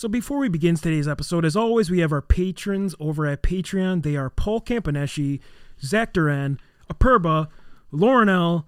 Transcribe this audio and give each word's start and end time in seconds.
So 0.00 0.08
before 0.08 0.38
we 0.38 0.48
begin 0.48 0.76
today's 0.76 1.06
episode, 1.06 1.44
as 1.44 1.54
always, 1.54 1.90
we 1.90 1.98
have 1.98 2.10
our 2.10 2.22
patrons 2.22 2.94
over 2.98 3.26
at 3.26 3.42
Patreon. 3.42 4.02
They 4.02 4.16
are 4.16 4.30
Paul 4.30 4.62
Campaneschi, 4.62 5.40
Zach 5.82 6.14
Duran, 6.14 6.58
Aperba, 6.90 7.48
Lauren 7.92 8.30
L., 8.30 8.66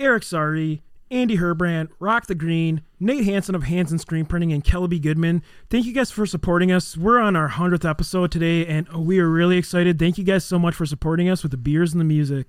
Eric 0.00 0.24
Sari, 0.24 0.82
Andy 1.08 1.36
Herbrand, 1.36 1.90
Rock 2.00 2.26
the 2.26 2.34
Green, 2.34 2.82
Nate 2.98 3.24
Hansen 3.24 3.54
of 3.54 3.62
Hansen 3.62 4.00
Screen 4.00 4.24
Printing, 4.24 4.52
and 4.52 4.64
Kelby 4.64 5.00
Goodman. 5.00 5.44
Thank 5.70 5.86
you 5.86 5.92
guys 5.92 6.10
for 6.10 6.26
supporting 6.26 6.72
us. 6.72 6.96
We're 6.96 7.20
on 7.20 7.36
our 7.36 7.50
100th 7.50 7.88
episode 7.88 8.32
today, 8.32 8.66
and 8.66 8.88
we 8.88 9.20
are 9.20 9.30
really 9.30 9.58
excited. 9.58 10.00
Thank 10.00 10.18
you 10.18 10.24
guys 10.24 10.44
so 10.44 10.58
much 10.58 10.74
for 10.74 10.84
supporting 10.84 11.28
us 11.28 11.44
with 11.44 11.52
the 11.52 11.58
beers 11.58 11.92
and 11.92 12.00
the 12.00 12.04
music. 12.04 12.48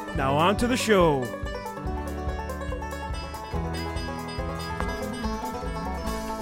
Now 0.15 0.35
on 0.35 0.57
to 0.57 0.67
the 0.67 0.77
show. 0.77 1.23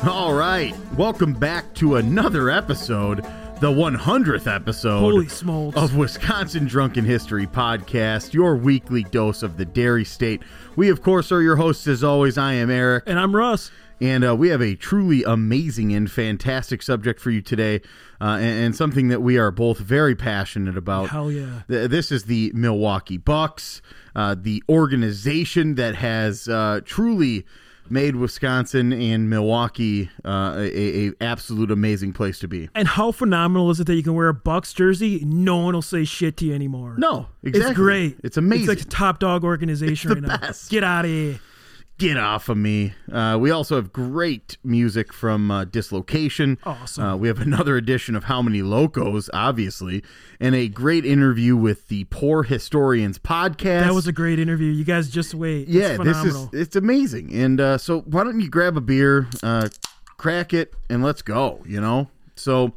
All 0.09 0.33
right, 0.33 0.73
welcome 0.95 1.33
back 1.33 1.73
to 1.75 1.97
another 1.97 2.49
episode, 2.49 3.17
the 3.59 3.69
100th 3.69 4.53
episode 4.53 4.99
Holy 4.99 5.27
smokes. 5.27 5.77
of 5.77 5.95
Wisconsin 5.97 6.65
Drunken 6.65 7.03
History 7.03 7.45
Podcast, 7.45 8.33
your 8.33 8.55
weekly 8.55 9.03
dose 9.03 9.43
of 9.43 9.57
the 9.57 9.65
Dairy 9.65 10.05
State. 10.05 10.41
We, 10.77 10.89
of 10.89 11.01
course, 11.01 11.31
are 11.31 11.41
your 11.41 11.57
hosts 11.57 11.85
as 11.87 12.03
always. 12.03 12.37
I 12.37 12.53
am 12.53 12.71
Eric. 12.71 13.03
And 13.07 13.19
I'm 13.19 13.35
Russ. 13.35 13.71
And 14.01 14.23
uh, 14.25 14.35
we 14.35 14.47
have 14.49 14.61
a 14.61 14.75
truly 14.75 15.23
amazing 15.23 15.93
and 15.93 16.09
fantastic 16.09 16.81
subject 16.81 17.19
for 17.19 17.31
you 17.31 17.41
today, 17.41 17.81
uh, 18.21 18.37
and, 18.39 18.65
and 18.65 18.75
something 18.75 19.07
that 19.09 19.21
we 19.21 19.37
are 19.37 19.51
both 19.51 19.77
very 19.79 20.15
passionate 20.15 20.77
about. 20.77 21.09
Hell 21.09 21.31
yeah. 21.31 21.61
Th- 21.67 21.89
This 21.89 22.11
is 22.11 22.23
the 22.25 22.51
Milwaukee 22.53 23.17
Bucks, 23.17 23.81
uh, 24.15 24.35
the 24.37 24.63
organization 24.69 25.75
that 25.75 25.95
has 25.95 26.47
uh, 26.47 26.81
truly 26.85 27.45
made 27.91 28.15
Wisconsin 28.15 28.93
and 28.93 29.29
Milwaukee 29.31 30.11
uh, 30.23 30.53
a, 30.57 31.07
a 31.07 31.11
absolute 31.21 31.71
amazing 31.71 32.13
place 32.13 32.37
to 32.39 32.47
be. 32.47 32.69
And 32.75 32.87
how 32.87 33.11
phenomenal 33.11 33.71
is 33.71 33.79
it 33.79 33.87
that 33.87 33.95
you 33.95 34.03
can 34.03 34.13
wear 34.13 34.27
a 34.27 34.33
Bucks 34.33 34.73
jersey? 34.73 35.23
No 35.25 35.57
one 35.57 35.73
will 35.73 35.81
say 35.81 36.03
shit 36.05 36.37
to 36.37 36.45
you 36.45 36.53
anymore. 36.53 36.95
No, 36.99 37.27
exactly. 37.41 37.69
It's 37.71 37.75
great. 37.75 38.17
It's 38.23 38.37
amazing. 38.37 38.69
It's 38.69 38.81
like 38.81 38.87
a 38.87 38.89
top 38.89 39.19
dog 39.19 39.43
organization 39.43 40.11
right 40.11 40.39
best. 40.41 40.71
now. 40.71 40.75
Get 40.75 40.83
out 40.83 41.05
of 41.05 41.11
here. 41.11 41.39
Get 41.99 42.15
off 42.15 42.47
of 42.47 42.55
me. 42.55 42.93
Uh, 43.11 43.37
we 43.37 43.51
also 43.51 43.75
have 43.75 43.91
great 43.91 44.57
music 44.63 45.11
from 45.11 45.51
uh, 45.51 45.65
Dislocation. 45.65 46.57
Awesome. 46.63 47.03
Uh, 47.03 47.17
we 47.17 47.27
have 47.27 47.39
another 47.39 47.75
edition 47.75 48.15
of 48.15 48.23
How 48.23 48.41
Many 48.41 48.61
Locos, 48.61 49.29
obviously, 49.33 50.01
and 50.39 50.55
a 50.55 50.69
great 50.69 51.03
interview 51.05 51.57
with 51.57 51.89
the 51.89 52.05
Poor 52.05 52.43
Historians 52.43 53.19
podcast. 53.19 53.81
That 53.81 53.93
was 53.93 54.07
a 54.07 54.13
great 54.13 54.39
interview. 54.39 54.71
You 54.71 54.85
guys 54.85 55.09
just 55.09 55.33
wait. 55.33 55.63
It's 55.63 55.71
yeah, 55.71 55.97
this 55.97 56.23
is 56.23 56.47
it's 56.53 56.77
amazing. 56.77 57.33
And 57.33 57.59
uh, 57.59 57.77
so, 57.77 57.99
why 57.99 58.23
don't 58.23 58.39
you 58.39 58.49
grab 58.49 58.77
a 58.77 58.81
beer, 58.81 59.27
uh, 59.43 59.67
crack 60.15 60.53
it, 60.53 60.73
and 60.89 61.03
let's 61.03 61.21
go. 61.21 61.61
You 61.65 61.81
know, 61.81 62.09
so 62.37 62.75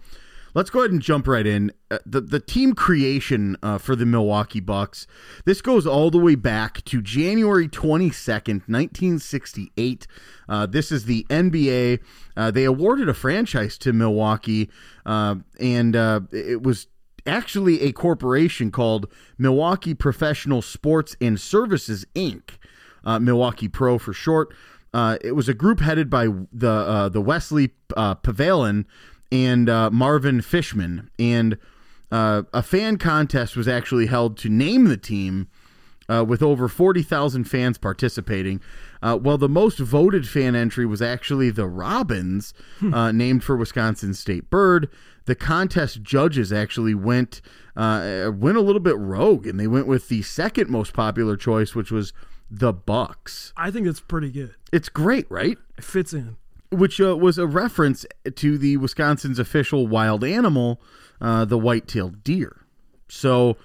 let's 0.55 0.71
go 0.71 0.81
ahead 0.81 0.91
and 0.91 1.01
jump 1.01 1.27
right 1.27 1.47
in. 1.47 1.73
Uh, 1.91 1.99
the 2.07 2.21
the 2.21 2.41
team 2.41 2.75
creation 2.75 3.57
uh, 3.63 3.79
for 3.79 3.97
the 3.97 4.07
Milwaukee 4.07 4.61
Bucks. 4.61 5.07
This 5.45 5.63
goes 5.63 5.87
all 5.87 6.11
the 6.11 6.19
way 6.19 6.35
back 6.35 6.85
to 6.87 7.01
January 7.03 7.69
twenty 7.69 8.11
second, 8.11 8.63
nineteen 8.67 9.19
sixty 9.19 9.73
eight. 9.77 10.07
Uh, 10.49 10.67
this 10.67 10.93
is 10.93 11.05
the 11.05 11.27
NBA. 11.31 12.01
Uh, 12.37 12.51
they 12.51 12.65
awarded 12.65 13.09
a 13.09 13.15
franchise 13.15 13.79
to 13.79 13.93
Milwaukee, 13.93 14.71
uh, 15.07 15.37
and 15.61 15.97
uh, 15.97 16.21
it 16.33 16.63
was 16.63 16.87
actually 17.27 17.83
a 17.83 17.93
corporation 17.93 18.71
called 18.71 19.07
Milwaukee 19.39 19.95
Professional 19.95 20.63
Sports 20.63 21.17
and 21.21 21.41
Services 21.41 22.05
Inc. 22.15 22.59
Milwaukee 23.05 23.69
Pro 23.69 23.99
for 23.99 24.13
short. 24.13 24.55
Uh, 24.95 25.17
it 25.23 25.33
was 25.33 25.49
a 25.49 25.55
group 25.55 25.81
headed 25.81 26.11
by 26.11 26.29
the 26.53 26.71
uh, 26.71 27.09
the 27.09 27.21
Wesley 27.21 27.71
uh, 27.97 28.15
Pavalon 28.17 28.85
and 29.33 29.69
uh, 29.69 29.91
Marvin 29.91 30.43
Fishman, 30.43 31.11
and 31.19 31.59
uh, 32.13 32.43
a 32.53 32.63
fan 32.63 32.99
contest 32.99 33.57
was 33.57 33.67
actually 33.67 34.07
held 34.07 34.37
to 34.39 34.49
name 34.49 34.85
the 34.85 34.97
team. 34.97 35.49
Uh, 36.09 36.23
with 36.23 36.43
over 36.43 36.69
40,000 36.69 37.45
fans 37.45 37.79
participating. 37.79 38.61
Uh, 39.01 39.17
well, 39.19 39.39
the 39.39 39.49
most 39.49 39.79
voted 39.79 40.29
fan 40.29 40.55
entry 40.55 40.85
was 40.85 41.01
actually 41.01 41.49
the 41.49 41.67
Robins, 41.67 42.53
uh, 42.93 43.13
named 43.13 43.45
for 43.45 43.57
Wisconsin 43.57 44.13
state 44.13 44.51
bird. 44.51 44.91
The 45.27 45.37
contest 45.37 46.03
judges 46.03 46.53
actually 46.53 46.95
went 46.95 47.41
uh, 47.77 48.31
went 48.35 48.59
a 48.59 48.61
little 48.61 48.81
bit 48.81 48.99
rogue, 48.99 49.47
and 49.47 49.59
they 49.61 49.69
went 49.69 49.87
with 49.87 50.09
the 50.09 50.23
second 50.23 50.69
most 50.69 50.93
popular 50.93 51.37
choice, 51.37 51.75
which 51.75 51.93
was 51.93 52.13
the 52.51 52.73
Bucks. 52.73 53.53
I 53.57 53.71
think 53.71 53.87
it's 53.87 54.01
pretty 54.01 54.31
good. 54.31 54.55
It's 54.73 54.89
great, 54.89 55.31
right? 55.31 55.57
It 55.79 55.85
fits 55.85 56.13
in. 56.13 56.37
Which 56.73 57.01
uh, 57.01 57.17
was 57.17 57.39
a 57.39 57.47
reference 57.47 58.07
to 58.35 58.59
the 58.59 58.77
Wisconsin's 58.79 59.39
official 59.39 59.87
wild 59.87 60.25
animal, 60.25 60.81
uh, 61.21 61.45
the 61.45 61.59
white-tailed 61.59 62.25
deer. 62.25 62.65
So 63.09 63.57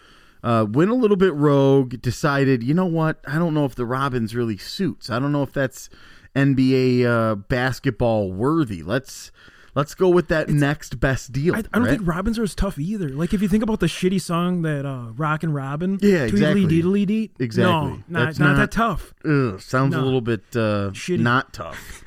uh, 0.44 0.66
went 0.70 0.92
a 0.92 0.96
little 0.96 1.18
bit 1.18 1.34
rogue. 1.34 2.02
Decided, 2.02 2.64
you 2.64 2.74
know 2.74 2.86
what? 2.86 3.20
I 3.28 3.40
don't 3.40 3.54
know 3.54 3.66
if 3.66 3.76
the 3.76 3.86
Robins 3.86 4.36
really 4.36 4.58
suits. 4.58 5.10
I 5.10 5.20
don't 5.20 5.32
know 5.32 5.44
if 5.44 5.54
that's 5.54 5.90
NBA 6.36 7.06
uh, 7.06 7.36
basketball 7.36 8.32
worthy. 8.32 8.84
Let's 8.84 9.32
let's 9.74 9.96
go 9.96 10.10
with 10.10 10.28
that 10.28 10.50
next 10.50 11.00
best 11.00 11.32
deal. 11.32 11.56
I, 11.56 11.60
I 11.60 11.62
don't 11.62 11.84
right? 11.84 11.98
think 11.98 12.08
Robins 12.08 12.38
are 12.38 12.44
as 12.44 12.56
tough 12.56 12.78
either. 12.78 13.10
Like 13.10 13.34
if 13.34 13.42
you 13.42 13.48
think 13.48 13.64
about 13.64 13.80
the 13.80 13.88
shitty 13.88 14.22
song 14.22 14.62
that 14.64 14.86
uh, 14.86 15.12
and 15.18 15.56
Robin, 15.56 15.98
Yeah, 16.02 16.24
exactly. 16.24 16.66
Deedly 16.66 17.06
deet. 17.06 17.32
Exactly. 17.40 17.72
No, 17.72 17.88
not, 18.08 18.08
not 18.10 18.40
not- 18.40 18.58
that 18.58 18.72
tough. 18.72 19.14
Ugh, 19.26 19.62
sounds 19.62 19.96
a 19.96 20.02
little 20.02 20.22
bit 20.22 20.42
uh, 20.54 20.92
Shitty. 20.92 21.20
not 21.20 21.54
tough. 21.54 22.04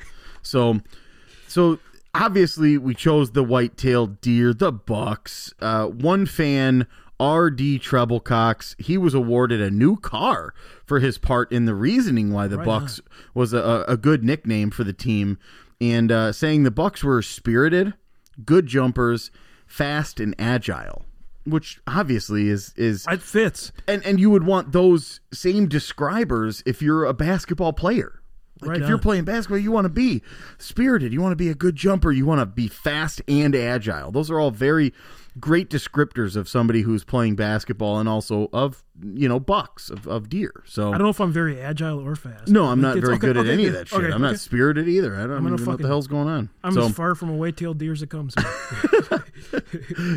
so, 0.51 0.81
so 1.47 1.79
obviously 2.13 2.77
we 2.77 2.93
chose 2.93 3.31
the 3.31 3.43
white-tailed 3.43 4.21
deer, 4.21 4.53
the 4.53 4.71
Bucks. 4.71 5.53
Uh, 5.59 5.85
one 5.87 6.25
fan, 6.25 6.85
R.D. 7.19 7.79
Trebilcox, 7.79 8.79
he 8.81 8.97
was 8.97 9.13
awarded 9.13 9.61
a 9.61 9.71
new 9.71 9.95
car 9.95 10.53
for 10.85 10.99
his 10.99 11.17
part 11.17 11.51
in 11.51 11.65
the 11.65 11.75
reasoning 11.75 12.31
why 12.33 12.47
the 12.47 12.57
Right 12.57 12.65
Bucks 12.65 12.99
was 13.33 13.53
a, 13.53 13.85
a 13.87 13.95
good 13.97 14.23
nickname 14.23 14.71
for 14.71 14.83
the 14.83 14.93
team, 14.93 15.37
and 15.79 16.11
uh, 16.11 16.31
saying 16.31 16.63
the 16.63 16.71
Bucks 16.71 17.03
were 17.03 17.21
spirited, 17.21 17.93
good 18.45 18.67
jumpers, 18.67 19.31
fast 19.67 20.19
and 20.19 20.35
agile. 20.37 21.05
Which 21.43 21.81
obviously 21.87 22.49
is 22.49 22.71
is 22.77 23.03
It 23.09 23.19
fits. 23.19 23.71
and 23.87 24.05
and 24.05 24.19
you 24.19 24.29
would 24.29 24.43
want 24.45 24.73
those 24.73 25.21
same 25.33 25.67
describers 25.67 26.61
if 26.67 26.83
you're 26.83 27.03
a 27.03 27.13
basketball 27.13 27.73
player. 27.73 28.20
Like 28.61 28.69
Right 28.69 28.81
if 28.81 28.87
you're 28.87 28.97
playing 28.97 29.25
basketball, 29.25 29.57
you 29.57 29.71
want 29.71 29.85
to 29.85 29.89
be 29.89 30.21
spirited, 30.57 31.11
you 31.11 31.21
want 31.21 31.31
to 31.31 31.37
be 31.37 31.49
a 31.49 31.55
good 31.55 31.75
jumper, 31.75 32.11
you 32.11 32.25
want 32.25 32.39
to 32.41 32.45
be 32.45 32.67
fast 32.67 33.21
and 33.27 33.55
agile. 33.55 34.11
Those 34.11 34.29
are 34.29 34.39
all 34.39 34.51
very 34.51 34.93
great 35.39 35.69
descriptors 35.69 36.35
of 36.35 36.49
somebody 36.49 36.81
who's 36.81 37.03
playing 37.03 37.35
basketball 37.35 37.99
and 37.99 38.09
also 38.09 38.49
of 38.51 38.83
you 39.01 39.27
know 39.29 39.39
bucks 39.39 39.89
of, 39.89 40.07
of 40.07 40.29
deer. 40.29 40.63
So 40.65 40.89
I 40.89 40.97
don't 40.97 41.03
know 41.03 41.09
if 41.09 41.21
I'm 41.21 41.31
very 41.31 41.59
agile 41.59 41.99
or 41.99 42.15
fast. 42.15 42.49
no, 42.49 42.65
I'm 42.65 42.81
not 42.81 42.97
very 42.97 43.15
okay, 43.15 43.27
good 43.27 43.37
at 43.37 43.45
okay, 43.45 43.53
any 43.53 43.67
of 43.67 43.73
that 43.73 43.87
shit. 43.87 44.13
I'm 44.13 44.21
not 44.21 44.39
spirited 44.39 44.87
either. 44.87 45.15
I 45.15 45.21
don't 45.21 45.29
gonna 45.29 45.53
even 45.53 45.65
know 45.65 45.71
what 45.71 45.81
the 45.81 45.87
hell's 45.87 46.07
going 46.07 46.27
on. 46.27 46.49
I'm 46.63 46.73
so 46.73 46.83
as 46.83 46.93
far 46.93 47.15
from 47.15 47.29
a 47.29 47.35
white-tailed 47.35 47.77
deer 47.77 47.93
as 47.93 48.01
it 48.01 48.09
comes. 48.09 48.35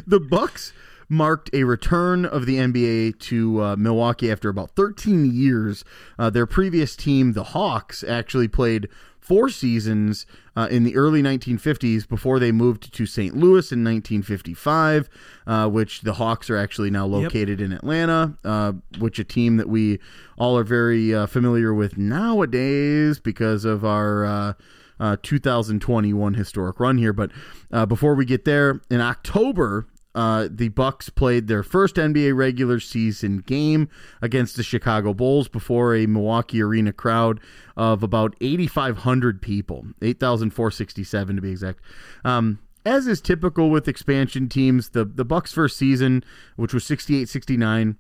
the 0.06 0.20
Bucks 0.28 0.72
marked 1.08 1.50
a 1.52 1.64
return 1.64 2.24
of 2.24 2.46
the 2.46 2.56
NBA 2.56 3.18
to 3.20 3.62
uh, 3.62 3.76
Milwaukee 3.76 4.30
after 4.30 4.48
about 4.48 4.70
13 4.70 5.30
years. 5.32 5.84
Uh, 6.18 6.30
their 6.30 6.46
previous 6.46 6.96
team, 6.96 7.32
the 7.32 7.44
Hawks, 7.44 8.04
actually 8.04 8.48
played 8.48 8.88
four 9.24 9.48
seasons 9.48 10.26
uh, 10.54 10.68
in 10.70 10.84
the 10.84 10.94
early 10.96 11.22
1950s 11.22 12.06
before 12.06 12.38
they 12.38 12.52
moved 12.52 12.92
to 12.92 13.06
St. 13.06 13.34
Louis 13.34 13.72
in 13.72 13.82
1955, 13.82 15.08
uh, 15.46 15.68
which 15.68 16.02
the 16.02 16.14
Hawks 16.14 16.50
are 16.50 16.58
actually 16.58 16.90
now 16.90 17.06
located 17.06 17.58
in 17.60 17.72
Atlanta, 17.72 18.36
uh, 18.44 18.72
which 18.98 19.18
a 19.18 19.24
team 19.24 19.56
that 19.56 19.68
we 19.68 19.98
all 20.36 20.58
are 20.58 20.64
very 20.64 21.14
uh, 21.14 21.26
familiar 21.26 21.72
with 21.72 21.96
nowadays 21.96 23.18
because 23.18 23.64
of 23.64 23.84
our. 23.84 24.24
Uh, 24.24 24.52
uh, 25.00 25.16
2021 25.24 26.34
historic 26.34 26.78
run 26.78 26.98
here. 26.98 27.12
But 27.12 27.32
uh, 27.72 27.84
before 27.84 28.14
we 28.14 28.24
get 28.24 28.44
there, 28.44 28.80
in 28.88 29.00
October 29.00 29.88
uh, 30.14 30.48
the 30.50 30.68
Bucks 30.68 31.10
played 31.10 31.48
their 31.48 31.62
first 31.62 31.96
NBA 31.96 32.36
regular 32.36 32.80
season 32.80 33.38
game 33.38 33.88
against 34.22 34.56
the 34.56 34.62
Chicago 34.62 35.12
Bulls 35.12 35.48
before 35.48 35.94
a 35.94 36.06
Milwaukee 36.06 36.62
arena 36.62 36.92
crowd 36.92 37.40
of 37.76 38.02
about 38.02 38.36
8,500 38.40 39.42
people, 39.42 39.86
8,467 40.00 41.36
to 41.36 41.42
be 41.42 41.50
exact. 41.50 41.80
Um, 42.24 42.60
as 42.86 43.06
is 43.06 43.20
typical 43.20 43.70
with 43.70 43.88
expansion 43.88 44.48
teams, 44.48 44.90
the 44.90 45.04
the 45.04 45.24
Bucks' 45.24 45.52
first 45.52 45.76
season, 45.76 46.22
which 46.56 46.74
was 46.74 46.84
68-69, 46.84 47.96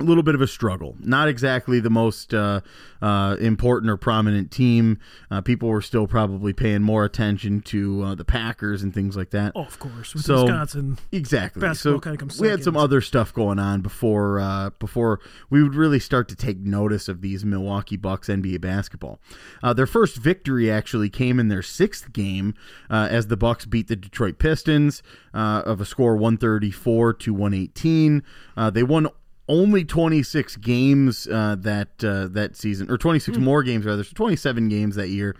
a 0.00 0.02
little 0.04 0.22
bit 0.22 0.34
of 0.34 0.40
a 0.40 0.46
struggle. 0.46 0.96
Not 1.00 1.28
exactly 1.28 1.78
the 1.78 1.90
most 1.90 2.32
uh, 2.32 2.62
uh, 3.02 3.36
important 3.38 3.90
or 3.90 3.96
prominent 3.96 4.50
team. 4.50 4.98
Uh, 5.30 5.40
people 5.42 5.68
were 5.68 5.82
still 5.82 6.06
probably 6.06 6.52
paying 6.52 6.82
more 6.82 7.04
attention 7.04 7.60
to 7.62 8.02
uh, 8.02 8.14
the 8.14 8.24
Packers 8.24 8.82
and 8.82 8.92
things 8.94 9.16
like 9.16 9.30
that. 9.30 9.52
Oh, 9.54 9.62
of 9.64 9.78
course, 9.78 10.14
with 10.14 10.24
So- 10.24 10.44
Wisconsin. 10.44 10.98
Exactly. 11.12 11.74
So 11.74 12.00
kinda 12.00 12.18
comes 12.18 12.40
we 12.40 12.48
had 12.48 12.64
some 12.64 12.76
other 12.76 13.00
stuff 13.00 13.32
going 13.34 13.58
on 13.58 13.80
before 13.82 14.40
uh, 14.40 14.70
before 14.78 15.20
we 15.50 15.62
would 15.62 15.74
really 15.74 16.00
start 16.00 16.28
to 16.28 16.36
take 16.36 16.58
notice 16.58 17.08
of 17.08 17.20
these 17.20 17.44
Milwaukee 17.44 17.96
Bucks 17.96 18.28
NBA 18.28 18.60
basketball. 18.60 19.20
Uh, 19.62 19.72
their 19.72 19.86
first 19.86 20.16
victory 20.16 20.70
actually 20.70 21.10
came 21.10 21.38
in 21.38 21.48
their 21.48 21.62
sixth 21.62 22.12
game 22.12 22.54
uh, 22.88 23.08
as 23.10 23.26
the 23.26 23.36
Bucks 23.36 23.66
beat 23.66 23.88
the 23.88 23.96
Detroit 23.96 24.38
Pistons 24.38 25.02
uh, 25.34 25.62
of 25.66 25.80
a 25.80 25.84
score 25.84 26.16
one 26.16 26.36
thirty 26.38 26.70
four 26.70 27.12
to 27.14 27.34
one 27.34 27.52
eighteen. 27.54 28.22
Uh, 28.56 28.70
they 28.70 28.82
won. 28.82 29.08
Only 29.50 29.84
26 29.84 30.56
games 30.58 31.26
uh, 31.26 31.56
that 31.58 31.88
uh, 32.04 32.28
that 32.28 32.54
season, 32.56 32.88
or 32.90 32.96
26 32.96 33.36
Hmm. 33.36 33.42
more 33.44 33.62
games 33.64 33.84
rather, 33.84 34.04
so 34.04 34.12
27 34.14 34.68
games 34.68 34.94
that 34.94 35.08
year. 35.08 35.34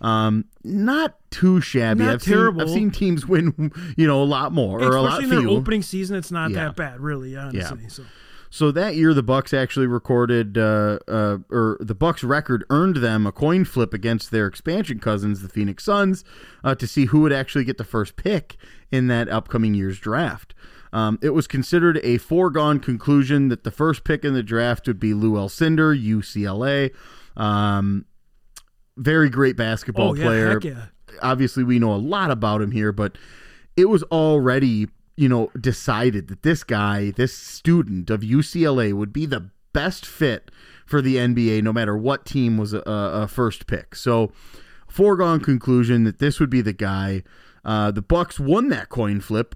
Um, 0.00 0.44
not 0.62 1.16
too 1.30 1.60
shabby. 1.60 2.04
Not 2.04 2.14
I've 2.14 2.22
terrible. 2.22 2.60
Seen, 2.60 2.68
I've 2.68 2.74
seen 2.74 2.90
teams 2.92 3.26
win, 3.26 3.72
you 3.96 4.06
know, 4.06 4.22
a 4.22 4.24
lot 4.24 4.52
more 4.52 4.80
or 4.80 4.94
a 4.96 5.00
lot 5.02 5.14
Especially 5.14 5.24
in 5.24 5.30
their 5.30 5.40
few. 5.40 5.50
opening 5.50 5.82
season, 5.82 6.16
it's 6.16 6.30
not 6.30 6.50
Yeah. 6.50 6.66
that 6.66 6.76
bad, 6.76 7.00
really, 7.00 7.34
honestly. 7.36 7.88
So 7.88 8.04
So 8.50 8.70
that 8.70 8.94
year, 8.94 9.12
the 9.12 9.22
Bucks 9.24 9.52
actually 9.52 9.86
recorded, 9.88 10.56
uh, 10.56 10.98
uh, 11.08 11.38
or 11.50 11.76
the 11.80 11.94
Bucks 11.96 12.22
record 12.22 12.62
earned 12.70 12.96
them 12.98 13.26
a 13.26 13.32
coin 13.32 13.64
flip 13.64 13.92
against 13.92 14.30
their 14.30 14.46
expansion 14.46 14.98
cousins, 15.00 15.42
the 15.42 15.48
Phoenix 15.48 15.82
Suns, 15.82 16.24
uh, 16.62 16.74
to 16.76 16.86
see 16.86 17.06
who 17.06 17.20
would 17.20 17.32
actually 17.32 17.64
get 17.64 17.76
the 17.76 17.84
first 17.84 18.14
pick 18.16 18.56
in 18.92 19.08
that 19.08 19.28
upcoming 19.28 19.74
year's 19.74 19.98
draft. 19.98 20.54
Um, 20.96 21.18
it 21.20 21.34
was 21.34 21.46
considered 21.46 22.00
a 22.02 22.16
foregone 22.16 22.80
conclusion 22.80 23.48
that 23.48 23.64
the 23.64 23.70
first 23.70 24.02
pick 24.02 24.24
in 24.24 24.32
the 24.32 24.42
draft 24.42 24.86
would 24.86 24.98
be 24.98 25.12
Lew 25.12 25.32
Alcindor, 25.32 25.94
UCLA. 25.94 26.90
Um, 27.36 28.06
very 28.96 29.28
great 29.28 29.58
basketball 29.58 30.12
oh 30.12 30.14
yeah, 30.14 30.24
player 30.24 30.60
yeah. 30.62 30.86
obviously 31.20 31.64
we 31.64 31.78
know 31.78 31.92
a 31.92 31.96
lot 31.96 32.30
about 32.30 32.62
him 32.62 32.70
here, 32.70 32.92
but 32.92 33.18
it 33.76 33.90
was 33.90 34.04
already, 34.04 34.88
you 35.18 35.28
know, 35.28 35.50
decided 35.60 36.28
that 36.28 36.42
this 36.42 36.64
guy, 36.64 37.10
this 37.10 37.36
student 37.36 38.08
of 38.08 38.22
UCLA 38.22 38.94
would 38.94 39.12
be 39.12 39.26
the 39.26 39.50
best 39.74 40.06
fit 40.06 40.50
for 40.86 41.02
the 41.02 41.16
NBA 41.16 41.62
no 41.62 41.74
matter 41.74 41.94
what 41.94 42.24
team 42.24 42.56
was 42.56 42.72
a, 42.72 42.80
a 42.86 43.28
first 43.28 43.66
pick. 43.66 43.94
So 43.94 44.32
foregone 44.88 45.40
conclusion 45.40 46.04
that 46.04 46.20
this 46.20 46.40
would 46.40 46.48
be 46.48 46.62
the 46.62 46.72
guy. 46.72 47.22
Uh, 47.66 47.90
the 47.90 48.00
Bucks 48.00 48.40
won 48.40 48.70
that 48.70 48.88
coin 48.88 49.20
flip, 49.20 49.54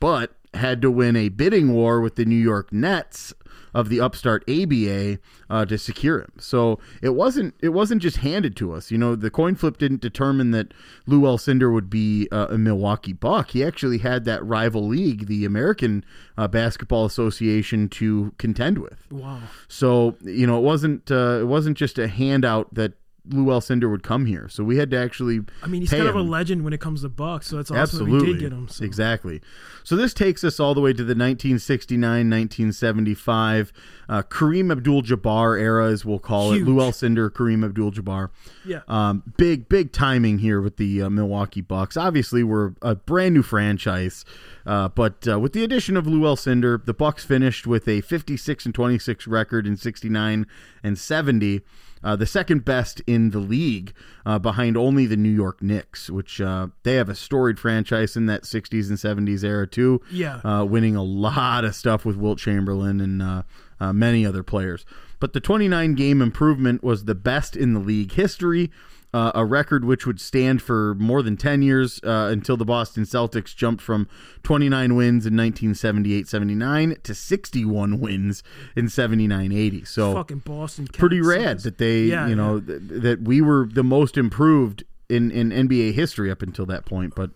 but 0.00 0.34
had 0.54 0.82
to 0.82 0.90
win 0.90 1.16
a 1.16 1.28
bidding 1.28 1.72
war 1.72 2.00
with 2.00 2.16
the 2.16 2.24
New 2.24 2.36
York 2.36 2.72
Nets 2.72 3.32
of 3.72 3.88
the 3.88 4.00
upstart 4.00 4.42
ABA 4.48 5.18
uh, 5.48 5.64
to 5.64 5.78
secure 5.78 6.20
him. 6.20 6.32
So 6.38 6.78
it 7.02 7.10
wasn't 7.10 7.54
it 7.60 7.70
wasn't 7.70 8.02
just 8.02 8.18
handed 8.18 8.56
to 8.56 8.72
us. 8.72 8.90
You 8.90 8.98
know, 8.98 9.14
the 9.14 9.30
coin 9.30 9.54
flip 9.54 9.78
didn't 9.78 10.00
determine 10.00 10.50
that 10.52 10.72
Lew 11.06 11.22
Alcindor 11.22 11.72
would 11.72 11.88
be 11.88 12.28
uh, 12.32 12.48
a 12.50 12.58
Milwaukee 12.58 13.12
Buck. 13.12 13.50
He 13.50 13.64
actually 13.64 13.98
had 13.98 14.24
that 14.24 14.44
rival 14.44 14.86
league, 14.86 15.26
the 15.26 15.44
American 15.44 16.04
uh, 16.36 16.48
Basketball 16.48 17.04
Association, 17.04 17.88
to 17.90 18.32
contend 18.38 18.78
with. 18.78 19.06
Wow. 19.10 19.40
So 19.68 20.16
you 20.22 20.46
know, 20.46 20.58
it 20.58 20.62
wasn't 20.62 21.10
uh, 21.10 21.38
it 21.40 21.46
wasn't 21.46 21.76
just 21.76 21.98
a 21.98 22.08
handout 22.08 22.74
that 22.74 22.94
Lew 23.30 23.46
Alcindor 23.46 23.90
would 23.90 24.02
come 24.02 24.26
here. 24.26 24.48
So 24.48 24.64
we 24.64 24.76
had 24.76 24.90
to 24.90 24.98
actually. 24.98 25.40
I 25.62 25.66
mean, 25.66 25.82
he's 25.82 25.90
kind 25.90 26.06
of 26.06 26.16
a 26.16 26.22
legend 26.22 26.64
when 26.64 26.72
it 26.72 26.80
comes 26.80 27.02
to 27.02 27.08
Bucks, 27.08 27.46
so 27.46 27.58
it's 27.58 27.70
awesome 27.70 27.80
Absolutely. 27.80 28.18
we 28.18 28.26
did 28.32 28.40
get 28.40 28.52
him. 28.52 28.68
So. 28.68 28.84
Exactly. 28.84 29.40
So 29.84 29.96
this 29.96 30.14
takes 30.14 30.44
us 30.44 30.60
all 30.60 30.74
the 30.74 30.80
way 30.80 30.92
to 30.92 31.02
the 31.02 31.14
1969-1975 31.14 33.72
uh, 34.08 34.22
Kareem 34.22 34.72
Abdul-Jabbar 34.72 35.60
era, 35.60 35.90
as 35.90 36.04
we'll 36.04 36.18
call 36.18 36.52
Huge. 36.52 36.62
it. 36.62 36.70
Lew 36.70 36.76
Alcindor, 36.76 37.30
Kareem 37.30 37.64
Abdul-Jabbar. 37.64 38.30
Yeah. 38.64 38.80
Um, 38.88 39.22
big, 39.36 39.68
big 39.68 39.92
timing 39.92 40.38
here 40.38 40.60
with 40.60 40.76
the 40.76 41.02
uh, 41.02 41.10
Milwaukee 41.10 41.60
Bucks. 41.60 41.96
Obviously, 41.96 42.42
we're 42.42 42.72
a 42.82 42.96
brand 42.96 43.34
new 43.34 43.42
franchise, 43.42 44.24
uh, 44.66 44.88
but 44.88 45.28
uh, 45.28 45.38
with 45.38 45.52
the 45.52 45.62
addition 45.62 45.96
of 45.96 46.06
Lew 46.06 46.22
Alcindor, 46.22 46.84
the 46.84 46.94
Bucks 46.94 47.24
finished 47.24 47.66
with 47.66 47.86
a 47.86 48.00
56 48.00 48.66
and 48.66 48.74
26 48.74 49.26
record 49.26 49.66
in 49.66 49.76
69 49.76 50.46
and 50.82 50.98
70. 50.98 51.60
Uh, 52.02 52.16
the 52.16 52.26
second 52.26 52.64
best 52.64 53.00
in 53.06 53.30
the 53.30 53.38
league, 53.38 53.92
uh, 54.24 54.38
behind 54.38 54.76
only 54.76 55.06
the 55.06 55.16
New 55.16 55.30
York 55.30 55.60
Knicks, 55.62 56.08
which 56.08 56.40
uh, 56.40 56.68
they 56.82 56.94
have 56.94 57.08
a 57.08 57.14
storied 57.14 57.58
franchise 57.58 58.16
in 58.16 58.26
that 58.26 58.44
60s 58.44 58.88
and 58.88 59.28
70s 59.28 59.44
era 59.44 59.66
too. 59.66 60.00
Yeah. 60.10 60.40
uh, 60.44 60.64
winning 60.64 60.96
a 60.96 61.02
lot 61.02 61.64
of 61.64 61.74
stuff 61.74 62.04
with 62.04 62.16
Wilt 62.16 62.38
Chamberlain 62.38 63.00
and 63.00 63.20
uh, 63.22 63.42
uh, 63.78 63.92
many 63.92 64.24
other 64.24 64.42
players. 64.42 64.84
But 65.18 65.34
the 65.34 65.40
29 65.40 65.94
game 65.94 66.22
improvement 66.22 66.82
was 66.82 67.04
the 67.04 67.14
best 67.14 67.54
in 67.56 67.74
the 67.74 67.80
league 67.80 68.12
history, 68.12 68.70
uh, 69.12 69.32
a 69.34 69.44
record 69.44 69.84
which 69.84 70.06
would 70.06 70.20
stand 70.20 70.62
for 70.62 70.94
more 70.94 71.22
than 71.22 71.36
10 71.36 71.62
years 71.62 72.00
uh, 72.04 72.28
until 72.30 72.56
the 72.56 72.64
Boston 72.64 73.04
Celtics 73.04 73.54
jumped 73.56 73.82
from 73.82 74.08
29 74.44 74.94
wins 74.94 75.26
in 75.26 75.36
1978 75.36 76.28
79 76.28 76.96
to 77.02 77.14
61 77.14 77.98
wins 78.00 78.42
in 78.76 78.88
79 78.88 79.52
80. 79.52 79.84
So 79.84 80.14
Fucking 80.14 80.38
Boston. 80.38 80.86
pretty 80.86 81.20
rad 81.20 81.60
that 81.60 81.78
they, 81.78 82.02
Yeah, 82.02 82.28
you 82.28 82.36
know, 82.36 82.60
th- 82.60 82.80
that 82.82 83.22
we 83.22 83.40
were 83.40 83.68
the 83.72 83.82
most 83.84 84.16
improved 84.16 84.84
in, 85.08 85.30
in 85.32 85.50
NBA 85.50 85.94
history 85.94 86.30
up 86.30 86.40
until 86.42 86.66
that 86.66 86.84
point. 86.86 87.14
But 87.16 87.30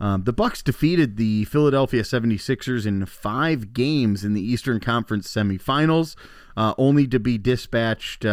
um, 0.00 0.24
the 0.24 0.32
Bucks 0.32 0.62
defeated 0.62 1.18
the 1.18 1.44
Philadelphia 1.44 2.02
76ers 2.02 2.86
in 2.86 3.04
five 3.04 3.74
games 3.74 4.24
in 4.24 4.32
the 4.32 4.40
Eastern 4.40 4.80
Conference 4.80 5.28
semifinals, 5.28 6.16
uh, 6.56 6.72
only 6.78 7.06
to 7.08 7.20
be 7.20 7.36
dispatched 7.36 8.24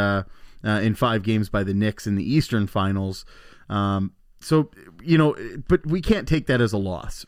uh, 0.67 0.81
in 0.81 0.93
five 0.93 1.23
games 1.23 1.49
by 1.49 1.63
the 1.63 1.73
Knicks 1.73 2.05
in 2.05 2.15
the 2.15 2.33
Eastern 2.33 2.67
Finals. 2.67 3.25
Um, 3.69 4.11
so, 4.41 4.69
you 5.01 5.17
know, 5.17 5.35
but 5.67 5.85
we 5.85 6.01
can't 6.01 6.27
take 6.27 6.47
that 6.47 6.61
as 6.61 6.73
a 6.73 6.77
loss. 6.77 7.25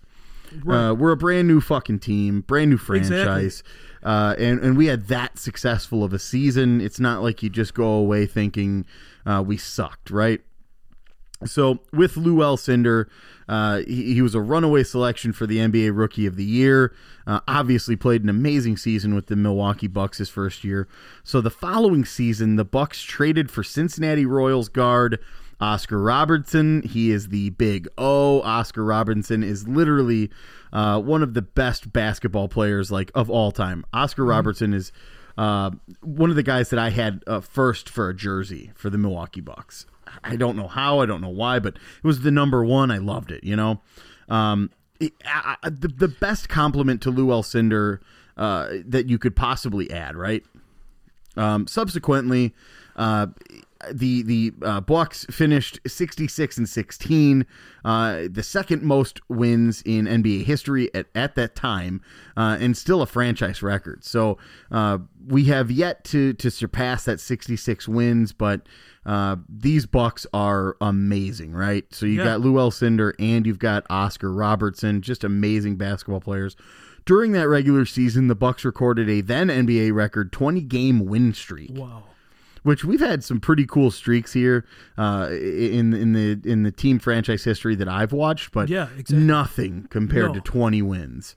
Uh, 0.68 0.94
we're 0.94 1.12
a 1.12 1.18
brand 1.18 1.48
new 1.48 1.62
fucking 1.62 2.00
team, 2.00 2.42
brand 2.42 2.72
new 2.72 2.78
franchise, 2.78 3.62
uh, 4.02 4.34
and 4.40 4.60
and 4.62 4.76
we 4.78 4.88
had 4.88 5.08
that 5.08 5.38
successful 5.38 6.04
of 6.04 6.12
a 6.12 6.18
season. 6.18 6.82
It's 6.82 7.00
not 7.00 7.22
like 7.22 7.44
you 7.44 7.50
just 7.50 7.76
go 7.76 7.88
away 7.88 8.26
thinking 8.26 8.86
uh, 9.28 9.44
we 9.46 9.58
sucked, 9.58 10.10
right? 10.10 10.42
So 11.46 11.80
with 11.94 12.18
Lew 12.18 12.38
Alcindor, 12.38 13.06
uh, 13.50 13.80
he, 13.88 14.14
he 14.14 14.22
was 14.22 14.36
a 14.36 14.40
runaway 14.40 14.84
selection 14.84 15.34
for 15.34 15.48
the 15.48 15.58
NBA 15.58 15.98
Rookie 15.98 16.28
of 16.28 16.36
the 16.36 16.44
Year. 16.44 16.94
Uh, 17.26 17.40
obviously, 17.48 17.96
played 17.96 18.22
an 18.22 18.30
amazing 18.30 18.78
season 18.78 19.16
with 19.16 19.26
the 19.26 19.36
Milwaukee 19.36 19.88
Bucks 19.88 20.20
his 20.20 20.30
first 20.30 20.64
year. 20.64 20.88
So 21.24 21.42
the 21.42 21.50
following 21.50 22.06
season, 22.06 22.58
the 22.58 22.64
Bucks 22.64 23.02
traded 23.02 23.50
for 23.50 23.64
Cincinnati 23.64 24.24
Royals 24.24 24.70
guard 24.70 25.18
Oscar 25.60 26.00
Robertson. 26.00 26.84
He 26.84 27.10
is 27.10 27.30
the 27.30 27.50
big 27.50 27.88
O. 27.98 28.44
Oscar 28.44 28.86
Robertson 28.86 29.42
is 29.42 29.68
literally 29.68 30.30
uh, 30.72 31.02
one 31.02 31.24
of 31.24 31.34
the 31.34 31.42
best 31.42 31.92
basketball 31.92 32.50
players 32.50 32.92
like 32.92 33.12
of 33.16 33.32
all 33.32 33.52
time. 33.52 33.84
Oscar 33.92 34.26
Robertson 34.26 34.76
is 34.76 34.92
uh, 35.40 35.72
one 36.02 36.30
of 36.30 36.36
the 36.36 36.44
guys 36.44 36.70
that 36.70 36.78
I 36.78 36.92
had 36.92 37.24
uh, 37.26 37.40
first 37.40 37.90
for 37.90 38.10
a 38.10 38.14
jersey 38.16 38.72
for 38.76 38.92
the 38.92 39.00
Milwaukee 39.00 39.42
Bucks. 39.42 39.88
I 40.24 40.36
don't 40.36 40.56
know 40.56 40.68
how, 40.68 41.00
I 41.00 41.06
don't 41.06 41.22
know 41.22 41.30
why, 41.30 41.60
but 41.60 41.76
it 41.76 42.08
was 42.08 42.22
the 42.22 42.32
number 42.32 42.64
one. 42.64 42.92
I 42.92 42.98
loved 42.98 43.32
it. 43.32 43.44
You 43.44 43.56
know, 43.56 43.82
um, 44.28 44.70
it, 45.00 45.14
I, 45.26 45.56
the 45.64 45.88
the 45.88 46.08
best 46.08 46.50
compliment 46.50 47.02
to 47.04 47.12
Lew 47.12 47.28
Alcindor 47.28 48.00
uh, 48.38 48.70
that 48.86 49.08
you 49.08 49.18
could 49.18 49.36
possibly 49.36 49.92
add, 49.92 50.16
right? 50.16 50.44
Um, 51.36 51.68
subsequently, 51.68 52.54
uh, 52.96 53.28
the 53.92 54.24
the 54.24 54.54
uh, 54.62 54.82
Bucks 54.82 55.26
finished 55.32 55.80
66 55.88 56.58
and 56.58 56.68
16, 56.68 57.46
uh, 57.86 58.22
the 58.30 58.44
second 58.44 58.84
most 58.84 59.22
wins 59.30 59.82
in 59.84 60.06
NBA 60.06 60.44
history 60.44 60.94
at, 60.94 61.08
at 61.16 61.36
that 61.36 61.56
time, 61.56 62.02
uh, 62.36 62.58
and 62.60 62.76
still 62.76 63.02
a 63.02 63.06
franchise 63.06 63.64
record. 63.64 64.04
So 64.04 64.38
uh, 64.72 65.00
we 65.28 65.46
have 65.46 65.72
yet 65.72 66.04
to 66.06 66.34
to 66.34 66.52
surpass 66.52 67.06
that 67.06 67.20
66 67.20 67.88
wins, 67.88 68.34
but 68.34 68.68
uh, 69.06 69.38
these 69.48 69.86
Bucks 69.86 70.28
are 70.34 70.76
amazing, 70.82 71.54
right? 71.54 71.86
So 71.94 72.06
you 72.06 72.20
Yeah. 72.20 72.26
got 72.26 72.42
Lou 72.42 72.70
Cinder 72.72 73.16
and 73.18 73.48
you've 73.48 73.60
got 73.60 73.86
Oscar 73.90 74.32
Robertson, 74.32 75.02
just 75.02 75.24
amazing 75.24 75.78
basketball 75.78 76.20
players. 76.20 76.56
During 77.06 77.32
that 77.32 77.48
regular 77.48 77.86
season, 77.86 78.28
the 78.28 78.36
Bucks 78.36 78.64
recorded 78.66 79.10
a 79.10 79.22
then 79.22 79.48
NBA 79.48 79.94
record 79.94 80.32
20 80.32 80.62
game 80.62 81.06
win 81.06 81.34
streak 81.34 81.72
Wow. 81.74 82.04
Which 82.64 82.84
we've 82.84 83.00
had 83.00 83.24
some 83.24 83.40
pretty 83.40 83.66
cool 83.66 83.92
streaks 83.92 84.34
here 84.34 84.66
uh, 84.98 85.28
in 85.32 85.94
in 85.94 86.14
the 86.14 86.40
in 86.44 86.64
the 86.64 86.72
team 86.72 87.00
franchise 87.00 87.44
history 87.44 87.76
that 87.76 87.88
I've 87.88 88.12
watched, 88.14 88.52
but 88.52 88.70
Yeah, 88.70 88.88
exactly. 88.98 89.18
nothing 89.26 89.88
compared 89.90 90.28
No. 90.28 90.34
to 90.36 90.42
20 90.42 90.82
wins. 90.82 91.36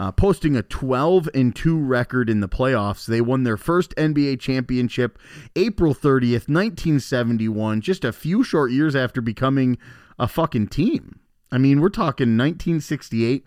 uh, 0.00 0.12
posting 0.12 0.54
a 0.54 0.62
12 0.62 1.28
and 1.34 1.56
2 1.56 1.76
record 1.76 2.30
in 2.30 2.38
the 2.38 2.48
playoffs. 2.48 3.04
They 3.04 3.20
won 3.20 3.42
their 3.42 3.56
first 3.56 3.92
NBA 3.96 4.38
championship 4.38 5.18
April 5.56 5.92
30th, 5.92 6.46
1971, 6.48 7.80
just 7.80 8.04
a 8.04 8.12
few 8.12 8.44
short 8.44 8.70
years 8.70 8.94
after 8.94 9.20
becoming 9.20 9.76
a 10.16 10.28
fucking 10.28 10.68
team. 10.68 11.18
I 11.50 11.58
mean, 11.58 11.80
we're 11.80 11.88
talking 11.88 12.36
1968. 12.36 13.44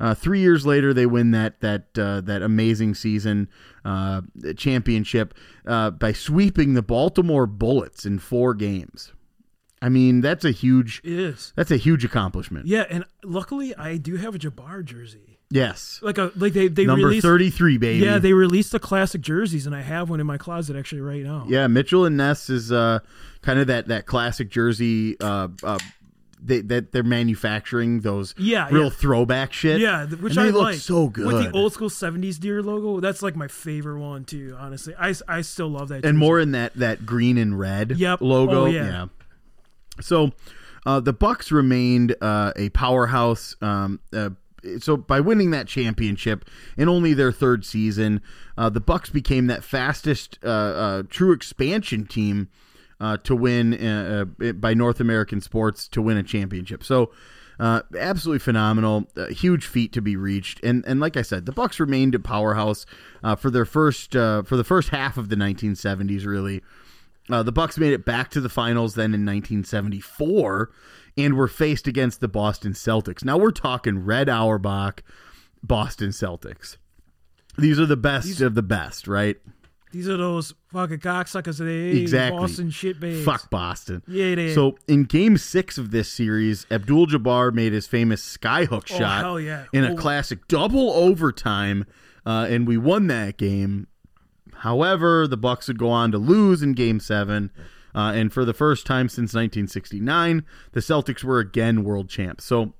Uh, 0.00 0.14
three 0.14 0.40
years 0.40 0.64
later, 0.64 0.94
they 0.94 1.04
win 1.06 1.30
that 1.32 1.60
that 1.60 1.86
uh, 1.98 2.20
that 2.22 2.42
amazing 2.42 2.94
season 2.94 3.48
uh, 3.84 4.22
championship 4.56 5.34
uh, 5.66 5.90
by 5.90 6.12
sweeping 6.12 6.74
the 6.74 6.82
Baltimore 6.82 7.46
Bullets 7.46 8.04
in 8.06 8.18
four 8.18 8.54
games. 8.54 9.12
I 9.82 9.88
mean, 9.88 10.20
that's 10.20 10.44
a 10.44 10.50
huge 10.50 11.00
It 11.04 11.12
is. 11.18 11.52
that's 11.56 11.70
a 11.70 11.76
huge 11.76 12.04
accomplishment. 12.04 12.66
Yeah, 12.66 12.84
and 12.90 13.04
luckily 13.24 13.74
I 13.76 13.96
do 13.96 14.16
have 14.16 14.34
a 14.34 14.38
Jabbar 14.38 14.84
jersey. 14.84 15.38
Yes, 15.52 15.98
Like 16.00 16.16
a 16.16 16.30
like 16.36 16.52
they 16.52 16.68
they 16.68 16.84
number 16.86 17.08
released. 17.08 17.24
thirty 17.24 17.50
three, 17.50 17.76
baby. 17.76 18.04
Yeah, 18.04 18.18
they 18.18 18.32
released 18.32 18.70
the 18.72 18.78
classic 18.78 19.20
jerseys, 19.20 19.66
and 19.66 19.74
I 19.74 19.80
have 19.82 20.08
one 20.08 20.20
in 20.20 20.26
my 20.26 20.38
closet 20.38 20.76
actually 20.76 21.00
right 21.00 21.24
now. 21.24 21.44
Yeah, 21.48 21.66
Mitchell 21.66 22.04
and 22.04 22.16
Ness 22.16 22.48
is 22.48 22.70
uh, 22.70 23.00
kind 23.42 23.58
of 23.58 23.66
that 23.66 23.88
that 23.88 24.06
classic 24.06 24.48
jersey. 24.48 25.16
Uh, 25.20 25.48
uh, 25.64 25.78
they 26.42 26.60
that 26.62 26.92
they're 26.92 27.02
manufacturing 27.02 28.00
those 28.00 28.34
Yeah, 28.38 28.68
real 28.70 28.84
yeah. 28.84 28.90
throwback 28.90 29.52
shit. 29.52 29.80
Yeah, 29.80 30.06
which 30.06 30.36
I 30.38 30.46
look 30.50 30.62
like. 30.62 30.76
so 30.78 31.08
good. 31.08 31.26
With 31.26 31.38
the 31.44 31.50
old 31.52 31.72
school 31.72 31.88
'70s 31.90 32.38
deer 32.38 32.62
logo, 32.62 33.00
that's 33.00 33.22
like 33.22 33.36
my 33.36 33.48
favorite 33.48 34.00
one 34.00 34.24
too. 34.24 34.56
Honestly, 34.58 34.94
I, 34.98 35.14
I 35.28 35.40
still 35.42 35.68
love 35.68 35.88
that. 35.88 36.04
and 36.04 36.16
more 36.18 36.40
in 36.40 36.52
that 36.52 36.74
that 36.74 37.04
green 37.06 37.38
and 37.38 37.58
red 37.58 37.96
Yep. 37.98 38.20
logo. 38.20 38.62
Oh, 38.62 38.66
yeah. 38.66 39.06
So 40.00 40.32
uh, 40.86 41.00
the 41.00 41.12
Bucks 41.12 41.52
remained 41.52 42.14
uh, 42.20 42.52
a 42.56 42.70
powerhouse. 42.70 43.54
Um, 43.60 44.00
uh, 44.12 44.30
so 44.78 44.96
by 44.96 45.20
winning 45.20 45.50
that 45.52 45.66
championship 45.66 46.44
in 46.76 46.88
only 46.88 47.14
their 47.14 47.32
third 47.32 47.64
season, 47.64 48.20
uh, 48.58 48.68
the 48.70 48.80
Bucks 48.80 49.10
became 49.10 49.46
that 49.48 49.64
fastest 49.64 50.38
uh, 50.44 50.48
uh, 50.48 51.02
true 51.08 51.32
expansion 51.32 52.06
team 52.06 52.48
uh, 53.00 53.16
to 53.18 53.34
win 53.34 53.74
uh, 53.74 54.24
uh, 54.42 54.52
by 54.52 54.74
North 54.74 55.00
American 55.00 55.40
sports 55.40 55.88
to 55.88 56.02
win 56.02 56.16
a 56.16 56.22
championship. 56.22 56.84
So. 56.84 57.10
Uh, 57.58 57.82
absolutely 57.98 58.38
phenomenal, 58.38 59.06
a 59.16 59.30
huge 59.30 59.66
feat 59.66 59.92
to 59.92 60.00
be 60.00 60.16
reached, 60.16 60.64
and 60.64 60.82
and 60.86 60.98
like 60.98 61.18
I 61.18 61.20
said, 61.20 61.44
the 61.44 61.52
Bucks 61.52 61.78
remained 61.78 62.14
a 62.14 62.18
powerhouse 62.18 62.86
uh, 63.22 63.36
for 63.36 63.50
their 63.50 63.66
first 63.66 64.16
uh, 64.16 64.44
for 64.44 64.56
the 64.56 64.64
first 64.64 64.88
half 64.88 65.18
of 65.18 65.28
the 65.28 65.36
1970s. 65.36 66.24
Really, 66.24 66.62
uh, 67.28 67.42
the 67.42 67.52
Bucks 67.52 67.76
made 67.76 67.92
it 67.92 68.06
back 68.06 68.30
to 68.30 68.40
the 68.40 68.48
finals 68.48 68.94
then 68.94 69.12
in 69.12 69.26
1974, 69.26 70.70
and 71.18 71.34
were 71.34 71.48
faced 71.48 71.86
against 71.86 72.20
the 72.20 72.28
Boston 72.28 72.72
Celtics. 72.72 73.26
Now 73.26 73.36
we're 73.36 73.50
talking 73.50 74.06
Red 74.06 74.30
Auerbach, 74.30 75.02
Boston 75.62 76.12
Celtics. 76.12 76.78
These 77.58 77.78
are 77.78 77.84
the 77.84 77.94
best 77.94 78.40
of 78.40 78.54
the 78.54 78.62
best, 78.62 79.06
right? 79.06 79.36
These 79.92 80.08
are 80.08 80.16
those 80.16 80.54
fucking 80.68 80.98
cocksuckers 80.98 81.56
today. 81.58 82.00
Exactly. 82.00 82.38
Boston 82.38 82.70
shit 82.70 83.00
babes. 83.00 83.24
Fuck 83.24 83.50
Boston. 83.50 84.02
Yeah, 84.06 84.34
they. 84.36 84.54
So 84.54 84.78
in 84.86 85.02
Game 85.04 85.36
Six 85.36 85.78
of 85.78 85.90
this 85.90 86.10
series, 86.10 86.64
Abdul 86.70 87.06
Jabbar 87.08 87.52
made 87.52 87.72
his 87.72 87.86
famous 87.88 88.22
skyhook 88.36 88.88
Oh, 88.92 88.98
shot 88.98 89.20
hell 89.22 89.40
yeah. 89.40 89.64
in 89.72 89.82
a 89.84 89.92
Oh. 89.92 89.96
classic 89.96 90.46
double 90.46 90.90
overtime, 90.92 91.86
uh, 92.24 92.46
and 92.48 92.68
we 92.68 92.76
won 92.76 93.08
that 93.08 93.36
game. 93.36 93.88
However, 94.58 95.26
the 95.26 95.36
Bucks 95.36 95.68
would 95.68 95.78
go 95.78 95.88
on 95.90 96.12
to 96.12 96.18
lose 96.18 96.62
in 96.62 96.72
Game 96.74 97.00
Seven, 97.00 97.50
uh, 97.94 98.12
and 98.14 98.32
for 98.32 98.44
the 98.44 98.54
first 98.54 98.86
time 98.86 99.08
since 99.08 99.32
1969, 99.34 100.44
the 100.72 100.80
Celtics 100.80 101.24
were 101.24 101.38
again 101.38 101.82
world 101.82 102.08
champs. 102.08 102.44
So, 102.44 102.74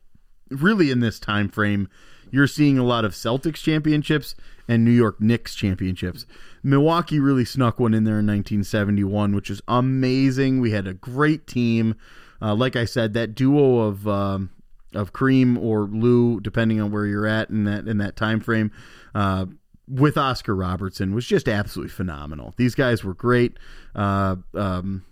really, 0.51 0.91
in 0.91 1.01
this 1.01 1.19
time 1.19 1.49
frame, 1.49 1.89
you're 2.31 2.47
seeing 2.47 2.79
a 2.79 2.85
lot 2.85 3.05
of 3.05 3.13
Celtics 3.13 3.57
championships 3.57 4.35
and 4.71 4.85
New 4.85 4.93
York 4.93 5.21
Knicks 5.21 5.57
championships. 5.57 6.27
Milwaukee 6.63 7.19
really 7.19 7.45
snuck 7.45 7.81
one 7.81 7.93
in 7.93 8.05
there 8.05 8.21
in 8.21 8.27
1971, 8.27 9.35
which 9.35 9.51
is 9.51 9.61
amazing. 9.67 10.61
We 10.61 10.71
had 10.71 10.87
a 10.87 10.95
great 10.95 11.49
team. 11.49 11.97
Uh, 12.41 12.55
like 12.55 12.77
I 12.77 12.85
said, 12.85 13.13
that 13.15 13.35
duo 13.35 13.81
of 13.81 14.07
um, 14.07 14.51
of 14.95 15.13
Kareem 15.13 15.61
or 15.61 15.83
Lou, 15.83 16.39
depending 16.41 16.81
on 16.81 16.93
where 16.93 17.05
you're 17.05 17.27
at 17.27 17.51
in 17.51 17.65
that 17.65 17.89
in 17.89 17.99
that 17.99 18.15
time 18.15 18.39
frame, 18.39 18.71
uh, 19.13 19.47
with 19.89 20.17
Oscar 20.17 20.55
Robertson 20.55 21.17
was 21.17 21.27
just 21.27 21.49
absolutely 21.49 21.91
phenomenal. 21.91 22.55
These 22.57 22.77
guys 22.77 23.03
were 23.03 23.15
great. 23.15 23.59
Uh, 23.97 24.37
um, 24.55 25.05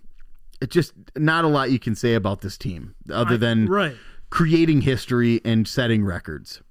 it 0.61 0.69
just 0.69 0.93
not 1.17 1.43
a 1.43 1.49
lot 1.49 1.69
you 1.69 1.79
can 1.79 1.95
say 1.95 2.13
about 2.13 2.39
this 2.39 2.57
team 2.57 2.95
other 3.11 3.33
I- 3.33 3.37
than 3.37 3.65
right. 3.67 3.97
creating 4.29 4.81
history 4.81 5.41
and 5.43 5.67
setting 5.67 6.05
records. 6.05 6.61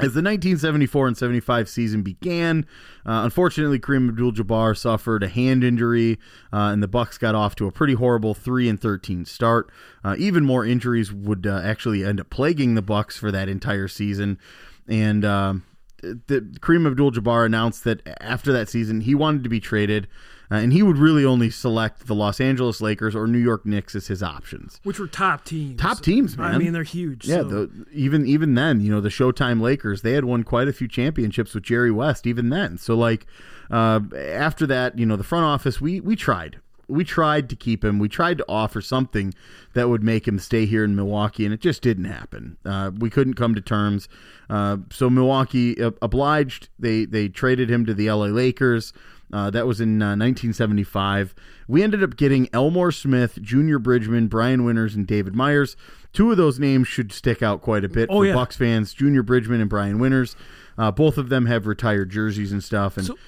As 0.00 0.14
the 0.14 0.22
1974 0.22 1.08
and 1.08 1.16
75 1.16 1.68
season 1.68 2.02
began, 2.02 2.66
uh, 3.04 3.22
unfortunately, 3.24 3.80
Kareem 3.80 4.08
Abdul-Jabbar 4.08 4.76
suffered 4.76 5.24
a 5.24 5.28
hand 5.28 5.64
injury, 5.64 6.20
uh, 6.52 6.70
and 6.70 6.80
the 6.80 6.86
Bucks 6.86 7.18
got 7.18 7.34
off 7.34 7.56
to 7.56 7.66
a 7.66 7.72
pretty 7.72 7.94
horrible 7.94 8.32
3 8.32 8.68
and 8.68 8.80
13 8.80 9.24
start. 9.24 9.72
Uh, 10.04 10.14
even 10.16 10.44
more 10.44 10.64
injuries 10.64 11.12
would 11.12 11.48
uh, 11.48 11.60
actually 11.64 12.04
end 12.04 12.20
up 12.20 12.30
plaguing 12.30 12.76
the 12.76 12.82
Bucks 12.82 13.16
for 13.16 13.32
that 13.32 13.48
entire 13.48 13.88
season, 13.88 14.38
and 14.86 15.24
um, 15.24 15.64
the 16.00 16.42
Kareem 16.60 16.86
Abdul-Jabbar 16.86 17.44
announced 17.44 17.82
that 17.82 18.00
after 18.20 18.52
that 18.52 18.68
season, 18.68 19.00
he 19.00 19.16
wanted 19.16 19.42
to 19.42 19.50
be 19.50 19.58
traded, 19.58 20.06
uh, 20.50 20.54
and 20.56 20.72
he 20.72 20.82
would 20.82 20.98
really 20.98 21.24
only 21.24 21.50
select 21.50 22.06
the 22.06 22.14
Los 22.14 22.40
Angeles 22.40 22.80
Lakers 22.80 23.14
or 23.14 23.26
New 23.26 23.38
York 23.38 23.66
Knicks 23.66 23.94
as 23.94 24.06
his 24.06 24.22
options. 24.22 24.80
Which 24.82 24.98
were 24.98 25.06
top 25.06 25.44
teams. 25.44 25.80
Top 25.80 26.00
teams, 26.00 26.36
man. 26.38 26.54
I 26.54 26.58
mean, 26.58 26.72
they're 26.72 26.82
huge. 26.82 27.26
Yeah, 27.26 27.38
so- 27.38 27.44
the, 27.66 27.86
even 27.92 28.26
even 28.26 28.54
then, 28.54 28.80
you 28.80 28.90
know, 28.90 29.00
the 29.00 29.08
Showtime 29.08 29.60
Lakers, 29.60 30.02
they 30.02 30.12
had 30.12 30.24
won 30.24 30.42
quite 30.44 30.68
a 30.68 30.72
few 30.72 30.88
championships 30.88 31.54
with 31.54 31.64
Jerry 31.64 31.90
West. 31.90 32.26
Even 32.26 32.48
then, 32.50 32.78
so 32.78 32.94
like 32.94 33.26
uh, 33.70 34.00
after 34.16 34.66
that, 34.66 34.98
you 34.98 35.04
know, 35.06 35.16
the 35.16 35.24
front 35.24 35.44
office, 35.44 35.80
we 35.80 36.00
we 36.00 36.16
tried, 36.16 36.58
we 36.88 37.04
tried 37.04 37.50
to 37.50 37.56
keep 37.56 37.84
him. 37.84 37.98
We 37.98 38.08
tried 38.08 38.38
to 38.38 38.44
offer 38.48 38.80
something 38.80 39.34
that 39.74 39.88
would 39.90 40.02
make 40.02 40.26
him 40.26 40.38
stay 40.38 40.64
here 40.64 40.84
in 40.84 40.96
Milwaukee, 40.96 41.44
and 41.44 41.52
it 41.52 41.60
just 41.60 41.82
didn't 41.82 42.06
happen. 42.06 42.56
Uh, 42.64 42.90
we 42.98 43.10
couldn't 43.10 43.34
come 43.34 43.54
to 43.54 43.60
terms. 43.60 44.08
Uh, 44.48 44.78
so 44.90 45.10
Milwaukee 45.10 45.80
uh, 45.82 45.90
obliged. 46.00 46.70
They 46.78 47.04
they 47.04 47.28
traded 47.28 47.70
him 47.70 47.84
to 47.86 47.92
the 47.92 48.08
L.A. 48.08 48.28
Lakers. 48.28 48.94
Uh, 49.32 49.50
that 49.50 49.66
was 49.66 49.80
in 49.80 50.00
uh, 50.00 50.16
1975. 50.16 51.34
We 51.66 51.82
ended 51.82 52.02
up 52.02 52.16
getting 52.16 52.48
Elmore 52.52 52.90
Smith, 52.92 53.38
Junior 53.42 53.78
Bridgeman, 53.78 54.28
Brian 54.28 54.64
Winters, 54.64 54.94
and 54.94 55.06
David 55.06 55.34
Myers. 55.34 55.76
Two 56.12 56.30
of 56.30 56.36
those 56.38 56.58
names 56.58 56.88
should 56.88 57.12
stick 57.12 57.42
out 57.42 57.60
quite 57.60 57.84
a 57.84 57.88
bit 57.88 58.08
Oh, 58.10 58.20
for 58.20 58.26
yeah. 58.26 58.34
Bucks 58.34 58.56
fans. 58.56 58.94
Junior 58.94 59.22
Bridgeman 59.22 59.60
and 59.60 59.68
Brian 59.68 59.98
Winters. 59.98 60.34
Uh, 60.78 60.90
both 60.90 61.18
of 61.18 61.28
them 61.28 61.46
have 61.46 61.66
retired 61.66 62.10
jerseys 62.10 62.52
and 62.52 62.64
stuff, 62.64 62.96
and 62.96 63.06
So- 63.06 63.18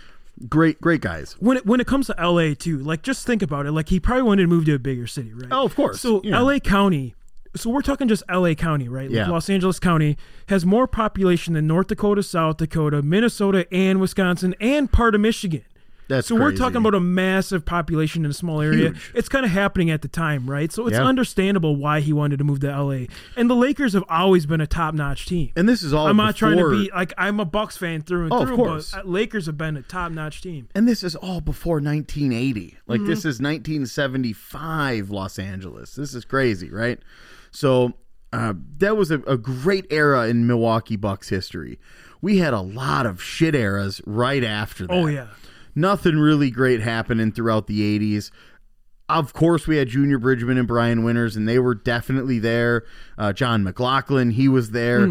great, 0.49 0.80
great 0.80 1.00
guys. 1.02 1.37
when 1.40 1.59
it 1.59 1.66
when 1.66 1.80
it 1.80 1.87
comes 1.87 2.07
to 2.07 2.14
LA 2.19 2.54
too, 2.54 2.78
like 2.78 3.02
just 3.02 3.26
think 3.26 3.42
about 3.42 3.66
it. 3.66 3.73
Like 3.73 3.88
he 3.90 4.00
probably 4.00 4.23
wanted 4.23 4.42
to 4.42 4.49
move 4.49 4.64
to 4.66 4.75
a 4.75 4.78
bigger 4.78 5.07
city, 5.07 5.33
right? 5.35 5.49
Oh, 5.50 5.64
of 5.64 5.75
course. 5.76 6.00
So 6.00 6.23
Yeah. 6.25 6.40
LA 6.40 6.59
County. 6.61 7.14
So 7.57 7.69
we're 7.69 7.83
talking 7.83 8.07
just 8.09 8.23
LA 8.30 8.54
County, 8.54 8.88
right? 8.88 9.09
Like 9.11 9.16
Yeah. 9.16 9.28
Los 9.28 9.50
Angeles 9.50 9.80
County 9.80 10.16
has 10.49 10.64
more 10.64 10.87
population 10.87 11.54
than 11.54 11.66
North 11.66 11.88
Dakota, 11.88 12.23
South 12.23 12.59
Dakota, 12.59 13.02
Minnesota, 13.02 13.66
and 13.75 14.00
Wisconsin, 14.00 14.54
and 14.61 14.90
part 14.90 15.14
of 15.16 15.21
Michigan. 15.21 15.62
That's 16.10 16.28
so 16.28 16.34
we're 16.34 16.52
talking 16.52 16.76
about 16.76 16.94
a 16.94 17.00
massive 17.00 17.64
population 17.64 18.24
in 18.26 18.30
a 18.30 18.34
small 18.34 18.60
area. 18.60 18.88
Huge. 18.90 19.12
It's 19.14 19.28
kind 19.28 19.44
of 19.46 19.50
happening 19.52 19.90
at 19.90 20.02
the 20.02 20.08
time, 20.08 20.50
right? 20.50 20.70
So 20.70 20.86
it's 20.86 20.96
Yeah. 20.98 21.04
understandable 21.06 21.76
why 21.76 22.00
he 22.00 22.12
wanted 22.12 22.38
to 22.38 22.44
move 22.44 22.60
to 22.60 22.66
LA. 22.70 23.06
And 23.36 23.48
the 23.48 23.54
Lakers 23.56 23.94
have 23.94 24.04
always 24.08 24.44
been 24.44 24.60
a 24.60 24.66
top-notch 24.66 25.24
team. 25.26 25.50
and 25.56 25.68
this 25.68 25.82
is 25.82 25.94
all. 25.94 26.06
I'm 26.08 26.16
not 26.18 26.36
trying 26.36 26.58
to 26.58 26.70
be 26.70 26.90
like 26.94 27.14
I'm 27.16 27.40
a 27.40 27.44
Bucks 27.46 27.76
fan 27.78 28.02
through 28.02 28.24
and 28.24 28.32
Oh, 28.32 28.42
of 28.42 28.48
through, 28.48 28.56
course. 28.56 28.90
but 28.92 29.08
Lakers 29.08 29.46
have 29.46 29.56
been 29.56 29.76
a 29.76 29.82
top-notch 29.82 30.42
team. 30.42 30.68
And 30.74 30.86
this 30.86 31.02
is 31.02 31.16
all 31.16 31.40
before 31.40 31.80
1980. 31.80 32.76
Like 32.86 33.00
Mm-hmm. 33.00 33.08
this 33.08 33.24
is 33.24 33.40
1975 33.40 35.10
Los 35.10 35.38
Angeles. 35.38 35.94
This 35.94 36.14
is 36.14 36.24
crazy, 36.24 36.70
right? 36.70 36.98
So 37.50 37.94
uh, 38.32 38.54
that 38.78 38.96
was 38.96 39.10
a, 39.10 39.20
a 39.22 39.36
great 39.36 39.86
era 39.90 40.28
in 40.28 40.46
Milwaukee 40.46 40.96
Bucks 40.96 41.28
history. 41.28 41.78
We 42.20 42.38
had 42.38 42.52
a 42.52 42.60
lot 42.60 43.06
of 43.06 43.22
shit 43.22 43.54
eras 43.54 44.00
right 44.06 44.44
after 44.44 44.86
that. 44.86 44.92
Oh 44.92 45.06
yeah. 45.06 45.28
Nothing 45.80 46.18
really 46.18 46.50
great 46.50 46.80
happening 46.80 47.32
throughout 47.32 47.66
the 47.66 47.99
80s. 47.99 48.30
Of 49.08 49.32
course, 49.32 49.66
we 49.66 49.78
had 49.78 49.88
Junior 49.88 50.18
Bridgeman 50.18 50.58
and 50.58 50.68
Brian 50.68 51.02
Winters, 51.02 51.37
and 51.37 51.49
they 51.49 51.58
were 51.58 51.75
definitely 51.75 52.38
there. 52.38 52.84
Uh, 53.18 53.32
Jon 53.32 53.64
McGlocklin, 53.64 54.32
he 54.32 54.46
was 54.49 54.70
there. 54.70 55.08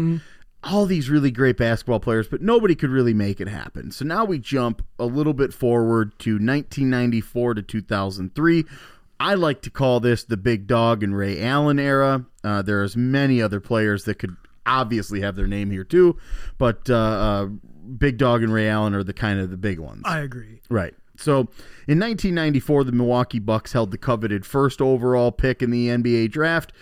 All 0.62 0.86
these 0.86 1.10
really 1.10 1.30
great 1.30 1.56
basketball 1.56 2.00
players, 2.00 2.28
but 2.28 2.40
nobody 2.40 2.74
could 2.74 2.90
really 2.90 3.14
make 3.14 3.40
it 3.40 3.48
happen. 3.48 3.90
So 3.90 4.04
now 4.04 4.24
we 4.24 4.38
jump 4.38 4.82
a 4.98 5.06
little 5.06 5.32
bit 5.34 5.52
forward 5.52 6.18
to 6.20 6.32
1994 6.32 7.54
to 7.54 7.62
2003. 7.62 8.64
I 9.18 9.34
like 9.34 9.60
to 9.62 9.70
call 9.70 10.00
this 10.00 10.24
the 10.24 10.36
Big 10.38 10.66
Dog 10.66 11.02
and 11.02 11.16
Ray 11.16 11.42
Allen 11.42 11.78
era. 11.78 12.24
Uh, 12.42 12.62
there's 12.62 12.96
many 12.96 13.42
other 13.42 13.60
players 13.60 14.04
that 14.04 14.18
could 14.18 14.36
obviously 14.78 15.20
have 15.20 15.36
their 15.36 15.46
name 15.46 15.70
here 15.70 15.84
too, 15.84 16.16
but 16.58 16.88
uh, 16.88 16.94
uh, 16.94 17.44
Big 17.98 18.18
Dog 18.18 18.42
and 18.42 18.52
Ray 18.52 18.68
Allen 18.68 18.94
are 18.94 19.02
the 19.02 19.12
kind 19.12 19.40
of 19.40 19.50
the 19.50 19.56
big 19.56 19.78
ones. 19.78 20.02
I 20.04 20.20
agree. 20.20 20.60
Right. 20.68 20.94
So 21.16 21.40
in 21.86 21.98
1994, 21.98 22.84
the 22.84 22.92
Milwaukee 22.92 23.38
Bucks 23.40 23.72
held 23.72 23.90
the 23.90 23.98
coveted 23.98 24.46
first 24.46 24.80
overall 24.80 25.32
pick 25.32 25.62
in 25.62 25.70
the 25.70 25.88
NBA 25.88 26.30
draft. 26.30 26.72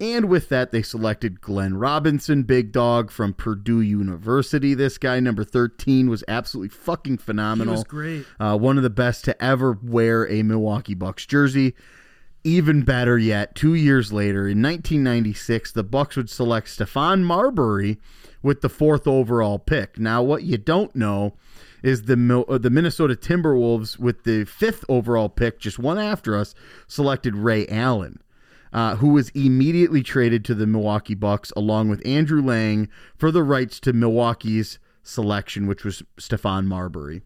And 0.00 0.24
with 0.28 0.48
that, 0.48 0.72
they 0.72 0.82
selected 0.82 1.40
Glenn 1.40 1.76
Robinson, 1.76 2.42
big 2.42 2.72
dog 2.72 3.12
from 3.12 3.32
Purdue 3.32 3.80
University. 3.80 4.74
This 4.74 4.98
guy, 4.98 5.20
number 5.20 5.44
13, 5.44 6.10
was 6.10 6.24
absolutely 6.26 6.70
fucking 6.70 7.18
He 7.18 7.22
phenomenal. 7.22 7.74
was 7.74 7.84
great. 7.84 8.26
Uh, 8.40 8.58
one 8.58 8.76
of 8.76 8.82
the 8.82 8.90
best 8.90 9.24
to 9.26 9.42
ever 9.42 9.78
wear 9.80 10.28
a 10.28 10.42
Milwaukee 10.42 10.94
Bucks 10.94 11.24
jersey. 11.26 11.74
Even 12.46 12.82
better 12.82 13.16
yet, 13.16 13.54
two 13.54 13.74
years 13.74 14.12
later, 14.12 14.42
in 14.42 14.60
1996, 14.60 15.72
the 15.72 15.82
Bucks 15.82 16.14
would 16.14 16.28
select 16.28 16.68
Stephon 16.68 17.22
Marbury 17.22 17.98
with 18.42 18.60
the 18.60 18.68
fourth 18.68 19.06
overall 19.06 19.58
pick. 19.58 19.98
Now, 19.98 20.22
what 20.22 20.42
you 20.42 20.58
don't 20.58 20.94
know 20.94 21.32
is 21.82 22.02
the 22.02 22.44
uh, 22.46 22.58
the 22.58 22.68
Minnesota 22.68 23.14
Timberwolves 23.14 23.98
with 23.98 24.24
the 24.24 24.44
fifth 24.44 24.84
overall 24.90 25.30
pick, 25.30 25.58
just 25.58 25.78
one 25.78 25.98
after 25.98 26.36
us, 26.36 26.54
selected 26.86 27.34
Ray 27.34 27.66
Allen. 27.68 28.20
Uh, 28.74 28.96
who 28.96 29.10
was 29.10 29.28
immediately 29.30 30.02
traded 30.02 30.44
to 30.44 30.52
the 30.52 30.66
Milwaukee 30.66 31.14
Bucks 31.14 31.52
along 31.56 31.88
with 31.88 32.04
Andrew 32.04 32.42
Lang 32.42 32.88
for 33.16 33.30
the 33.30 33.44
rights 33.44 33.78
to 33.78 33.92
Milwaukee's 33.92 34.80
selection, 35.04 35.68
which 35.68 35.84
was 35.84 36.02
Stephon 36.18 36.66
Marbury. 36.66 37.22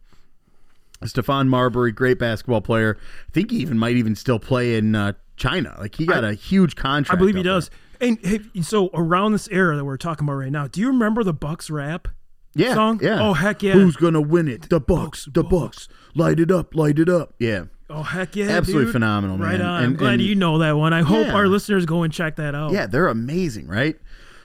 Stephon 1.02 1.48
Marbury, 1.48 1.92
great 1.92 2.18
basketball 2.18 2.60
player. 2.60 2.98
I 3.28 3.30
think 3.32 3.50
he 3.50 3.58
even 3.58 3.78
might 3.78 3.96
even 3.96 4.14
still 4.16 4.38
play 4.38 4.76
in 4.76 4.94
uh, 4.94 5.12
China. 5.36 5.74
Like 5.78 5.94
he 5.94 6.06
got 6.06 6.24
a 6.24 6.34
huge 6.34 6.74
contract. 6.76 7.16
I 7.16 7.18
believe 7.18 7.36
he 7.36 7.42
does. 7.42 7.70
And 8.00 8.18
hey, 8.24 8.40
so 8.62 8.90
around 8.94 9.32
this 9.32 9.48
era 9.50 9.76
that 9.76 9.84
we're 9.84 9.96
talking 9.96 10.24
about 10.26 10.34
right 10.34 10.52
now, 10.52 10.66
do 10.66 10.80
you 10.80 10.88
remember 10.88 11.22
the 11.24 11.32
Bucks 11.34 11.68
rap? 11.70 12.08
Yeah, 12.54 12.74
song? 12.74 12.98
yeah. 13.02 13.20
Oh, 13.20 13.34
heck 13.34 13.62
yeah. 13.62 13.72
Who's 13.72 13.96
gonna 13.96 14.20
win 14.20 14.48
it? 14.48 14.68
The 14.68 14.80
Bucks. 14.80 15.26
Bucks, 15.26 15.28
The 15.34 15.44
Bucks. 15.44 15.88
Light 16.14 16.40
it 16.40 16.50
up. 16.50 16.74
Light 16.74 16.98
it 16.98 17.08
up. 17.08 17.34
Yeah. 17.38 17.64
Oh 17.90 18.02
heck 18.02 18.36
yeah, 18.36 18.46
Absolutely 18.48 18.86
dude. 18.86 18.92
phenomenal, 18.92 19.38
man. 19.38 19.48
Right 19.48 19.60
on. 19.60 19.82
I'm 19.84 19.96
glad 19.96 20.14
and- 20.14 20.22
you 20.22 20.34
know 20.34 20.58
that 20.58 20.76
one. 20.76 20.92
I 20.92 21.02
hope 21.02 21.26
Yeah. 21.28 21.34
our 21.34 21.46
listeners 21.48 21.86
go 21.86 22.02
and 22.02 22.12
check 22.12 22.36
that 22.36 22.54
out. 22.54 22.72
Yeah, 22.72 22.86
they're 22.86 23.08
amazing, 23.08 23.66
right? 23.68 23.96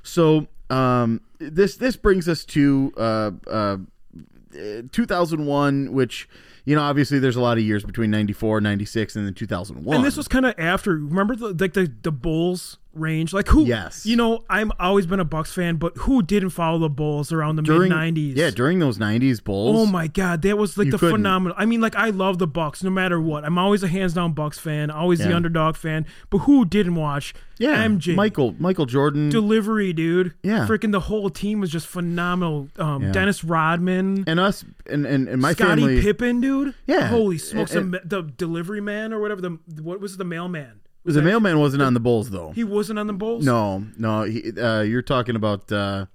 So 0.04 0.48
um, 0.70 1.22
this 1.40 1.76
this 1.78 1.96
brings 1.96 2.28
us 2.30 2.46
to 2.46 2.94
uh, 2.98 3.32
uh, 3.50 3.78
Uh, 4.56 4.84
2001, 4.92 5.94
which 5.94 6.28
you 6.66 6.76
know 6.76 6.82
obviously 6.82 7.20
there's 7.20 7.36
a 7.36 7.42
lot 7.42 7.58
of 7.58 7.64
years 7.64 7.84
between 7.84 8.12
94, 8.12 8.62
96, 8.62 9.16
and 9.16 9.26
then 9.26 9.34
2001. 9.34 9.96
And 9.96 10.06
this 10.06 10.18
was 10.18 10.28
kind 10.28 10.46
of 10.46 10.56
after. 10.58 10.92
Remember 10.92 11.36
the 11.36 11.54
like 11.54 11.74
the 11.74 11.92
the 12.02 12.12
Bulls 12.12 12.78
range, 12.94 13.34
like 13.34 13.48
who? 13.48 13.66
Yes. 13.66 14.06
You 14.06 14.16
know, 14.16 14.44
I'm 14.50 14.72
always 14.80 15.06
been 15.06 15.20
a 15.20 15.26
Bucks 15.26 15.52
fan, 15.54 15.78
but 15.78 15.96
who 15.98 16.22
didn't 16.22 16.52
follow 16.52 16.78
the 16.80 16.90
Bulls 16.90 17.32
around 17.32 17.56
the 17.56 17.62
mid 17.62 17.92
'90s? 17.92 18.36
Yeah, 18.36 18.50
during 18.52 18.80
those 18.80 18.98
90s 18.98 19.44
Bulls. 19.44 19.76
Oh 19.78 19.86
my 19.86 20.08
God, 20.08 20.42
that 20.44 20.58
was 20.58 20.78
like 20.78 20.90
the 20.92 20.98
couldn't- 20.98 21.16
phenomenal. 21.18 21.56
I 21.60 21.66
mean, 21.66 21.82
like 21.82 21.96
I 21.96 22.10
love 22.10 22.38
the 22.40 22.48
Bucks 22.48 22.84
no 22.84 22.90
matter 22.90 23.20
what. 23.20 23.44
I'm 23.46 23.58
always 23.58 23.84
a 23.84 23.88
hands 23.88 24.14
down 24.14 24.34
Bucks 24.34 24.60
fan, 24.60 24.92
always 24.92 25.20
the 25.20 25.36
underdog 25.36 25.76
fan. 25.76 26.06
But 26.30 26.40
who 26.40 26.66
didn't 26.66 26.96
watch? 26.96 27.34
yeah, 27.60 27.86
MJ, 27.86 28.16
Michael 28.16 28.56
Michael 28.60 28.86
Jordan. 28.88 29.30
delivery, 29.30 29.94
dude. 29.94 30.34
Yeah. 30.44 30.66
freaking 30.68 30.92
the 30.92 31.00
whole 31.02 31.30
team 31.30 31.60
was 31.62 31.70
just 31.70 31.88
phenomenal. 31.88 32.70
Um, 32.78 33.04
Yeah. 33.04 33.12
Dennis 33.12 33.44
Rodman, 33.44 34.24
and 34.28 34.40
us 34.40 34.66
and, 34.90 35.06
and, 35.06 35.28
and 35.30 35.42
my 35.42 35.54
Scottie 35.54 35.82
family 35.82 36.02
Pippen, 36.02 36.42
dude. 36.42 36.74
Yeah. 36.88 37.08
holy 37.08 37.38
smokes, 37.38 37.74
And- 37.76 37.94
the, 37.94 38.02
the 38.04 38.22
delivery 38.24 38.82
man 38.82 39.14
or 39.14 39.20
whatever. 39.20 39.42
The 39.42 39.58
what 39.82 40.00
was 40.00 40.18
the 40.18 40.26
mailman? 40.26 40.80
The 41.06 41.22
mailman 41.22 41.60
wasn't 41.60 41.84
on 41.84 41.94
the 41.94 42.00
Bulls 42.00 42.30
though. 42.30 42.52
He 42.52 42.64
wasn't 42.64 42.98
on 43.00 43.08
the 43.08 43.14
Bulls. 43.14 43.46
no, 43.46 43.86
no, 43.98 44.24
he, 44.24 44.52
uh, 44.60 44.82
you're 44.82 45.02
talking 45.02 45.36
about 45.36 45.72
uh, 45.72 46.06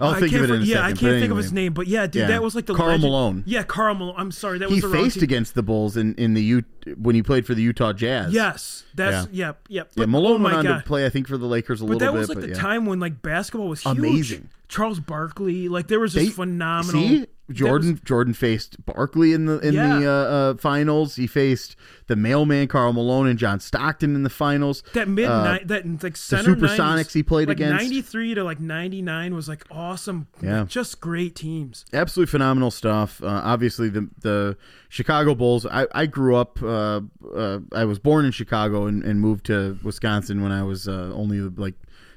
I'll 0.00 0.10
I 0.10 0.20
think 0.20 0.32
of 0.32 0.44
it 0.44 0.50
in 0.50 0.62
a 0.62 0.64
yeah, 0.64 0.74
second. 0.76 0.84
I 0.84 0.88
can't 1.00 1.20
think 1.20 1.30
of 1.32 1.36
his 1.38 1.52
name, 1.52 1.72
but 1.74 1.88
yeah, 1.88 2.06
dude, 2.06 2.22
Yeah. 2.22 2.26
that 2.28 2.42
was 2.42 2.54
like 2.54 2.66
the 2.66 2.74
Karl 2.74 2.88
legend- 2.90 3.02
Malone. 3.02 3.42
Yeah, 3.46 3.64
Karl 3.64 3.94
Malone. 3.96 4.14
I'm 4.16 4.30
sorry, 4.30 4.58
that 4.60 4.68
He 4.68 4.76
was 4.76 4.82
the 4.84 4.90
faced 4.90 5.22
against 5.22 5.54
the 5.56 5.62
Bulls 5.62 5.96
in, 5.96 6.14
in 6.14 6.34
the 6.34 6.42
U 6.42 6.64
when 6.96 7.16
he 7.16 7.22
played 7.22 7.46
for 7.46 7.54
the 7.54 7.62
Utah 7.62 7.92
Jazz. 7.92 8.32
Yes, 8.32 8.84
that's 8.94 9.26
yep, 9.32 9.66
yep. 9.68 9.88
Yeah, 9.94 10.02
But, 10.02 10.08
Malone 10.08 10.40
oh 10.40 10.44
went 10.44 10.56
on 10.56 10.64
God. 10.64 10.78
to 10.78 10.84
play, 10.84 11.04
I 11.04 11.08
think, 11.10 11.26
for 11.26 11.36
the 11.36 11.46
Lakers 11.46 11.80
a 11.80 11.84
But 11.84 11.94
little 11.94 11.98
that 12.06 12.12
bit. 12.12 12.18
was 12.18 12.28
like 12.28 12.40
the 12.40 12.48
yeah. 12.50 12.54
time 12.54 12.86
when 12.86 13.00
like 13.00 13.22
basketball 13.22 13.68
was 13.68 13.82
huge. 13.82 13.98
Amazing. 13.98 14.48
Charles 14.68 15.00
Barkley, 15.00 15.68
like 15.68 15.88
there 15.88 15.98
was 16.00 16.12
just 16.12 16.26
They- 16.26 16.30
phenomenal. 16.30 17.02
See, 17.02 17.18
that 17.20 17.30
Jordan 17.50 17.92
was- 17.92 18.00
Jordan 18.00 18.34
faced 18.34 18.84
Barkley 18.84 19.32
in 19.32 19.46
the 19.46 19.58
in 19.60 19.74
Yeah. 19.74 19.98
the 19.98 20.06
uh, 20.06 20.12
uh, 20.12 20.54
finals. 20.56 21.16
He 21.16 21.26
faced 21.26 21.76
the 22.06 22.16
mailman 22.16 22.68
Karl 22.68 22.92
Malone 22.92 23.26
and 23.26 23.38
John 23.38 23.58
Stockton 23.60 24.14
in 24.14 24.22
the 24.22 24.30
finals. 24.30 24.82
that 24.94 25.08
mid 25.08 25.26
uh, 25.26 25.58
that 25.64 26.02
like 26.02 26.16
center 26.16 26.54
the 26.54 26.66
Supersonics 26.66 27.06
90s, 27.08 27.12
he 27.14 27.22
played 27.22 27.48
like 27.48 27.56
against. 27.56 27.82
93 27.84 28.34
to 28.34 28.44
like 28.44 28.60
99 28.60 29.34
was 29.34 29.48
like 29.48 29.64
awesome. 29.70 30.26
Yeah. 30.42 30.64
just 30.68 31.00
great 31.00 31.34
teams. 31.34 31.84
absolutely 31.92 32.30
phenomenal 32.30 32.70
stuff. 32.70 33.22
Uh, 33.22 33.26
obviously, 33.44 33.88
the 33.88 34.08
the 34.20 34.56
Chicago 34.88 35.34
Bulls. 35.34 35.64
I, 35.66 35.86
I 35.94 36.06
grew 36.06 36.36
up. 36.36 36.62
Uh, 36.62 37.00
uh, 37.34 37.60
I 37.72 37.84
was 37.84 37.98
born 37.98 38.24
in 38.24 38.32
Chicago 38.32 38.86
and, 38.86 39.02
and 39.02 39.20
moved 39.20 39.46
to 39.46 39.78
Wisconsin 39.82 40.42
when 40.42 40.52
I 40.52 40.62
was 40.62 40.86
uh, 40.88 41.10
only 41.14 41.40
like 41.40 41.74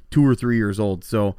two 0.09 0.25
or 0.25 0.35
three 0.35 0.57
years 0.57 0.79
old. 0.79 1.03
So 1.03 1.35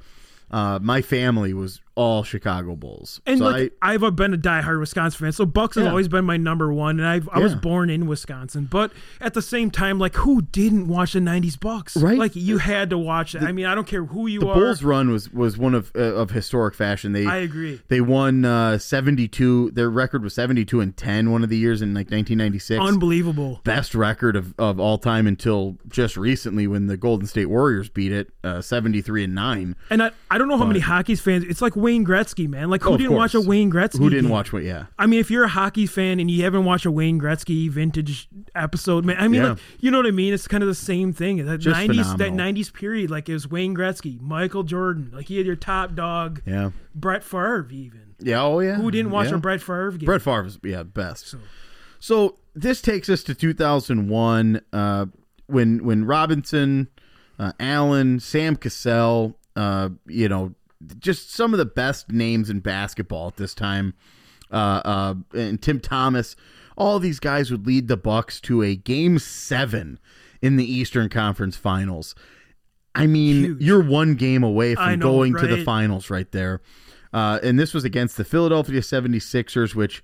uh, 0.50 0.78
my 0.82 1.00
family 1.02 1.54
was 1.54 1.80
all 1.94 2.22
Chicago 2.22 2.74
Bulls. 2.74 3.20
And 3.26 3.38
so 3.38 3.44
like 3.44 3.72
I, 3.82 3.92
have 3.92 4.16
been 4.16 4.32
a 4.32 4.38
diehard 4.38 4.80
Wisconsin 4.80 5.18
fan, 5.26 5.32
so 5.32 5.44
Bucks 5.44 5.76
has 5.76 5.84
Yeah. 5.84 5.90
always 5.90 6.08
been 6.08 6.24
my 6.24 6.36
number 6.36 6.72
one, 6.72 6.98
and 6.98 7.06
I've, 7.08 7.28
I 7.30 7.38
was 7.38 7.54
born 7.54 7.90
in 7.90 8.06
Wisconsin. 8.06 8.66
But 8.70 8.92
at 9.20 9.34
the 9.34 9.42
same 9.42 9.70
time, 9.70 9.98
like 9.98 10.14
who 10.16 10.42
didn't 10.42 10.88
watch 10.88 11.12
the 11.12 11.20
'90s 11.20 11.58
Bucks? 11.60 11.96
Right. 11.96 12.18
Like 12.18 12.34
you 12.34 12.58
had 12.58 12.90
to 12.90 12.98
watch 12.98 13.34
it. 13.34 13.42
I 13.42 13.52
mean, 13.52 13.66
I 13.66 13.74
don't 13.74 13.86
care 13.86 14.04
who 14.04 14.26
you 14.26 14.40
the 14.40 14.48
are. 14.48 14.54
The 14.54 14.60
Bulls 14.60 14.82
run 14.82 15.10
was 15.10 15.30
was 15.32 15.58
one 15.58 15.74
of 15.74 15.92
uh, 15.94 16.00
of 16.14 16.30
historic 16.30 16.74
fashion. 16.74 17.12
They 17.12 17.26
I 17.26 17.38
agree. 17.38 17.80
They 17.88 18.00
won 18.00 18.44
uh, 18.44 18.78
72. 18.78 19.70
Their 19.72 19.90
record 19.90 20.22
was 20.22 20.34
72 20.34 20.80
and 20.80 20.96
10 20.96 21.30
one 21.30 21.42
of 21.42 21.50
the 21.50 21.56
years 21.58 21.82
in 21.82 21.90
like 21.94 22.10
1996. 22.10 22.80
Unbelievable. 22.80 23.60
Best 23.64 23.94
record 23.94 24.36
of, 24.36 24.54
of 24.58 24.80
all 24.80 24.98
time 24.98 25.26
until 25.26 25.76
just 25.88 26.16
recently 26.16 26.66
when 26.66 26.86
the 26.86 26.96
Golden 26.96 27.26
State 27.26 27.46
Warriors 27.46 27.88
beat 27.88 28.12
it, 28.12 28.30
uh, 28.44 28.60
73 28.60 29.24
and 29.24 29.34
9. 29.34 29.76
And 29.90 30.02
I, 30.02 30.10
I 30.30 30.38
don't 30.38 30.48
know 30.48 30.56
how 30.56 30.64
many 30.64 30.80
hockey 30.80 31.14
fans. 31.16 31.44
It's 31.44 31.60
like 31.60 31.76
Wayne 31.82 32.06
Gretzky, 32.06 32.48
man. 32.48 32.70
Like 32.70 32.82
who 32.82 32.92
Oh, 32.92 32.96
didn't 32.96 33.12
watch 33.14 33.34
a. 33.34 33.40
Wayne 33.40 33.70
Gretzky? 33.70 33.98
Who 33.98 34.08
didn't 34.08 34.24
game? 34.24 34.30
watch 34.32 34.52
what? 34.52 34.62
Yeah. 34.62 34.86
I 34.98 35.06
mean, 35.06 35.20
if 35.20 35.30
you're 35.30 35.44
a 35.44 35.48
hockey 35.48 35.84
fan 35.86 36.18
and 36.20 36.30
you 36.30 36.42
haven't 36.44 36.64
watched 36.64 36.86
a 36.86 36.90
Wayne 36.90 37.20
Gretzky 37.20 37.68
vintage 37.68 38.28
episode, 38.54 39.04
man, 39.04 39.16
I 39.18 39.28
mean, 39.28 39.42
Yeah. 39.42 39.48
like, 39.50 39.58
you 39.80 39.90
know 39.90 39.98
what 39.98 40.06
I 40.06 40.12
mean? 40.12 40.32
It's 40.32 40.48
kind 40.48 40.62
of 40.62 40.68
the 40.68 40.74
same 40.74 41.12
thing. 41.12 41.44
That 41.44 41.60
'90s, 41.60 42.16
that 42.18 42.32
'90s 42.32 42.72
period, 42.72 43.10
like 43.10 43.28
it 43.28 43.34
was 43.34 43.48
Wayne 43.50 43.74
Gretzky, 43.76 44.20
Michael 44.20 44.62
Jordan, 44.62 45.10
like 45.12 45.26
he 45.26 45.36
had 45.36 45.44
your 45.46 45.56
top 45.56 45.94
dog, 45.94 46.40
Yeah. 46.46 46.70
Brett 46.94 47.24
Favre, 47.24 47.66
even. 47.70 48.14
Yeah. 48.20 48.42
Oh, 48.42 48.60
yeah. 48.60 48.76
Who 48.76 48.90
didn't 48.90 49.10
watch 49.10 49.28
yeah. 49.30 49.34
a 49.34 49.38
Brett 49.38 49.60
Favre 49.60 49.90
game? 49.92 50.06
Brett 50.06 50.22
Favre 50.22 50.44
was, 50.44 50.58
yeah, 50.64 50.82
best. 50.84 51.26
So- 51.28 51.38
So 51.98 52.36
this 52.54 52.80
takes 52.82 53.08
us 53.08 53.22
to 53.24 53.34
2001 53.34 54.60
uh, 54.72 55.06
when 55.46 55.84
when 55.84 56.04
Robinson, 56.04 56.88
uh, 57.38 57.52
Allen, 57.60 58.20
Sam 58.20 58.56
Cassell, 58.56 59.36
uh, 59.56 59.88
you 60.06 60.28
know, 60.28 60.54
just 60.98 61.32
some 61.32 61.52
of 61.52 61.58
the 61.58 61.64
best 61.64 62.10
names 62.10 62.50
in 62.50 62.60
basketball 62.60 63.28
at 63.28 63.36
this 63.36 63.54
time, 63.54 63.94
uh, 64.50 64.80
uh, 64.84 65.14
and 65.34 65.60
Tim 65.60 65.80
Thomas, 65.80 66.36
all 66.76 66.98
these 66.98 67.20
guys 67.20 67.50
would 67.50 67.66
lead 67.66 67.88
the 67.88 67.96
Bucks 67.96 68.40
to 68.42 68.62
a 68.62 68.74
Game 68.74 69.18
Seven 69.18 69.98
in 70.40 70.56
the 70.56 70.64
Eastern 70.64 71.08
Conference 71.08 71.56
Finals. 71.56 72.14
I 72.94 73.06
mean, 73.06 73.44
Huge. 73.44 73.62
you're 73.62 73.82
one 73.82 74.14
game 74.16 74.42
away 74.42 74.74
from 74.74 74.98
know, 74.98 75.10
going 75.10 75.34
to 75.36 75.46
the 75.46 75.64
finals 75.64 76.10
right 76.10 76.30
there. 76.30 76.60
Uh, 77.12 77.38
and 77.42 77.58
this 77.58 77.74
was 77.74 77.84
against 77.84 78.16
the 78.16 78.24
Philadelphia 78.24 78.80
76ers, 78.80 79.74
which 79.74 80.02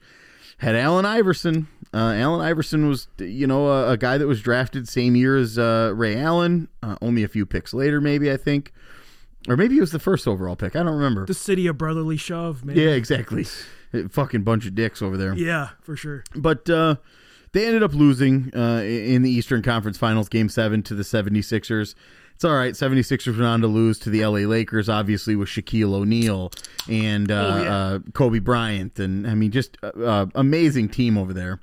had 0.59 0.75
Allen 0.75 1.05
Iverson. 1.05 1.69
Uh, 1.93 2.15
Allen 2.15 2.41
Iverson 2.41 2.89
was, 2.89 3.09
you 3.19 3.47
know, 3.47 3.69
a, 3.69 3.93
a 3.93 3.97
guy 3.97 4.19
that 4.19 4.27
was 4.27 4.41
drafted 4.43 4.89
same 4.89 5.17
year 5.17 5.37
as 5.37 5.59
uh, 5.59 5.93
Ray 5.95 6.17
Allen, 6.17 6.69
uh, 6.83 6.97
only 7.01 7.25
a 7.25 7.29
few 7.29 7.47
picks 7.47 7.73
later, 7.73 8.01
maybe, 8.01 8.31
I 8.31 8.37
think. 8.37 8.73
Or 9.49 9.57
maybe 9.57 9.75
he 9.75 9.81
was 9.81 9.93
the 9.93 9.99
first 9.99 10.29
overall 10.29 10.57
pick. 10.57 10.77
I 10.77 10.83
don't 10.83 10.95
remember. 10.95 11.27
The 11.27 11.35
city 11.35 11.67
of 11.67 11.79
brotherly 11.79 12.17
shove, 12.17 12.65
man. 12.65 12.77
yeah, 12.77 12.91
exactly. 12.91 13.47
Fucking 14.11 14.43
bunch 14.43 14.67
of 14.67 14.75
dicks 14.75 15.01
over 15.01 15.17
there. 15.17 15.35
Yeah, 15.35 15.71
for 15.81 15.97
sure. 15.97 16.23
But 16.35 16.69
uh, 16.69 16.97
they 17.53 17.67
ended 17.67 17.83
up 17.83 17.95
losing 17.95 18.53
uh, 18.55 18.83
in 18.85 19.23
the 19.23 19.31
Eastern 19.31 19.63
Conference 19.63 19.97
Finals, 19.97 20.29
Game 20.29 20.49
7 20.51 20.83
to 20.83 20.95
the 20.95 21.03
76ers. 21.03 21.95
It's 22.35 22.45
all 22.45 22.55
right. 22.55 22.75
76ers 22.75 23.27
went 23.33 23.43
on 23.43 23.61
to 23.63 23.67
lose 23.67 23.99
to 24.01 24.11
the 24.11 24.25
LA 24.25 24.41
Lakers, 24.47 24.89
obviously, 24.89 25.35
with 25.35 25.49
Shaquille 25.49 25.93
O'Neal 25.95 26.53
and 26.89 27.33
uh, 27.33 27.35
Oh, 27.35 27.63
yeah. 27.63 27.77
uh, 27.77 27.99
Kobe 28.13 28.39
Bryant. 28.39 28.99
And, 29.01 29.27
I 29.27 29.35
mean, 29.35 29.51
just 29.51 29.77
uh, 29.83 29.87
uh, 29.99 30.27
amazing 30.35 30.91
team 30.91 31.17
over 31.19 31.33
there. 31.33 31.59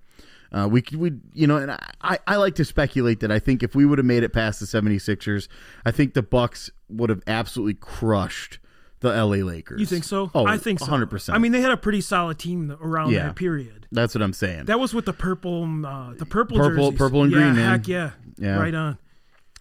Uh, 0.51 0.67
we 0.69 0.81
could, 0.81 0.97
we, 0.97 1.11
you 1.33 1.47
know, 1.47 1.57
and 1.57 1.71
I, 2.01 2.19
I 2.27 2.35
like 2.37 2.55
to 2.55 2.65
speculate 2.65 3.19
that 3.21 3.31
I 3.31 3.39
think 3.39 3.61
if 3.63 3.75
we 3.75 3.85
would 3.85 3.97
have 3.97 4.05
made 4.05 4.23
it 4.23 4.31
past 4.33 4.59
the 4.59 4.65
76ers, 4.65 5.47
I 5.85 5.91
think 5.91 6.13
the 6.13 6.21
Bucks 6.23 6.69
would 6.89 7.09
have 7.09 7.21
absolutely 7.27 7.73
crushed 7.75 8.59
the 9.01 9.09
LA 9.09 9.37
Lakers. 9.45 9.79
You 9.79 9.85
think 9.85 10.03
so? 10.03 10.31
Oh, 10.33 10.45
I 10.45 10.57
think 10.57 10.79
so. 10.79 10.85
100%. 10.87 11.33
I 11.33 11.37
mean, 11.37 11.51
they 11.51 11.61
had 11.61 11.71
a 11.71 11.77
pretty 11.77 12.01
solid 12.01 12.39
team 12.39 12.75
around 12.81 13.11
Yeah. 13.11 13.23
that 13.27 13.35
period. 13.35 13.87
that's 13.91 14.15
what 14.15 14.21
I'm 14.21 14.33
saying. 14.33 14.65
That 14.65 14.79
was 14.79 14.93
with 14.93 15.05
the 15.05 15.13
purple, 15.13 15.85
uh, 15.85 16.13
the 16.13 16.25
purple, 16.25 16.57
Purple- 16.57 16.85
jerseys. 16.91 16.97
purple 16.97 17.23
and 17.23 17.31
yeah, 17.31 17.37
green, 17.39 17.55
man. 17.55 17.71
Heck 17.79 17.87
yeah, 17.87 18.11
Yeah. 18.37 18.57
right 18.57 18.73
on. 18.73 18.97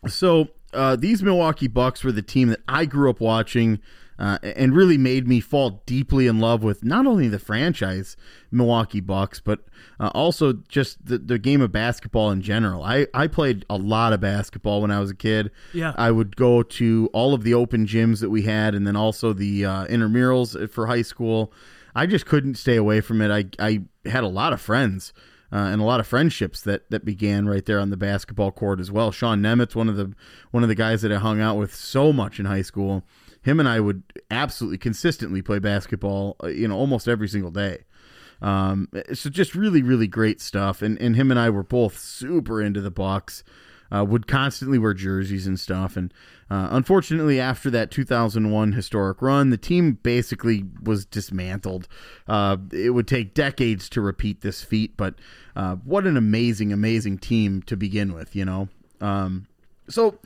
So 0.09 0.49
uh, 0.73 0.97
these 0.97 1.23
Milwaukee 1.23 1.69
Bucks 1.69 2.03
were 2.05 2.13
the 2.13 2.23
team 2.23 2.49
that 2.49 2.61
I 2.69 2.85
grew 2.85 3.11
up 3.11 3.21
watching. 3.21 3.81
Uh, 4.19 4.39
and 4.43 4.75
really 4.75 4.99
made 4.99 5.27
me 5.27 5.41
fall 5.41 5.83
deeply 5.87 6.27
in 6.27 6.39
love 6.39 6.63
with 6.63 6.85
not 6.85 7.07
only 7.07 7.29
the 7.29 7.39
franchise 7.39 8.17
Milwaukee 8.51 9.01
Bucks, 9.01 9.41
but 9.41 9.61
uh, 9.99 10.11
also 10.15 10.55
just 10.69 11.05
the, 11.05 11.19
the 11.19 11.39
game 11.39 11.61
of 11.61 11.73
basketball 11.73 12.31
in 12.31 12.41
general. 12.41 12.83
I, 12.83 13.07
I 13.13 13.27
played 13.27 13.65
a 13.69 13.77
lot 13.77 14.13
of 14.13 14.21
basketball 14.21 14.83
when 14.83 14.91
I 14.91 15.01
was 15.01 15.11
a 15.11 15.15
kid. 15.15 15.51
Yeah. 15.73 15.95
I 15.97 16.11
would 16.11 16.37
go 16.37 16.63
to 16.63 17.11
all 17.13 17.35
of 17.35 17.43
the 17.43 17.55
open 17.55 17.87
gyms 17.87 18.21
that 18.21 18.31
we 18.31 18.43
had, 18.43 18.75
and 18.75 18.87
then 18.87 18.97
also 18.97 19.33
the 19.33 19.65
uh, 19.65 19.87
intramurals 19.87 20.71
for 20.71 20.87
high 20.87 21.03
school. 21.03 21.53
I 21.95 22.07
just 22.07 22.27
couldn't 22.27 22.57
stay 22.57 22.77
away 22.77 23.01
from 23.01 23.21
it. 23.21 23.31
I, 23.31 23.65
I 23.65 23.83
had 24.09 24.25
a 24.25 24.29
lot 24.29 24.53
of 24.53 24.61
friends 24.61 25.13
uh, 25.53 25.59
and 25.59 25.81
a 25.81 25.85
lot 25.85 26.01
of 26.01 26.07
friendships 26.07 26.61
that 26.63 26.91
that 26.91 27.05
began 27.05 27.47
right 27.47 27.65
there 27.65 27.79
on 27.79 27.91
the 27.91 27.97
basketball 27.97 28.51
court 28.51 28.81
as 28.81 28.91
well. 28.91 29.13
Sean 29.13 29.41
Nemitz, 29.41 29.75
one 29.75 29.89
of 29.89 29.97
the 29.97 30.13
one 30.51 30.65
of 30.65 30.69
the 30.69 30.75
guys 30.75 31.03
that 31.03 31.13
I 31.13 31.19
hung 31.19 31.41
out 31.41 31.57
with 31.57 31.73
so 31.75 32.13
much 32.13 32.41
in 32.41 32.47
high 32.47 32.63
school. 32.63 33.05
Him 33.45 33.61
and 33.61 33.69
I 33.69 33.79
would 33.81 34.03
absolutely 34.31 34.79
consistently 34.79 35.43
play 35.43 35.59
basketball, 35.59 36.37
uh, 36.43 36.49
you 36.49 36.67
know, 36.67 36.77
almost 36.77 37.07
every 37.07 37.29
single 37.29 37.51
day. 37.51 37.85
Um, 38.43 38.89
so 39.13 39.31
just 39.31 39.55
really, 39.55 39.83
really 39.83 40.09
great 40.09 40.41
stuff. 40.41 40.83
And 40.83 41.01
and 41.01 41.15
him 41.15 41.31
and 41.31 41.39
I 41.39 41.51
were 41.51 41.63
both 41.63 41.99
super 41.99 42.61
into 42.61 42.81
the 42.81 42.91
Bucks. 42.91 43.45
Uh, 43.93 44.03
would 44.03 44.27
constantly 44.27 44.77
wear 44.77 44.95
jerseys 44.95 45.47
and 45.47 45.61
stuff. 45.61 45.97
And 45.97 46.13
uh, 46.51 46.69
unfortunately, 46.73 47.39
after 47.39 47.71
that 47.71 47.93
2001 47.93 48.73
historic 48.73 49.23
run, 49.23 49.51
the 49.51 49.57
team 49.57 49.99
basically 50.03 50.65
was 50.83 51.05
dismantled. 51.05 51.87
Uh, 52.27 52.57
it 52.73 52.91
would 52.91 53.07
take 53.07 53.35
decades 53.35 53.89
to 53.91 54.01
repeat 54.01 54.41
this 54.41 54.65
feat, 54.65 54.97
but 54.97 55.15
uh, 55.55 55.77
what 55.77 56.07
an 56.07 56.17
amazing, 56.17 56.73
amazing 56.73 57.19
team 57.19 57.63
to 57.63 57.77
begin 57.77 58.15
with, 58.15 58.35
you 58.35 58.45
know? 58.45 58.69
Um, 59.01 59.47
so 59.89 60.19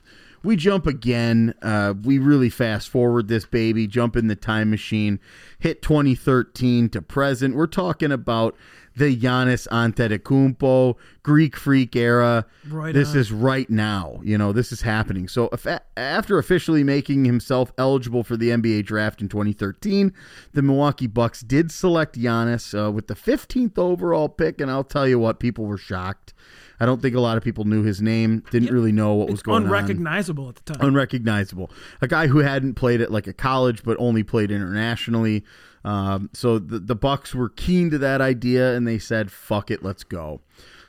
we 0.42 0.56
jump 0.56 0.86
again. 0.86 1.54
Uh, 1.62 1.94
we 2.02 2.18
really 2.18 2.50
fast 2.50 2.88
forward 2.88 3.28
this 3.28 3.46
baby, 3.46 3.86
jump 3.86 4.16
in 4.16 4.28
the 4.28 4.36
time 4.36 4.70
machine, 4.70 5.20
hit 5.58 5.82
2013 5.82 6.88
to 6.90 7.02
present. 7.02 7.54
We're 7.54 7.66
talking 7.66 8.12
about 8.12 8.56
the 8.98 9.16
Giannis 9.16 9.68
Antetokounmpo 9.68 10.96
Greek 11.22 11.56
Freak 11.56 11.94
era. 11.94 12.44
Right 12.68 12.92
this 12.92 13.12
on. 13.12 13.18
is 13.18 13.32
right 13.32 13.70
now. 13.70 14.20
You 14.22 14.36
know, 14.36 14.52
this 14.52 14.72
is 14.72 14.82
happening. 14.82 15.28
So 15.28 15.50
after 15.96 16.38
officially 16.38 16.84
making 16.84 17.24
himself 17.24 17.72
eligible 17.78 18.24
for 18.24 18.36
the 18.36 18.50
NBA 18.50 18.84
draft 18.84 19.22
in 19.22 19.28
2013, 19.28 20.12
the 20.52 20.62
Milwaukee 20.62 21.06
Bucks 21.06 21.40
did 21.40 21.70
select 21.70 22.18
Giannis 22.18 22.78
uh, 22.78 22.90
with 22.90 23.06
the 23.06 23.14
15th 23.14 23.78
overall 23.78 24.28
pick, 24.28 24.60
and 24.60 24.70
I'll 24.70 24.84
tell 24.84 25.06
you 25.06 25.18
what, 25.18 25.38
people 25.40 25.64
were 25.64 25.78
shocked. 25.78 26.34
I 26.80 26.86
don't 26.86 27.02
think 27.02 27.14
a 27.14 27.20
lot 27.20 27.36
of 27.36 27.42
people 27.42 27.64
knew 27.64 27.82
his 27.82 28.00
name, 28.00 28.44
didn't 28.50 28.72
really 28.72 28.92
know 28.92 29.14
what 29.14 29.28
was 29.30 29.42
going 29.42 29.56
on 29.56 29.64
Unrecognizable 29.64 30.48
at 30.48 30.56
the 30.56 30.74
time. 30.74 30.88
unrecognizable. 30.88 31.70
A 32.00 32.06
guy 32.08 32.28
who 32.28 32.38
hadn't 32.38 32.74
played 32.74 33.00
at 33.00 33.10
like 33.10 33.26
a 33.26 33.32
college 33.32 33.82
but 33.82 33.96
only 33.98 34.22
played 34.22 34.50
internationally. 34.50 35.44
Um, 35.84 36.30
so 36.32 36.58
the 36.58 36.78
the 36.78 36.96
Bucks 36.96 37.34
were 37.34 37.48
keen 37.48 37.90
to 37.90 37.98
that 37.98 38.20
idea 38.20 38.74
and 38.74 38.86
they 38.86 38.98
said, 38.98 39.30
"Fuck 39.30 39.70
it, 39.70 39.82
let's 39.82 40.04
go." 40.04 40.40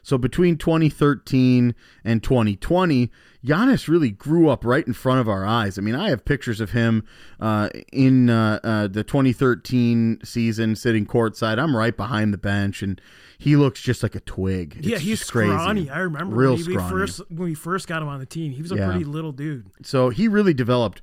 So 0.01 0.17
between 0.17 0.57
2013 0.57 1.75
and 2.03 2.23
2020, 2.23 3.11
Giannis 3.45 3.87
really 3.87 4.09
grew 4.11 4.49
up 4.49 4.65
right 4.65 4.85
in 4.85 4.93
front 4.93 5.19
of 5.21 5.29
our 5.29 5.45
eyes. 5.45 5.77
I 5.77 5.81
mean, 5.81 5.95
I 5.95 6.09
have 6.09 6.25
pictures 6.25 6.59
of 6.59 6.71
him 6.71 7.05
uh, 7.39 7.69
in 7.93 8.29
uh, 8.29 8.59
uh, 8.63 8.87
the 8.87 9.03
2013 9.03 10.19
season 10.23 10.75
sitting 10.75 11.05
courtside. 11.05 11.57
I'm 11.59 11.75
right 11.75 11.95
behind 11.95 12.33
the 12.33 12.37
bench, 12.37 12.81
and 12.81 12.99
he 13.37 13.55
looks 13.55 13.81
just 13.81 14.03
like 14.03 14.15
a 14.15 14.19
twig. 14.21 14.75
It's 14.79 14.87
yeah, 14.87 14.97
he's 14.97 15.23
crazy. 15.29 15.51
scrawny. 15.51 15.89
I 15.89 15.99
remember 15.99 16.35
real 16.35 16.55
when 16.55 16.65
we 16.65 16.73
scrawny. 16.73 16.89
first 16.89 17.21
when 17.29 17.47
we 17.49 17.53
first 17.55 17.87
got 17.87 18.01
him 18.01 18.07
on 18.09 18.19
the 18.19 18.25
team. 18.25 18.51
He 18.51 18.61
was 18.61 18.71
a 18.71 18.75
Yeah. 18.75 18.89
pretty 18.89 19.05
little 19.05 19.31
dude. 19.31 19.67
So 19.83 20.09
he 20.09 20.27
really 20.27 20.53
developed 20.53 21.01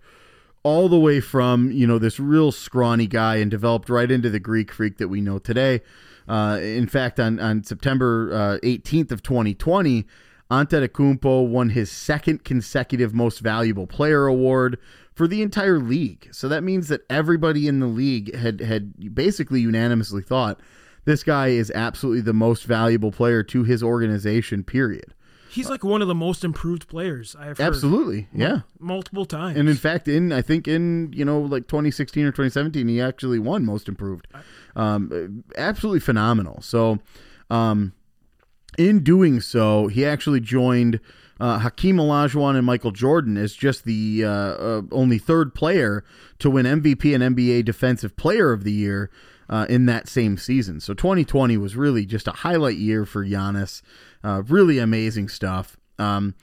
all 0.62 0.88
the 0.88 0.98
way 0.98 1.20
from 1.20 1.70
you 1.70 1.86
know 1.86 1.98
this 1.98 2.18
real 2.20 2.52
scrawny 2.52 3.06
guy 3.06 3.36
and 3.36 3.50
developed 3.50 3.88
right 3.88 4.10
into 4.10 4.28
the 4.28 4.40
Greek 4.40 4.72
freak 4.72 4.98
that 4.98 5.08
we 5.08 5.20
know 5.20 5.38
today. 5.38 5.80
Uh, 6.28 6.58
in 6.60 6.86
fact, 6.86 7.20
on 7.20 7.38
on 7.38 7.64
September 7.64 8.30
uh, 8.32 8.66
18th 8.66 9.12
of 9.12 9.22
2020, 9.22 10.04
Antetokounmpo 10.50 11.48
won 11.48 11.70
his 11.70 11.90
second 11.90 12.44
consecutive 12.44 13.14
Most 13.14 13.40
Valuable 13.40 13.86
Player 13.86 14.26
award 14.26 14.78
for 15.12 15.26
the 15.26 15.42
entire 15.42 15.78
league. 15.78 16.28
So 16.32 16.48
that 16.48 16.62
means 16.62 16.88
that 16.88 17.00
everybody 17.08 17.66
in 17.66 17.80
the 17.80 17.86
league 17.86 18.34
had 18.34 18.60
had 18.60 19.14
basically 19.14 19.60
unanimously 19.60 20.22
thought 20.22 20.60
this 21.04 21.22
guy 21.22 21.48
is 21.48 21.70
absolutely 21.70 22.20
the 22.20 22.34
most 22.34 22.64
valuable 22.64 23.12
player 23.12 23.42
to 23.44 23.64
his 23.64 23.82
organization. 23.82 24.62
Period. 24.62 25.14
He's 25.48 25.70
like 25.70 25.82
one 25.82 26.02
of 26.02 26.08
the 26.08 26.14
most 26.14 26.44
improved 26.44 26.86
players 26.86 27.34
I've 27.34 27.56
heard 27.56 27.60
Absolutely, 27.60 28.28
yeah. 28.30 28.60
multiple 28.78 29.24
times. 29.24 29.56
And 29.56 29.70
in 29.70 29.76
fact, 29.76 30.06
in 30.06 30.30
I 30.30 30.42
think 30.42 30.68
in 30.68 31.14
you 31.14 31.24
know 31.24 31.40
like 31.40 31.66
2016 31.66 32.26
or 32.26 32.30
2017, 32.30 32.86
he 32.88 33.00
actually 33.00 33.38
won 33.38 33.64
Most 33.64 33.88
Improved. 33.88 34.28
Um, 34.76 35.44
absolutely 35.56 36.00
phenomenal. 36.00 36.60
So, 36.60 37.00
um, 37.50 37.92
in 38.78 39.02
doing 39.02 39.40
so, 39.40 39.88
he 39.88 40.04
actually 40.04 40.40
joined 40.40 41.00
uh, 41.40 41.58
Hakeem 41.58 41.96
Olajuwon 41.96 42.56
and 42.56 42.64
Michael 42.64 42.92
Jordan 42.92 43.36
as 43.36 43.54
just 43.54 43.84
the 43.84 44.24
uh, 44.24 44.30
uh, 44.30 44.82
only 44.92 45.18
third 45.18 45.54
player 45.54 46.04
to 46.38 46.50
win 46.50 46.66
MVP 46.66 47.14
and 47.14 47.36
NBA 47.36 47.64
Defensive 47.64 48.16
Player 48.16 48.52
of 48.52 48.64
the 48.64 48.72
Year 48.72 49.10
uh, 49.48 49.66
in 49.68 49.86
that 49.86 50.08
same 50.08 50.36
season. 50.38 50.80
So 50.80 50.94
2020 50.94 51.56
was 51.56 51.76
really 51.76 52.06
just 52.06 52.26
a 52.26 52.32
highlight 52.32 52.76
year 52.76 53.04
for 53.04 53.24
Giannis. 53.24 53.82
Uh, 54.24 54.42
really 54.46 54.78
amazing 54.78 55.28
stuff. 55.28 55.76
Um, 55.98 56.34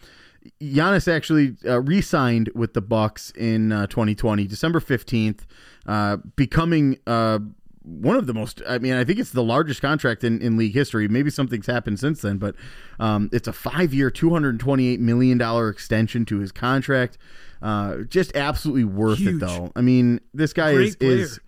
Giannis 0.62 1.12
actually 1.12 1.56
uh, 1.66 1.82
re-signed 1.82 2.50
with 2.54 2.74
the 2.74 2.82
Bucks 2.82 3.32
in 3.32 3.72
uh, 3.72 3.88
2020, 3.88 4.46
December 4.46 4.80
15th, 4.80 5.42
uh, 5.86 6.18
becoming 6.36 6.98
uh, 7.08 7.40
one 7.84 8.16
of 8.16 8.28
the 8.28 8.34
most. 8.34 8.62
I 8.68 8.78
mean, 8.80 8.94
I 8.94 9.04
think 9.04 9.20
it's 9.20 9.32
the 9.32 9.44
largest 9.44 9.82
contract 9.82 10.24
in, 10.24 10.42
in 10.42 10.58
league 10.58 10.74
history. 10.74 11.08
Maybe 11.08 11.30
something's 11.30 11.68
happened 11.68 12.00
since 12.00 12.22
then, 12.22 12.38
but 12.38 12.56
um, 13.00 13.30
it's 13.34 13.48
a 13.48 13.54
five-year, 13.54 14.10
228 14.10 15.00
million 15.00 15.38
dollar 15.38 15.70
extension 15.70 16.26
to 16.26 16.40
his 16.40 16.52
contract. 16.52 17.18
Uh, 17.62 18.00
just 18.10 18.36
absolutely 18.36 18.84
worth 18.84 19.20
Huge. 19.20 19.36
it, 19.36 19.40
though. 19.40 19.72
I 19.76 19.82
mean, 19.82 20.20
this 20.34 20.54
guy 20.54 20.74
Great 20.74 20.98
is 21.02 21.32
is 21.32 21.40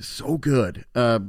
so 0.00 0.38
good. 0.38 0.84
Uh, 0.94 1.20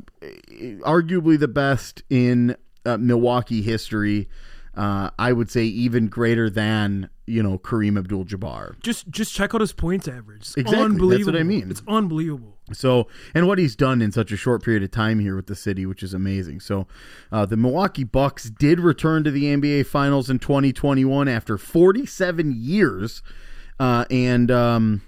arguably 0.82 1.40
the 1.40 1.48
best 1.48 2.04
in 2.10 2.56
uh, 2.86 2.98
Milwaukee 2.98 3.62
history. 3.62 4.30
Uh, 4.76 5.12
I 5.20 5.34
would 5.34 5.52
say 5.52 5.66
even 5.66 6.08
greater 6.08 6.50
than 6.50 7.10
you 7.28 7.44
know 7.44 7.60
Kareem 7.60 7.98
Abdul-Jabbar. 7.98 8.82
just 8.82 9.08
just 9.10 9.34
check 9.34 9.54
out 9.54 9.62
his 9.62 9.72
points 9.72 10.08
average. 10.08 10.42
It's 10.42 10.58
Exactly, 10.58 10.64
that's 10.64 10.82
what 10.82 10.92
unbelievable. 10.92 11.40
I 11.40 11.44
mean. 11.44 11.72
It's 11.72 11.84
unbelievable. 11.88 12.53
So, 12.72 13.08
and 13.34 13.46
what 13.46 13.58
he's 13.58 13.76
done 13.76 14.02
in 14.02 14.12
such 14.12 14.32
a 14.32 14.38
short 14.38 14.64
period 14.64 14.84
of 14.84 14.92
time 14.92 15.20
here 15.20 15.36
with 15.36 15.48
the 15.48 15.56
city, 15.56 15.86
which 15.86 16.02
is 16.02 16.14
amazing. 16.14 16.62
So, 16.62 16.88
uh, 17.32 17.46
the 17.46 17.58
Milwaukee 17.58 18.06
Bucks 18.06 18.50
did 18.50 18.80
return 18.80 19.26
to 19.26 19.32
the 19.32 19.46
NBA 19.46 19.86
Finals 19.86 20.30
in 20.30 20.40
2021 20.40 21.28
after 21.28 21.58
47 21.58 22.54
years, 22.56 23.22
uh, 23.80 24.06
and 24.10 24.50
um, 24.50 25.02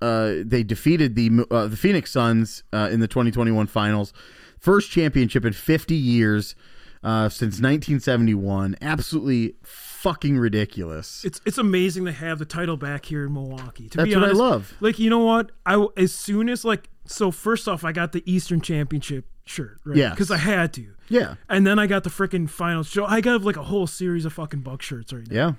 uh, 0.00 0.36
they 0.44 0.62
defeated 0.62 1.14
the 1.14 1.46
uh, 1.50 1.66
the 1.66 1.76
Phoenix 1.76 2.10
Suns 2.10 2.62
uh, 2.72 2.88
in 2.90 3.00
the 3.00 3.08
2021 3.08 3.66
Finals, 3.66 4.14
first 4.58 4.90
championship 4.90 5.44
in 5.44 5.52
50 5.52 5.94
years 5.94 6.54
uh, 7.02 7.28
since 7.28 7.60
1971. 7.60 8.76
Absolutely 8.80 9.56
fucking 9.62 10.38
ridiculous. 10.38 11.24
It's 11.24 11.40
it's 11.44 11.58
amazing 11.58 12.06
to 12.06 12.12
have 12.12 12.38
the 12.38 12.44
title 12.44 12.76
back 12.76 13.06
here 13.06 13.26
in 13.26 13.32
Milwaukee. 13.32 13.88
To 13.90 13.98
That's 13.98 14.08
be 14.08 14.16
what 14.16 14.28
I 14.28 14.32
love. 14.32 14.74
Like 14.80 14.98
you 14.98 15.10
know 15.10 15.20
what? 15.20 15.52
I 15.66 15.86
as 15.96 16.12
soon 16.12 16.48
as 16.48 16.64
like 16.64 16.88
so 17.06 17.30
first 17.30 17.68
off, 17.68 17.84
I 17.84 17.92
got 17.92 18.12
the 18.12 18.22
Eastern 18.30 18.60
Championship 18.60 19.26
shirt, 19.44 19.78
right? 19.84 19.96
Yes. 19.96 20.12
because 20.14 20.30
I 20.30 20.38
had 20.38 20.72
to. 20.74 20.86
Yeah, 21.08 21.34
And 21.50 21.66
then 21.66 21.78
I 21.78 21.86
got 21.86 22.02
the 22.04 22.10
freaking 22.10 22.48
finals. 22.48 22.88
show. 22.88 23.04
I 23.04 23.20
got 23.20 23.42
like 23.42 23.56
a 23.56 23.62
whole 23.64 23.86
series 23.86 24.24
of 24.24 24.32
fucking 24.32 24.60
Buck 24.60 24.80
shirts 24.80 25.12
right 25.12 25.28
now 25.30 25.34
yeah. 25.36 25.52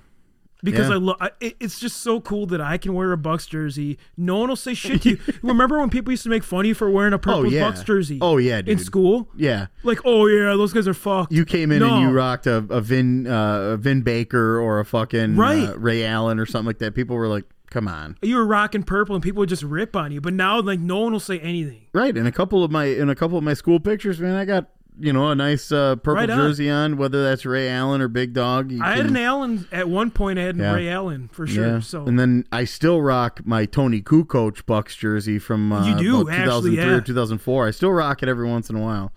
because 0.63 0.87
yeah. 0.89 0.95
I 0.95 0.97
love. 0.97 1.17
It, 1.39 1.55
it's 1.59 1.79
just 1.79 1.97
so 1.97 2.19
cool 2.19 2.47
that 2.47 2.59
I 2.59 2.79
can 2.79 2.95
wear 2.95 3.11
a 3.11 3.17
Bucks 3.17 3.45
jersey. 3.45 3.99
No 4.17 4.37
one 4.37 4.49
will 4.49 4.55
say 4.55 4.73
shit 4.83 5.03
to 5.03 5.09
you. 5.11 5.19
Remember 5.43 5.77
when 5.79 5.91
people 5.91 6.11
used 6.11 6.23
to 6.23 6.29
make 6.29 6.43
fun 6.43 6.61
of 6.61 6.65
you 6.65 6.73
for 6.73 6.89
wearing 6.89 7.13
a 7.13 7.19
purple 7.19 7.41
Oh, 7.41 7.43
yeah. 7.43 7.69
Bucks 7.69 7.83
jersey? 7.83 8.17
Oh, 8.21 8.37
yeah, 8.37 8.61
in 8.65 8.79
school. 8.79 9.29
Yeah. 9.37 9.67
Like, 9.83 9.99
oh 10.03 10.25
yeah, 10.25 10.45
those 10.55 10.73
guys 10.73 10.87
are 10.87 10.95
fucked. 10.95 11.31
You 11.31 11.45
came 11.45 11.71
in 11.71 11.79
No. 11.79 11.93
and 11.93 12.01
you 12.01 12.09
rocked 12.09 12.47
a, 12.47 12.57
a 12.71 12.81
Vin 12.81 13.27
uh, 13.27 13.73
a 13.73 13.77
Vin 13.77 14.01
Baker 14.01 14.59
or 14.59 14.79
a 14.79 14.85
fucking 14.85 15.35
Right. 15.35 15.69
uh, 15.69 15.77
Ray 15.77 16.03
Allen 16.05 16.39
or 16.39 16.47
something 16.47 16.65
like 16.65 16.79
that. 16.79 16.95
People 16.95 17.15
were 17.17 17.27
like, 17.27 17.45
"Come 17.75 17.87
on!" 17.89 18.17
you 18.21 18.37
were 18.37 18.45
rocking 18.45 18.83
purple 18.83 19.15
and 19.15 19.21
people 19.23 19.41
would 19.41 19.49
just 19.49 19.63
rip 19.63 19.95
on 19.97 20.11
you. 20.13 20.21
But 20.21 20.33
now, 20.33 20.61
like, 20.61 20.79
no 20.79 20.99
one 21.01 21.11
will 21.11 21.19
say 21.19 21.39
anything. 21.39 21.81
Right. 21.93 22.15
In 22.15 22.25
a 22.25 22.31
couple 22.31 22.63
of 22.63 22.71
my 22.71 22.85
in 22.85 23.09
a 23.09 23.15
couple 23.15 23.37
of 23.37 23.43
my 23.43 23.53
school 23.53 23.79
pictures, 23.81 24.19
man, 24.19 24.35
I 24.35 24.45
got 24.45 24.69
you 24.97 25.11
know 25.11 25.27
a 25.29 25.35
nice 25.35 25.73
uh, 25.73 25.97
purple 25.97 26.13
Right 26.21 26.29
on. 26.29 26.37
jersey 26.37 26.69
on, 26.69 26.95
whether 26.95 27.21
that's 27.21 27.45
Ray 27.45 27.67
Allen 27.67 27.99
or 27.99 28.07
Big 28.07 28.31
Dog. 28.31 28.71
I 28.81 28.95
had 28.95 29.07
an 29.07 29.17
Allen 29.17 29.67
at 29.73 29.89
one 29.89 30.09
point. 30.09 30.39
I 30.39 30.43
had 30.43 30.55
Yeah. 30.55 30.73
Ray 30.73 30.87
Allen 30.87 31.27
for 31.33 31.45
sure. 31.45 31.67
yeah. 31.67 31.79
So 31.81 32.05
and 32.05 32.17
then 32.17 32.45
I 32.53 32.63
still 32.63 33.01
rock 33.01 33.41
my 33.45 33.65
Toni 33.65 34.01
Kukoc 34.01 34.65
Bucks 34.65 34.95
jersey 34.95 35.37
from 35.37 35.73
uh, 35.73 35.85
You 35.89 35.97
do, 35.97 36.21
about 36.21 36.33
actually, 36.33 36.77
2003 36.77 36.85
yeah. 36.91 36.97
or 36.97 37.01
2004. 37.01 37.67
I 37.67 37.71
still 37.71 37.91
rock 37.91 38.23
it 38.23 38.29
every 38.29 38.47
once 38.47 38.69
in 38.69 38.77
a 38.77 38.81
while. 38.81 39.11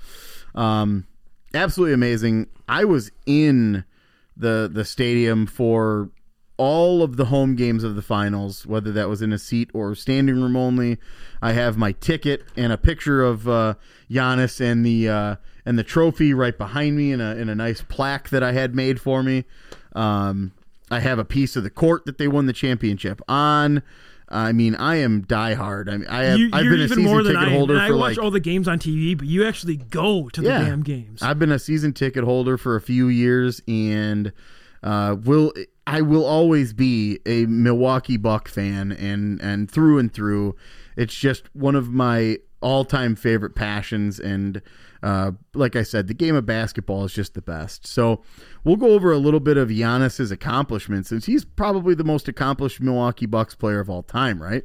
Um, 0.57 1.07
absolutely 1.55 1.95
amazing. 1.95 2.49
I 2.69 2.85
was 2.85 3.13
in 3.25 3.85
the 4.37 4.69
the 4.73 4.85
stadium 4.85 5.47
for 5.47 6.11
all 6.59 7.03
of 7.03 7.17
the 7.17 7.27
home 7.27 7.55
games 7.57 7.83
of 7.85 7.95
the 7.97 8.03
finals, 8.03 8.67
whether 8.67 8.93
that 8.93 9.09
was 9.09 9.23
in 9.23 9.33
a 9.33 9.39
seat 9.39 9.71
or 9.73 9.95
standing 9.95 10.35
room 10.43 10.57
only. 10.57 10.99
I 11.41 11.53
have 11.53 11.77
my 11.79 11.93
ticket 11.93 12.43
and 12.57 12.73
a 12.73 12.77
picture 12.77 13.23
of 13.23 13.49
uh, 13.49 13.75
Giannis 14.11 14.61
and 14.61 14.85
the 14.85 15.09
uh, 15.09 15.37
and 15.65 15.79
the 15.79 15.85
trophy 15.85 16.35
right 16.35 16.57
behind 16.59 16.97
me 16.97 17.13
in 17.13 17.21
a 17.21 17.35
in 17.37 17.49
a 17.49 17.55
nice 17.55 17.81
plaque 17.81 18.29
that 18.31 18.43
I 18.43 18.53
had 18.53 18.75
made 18.75 19.01
for 19.01 19.23
me. 19.23 19.45
Um, 19.95 20.53
I 20.91 21.01
have 21.01 21.19
a 21.19 21.25
piece 21.25 21.55
of 21.57 21.63
the 21.63 21.71
court 21.71 22.05
that 22.07 22.19
they 22.19 22.29
won 22.29 22.47
the 22.47 22.53
championship 22.53 23.21
on. 23.29 23.83
I 24.31 24.53
mean, 24.53 24.75
I 24.75 24.97
am 24.97 25.25
diehard. 25.25 25.89
I 25.91 25.97
mean, 25.97 26.09
I 26.09 26.25
have 26.25 26.39
You, 26.39 26.51
I've 26.53 26.65
been 26.65 26.73
a 26.73 26.85
even 26.85 26.89
season 26.89 27.03
more 27.05 27.23
than 27.23 27.35
ticket 27.35 27.49
I 27.49 27.53
holder 27.53 27.79
I 27.79 27.91
watch 27.93 28.17
like 28.17 28.19
all 28.19 28.31
the 28.31 28.41
games 28.41 28.69
on 28.69 28.79
TV, 28.79 29.17
but 29.17 29.27
you 29.27 29.47
actually 29.47 29.77
go 29.77 30.29
to 30.31 30.41
the 30.43 30.49
Yeah. 30.49 30.65
damn 30.65 30.83
games. 30.83 31.23
I've 31.23 31.39
been 31.39 31.51
a 31.53 31.59
season 31.59 31.95
ticket 31.95 32.25
holder 32.25 32.59
for 32.59 32.77
a 32.77 32.81
few 32.81 33.09
years, 33.09 33.63
and 33.67 34.33
uh, 34.83 35.17
will 35.25 35.53
I 35.89 36.03
will 36.03 36.27
always 36.27 36.75
be 36.75 37.19
a 37.25 37.47
Milwaukee 37.47 38.19
Buck 38.19 38.47
fan, 38.47 38.93
and 38.93 39.41
and 39.41 39.71
through 39.71 39.99
and 39.99 40.13
through, 40.13 40.55
it's 40.99 41.15
just 41.15 41.45
one 41.55 41.75
of 41.75 41.89
my 41.89 42.41
all 42.61 42.85
time 42.85 43.17
favorite 43.17 43.55
passions. 43.55 44.21
And 44.21 44.61
uh, 45.03 45.33
like 45.55 45.77
I 45.77 45.83
said, 45.83 46.07
the 46.07 46.13
game 46.13 46.37
of 46.37 46.45
basketball 46.45 47.07
is 47.07 47.15
just 47.15 47.33
the 47.33 47.41
best. 47.41 47.87
So 47.87 48.23
we'll 48.65 48.77
go 48.77 48.89
over 48.89 49.11
a 49.11 49.17
little 49.17 49.41
bit 49.41 49.57
of 49.57 49.71
Giannis's 49.71 50.31
accomplishments, 50.31 51.09
since 51.09 51.25
he's 51.25 51.47
probably 51.47 51.95
the 51.95 52.05
most 52.05 52.29
accomplished 52.29 52.83
Milwaukee 52.83 53.25
Bucks 53.25 53.55
player 53.55 53.81
of 53.81 53.89
all 53.89 54.03
time. 54.03 54.43
Right? 54.43 54.65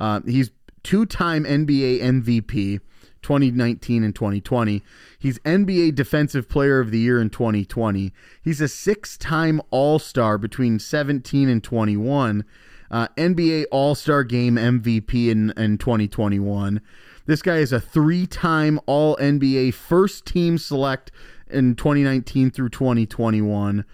Uh, 0.00 0.20
he's 0.26 0.50
two 0.82 1.06
time 1.06 1.44
NBA 1.44 2.00
MVP. 2.00 2.80
2019 3.26 4.04
and 4.04 4.14
2020. 4.14 4.84
He's 5.18 5.40
NBA 5.40 5.96
Defensive 5.96 6.48
Player 6.48 6.78
of 6.78 6.92
the 6.92 7.00
Year 7.00 7.20
in 7.20 7.28
2020. 7.28 8.12
He's 8.40 8.60
a 8.60 8.68
six 8.68 9.16
time 9.16 9.60
All 9.72 9.98
Star 9.98 10.38
between 10.38 10.78
17 10.78 11.48
and 11.48 11.62
21. 11.62 12.44
Uh, 12.88 13.08
NBA 13.16 13.64
All 13.72 13.96
Star 13.96 14.22
Game 14.22 14.54
MVP 14.54 15.28
in, 15.28 15.52
in 15.56 15.76
2021. 15.76 16.80
This 17.26 17.42
guy 17.42 17.56
is 17.56 17.72
a 17.72 17.80
three 17.80 18.28
time 18.28 18.78
All 18.86 19.16
NBA 19.16 19.74
First 19.74 20.24
Team 20.24 20.56
Select 20.56 21.10
in 21.50 21.74
2019 21.74 22.52
through 22.52 22.68
2021. 22.68 23.84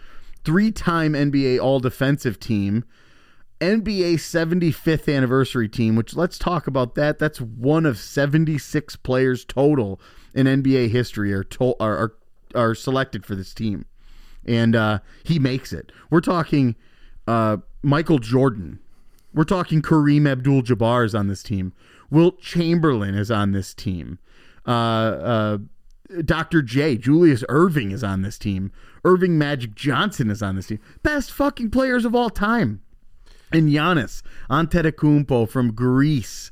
Three 0.44 0.70
time 0.70 1.14
NBA 1.14 1.58
All 1.58 1.80
Defensive 1.80 2.38
Team. 2.38 2.84
NBA 3.62 4.14
75th 4.14 5.14
anniversary 5.14 5.68
team, 5.68 5.94
which 5.94 6.16
let's 6.16 6.36
talk 6.36 6.66
about 6.66 6.96
that. 6.96 7.20
That's 7.20 7.40
one 7.40 7.86
of 7.86 7.96
76 7.96 8.96
players 8.96 9.44
total 9.44 10.00
in 10.34 10.46
NBA 10.46 10.90
history 10.90 11.32
are 11.32 11.44
to, 11.44 11.74
are, 11.78 11.96
are 11.96 12.14
are 12.54 12.74
selected 12.74 13.24
for 13.24 13.34
this 13.34 13.54
team, 13.54 13.86
and 14.44 14.74
uh, 14.74 14.98
he 15.22 15.38
makes 15.38 15.72
it. 15.72 15.92
We're 16.10 16.20
talking 16.20 16.74
uh, 17.28 17.58
Michael 17.82 18.18
Jordan. 18.18 18.80
We're 19.32 19.44
talking 19.44 19.80
Kareem 19.80 20.28
Abdul-Jabbar 20.28 21.06
is 21.06 21.14
on 21.14 21.28
this 21.28 21.42
team. 21.42 21.72
Wilt 22.10 22.42
Chamberlain 22.42 23.14
is 23.14 23.30
on 23.30 23.52
this 23.52 23.72
team. 23.72 24.18
Uh, 24.66 24.70
uh, 24.70 25.58
Dr. 26.22 26.60
J, 26.60 26.98
Julius 26.98 27.42
Erving 27.48 27.92
is 27.92 28.04
on 28.04 28.20
this 28.20 28.36
team. 28.36 28.72
Earvin 29.04 29.38
Magic 29.38 29.74
Johnson 29.74 30.30
is 30.30 30.42
on 30.42 30.56
this 30.56 30.66
team. 30.66 30.80
Best 31.02 31.32
fucking 31.32 31.70
players 31.70 32.04
of 32.04 32.14
all 32.14 32.28
time. 32.28 32.82
And 33.52 33.68
Giannis 33.68 34.22
Antetokounmpo 34.50 35.48
from 35.48 35.74
Greece 35.74 36.50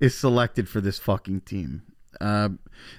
is 0.00 0.14
selected 0.14 0.68
for 0.68 0.80
this 0.80 0.98
fucking 0.98 1.42
team. 1.42 1.82
Uh, 2.20 2.50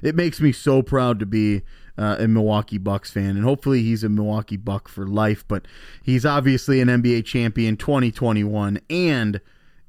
it 0.02 0.16
makes 0.16 0.40
me 0.40 0.52
so 0.52 0.82
proud 0.82 1.20
to 1.20 1.26
be 1.26 1.64
uh, 1.98 2.18
a 2.20 2.28
Milwaukee 2.28 2.78
Bucks 2.78 3.12
fan, 3.12 3.36
and 3.36 3.44
hopefully 3.44 3.84
he's 3.84 4.04
a 4.04 4.10
Milwaukee 4.10 4.58
Buck 4.58 4.88
for 4.88 5.06
life. 5.06 5.46
But 5.48 5.66
he's 6.04 6.26
obviously 6.26 6.80
an 6.80 6.88
NBA 6.88 7.26
champion 7.26 7.76
2021 7.76 8.80
and 8.90 9.42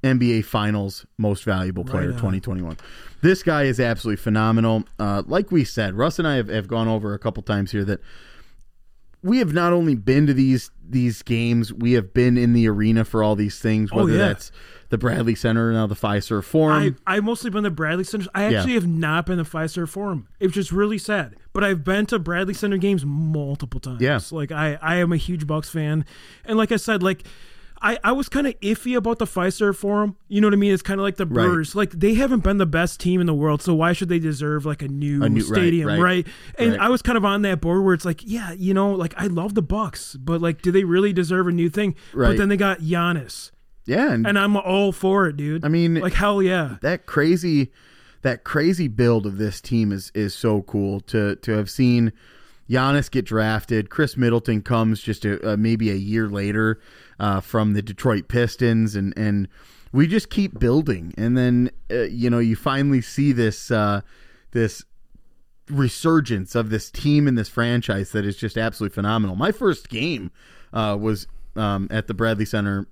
NBA 0.02 0.44
Finals 0.44 1.06
Most 1.18 1.44
Valuable 1.44 1.84
Player 1.84 2.08
Right 2.10 2.16
2021. 2.16 2.76
This 3.22 3.42
guy 3.42 3.64
is 3.64 3.78
absolutely 3.78 4.20
phenomenal. 4.20 4.84
Uh, 4.98 5.22
like 5.26 5.52
we 5.52 5.62
said, 5.64 5.94
Russ 5.94 6.18
and 6.18 6.26
I 6.26 6.36
have, 6.36 6.48
have 6.48 6.68
gone 6.68 6.88
over 6.88 7.14
a 7.14 7.18
couple 7.18 7.42
times 7.42 7.70
here 7.70 7.84
that 7.84 8.00
we 9.22 9.38
have 9.38 9.52
not 9.52 9.72
only 9.72 9.94
been 9.94 10.26
to 10.26 10.35
these 10.35 10.70
these 10.88 11.22
games, 11.22 11.72
we 11.72 11.92
have 11.92 12.12
been 12.12 12.37
in 12.37 12.52
the 12.52 12.68
arena 12.68 13.04
for 13.04 13.22
all 13.22 13.37
these 13.37 13.59
things, 13.61 13.90
Oh, 13.92 13.98
whether 13.98 14.12
yeah. 14.12 14.18
that's 14.18 14.50
the 14.88 14.98
Bradley 14.98 15.37
Center, 15.37 15.72
now 15.72 15.87
the 15.87 15.94
Fiserv 15.94 16.42
Forum. 16.42 16.96
I 17.06 17.16
I've 17.16 17.24
mostly 17.24 17.48
been 17.50 17.62
to 17.62 17.70
Bradley 17.70 18.02
Center. 18.04 18.28
I 18.35 18.48
Yeah. 18.48 18.59
actually 18.59 18.74
have 18.74 18.88
not 18.88 19.26
been 19.26 19.38
to 19.38 19.44
Fiserv 19.44 19.88
Forum. 19.88 20.26
It's 20.40 20.52
just 20.54 20.72
really 20.72 20.98
sad. 20.98 21.37
But 21.52 21.62
I've 21.62 21.85
been 21.85 22.06
to 22.06 22.18
Bradley 22.18 22.54
Center 22.54 22.76
games 22.76 23.04
multiple 23.06 23.78
times. 23.78 24.00
Yeah. 24.00 24.18
Like 24.33 24.50
I 24.50 24.78
I 24.83 24.96
am 24.96 25.12
a 25.12 25.16
huge 25.16 25.46
Bucks 25.46 25.68
fan, 25.70 26.04
and 26.44 26.59
like 26.59 26.72
I 26.72 26.76
said, 26.76 27.02
like. 27.02 27.24
I, 27.82 27.98
I 28.04 28.12
was 28.12 28.28
kind 28.28 28.46
of 28.46 28.58
iffy 28.60 28.96
about 28.96 29.18
the 29.18 29.24
Fiserv 29.24 29.76
Forum. 29.76 30.16
You 30.28 30.40
know 30.40 30.48
what 30.48 30.52
I 30.52 30.56
mean? 30.56 30.72
It's 30.72 30.82
kind 30.82 31.00
of 31.00 31.04
like 31.04 31.16
the 31.16 31.26
Right. 31.26 31.74
Like 31.74 31.92
they 31.92 32.14
haven't 32.14 32.40
been 32.40 32.58
the 32.58 32.66
best 32.66 33.00
team 33.00 33.20
in 33.20 33.26
the 33.26 33.34
world, 33.34 33.62
so 33.62 33.74
why 33.74 33.92
should 33.92 34.08
they 34.08 34.18
deserve 34.18 34.66
like 34.66 34.82
a 34.82 34.88
new, 34.88 35.22
A 35.22 35.28
new- 35.28 35.40
stadium, 35.40 35.88
right, 35.88 36.00
right, 36.00 36.26
And 36.58 36.72
right. 36.72 36.80
I 36.80 36.88
was 36.88 37.00
kind 37.00 37.16
of 37.16 37.24
on 37.24 37.42
that 37.42 37.60
board 37.60 37.84
where 37.84 37.94
it's 37.94 38.04
like, 38.04 38.20
yeah, 38.24 38.52
you 38.52 38.74
know, 38.74 38.92
like 38.92 39.14
I 39.16 39.26
love 39.26 39.54
the 39.54 39.62
Bucks, 39.62 40.16
but 40.16 40.42
like, 40.42 40.60
do 40.60 40.70
they 40.70 40.84
really 40.84 41.12
deserve 41.12 41.46
a 41.46 41.52
new 41.52 41.70
thing? 41.70 41.94
Right. 42.12 42.28
But 42.28 42.36
then 42.38 42.48
they 42.48 42.56
got 42.56 42.80
Giannis, 42.80 43.50
yeah, 43.86 44.12
and, 44.12 44.26
and 44.26 44.38
I'm 44.38 44.56
all 44.56 44.92
for 44.92 45.26
it, 45.26 45.36
dude. 45.36 45.64
I 45.64 45.68
mean, 45.68 45.94
like 45.94 46.12
hell 46.12 46.42
yeah. 46.42 46.76
that 46.82 47.06
crazy 47.06 47.72
that 48.22 48.44
crazy 48.44 48.88
build 48.88 49.26
of 49.26 49.38
this 49.38 49.60
team 49.60 49.92
is 49.92 50.12
is 50.14 50.34
so 50.34 50.62
cool 50.62 51.00
to 51.00 51.36
to 51.36 51.52
have 51.52 51.70
seen 51.70 52.12
Giannis 52.68 53.10
get 53.10 53.24
drafted. 53.24 53.90
Khris 53.90 54.16
Middleton 54.16 54.62
comes 54.62 55.00
just 55.00 55.24
a, 55.24 55.52
uh, 55.52 55.56
maybe 55.56 55.90
a 55.90 55.94
year 55.94 56.28
later 56.28 56.78
uh, 57.20 57.40
from 57.40 57.74
the 57.74 57.83
Detroit 57.83 58.26
Pistons, 58.26 58.96
and 58.96 59.12
and 59.16 59.46
we 59.92 60.06
just 60.09 60.28
keep 60.30 60.59
building. 60.59 61.14
And 61.16 61.37
then 61.38 61.70
uh, 61.90 62.02
you 62.02 62.28
know 62.30 62.38
you 62.40 62.56
finally 62.56 63.00
see 63.02 63.30
this 63.33 63.70
uh, 63.70 64.00
this 64.50 64.85
resurgence 65.68 66.54
of 66.54 66.70
this 66.70 66.90
team 66.90 67.28
and 67.28 67.38
this 67.38 67.48
franchise 67.48 68.11
that 68.12 68.24
is 68.24 68.37
just 68.37 68.56
absolutely 68.59 68.94
phenomenal. 68.94 69.37
My 69.37 69.52
first 69.52 69.88
game 69.88 70.30
uh, 70.72 70.96
was 71.00 71.26
um, 71.56 71.87
at 71.90 72.06
the 72.09 72.14
Bradley 72.14 72.44
Center, 72.44 72.87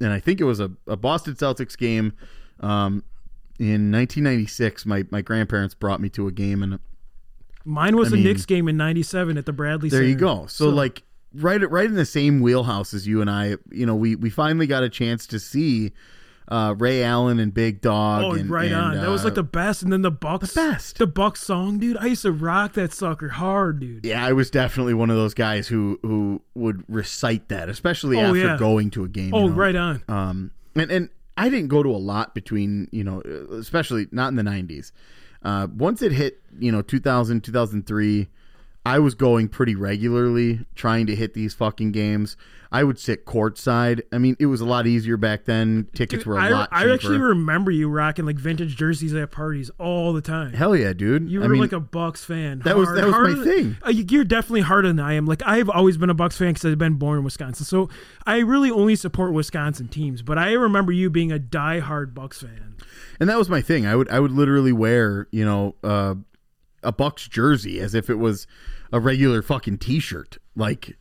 and 0.00 0.12
I 0.12 0.20
think 0.20 0.40
it 0.40 0.44
was 0.44 0.60
a, 0.60 0.70
a 0.86 0.96
Boston 0.96 1.34
Celtics 1.34 1.76
game. 1.76 2.12
Um, 2.60 3.02
in 3.58 3.90
1996, 3.92 4.86
my, 4.86 5.04
my 5.10 5.20
grandparents 5.22 5.74
brought 5.74 6.00
me 6.00 6.08
to 6.10 6.26
a 6.26 6.32
game, 6.32 6.62
and 6.62 6.78
Mine 7.64 7.96
was 7.96 8.08
I 8.08 8.10
the 8.12 8.16
mean- 8.16 8.24
Knicks 8.24 8.46
game 8.46 8.68
in 8.68 8.76
'97 8.78 9.36
at 9.36 9.44
the 9.44 9.52
Bradley. 9.52 9.88
there 9.90 10.02
you 10.02 10.10
Center. 10.12 10.20
go. 10.20 10.46
So, 10.46 10.68
like 10.70 11.02
right 11.34 11.68
right 11.70 11.86
in 11.86 11.94
the 11.94 12.06
same 12.06 12.40
wheelhouse 12.40 12.94
as 12.94 13.06
you 13.06 13.20
and 13.20 13.30
I, 13.30 13.56
you 13.70 13.86
know, 13.86 13.94
we 13.94 14.16
we 14.16 14.30
finally 14.30 14.66
got 14.66 14.82
a 14.82 14.88
chance 14.88 15.26
to 15.28 15.38
see 15.38 15.92
uh, 16.48 16.74
Ray 16.76 17.04
Allen 17.04 17.38
and 17.38 17.54
Big 17.54 17.80
Dog. 17.80 18.24
Oh, 18.24 18.32
and, 18.32 18.50
right 18.50 18.72
and, 18.72 18.74
on. 18.74 18.96
That 18.96 19.08
was 19.08 19.22
uh, 19.22 19.26
like 19.26 19.34
the 19.34 19.44
best. 19.44 19.82
And 19.82 19.92
then 19.92 20.02
the 20.02 20.10
Bucks, 20.10 20.52
the 20.52 20.60
best. 20.60 20.98
the 20.98 21.06
Bucks 21.06 21.42
song, 21.42 21.78
dude. 21.78 21.96
I 21.96 22.06
used 22.06 22.22
to 22.22 22.32
rock 22.32 22.72
that 22.72 22.92
sucker 22.92 23.28
hard, 23.28 23.80
dude. 23.80 24.04
yeah, 24.04 24.24
I 24.24 24.32
was 24.32 24.50
definitely 24.50 24.94
one 24.94 25.10
of 25.10 25.16
those 25.16 25.34
guys 25.34 25.68
who 25.68 25.98
who 26.02 26.42
would 26.54 26.84
recite 26.88 27.48
that, 27.48 27.68
especially 27.68 28.18
Oh, 28.18 28.26
after 28.28 28.38
yeah. 28.38 28.56
going 28.58 28.90
to 28.90 29.04
a 29.04 29.08
game. 29.08 29.32
Oh, 29.32 29.44
you 29.44 29.50
know. 29.50 29.56
right 29.56 29.76
on. 29.76 30.02
Um, 30.08 30.50
and 30.74 30.90
and 30.90 31.08
I 31.36 31.48
didn't 31.48 31.68
go 31.68 31.82
to 31.82 31.90
a 31.90 31.98
lot 31.98 32.34
between 32.34 32.88
you 32.90 33.04
know, 33.04 33.20
especially 33.52 34.08
not 34.10 34.28
in 34.28 34.36
the 34.36 34.42
'90s. 34.42 34.90
Uh, 35.42 35.68
once 35.74 36.02
it 36.02 36.12
hit 36.12 36.42
you 36.58 36.72
know 36.72 36.82
2000 36.82 37.42
2003, 37.44 38.28
I 38.84 38.98
was 38.98 39.14
going 39.14 39.48
pretty 39.48 39.74
regularly 39.74 40.60
trying 40.74 41.06
to 41.06 41.14
hit 41.14 41.34
these 41.34 41.52
fucking 41.54 41.92
games. 41.92 42.36
I 42.72 42.84
would 42.84 42.98
sit 43.00 43.26
courtside. 43.26 44.00
I 44.12 44.18
mean, 44.18 44.36
it 44.38 44.46
was 44.46 44.60
a 44.60 44.64
lot 44.64 44.86
easier 44.86 45.16
back 45.16 45.44
then. 45.44 45.88
Tickets 45.92 46.20
Dude, 46.22 46.28
were 46.28 46.38
a 46.38 46.42
I, 46.44 46.48
lot 46.50 46.70
cheaper. 46.70 46.74
I 46.76 46.80
cheaper. 46.82 46.94
actually 46.94 47.18
remember 47.18 47.70
you 47.72 47.88
rocking 47.88 48.24
like 48.26 48.36
vintage 48.38 48.76
jerseys 48.76 49.12
at 49.14 49.30
parties 49.32 49.70
all 49.78 50.12
the 50.12 50.20
time. 50.22 50.52
Hell 50.52 50.74
yeah, 50.76 50.92
dude! 50.92 51.28
you 51.28 51.40
I 51.42 51.46
were 51.46 51.52
mean, 51.54 51.60
like 51.62 51.72
a 51.72 51.80
Bucks 51.80 52.24
fan. 52.24 52.60
that 52.60 52.76
was- 52.76 52.86
Hard- 52.88 52.98
that 52.98 53.06
was 53.08 53.36
my 53.38 53.44
thing. 53.44 53.76
Uh, 53.84 53.90
you- 53.90 54.06
you're 54.08 54.24
definitely 54.24 54.60
harder 54.62 54.88
than 54.88 55.00
I 55.00 55.14
am. 55.14 55.26
Like 55.26 55.42
I've 55.44 55.68
always 55.68 55.96
been 55.98 56.10
a 56.10 56.14
Bucks 56.14 56.38
fan 56.38 56.52
because 56.54 56.64
I've 56.70 56.78
been 56.78 56.94
born 56.94 57.18
in 57.18 57.24
Wisconsin, 57.24 57.66
so 57.66 57.88
I 58.24 58.38
really 58.38 58.70
only 58.70 58.94
support 58.96 59.32
Wisconsin 59.32 59.88
teams. 59.88 60.22
But 60.22 60.38
I 60.38 60.52
remember 60.52 60.92
you 60.92 61.10
being 61.10 61.32
a 61.32 61.38
diehard 61.40 62.14
Bucks 62.14 62.40
fan. 62.40 62.76
and 63.18 63.28
that 63.28 63.36
was 63.36 63.48
my 63.50 63.60
thing. 63.60 63.84
I 63.84 63.96
would 63.96 64.08
I 64.10 64.20
would 64.20 64.32
literally 64.32 64.72
wear 64.72 65.26
you 65.32 65.44
know 65.44 65.74
uh, 65.82 66.14
a 66.82 66.92
Bucks 66.92 67.28
jersey 67.28 67.80
as 67.80 67.94
if 67.94 68.08
it 68.10 68.16
was 68.16 68.46
a 68.92 69.00
regular 69.00 69.42
fucking 69.42 69.78
T-shirt. 69.78 70.38
Like 70.56 70.96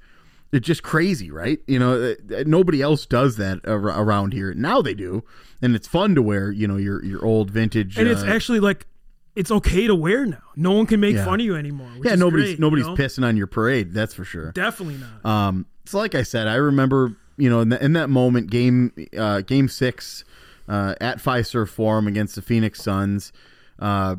it's 0.52 0.66
just 0.66 0.82
crazy, 0.84 1.30
right? 1.32 1.60
You 1.68 1.80
know, 1.80 1.94
uh, 2.32 2.36
uh, 2.36 2.44
nobody 2.46 2.82
else 2.82 3.06
does 3.06 3.38
that 3.38 3.60
ar- 3.68 3.78
around 3.78 4.34
here. 4.34 4.54
Now 4.54 4.82
they 4.82 4.94
do, 4.96 5.24
and 5.62 5.76
it's 5.76 5.88
fun 5.88 6.16
to 6.16 6.22
wear. 6.22 6.52
You 6.52 6.68
know, 6.68 6.78
your 6.78 7.04
your 7.04 7.24
old 7.26 7.52
vintage. 7.52 7.98
And 7.98 8.08
it's 8.08 8.24
uh, 8.24 8.28
actually 8.28 8.60
like 8.60 8.88
it's 9.36 9.52
okay 9.52 9.88
to 9.88 9.94
wear 9.96 10.26
now. 10.26 10.42
No 10.56 10.72
one 10.72 10.86
can 10.88 11.00
make 11.00 11.16
Yeah. 11.16 11.24
fun 11.26 11.40
of 11.40 11.46
you 11.46 11.56
anymore. 11.56 11.92
yeah. 12.04 12.16
Nobody's 12.16 12.46
great, 12.48 12.52
you 12.58 12.62
nobody's 12.62 12.88
know? 12.88 12.96
pissing 12.96 13.24
on 13.26 13.38
your 13.38 13.48
parade. 13.48 13.94
That's 13.94 14.14
for 14.14 14.26
sure. 14.26 14.52
Definitely 14.52 14.98
not. 15.24 15.26
Um, 15.30 15.66
so 15.86 15.98
like 16.00 16.16
I 16.16 16.24
said, 16.24 16.48
I 16.48 16.56
remember, 16.56 17.16
you 17.38 17.50
know, 17.50 17.62
in, 17.62 17.70
the, 17.70 17.84
in 17.84 17.94
that 17.94 18.10
moment, 18.10 18.50
game 18.50 18.92
uh, 19.18 19.42
game 19.42 19.68
six 19.70 20.26
uh, 20.68 20.96
at 21.00 21.20
Fiserv 21.20 21.70
Forum 21.70 22.08
against 22.08 22.36
the 22.36 22.42
Phoenix 22.42 22.82
Suns. 22.82 23.32
Uh, 23.78 24.18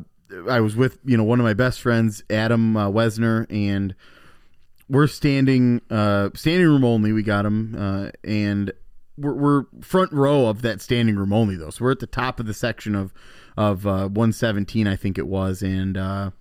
I 0.49 0.59
was 0.59 0.75
with 0.75 0.99
you 1.05 1.17
know 1.17 1.23
one 1.23 1.39
of 1.39 1.43
my 1.43 1.53
best 1.53 1.81
friends, 1.81 2.23
Adam 2.29 2.77
uh, 2.77 2.89
Wesner, 2.89 3.45
and 3.49 3.95
we're 4.89 5.07
standing 5.07 5.81
uh, 5.89 6.29
standing 6.35 6.67
room 6.67 6.83
only. 6.83 7.11
We 7.11 7.23
got 7.23 7.45
him, 7.45 7.75
uh, 7.77 8.11
and 8.23 8.71
we're, 9.17 9.33
we're 9.33 9.63
front 9.81 10.11
row 10.11 10.47
of 10.47 10.61
that 10.63 10.81
standing 10.81 11.15
room 11.15 11.33
only 11.33 11.55
though. 11.55 11.69
So 11.69 11.85
we're 11.85 11.91
at 11.91 11.99
the 11.99 12.07
top 12.07 12.39
of 12.39 12.45
the 12.45 12.53
section 12.53 12.95
of 12.95 13.13
of 13.57 13.85
uh, 13.85 14.07
117, 14.07 14.87
I 14.87 14.95
think 14.95 15.17
it 15.17 15.27
was, 15.27 15.61
and 15.61 15.97
uh, 15.97 16.31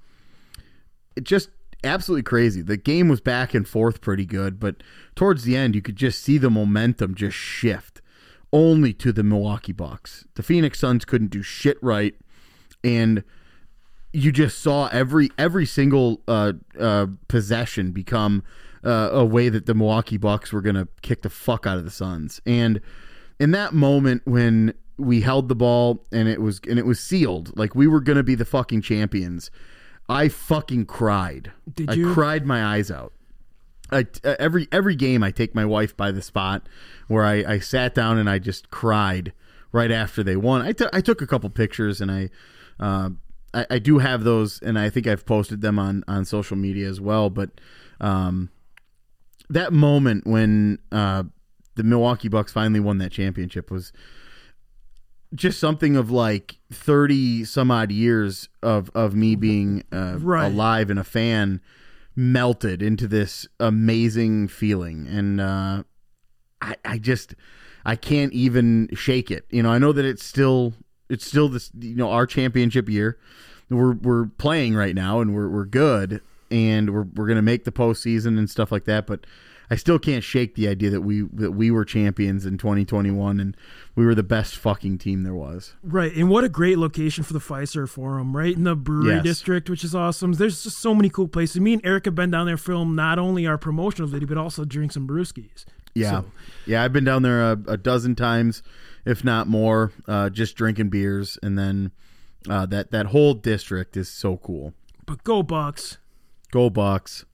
it 1.16 1.24
just 1.24 1.50
absolutely 1.83 2.22
crazy. 2.22 2.62
The 2.62 2.76
game 2.76 3.09
was 3.09 3.20
back 3.20 3.55
and 3.55 3.66
forth 3.66 4.00
pretty 4.00 4.24
good, 4.24 4.61
but 4.61 4.76
towards 5.14 5.44
the 5.44 5.57
end, 5.57 5.74
you 5.74 5.83
could 5.83 5.96
just 5.96 6.22
see 6.22 6.38
the 6.38 6.50
momentum 6.50 7.14
just 7.14 7.37
shift 7.37 8.00
only 8.53 8.92
to 8.94 9.12
the 9.12 9.22
Milwaukee 9.22 9.72
Bucks. 9.72 10.24
The 10.35 10.42
Phoenix 10.42 10.79
Suns 10.79 11.05
couldn't 11.05 11.31
do 11.31 11.42
shit 11.42 11.79
right, 11.83 12.14
and 12.83 13.24
you 14.12 14.32
just 14.32 14.58
saw 14.58 14.88
every 14.88 15.30
every 15.38 15.66
single 15.66 16.20
uh, 16.26 16.52
uh, 16.78 17.06
possession 17.28 17.92
become 17.92 18.42
uh, 18.84 19.10
a 19.12 19.24
way 19.24 19.48
that 19.48 19.66
the 19.66 19.74
Milwaukee 19.74 20.16
Bucks 20.16 20.52
were 20.52 20.60
going 20.60 20.74
to 20.76 20.88
kick 21.02 21.22
the 21.22 21.30
fuck 21.30 21.66
out 21.66 21.78
of 21.78 21.84
the 21.84 21.90
Suns. 21.90 22.40
And 22.46 22.80
in 23.38 23.50
that 23.52 23.72
moment 23.72 24.22
when 24.24 24.74
we 24.96 25.22
held 25.22 25.48
the 25.48 25.54
ball 25.54 26.04
and 26.12 26.28
it 26.28 26.40
was 26.40 26.60
and 26.68 26.78
it 26.78 26.86
was 26.86 27.00
sealed, 27.00 27.56
like 27.56 27.74
we 27.74 27.86
were 27.86 28.00
going 28.00 28.18
to 28.18 28.22
be 28.22 28.34
the 28.34 28.44
fucking 28.44 28.82
champions, 28.82 29.50
I 30.08 30.28
fucking 30.28 30.86
cried. 30.86 31.52
Did 31.72 31.90
I 31.90 31.94
you? 31.94 32.12
cried 32.12 32.46
my 32.46 32.64
eyes 32.64 32.90
out. 32.90 33.12
I, 33.92 34.06
uh, 34.24 34.36
every 34.38 34.68
every 34.72 34.94
game, 34.94 35.22
I 35.22 35.30
take 35.30 35.54
my 35.54 35.64
wife 35.64 35.96
by 35.96 36.10
the 36.10 36.22
spot 36.22 36.68
where 37.08 37.24
I, 37.24 37.44
I 37.54 37.58
sat 37.58 37.94
down 37.94 38.18
and 38.18 38.30
I 38.30 38.38
just 38.38 38.70
cried 38.70 39.32
right 39.72 39.90
after 39.90 40.22
they 40.22 40.36
won. 40.36 40.62
I, 40.62 40.72
t- 40.72 40.86
I 40.92 41.00
took 41.00 41.22
a 41.22 41.26
couple 41.26 41.48
pictures 41.50 42.00
and 42.00 42.10
I, 42.10 42.30
uh, 42.78 43.10
I 43.54 43.66
I 43.70 43.78
do 43.78 43.98
have 43.98 44.24
those 44.24 44.60
and 44.60 44.78
I 44.78 44.90
think 44.90 45.06
I've 45.06 45.24
posted 45.26 45.60
them 45.60 45.78
on 45.78 46.04
on 46.08 46.24
social 46.24 46.56
media 46.56 46.88
as 46.88 47.00
well. 47.00 47.30
But 47.30 47.50
um, 48.00 48.50
that 49.48 49.72
moment 49.72 50.26
when 50.26 50.78
uh, 50.92 51.24
the 51.74 51.82
Milwaukee 51.84 52.28
Bucks 52.28 52.52
finally 52.52 52.80
won 52.80 52.98
that 52.98 53.12
championship 53.12 53.70
was 53.70 53.92
just 55.34 55.60
something 55.60 55.96
of 55.96 56.10
like 56.10 56.58
30 56.72 57.44
some 57.44 57.70
odd 57.70 57.92
years 57.92 58.48
of 58.62 58.90
of 58.94 59.14
me 59.14 59.36
being 59.36 59.84
uh, 59.92 60.16
Right. 60.18 60.46
alive 60.46 60.90
and 60.90 60.98
a 60.98 61.04
fan 61.04 61.60
melted 62.16 62.82
into 62.82 63.06
this 63.06 63.46
amazing 63.60 64.48
feeling 64.48 65.06
and 65.06 65.40
uh 65.40 65.84
I, 66.60 66.74
I 66.84 66.98
just 66.98 67.34
I 67.86 67.96
can't 67.96 68.32
even 68.34 68.90
shake 68.92 69.30
it. 69.30 69.46
You 69.50 69.62
know, 69.62 69.70
I 69.70 69.78
know 69.78 69.92
that 69.92 70.04
it's 70.04 70.22
still 70.24 70.74
it's 71.10 71.26
still 71.26 71.48
this 71.50 71.70
you 71.78 71.94
know 71.96 72.10
our 72.10 72.26
championship 72.26 72.88
year. 72.88 73.18
We're 73.68 73.92
we're 73.92 74.26
playing 74.38 74.74
right 74.74 74.94
now 74.94 75.20
and 75.20 75.34
we're 75.34 75.48
we're 75.48 75.64
good 75.66 76.20
and 76.50 76.92
we're 76.94 77.02
we're 77.14 77.26
gonna 77.28 77.42
make 77.42 77.64
the 77.64 77.72
postseason 77.72 78.38
and 78.38 78.48
stuff 78.48 78.72
like 78.72 78.84
that. 78.86 79.06
But 79.06 79.26
I 79.72 79.76
still 79.76 80.00
can't 80.00 80.24
shake 80.24 80.56
the 80.56 80.66
idea 80.66 80.90
that 80.90 81.02
we 81.02 81.20
that 81.32 81.52
we 81.52 81.70
were 81.70 81.84
champions 81.84 82.44
in 82.44 82.58
2021 82.58 83.38
and 83.38 83.56
we 83.94 84.04
were 84.04 84.16
the 84.16 84.24
best 84.24 84.56
fucking 84.56 84.98
team 84.98 85.22
there 85.22 85.34
was. 85.34 85.74
Right, 85.84 86.12
and 86.16 86.28
what 86.28 86.42
a 86.42 86.48
great 86.48 86.78
location 86.78 87.22
for 87.22 87.32
the 87.32 87.38
Fiserv 87.38 87.90
Forum, 87.90 88.36
right 88.36 88.56
in 88.56 88.64
the 88.64 88.74
brewery 88.74 89.14
Yes. 89.14 89.22
district, 89.22 89.70
which 89.70 89.84
is 89.84 89.94
awesome. 89.94 90.32
There's 90.32 90.64
just 90.64 90.78
so 90.78 90.92
many 90.92 91.08
cool 91.08 91.28
places. 91.28 91.60
Me 91.60 91.74
and 91.74 91.82
Eric 91.84 92.06
have 92.06 92.16
been 92.16 92.32
down 92.32 92.46
there 92.46 92.56
film 92.56 92.96
not 92.96 93.20
only 93.20 93.46
our 93.46 93.58
promotional 93.58 94.08
video, 94.08 94.26
but 94.26 94.38
also 94.38 94.64
drink 94.64 94.90
some 94.90 95.06
brewskis. 95.06 95.64
Yeah, 95.94 96.10
So, 96.10 96.24
yeah. 96.66 96.82
I've 96.82 96.92
been 96.92 97.04
down 97.04 97.22
there 97.22 97.40
a, 97.52 97.58
a 97.68 97.76
dozen 97.76 98.14
times, 98.16 98.62
if 99.04 99.24
not 99.24 99.46
more, 99.48 99.92
uh, 100.06 100.30
just 100.30 100.56
drinking 100.56 100.90
beers, 100.90 101.38
and 101.42 101.58
then 101.58 101.90
uh, 102.48 102.66
that 102.66 102.90
that 102.90 103.06
whole 103.06 103.34
district 103.34 103.96
is 103.96 104.08
so 104.08 104.36
cool. 104.36 104.74
but 105.06 105.24
go 105.24 105.42
Bucks. 105.42 105.98
Go 106.50 106.70
Bucks. 106.70 107.24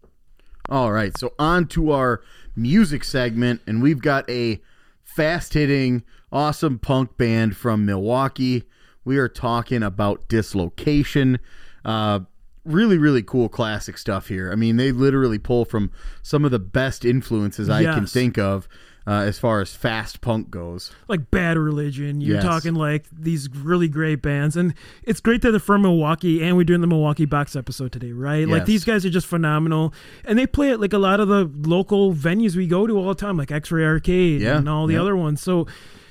All 0.69 0.91
right, 0.93 1.17
so 1.17 1.33
on 1.39 1.67
to 1.69 1.93
our 1.93 2.23
music 2.57 3.05
segment, 3.05 3.61
and 3.67 3.83
we've 3.83 4.03
got 4.03 4.29
a 4.29 4.61
fast 5.05 5.55
hitting, 5.55 6.03
awesome 6.33 6.79
punk 6.79 7.17
band 7.17 7.57
from 7.57 7.87
Milwaukee. 7.87 8.65
We 9.05 9.19
are 9.19 9.29
talking 9.29 9.83
about 9.85 10.29
Dislocation. 10.29 11.39
Uh, 11.85 12.21
really, 12.65 12.99
really 12.99 13.23
cool 13.23 13.49
classic 13.49 13.97
stuff 13.97 14.27
here. 14.27 14.51
I 14.51 14.57
mean, 14.57 14.77
they 14.77 14.91
literally 14.91 15.39
pull 15.39 15.65
from 15.65 15.93
some 16.23 16.45
of 16.45 16.51
the 16.51 16.59
best 16.59 17.05
influences 17.05 17.71
I 17.71 17.85
can 17.85 18.07
think 18.07 18.37
of 18.37 18.69
uh, 19.07 19.21
as 19.23 19.39
far 19.39 19.61
as 19.61 19.75
fast 19.75 20.21
punk 20.21 20.51
goes. 20.51 20.93
like 21.09 21.31
Bad 21.31 21.57
Religion. 21.57 22.21
You're 22.21 22.37
Yes. 22.37 22.45
talking 22.45 22.75
like 22.75 23.05
these 23.13 23.49
really 23.55 23.89
great 23.89 24.21
bands, 24.23 24.57
and 24.57 24.75
it's 25.05 25.21
great 25.21 25.43
that 25.43 25.53
they're 25.53 25.61
from 25.61 25.83
Milwaukee, 25.83 26.43
and 26.43 26.57
we're 26.57 26.65
doing 26.65 26.81
the 26.81 26.87
Milwaukee 26.87 27.25
Bucks 27.25 27.55
episode 27.55 27.93
today, 27.93 28.13
right? 28.13 28.49
Like 28.49 28.65
these 28.67 28.85
guys 28.85 29.07
are 29.07 29.11
just 29.11 29.27
phenomenal, 29.27 29.95
and 30.25 30.39
they 30.39 30.47
play 30.47 30.71
at 30.73 30.81
like 30.81 30.93
a 30.93 30.99
lot 30.99 31.21
of 31.21 31.29
the 31.29 31.51
local 31.69 32.13
venues 32.13 32.57
we 32.57 32.67
go 32.67 32.87
to 32.87 32.99
all 32.99 33.09
the 33.09 33.15
time, 33.15 33.37
like 33.37 33.53
X-Ray 33.53 33.85
Arcade 33.85 34.41
Yeah, 34.43 34.59
and 34.59 34.69
all 34.69 34.87
the 34.87 34.95
yeah. 34.95 35.01
other 35.03 35.17
ones. 35.17 35.41
So. 35.41 35.67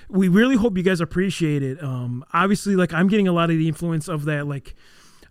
We 0.08 0.28
really 0.28 0.56
hope 0.56 0.78
you 0.78 0.84
guys 0.84 1.02
appreciate 1.02 1.64
it. 1.64 1.82
Um, 1.84 2.24
obviously, 2.32 2.76
like 2.76 2.94
I'm 2.94 3.08
getting 3.08 3.28
a 3.28 3.32
lot 3.34 3.50
of 3.50 3.58
the 3.58 3.68
influence 3.68 4.08
of 4.08 4.26
that, 4.26 4.46
like 4.46 4.76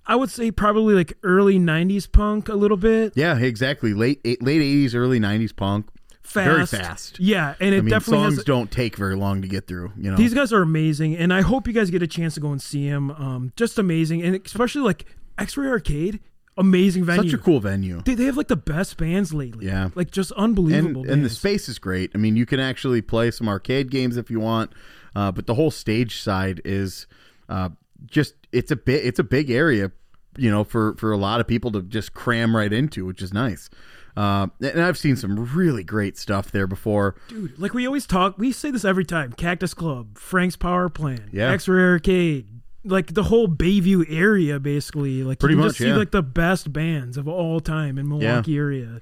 I 0.05 0.17
would 0.17 0.31
say 0.31 0.51
probably 0.51 0.97
like 0.97 1.13
early 1.23 1.61
'90s 1.61 2.11
punk 2.11 2.49
a 2.49 2.55
little 2.57 2.77
bit. 2.77 3.13
Yeah, 3.15 3.39
exactly. 3.39 3.95
Late 3.95 4.21
late 4.43 4.61
eighties, 4.61 4.93
early 4.97 5.21
nineties 5.21 5.53
punk. 5.53 5.87
Fast, 6.25 6.73
Very 6.73 6.83
fast. 6.83 7.21
Yeah, 7.21 7.55
and 7.61 7.75
it 7.75 7.79
I 7.79 7.81
mean, 7.83 7.91
definitely 7.91 8.25
songs 8.25 8.35
has 8.37 8.45
don't 8.45 8.71
take 8.71 8.97
very 8.97 9.15
long 9.15 9.43
to 9.43 9.49
get 9.49 9.67
through. 9.67 9.93
You 9.97 10.11
know, 10.11 10.17
These 10.17 10.35
guys 10.35 10.53
are 10.53 10.63
amazing, 10.63 11.17
and 11.17 11.33
I 11.33 11.43
hope 11.43 11.69
you 11.69 11.73
guys 11.73 11.91
get 11.91 12.03
a 12.03 12.07
chance 12.07 12.35
to 12.35 12.41
go 12.41 12.51
and 12.51 12.61
see 12.61 12.89
them. 12.89 13.11
Um, 13.11 13.53
just 13.57 13.79
amazing, 13.79 14.23
and 14.23 14.35
especially 14.45 14.83
like 14.83 15.05
X-Ray 15.39 15.69
Arcade, 15.69 16.21
amazing 16.57 17.05
venue. 17.05 17.31
such 17.31 17.39
a 17.39 17.43
cool 17.43 17.61
venue. 17.61 18.01
They, 18.03 18.15
they 18.15 18.25
have 18.25 18.37
like 18.37 18.49
the 18.49 18.57
best 18.57 18.97
bands 18.97 19.35
lately. 19.35 19.67
Yeah. 19.67 19.91
like 19.95 20.11
just 20.11 20.33
unbelievable. 20.33 21.09
and 21.09 21.25
the 21.25 21.31
space 21.31 21.69
is 21.69 21.79
great. 21.79 22.11
I 22.15 22.19
mean, 22.19 22.37
you 22.37 22.47
can 22.47 22.59
actually 22.59 23.03
play 23.03 23.31
some 23.31 23.49
arcade 23.49 23.91
games 23.91 24.17
if 24.17 24.31
you 24.31 24.41
want, 24.41 24.73
uh, 25.15 25.31
but 25.31 25.47
the 25.47 25.55
whole 25.55 25.71
stage 25.71 26.21
side 26.21 26.61
is 26.65 27.07
uh, 27.49 27.69
just 28.07 28.35
it's 28.53 28.71
a 28.71 28.77
bit 28.77 29.05
it's 29.05 29.19
a 29.19 29.25
big 29.25 29.51
area, 29.51 29.93
you 30.37 30.51
know, 30.51 30.65
for 30.65 30.95
for 30.97 31.13
a 31.13 31.17
lot 31.19 31.41
of 31.41 31.47
people 31.47 31.71
to 31.73 31.83
just 31.83 32.15
cram 32.15 32.57
right 32.57 32.73
into, 32.73 33.05
which 33.05 33.23
is 33.23 33.33
nice. 33.33 33.69
Uh, 34.17 34.47
and 34.61 34.81
I've 34.81 34.97
seen 34.99 35.17
some 35.17 35.53
really 35.55 35.83
great 35.83 36.17
stuff 36.17 36.53
there 36.53 36.67
before. 36.67 37.17
dude. 37.29 37.59
Like 37.59 37.75
we 37.75 37.87
always 37.87 38.07
talk, 38.07 38.39
we 38.39 38.53
say 38.53 38.71
this 38.71 38.85
every 38.85 39.05
time: 39.05 39.33
Cactus 39.33 39.75
Club, 39.75 40.19
Frank's 40.19 40.57
Power 40.57 40.89
Plant, 40.89 41.23
Yeah. 41.33 41.51
X-Ray 41.51 41.83
Arcade. 41.83 42.47
Like 42.87 43.15
the 43.15 43.23
whole 43.25 43.49
Bayview 43.49 44.05
area, 44.09 44.61
basically. 44.61 45.23
Like 45.25 45.39
Pretty 45.39 45.55
you 45.55 45.59
can 45.59 45.65
much, 45.67 45.71
just 45.71 45.79
see 45.79 45.89
yeah. 45.89 45.97
like 45.97 46.11
the 46.11 46.23
best 46.23 46.71
bands 46.73 47.17
of 47.17 47.27
all 47.27 47.59
time 47.61 47.97
in 47.99 48.07
Milwaukee 48.09 48.57
area. 48.59 49.01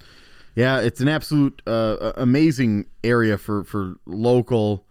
Yeah, 0.55 0.79
it's 0.79 1.01
an 1.01 1.09
absolute 1.09 1.61
uh, 1.67 2.13
amazing 2.15 2.85
area 3.03 3.37
for 3.37 3.63
for 3.65 3.95
local 4.05 4.85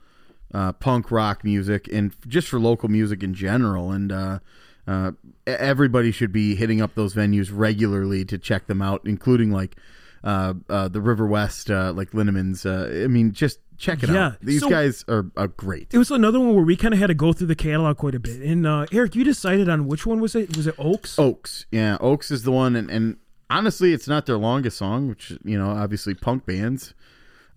uh, 0.53 0.73
punk 0.73 1.11
rock 1.11 1.43
music 1.43 1.89
and 1.91 2.15
just 2.29 2.49
for 2.49 2.61
local 2.61 2.89
music 2.91 3.23
in 3.23 3.33
general. 3.33 3.93
And 3.93 4.13
uh, 4.13 4.39
uh, 4.87 5.13
everybody 5.47 6.13
should 6.13 6.31
be 6.33 6.55
hitting 6.55 6.81
up 6.83 6.95
those 6.95 7.15
venues 7.15 7.51
regularly 7.53 8.25
to 8.27 8.37
check 8.37 8.67
them 8.67 8.83
out, 8.83 9.01
including 9.07 9.51
like 9.51 9.77
uh, 10.25 10.55
uh, 10.69 10.89
the 10.89 11.01
River 11.01 11.27
West, 11.27 11.71
uh, 11.71 11.93
like 11.93 12.13
Linneman's. 12.13 12.65
Uh, 12.67 13.03
I 13.05 13.07
mean, 13.09 13.33
just 13.33 13.59
check 13.79 14.03
it 14.03 14.11
Yeah, 14.11 14.27
out. 14.27 14.41
These 14.41 14.61
so- 14.61 14.69
guys 14.71 15.05
are, 15.09 15.27
are 15.37 15.49
great. 15.49 15.89
It 15.93 15.99
was 15.99 16.11
another 16.11 16.39
one 16.39 16.55
where 16.55 16.65
we 16.65 16.77
kind 16.77 16.95
of 16.95 17.01
had 17.01 17.09
to 17.09 17.15
go 17.15 17.33
through 17.33 17.49
the 17.49 17.57
catalog 17.57 17.97
quite 17.97 18.15
a 18.15 18.21
bit. 18.21 18.41
And 18.41 18.67
uh, 18.67 18.87
Eric, 18.93 19.15
you 19.15 19.25
decided 19.25 19.69
on 19.69 19.87
which 19.87 20.07
one 20.07 20.21
was 20.21 20.35
it? 20.35 20.57
Was 20.57 20.67
it 20.67 20.75
Oaks? 20.79 21.19
Oaks, 21.19 21.67
yeah, 21.73 21.97
Oaks 22.01 22.31
is 22.31 22.45
the 22.45 22.53
one, 22.53 22.77
and, 22.77 22.91
and 22.91 23.17
honestly, 23.51 23.93
it's 23.93 24.07
not 24.09 24.27
their 24.27 24.39
longest 24.39 24.79
song, 24.79 25.09
which 25.09 25.33
you 25.45 25.59
know, 25.59 25.71
obviously, 25.71 26.15
punk 26.15 26.47
bands. 26.47 26.95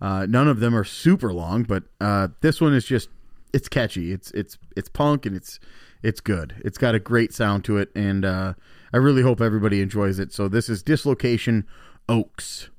Uh, 0.00 0.26
none 0.28 0.46
of 0.48 0.60
them 0.60 0.74
are 0.74 0.84
super 0.84 1.32
long, 1.32 1.62
but 1.62 1.84
uh, 2.00 2.28
this 2.42 2.60
one 2.60 2.74
is 2.74 2.84
just 2.84 3.08
it's 3.54 3.68
catchy. 3.68 4.12
It's 4.12 4.30
it's 4.32 4.58
it's 4.76 4.88
punk 4.90 5.24
and 5.24 5.34
it's 5.34 5.58
it's 6.02 6.20
good. 6.20 6.54
It's 6.64 6.76
got 6.76 6.94
a 6.94 6.98
great 6.98 7.32
sound 7.32 7.64
to 7.64 7.78
it, 7.78 7.90
and 7.94 8.24
uh, 8.24 8.54
I 8.92 8.98
really 8.98 9.22
hope 9.22 9.40
everybody 9.40 9.80
enjoys 9.80 10.18
it. 10.18 10.32
So 10.34 10.48
this 10.48 10.68
is 10.68 10.82
Dislocation 10.82 11.64
Oaks. 12.08 12.70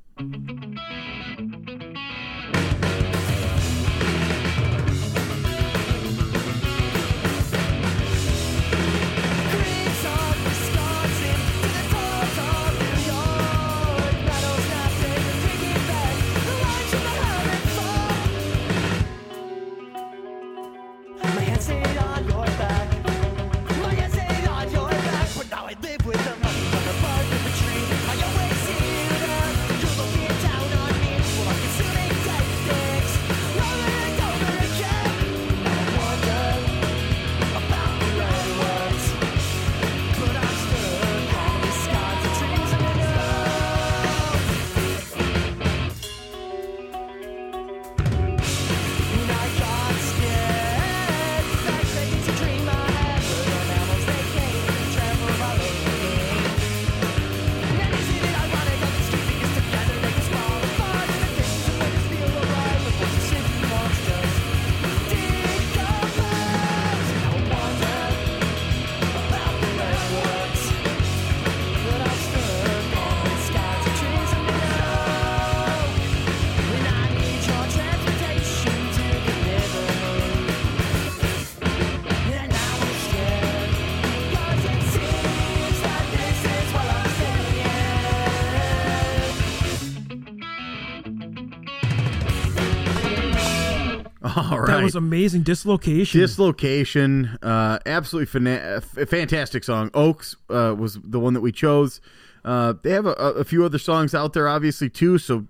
Right. 94.67 94.77
That 94.77 94.83
was 94.83 94.95
amazing. 94.95 95.43
Dislocation. 95.43 96.19
Dislocation, 96.19 97.37
uh, 97.41 97.79
absolutely 97.85 98.39
fana- 98.39 98.77
f- 98.77 99.09
fantastic 99.09 99.63
song. 99.63 99.89
Oaks 99.93 100.35
uh, 100.49 100.75
was 100.77 100.99
the 101.03 101.19
one 101.19 101.33
that 101.33 101.41
we 101.41 101.51
chose. 101.51 102.01
Uh, 102.43 102.73
they 102.81 102.91
have 102.91 103.05
a, 103.05 103.11
a 103.13 103.43
few 103.43 103.65
other 103.65 103.77
songs 103.77 104.13
out 104.15 104.33
there, 104.33 104.47
obviously 104.47 104.89
too. 104.89 105.17
So 105.17 105.47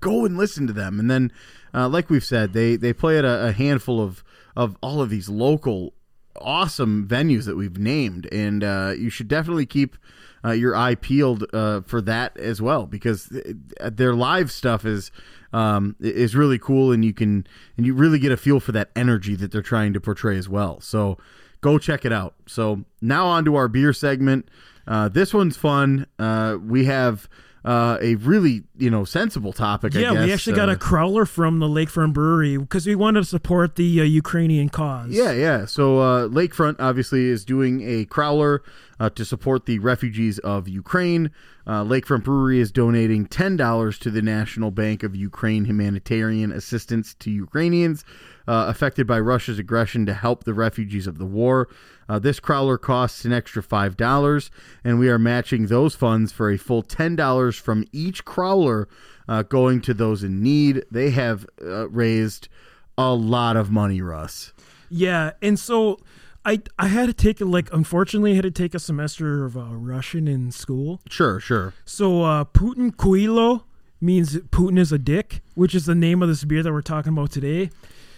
go 0.00 0.24
and 0.24 0.36
listen 0.36 0.66
to 0.66 0.72
them. 0.72 1.00
And 1.00 1.10
then, 1.10 1.32
uh, 1.74 1.88
like 1.88 2.10
we've 2.10 2.24
said, 2.24 2.52
they 2.52 2.76
they 2.76 2.92
play 2.92 3.18
at 3.18 3.24
a, 3.24 3.48
a 3.48 3.52
handful 3.52 4.00
of 4.00 4.22
of 4.56 4.76
all 4.82 5.00
of 5.00 5.10
these 5.10 5.28
local 5.28 5.94
awesome 6.40 7.06
venues 7.08 7.44
that 7.44 7.56
we've 7.56 7.78
named, 7.78 8.28
and 8.32 8.62
uh, 8.62 8.92
you 8.96 9.10
should 9.10 9.28
definitely 9.28 9.66
keep 9.66 9.96
uh, 10.44 10.52
your 10.52 10.76
eye 10.76 10.94
peeled 10.94 11.44
uh, 11.52 11.80
for 11.82 12.00
that 12.02 12.36
as 12.36 12.60
well 12.60 12.86
because 12.86 13.28
th- 13.28 13.56
their 13.80 14.14
live 14.14 14.50
stuff 14.50 14.84
is 14.84 15.10
um, 15.56 15.96
is 16.00 16.36
really 16.36 16.58
cool, 16.58 16.92
and 16.92 17.02
you 17.04 17.14
can 17.14 17.46
and 17.76 17.86
you 17.86 17.94
really 17.94 18.18
get 18.18 18.30
a 18.30 18.36
feel 18.36 18.60
for 18.60 18.72
that 18.72 18.90
energy 18.94 19.34
that 19.36 19.50
they're 19.52 19.62
trying 19.62 19.92
to 19.94 20.00
portray 20.00 20.36
as 20.36 20.48
well. 20.48 20.80
So 20.80 21.16
go 21.62 21.78
check 21.78 22.04
it 22.04 22.12
out. 22.12 22.34
So 22.46 22.84
now 23.00 23.26
on 23.26 23.44
to 23.46 23.56
our 23.56 23.68
beer 23.68 23.92
segment. 23.92 24.48
Uh, 24.86 25.08
this 25.08 25.32
one's 25.32 25.56
fun. 25.56 26.06
Uh, 26.18 26.58
we 26.62 26.84
have 26.84 27.28
uh, 27.64 27.96
a 28.00 28.14
really 28.16 28.64
you 28.76 28.90
know 28.90 29.04
sensible 29.04 29.52
topic. 29.52 29.96
I 29.96 30.00
yeah, 30.00 30.12
we 30.24 30.32
actually 30.32 30.56
got 30.56 30.68
Uh, 30.68 30.72
a 30.72 30.76
crowler 30.76 31.26
from 31.26 31.58
the 31.58 31.66
Lakefront 31.66 32.12
Brewery 32.12 32.58
because 32.58 32.86
we 32.86 32.94
wanted 32.94 33.20
to 33.20 33.26
support 33.26 33.76
the 33.76 34.00
uh, 34.00 34.04
Ukrainian 34.04 34.68
cause. 34.68 35.10
Yeah, 35.10 35.32
yeah. 35.32 35.64
So 35.64 35.98
uh, 35.98 36.28
Lakefront 36.28 36.76
obviously 36.78 37.24
is 37.24 37.44
doing 37.44 37.80
a 37.80 38.04
crowler 38.04 38.60
uh, 39.00 39.10
to 39.10 39.24
support 39.24 39.66
the 39.66 39.78
refugees 39.80 40.38
of 40.40 40.68
Ukraine. 40.68 41.30
Uh, 41.66 41.82
Lakefront 41.82 42.22
Brewery 42.22 42.60
is 42.60 42.70
donating 42.70 43.26
ten 43.26 43.56
dollars 43.56 43.98
to 43.98 44.10
the 44.10 44.22
National 44.22 44.70
Bank 44.70 45.02
of 45.02 45.16
Ukraine 45.16 45.64
humanitarian 45.64 46.52
assistance 46.52 47.14
to 47.14 47.30
Ukrainians 47.30 48.04
uh, 48.46 48.66
affected 48.68 49.06
by 49.06 49.18
Russia's 49.18 49.58
aggression 49.58 50.06
to 50.06 50.14
help 50.14 50.44
the 50.44 50.54
refugees 50.54 51.06
of 51.06 51.18
the 51.18 51.26
war. 51.26 51.68
Uh, 52.08 52.20
this 52.20 52.38
crowler 52.38 52.80
costs 52.80 53.24
an 53.24 53.32
extra 53.32 53.62
five 53.62 53.96
dollars, 53.96 54.50
and 54.84 54.98
we 54.98 55.08
are 55.08 55.18
matching 55.18 55.66
those 55.66 55.96
funds 55.96 56.30
for 56.30 56.50
a 56.50 56.56
full 56.56 56.82
ten 56.82 57.16
dollars 57.16 57.56
from 57.56 57.84
each 57.92 58.24
crowler 58.24 58.86
uh, 59.28 59.42
going 59.42 59.80
to 59.80 59.92
those 59.92 60.22
in 60.22 60.42
need. 60.42 60.84
They 60.90 61.10
have 61.10 61.46
uh, 61.60 61.88
raised 61.88 62.48
a 62.96 63.12
lot 63.12 63.56
of 63.56 63.70
money, 63.70 64.00
Russ. 64.00 64.52
Yeah, 64.88 65.32
and 65.42 65.58
so 65.58 65.98
I 66.46 66.60
I 66.78 66.86
had 66.86 67.06
to 67.06 67.12
take 67.12 67.40
like 67.40 67.68
unfortunately 67.72 68.32
I 68.32 68.34
had 68.36 68.44
to 68.44 68.50
take 68.52 68.74
a 68.74 68.78
semester 68.78 69.44
of 69.44 69.56
uh, 69.56 69.74
Russian 69.74 70.28
in 70.28 70.52
school. 70.52 71.00
Sure, 71.10 71.40
sure. 71.40 71.74
So 71.84 72.22
uh, 72.22 72.44
Putin 72.44 72.94
Kuilo 72.94 73.64
means 74.00 74.36
Putin 74.36 74.78
is 74.78 74.92
a 74.92 74.98
dick, 74.98 75.42
which 75.54 75.74
is 75.74 75.86
the 75.86 75.94
name 75.94 76.22
of 76.22 76.28
this 76.28 76.44
beer 76.44 76.62
that 76.62 76.72
we're 76.72 76.82
talking 76.82 77.12
about 77.12 77.32
today. 77.32 77.70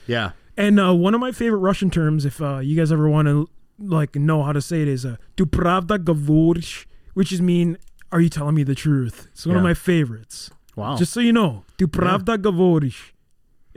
Yeah. 0.06 0.32
And 0.58 0.78
uh, 0.78 0.92
one 0.94 1.14
of 1.14 1.20
my 1.20 1.32
favorite 1.32 1.60
Russian 1.60 1.90
terms, 1.90 2.26
if 2.26 2.42
uh, 2.42 2.58
you 2.58 2.76
guys 2.76 2.92
ever 2.92 3.08
want 3.08 3.28
to 3.28 3.48
like 3.78 4.14
know 4.14 4.42
how 4.42 4.52
to 4.52 4.60
say 4.60 4.82
it, 4.82 4.88
is 4.88 5.06
uh, 5.06 5.16
"dupravda 5.36 5.98
gavorsh," 5.98 6.84
which 7.14 7.32
is 7.32 7.40
mean 7.40 7.78
"Are 8.12 8.20
you 8.20 8.28
telling 8.28 8.56
me 8.56 8.62
the 8.62 8.74
truth?" 8.74 9.28
It's 9.32 9.46
one 9.46 9.54
yeah. 9.54 9.60
of 9.60 9.64
my 9.64 9.74
favorites. 9.74 10.50
Wow. 10.76 10.96
Just 10.96 11.14
so 11.14 11.20
you 11.20 11.32
know, 11.32 11.64
"dupravda 11.78 12.36
yeah. 12.36 12.90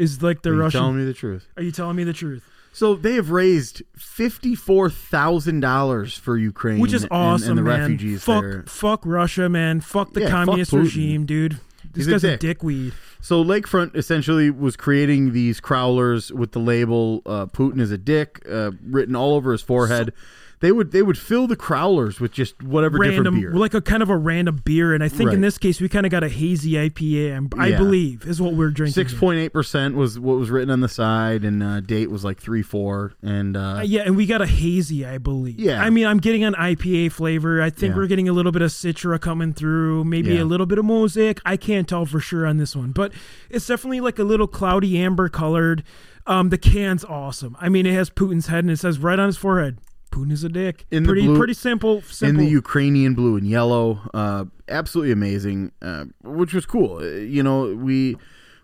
is 0.03 0.21
like 0.21 0.41
the 0.41 0.49
Are 0.49 0.55
Russian. 0.55 0.81
Telling 0.81 0.97
me 0.97 1.05
the 1.05 1.13
truth. 1.13 1.47
Are 1.55 1.63
you 1.63 1.71
telling 1.71 1.95
me 1.95 2.03
the 2.03 2.13
truth? 2.13 2.43
So 2.73 2.95
they 2.95 3.15
have 3.15 3.31
raised 3.31 3.83
fifty-four 3.97 4.89
thousand 4.89 5.59
dollars 5.59 6.17
for 6.17 6.37
Ukraine, 6.37 6.79
Which 6.79 6.93
is 6.93 7.05
awesome, 7.11 7.49
and, 7.49 7.57
the 7.57 7.61
man. 7.63 7.81
refugees 7.81 8.23
fuck, 8.23 8.41
there. 8.43 8.63
fuck 8.67 9.01
Russia, 9.05 9.49
man. 9.49 9.81
Fuck 9.81 10.13
the 10.13 10.21
Yeah, 10.21 10.29
communist 10.29 10.71
Putin. 10.71 10.83
regime, 10.83 11.25
dude. 11.25 11.59
This 11.93 12.05
He's 12.05 12.07
a 12.07 12.11
guy's 12.11 12.23
a, 12.23 12.29
dick. 12.31 12.39
dickweed. 12.39 12.93
So 13.19 13.43
Lakefront 13.43 13.95
essentially 13.95 14.49
was 14.49 14.77
creating 14.77 15.33
these 15.33 15.59
crowlers 15.59 16.31
with 16.31 16.53
the 16.53 16.59
label 16.59 17.21
uh, 17.25 17.47
"Putin 17.47 17.81
is 17.81 17.91
a 17.91 17.97
dick" 17.97 18.41
uh, 18.49 18.71
written 18.87 19.15
all 19.15 19.35
over 19.35 19.51
his 19.51 19.61
forehead. 19.61 20.13
They 20.61 20.71
would 20.71 20.91
they 20.91 21.01
would 21.01 21.17
fill 21.17 21.47
the 21.47 21.55
crowlers 21.57 22.19
with 22.19 22.31
just 22.31 22.63
whatever 22.63 22.97
different 23.03 23.35
beer. 23.35 23.53
like 23.53 23.73
a 23.73 23.81
kind 23.81 24.01
of 24.01 24.09
a 24.09 24.15
random 24.17 24.61
beer, 24.63 24.93
and 24.93 25.03
I 25.03 25.09
think 25.09 25.27
Right. 25.27 25.35
in 25.35 25.41
this 25.41 25.57
case 25.57 25.81
we 25.81 25.89
kind 25.89 26.05
of 26.05 26.11
got 26.11 26.23
a 26.23 26.29
hazy 26.29 26.71
IPA. 26.77 27.49
I 27.57 27.67
Yeah. 27.67 27.77
believe 27.77 28.25
is 28.25 28.39
what 28.41 28.53
we're 28.53 28.69
drinking. 28.69 28.93
Six 28.93 29.13
point 29.13 29.39
eight 29.39 29.49
percent 29.53 29.95
was 29.95 30.17
what 30.19 30.37
was 30.37 30.49
written 30.49 30.69
on 30.69 30.79
the 30.79 30.87
side, 30.87 31.43
and 31.43 31.61
uh, 31.61 31.79
date 31.81 32.09
was 32.09 32.23
like 32.23 32.39
three 32.39 32.61
four, 32.61 33.13
and 33.21 33.57
uh, 33.57 33.59
Uh, 33.79 33.81
yeah, 33.81 34.03
and 34.05 34.15
we 34.15 34.25
got 34.25 34.41
a 34.41 34.45
hazy, 34.45 35.05
I 35.05 35.17
believe. 35.17 35.59
Yeah. 35.59 35.81
I 35.83 35.89
mean, 35.89 36.05
I'm 36.05 36.19
getting 36.19 36.43
an 36.43 36.53
IPA 36.55 37.09
flavor. 37.09 37.61
I 37.61 37.69
think 37.69 37.91
Yeah. 37.91 37.97
we're 37.97 38.07
getting 38.07 38.29
a 38.29 38.33
little 38.33 38.51
bit 38.51 38.61
of 38.61 38.69
Citra 38.71 39.19
coming 39.19 39.53
through, 39.53 40.03
maybe 40.03 40.35
Yeah. 40.35 40.43
a 40.43 40.45
little 40.45 40.65
bit 40.65 40.77
of 40.77 40.85
Mosaic. 40.85 41.41
I 41.45 41.57
can't 41.57 41.87
tell 41.87 42.05
for 42.05 42.19
sure 42.19 42.45
on 42.45 42.57
this 42.57 42.75
one, 42.75 42.91
but 42.91 43.11
it's 43.49 43.65
definitely 43.67 43.99
like 44.01 44.19
a 44.19 44.23
little 44.23 44.47
cloudy 44.47 44.97
amber 44.99 45.27
colored. 45.27 45.83
Um, 46.27 46.49
the 46.49 46.57
can's 46.59 47.03
awesome. 47.03 47.57
I 47.59 47.67
mean, 47.69 47.87
it 47.87 47.93
has 47.93 48.11
Putin's 48.11 48.45
head 48.47 48.63
and 48.63 48.69
it 48.69 48.77
says 48.77 48.99
right 48.99 49.17
on 49.17 49.25
his 49.25 49.37
forehead, 49.37 49.79
Putin 50.11 50.31
is 50.31 50.43
a 50.43 50.49
dick. 50.49 50.85
In 50.91 51.03
the 51.03 51.07
pretty, 51.07 51.25
blue- 51.25 51.37
pretty 51.37 51.53
simple. 51.53 52.03
in 52.21 52.37
the 52.37 52.45
Ukrainian 52.45 53.13
blue 53.15 53.37
and 53.37 53.47
yellow. 53.47 53.99
Uh, 54.13 54.45
absolutely 54.67 55.11
amazing, 55.11 55.71
uh, 55.81 56.05
which 56.23 56.53
was 56.53 56.65
cool. 56.65 56.97
Uh, 56.97 57.05
you 57.05 57.41
know, 57.41 57.73
we 57.73 58.17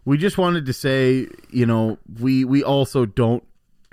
we 0.05 0.17
just 0.17 0.37
wanted 0.37 0.65
to 0.65 0.73
say, 0.73 1.27
you 1.49 1.65
know, 1.65 1.97
we 2.19 2.45
we 2.45 2.63
also 2.63 3.05
don't 3.05 3.43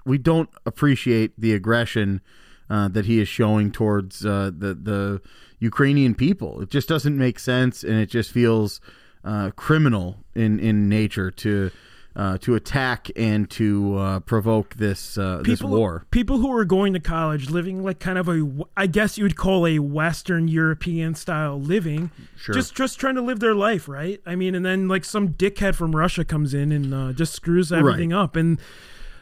we 0.05 0.19
don't 0.19 0.51
appreciate 0.67 1.33
the 1.39 1.55
aggression 1.55 2.21
uh, 2.69 2.89
that 2.89 3.07
he 3.07 3.21
is 3.21 3.29
showing 3.29 3.71
towards 3.71 4.27
uh, 4.27 4.51
the 4.57 4.75
the 4.75 5.23
Ukrainian 5.61 6.15
people. 6.15 6.61
It 6.61 6.71
just 6.71 6.89
doesn't 6.89 7.17
make 7.17 7.39
sense, 7.39 7.83
and 7.83 7.95
it 7.95 8.11
just 8.11 8.31
feels 8.31 8.81
uh, 9.25 9.51
criminal 9.57 10.19
in 10.35 10.59
in 10.59 10.89
nature 10.89 11.31
to. 11.31 11.71
Uh, 12.17 12.39
to 12.39 12.55
attack 12.55 13.11
and 13.17 13.51
to 13.51 13.97
uh, 13.99 14.21
provoke 14.21 14.77
this 14.77 15.19
uh, 15.19 15.43
this 15.45 15.61
war. 15.61 16.07
People 16.13 16.39
who 16.39 16.53
are 16.57 16.65
going 16.65 16.93
to 16.93 17.01
college, 17.01 17.51
living 17.51 17.83
like 17.83 17.99
kind 17.99 18.19
of 18.19 18.29
a, 18.29 18.49
I 18.77 18.87
guess 18.87 19.19
you 19.19 19.25
would 19.25 19.35
call 19.37 19.67
a 19.67 19.81
Western 19.81 20.47
European 20.47 21.17
style 21.17 21.61
living, 21.61 22.13
Sure. 22.37 22.55
just 22.55 22.77
just 22.77 23.01
trying 23.01 23.17
to 23.17 23.21
live 23.21 23.41
their 23.41 23.55
life, 23.57 23.89
right? 23.89 24.21
I 24.25 24.37
mean, 24.37 24.55
and 24.55 24.65
then 24.65 24.87
like 24.87 25.05
some 25.05 25.31
dickhead 25.31 25.75
from 25.75 25.97
Russia 25.97 26.25
comes 26.25 26.55
in 26.55 26.71
and 26.71 26.95
uh, 26.95 27.13
just 27.15 27.33
screws 27.33 27.73
everything 27.73 28.13
up, 28.13 28.37
and 28.37 28.61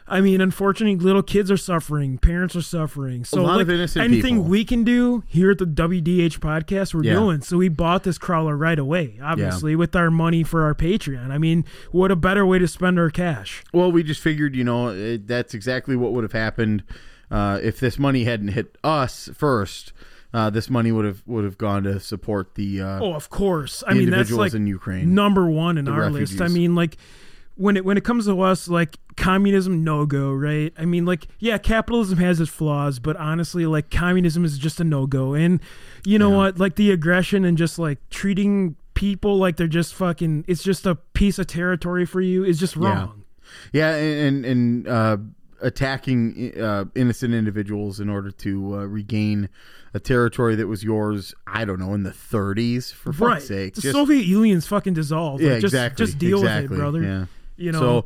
I 0.07 0.19
mean, 0.21 0.41
unfortunately, 0.41 0.97
little 1.03 1.23
kids 1.23 1.49
are 1.49 1.57
suffering, 1.57 2.17
parents 2.17 2.55
are 2.55 2.61
suffering. 2.61 3.23
So 3.23 3.43
lot 3.43 3.55
like, 3.57 3.61
of 3.63 3.69
innocent 3.69 4.03
anything 4.03 4.35
people. 4.37 4.49
we 4.49 4.65
can 4.65 4.83
do 4.83 5.23
here 5.27 5.51
at 5.51 5.59
the 5.59 5.65
WDH 5.65 6.39
podcast, 6.39 6.93
we're 6.93 7.03
Yeah. 7.03 7.13
doing. 7.13 7.41
So 7.41 7.57
we 7.57 7.69
bought 7.69 8.03
this 8.03 8.17
crowler 8.17 8.59
right 8.59 8.77
away, 8.79 9.19
obviously 9.23 9.75
with 9.75 9.95
our 9.95 10.11
money 10.11 10.43
for 10.43 10.63
our 10.63 10.75
Patreon. 10.75 11.31
I 11.31 11.37
mean, 11.37 11.63
what 11.91 12.11
a 12.11 12.15
better 12.15 12.45
way 12.45 12.59
to 12.59 12.67
spend 12.67 12.99
our 12.99 13.09
cash? 13.09 13.63
Well, 13.71 13.91
we 13.91 14.03
just 14.03 14.21
figured, 14.21 14.55
you 14.55 14.63
know, 14.63 14.89
it, 14.89 15.27
that's 15.27 15.53
exactly 15.53 15.95
what 15.95 16.11
would 16.11 16.23
have 16.23 16.33
happened 16.33 16.83
uh, 17.31 17.59
if 17.63 17.79
this 17.79 17.97
money 17.97 18.25
hadn't 18.25 18.49
hit 18.49 18.77
us 18.83 19.29
first. 19.33 19.93
Uh, 20.33 20.49
this 20.49 20.67
money 20.67 20.91
would 20.91 21.05
have 21.05 21.21
would 21.27 21.43
have 21.43 21.59
gone 21.59 21.83
to 21.83 21.99
support 21.99 22.55
the. 22.55 22.81
Uh, 22.81 22.99
Oh, 23.01 23.13
of 23.13 23.29
course. 23.29 23.83
I 23.87 23.93
mean, 23.93 24.09
that's 24.09 24.31
like 24.31 24.53
in 24.55 24.65
Ukraine. 24.65 25.13
number 25.13 25.45
one 25.47 25.77
in 25.77 25.87
our 25.87 26.09
list. 26.09 26.41
I 26.41 26.47
mean, 26.47 26.73
like 26.73 26.97
when 27.55 27.77
it 27.77 27.85
when 27.85 27.97
it 27.97 28.03
comes 28.03 28.25
to 28.25 28.41
us, 28.41 28.67
like 28.67 28.97
communism 29.15 29.83
no 29.83 30.05
go, 30.05 30.31
right? 30.31 30.73
I 30.77 30.85
mean, 30.85 31.05
like 31.05 31.27
yeah, 31.39 31.57
capitalism 31.57 32.17
has 32.17 32.39
its 32.39 32.49
flaws, 32.51 32.99
but 32.99 33.15
honestly, 33.17 33.65
like 33.65 33.89
communism 33.91 34.43
is 34.45 34.57
just 34.57 34.79
a 34.79 34.83
no 34.83 35.05
go. 35.07 35.33
And 35.33 35.59
you 36.05 36.17
know 36.17 36.31
Yeah. 36.31 36.37
what? 36.37 36.59
Like 36.59 36.75
the 36.75 36.91
aggression 36.91 37.45
and 37.45 37.57
just 37.57 37.77
like 37.77 37.99
treating 38.09 38.75
people 38.95 39.37
like 39.37 39.57
they're 39.57 39.67
just 39.67 39.93
fucking. 39.93 40.45
It's 40.47 40.63
just 40.63 40.85
a 40.85 40.95
piece 40.95 41.37
of 41.39 41.47
territory 41.47 42.05
for 42.05 42.21
you. 42.21 42.43
Is 42.43 42.59
just 42.59 42.75
wrong. 42.75 43.23
yeah, 43.71 43.95
and 43.95 44.45
and, 44.45 44.45
and 44.45 44.87
uh, 44.87 45.17
attacking 45.61 46.59
uh, 46.59 46.85
innocent 46.95 47.33
individuals 47.33 47.99
in 47.99 48.09
order 48.09 48.31
to 48.31 48.75
uh, 48.75 48.85
regain 48.85 49.49
a 49.93 49.99
territory 49.99 50.55
that 50.55 50.67
was 50.67 50.83
yours. 50.83 51.33
I 51.47 51.65
don't 51.65 51.79
know 51.79 51.93
in 51.93 52.03
the 52.03 52.09
30s 52.11 52.91
for 52.91 53.13
fuck's 53.13 53.19
Right. 53.21 53.41
sake. 53.41 53.75
The 53.75 53.81
Just- 53.81 53.93
Soviet 53.93 54.25
Union's 54.25 54.65
fucking 54.65 54.93
dissolved. 54.93 55.43
yeah, 55.43 55.51
Like, 55.53 55.61
just, 55.61 55.73
exactly. 55.73 56.05
Just 56.05 56.17
deal 56.17 56.39
exactly. 56.39 56.69
with 56.69 56.77
it, 56.77 56.81
brother. 56.81 57.01
Yeah. 57.03 57.25
You 57.57 57.71
know. 57.71 57.79
So, 57.79 58.05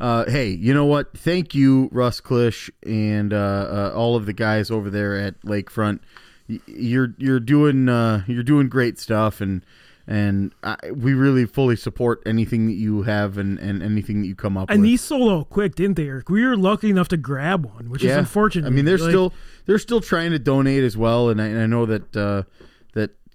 uh, 0.00 0.24
hey, 0.30 0.48
you 0.50 0.74
know 0.74 0.84
what? 0.86 1.16
Thank 1.16 1.54
you, 1.54 1.88
Russ 1.92 2.20
Klisch, 2.20 2.70
and 2.84 3.32
uh, 3.32 3.36
uh, 3.36 3.92
all 3.94 4.16
of 4.16 4.26
the 4.26 4.32
guys 4.32 4.70
over 4.70 4.90
there 4.90 5.16
at 5.16 5.40
Lakefront. 5.42 6.00
Y- 6.48 6.58
You're 6.66 7.14
you're 7.18 7.40
doing 7.40 7.88
uh, 7.88 8.24
you're 8.26 8.42
doing 8.42 8.68
great 8.68 8.98
stuff, 8.98 9.40
and 9.40 9.64
and 10.06 10.52
I, 10.64 10.76
we 10.92 11.14
really 11.14 11.44
fully 11.46 11.76
support 11.76 12.20
anything 12.26 12.66
that 12.66 12.72
you 12.72 13.02
have 13.02 13.38
and, 13.38 13.58
and 13.60 13.82
anything 13.82 14.20
that 14.22 14.26
you 14.26 14.34
come 14.34 14.56
up 14.56 14.68
And 14.68 14.80
with. 14.80 14.84
And 14.86 14.92
these 14.92 15.00
sold 15.00 15.30
out 15.30 15.48
quick, 15.50 15.76
didn't 15.76 15.94
they, 15.96 16.08
Eric? 16.08 16.28
We 16.28 16.44
were 16.44 16.56
lucky 16.56 16.90
enough 16.90 17.06
to 17.08 17.16
grab 17.16 17.64
one, 17.64 17.88
which 17.88 18.02
is 18.02 18.16
unfortunate. 18.16 18.66
I 18.66 18.70
mean, 18.70 18.84
they're 18.84 18.98
Like, 18.98 19.10
still 19.10 19.32
they're 19.66 19.78
still 19.78 20.00
trying 20.00 20.32
to 20.32 20.40
donate 20.40 20.82
as 20.82 20.96
well, 20.96 21.28
and 21.28 21.40
I, 21.40 21.46
and 21.46 21.60
I 21.60 21.66
know 21.66 21.86
that 21.86 22.16
uh, 22.16 22.42
that 22.42 22.44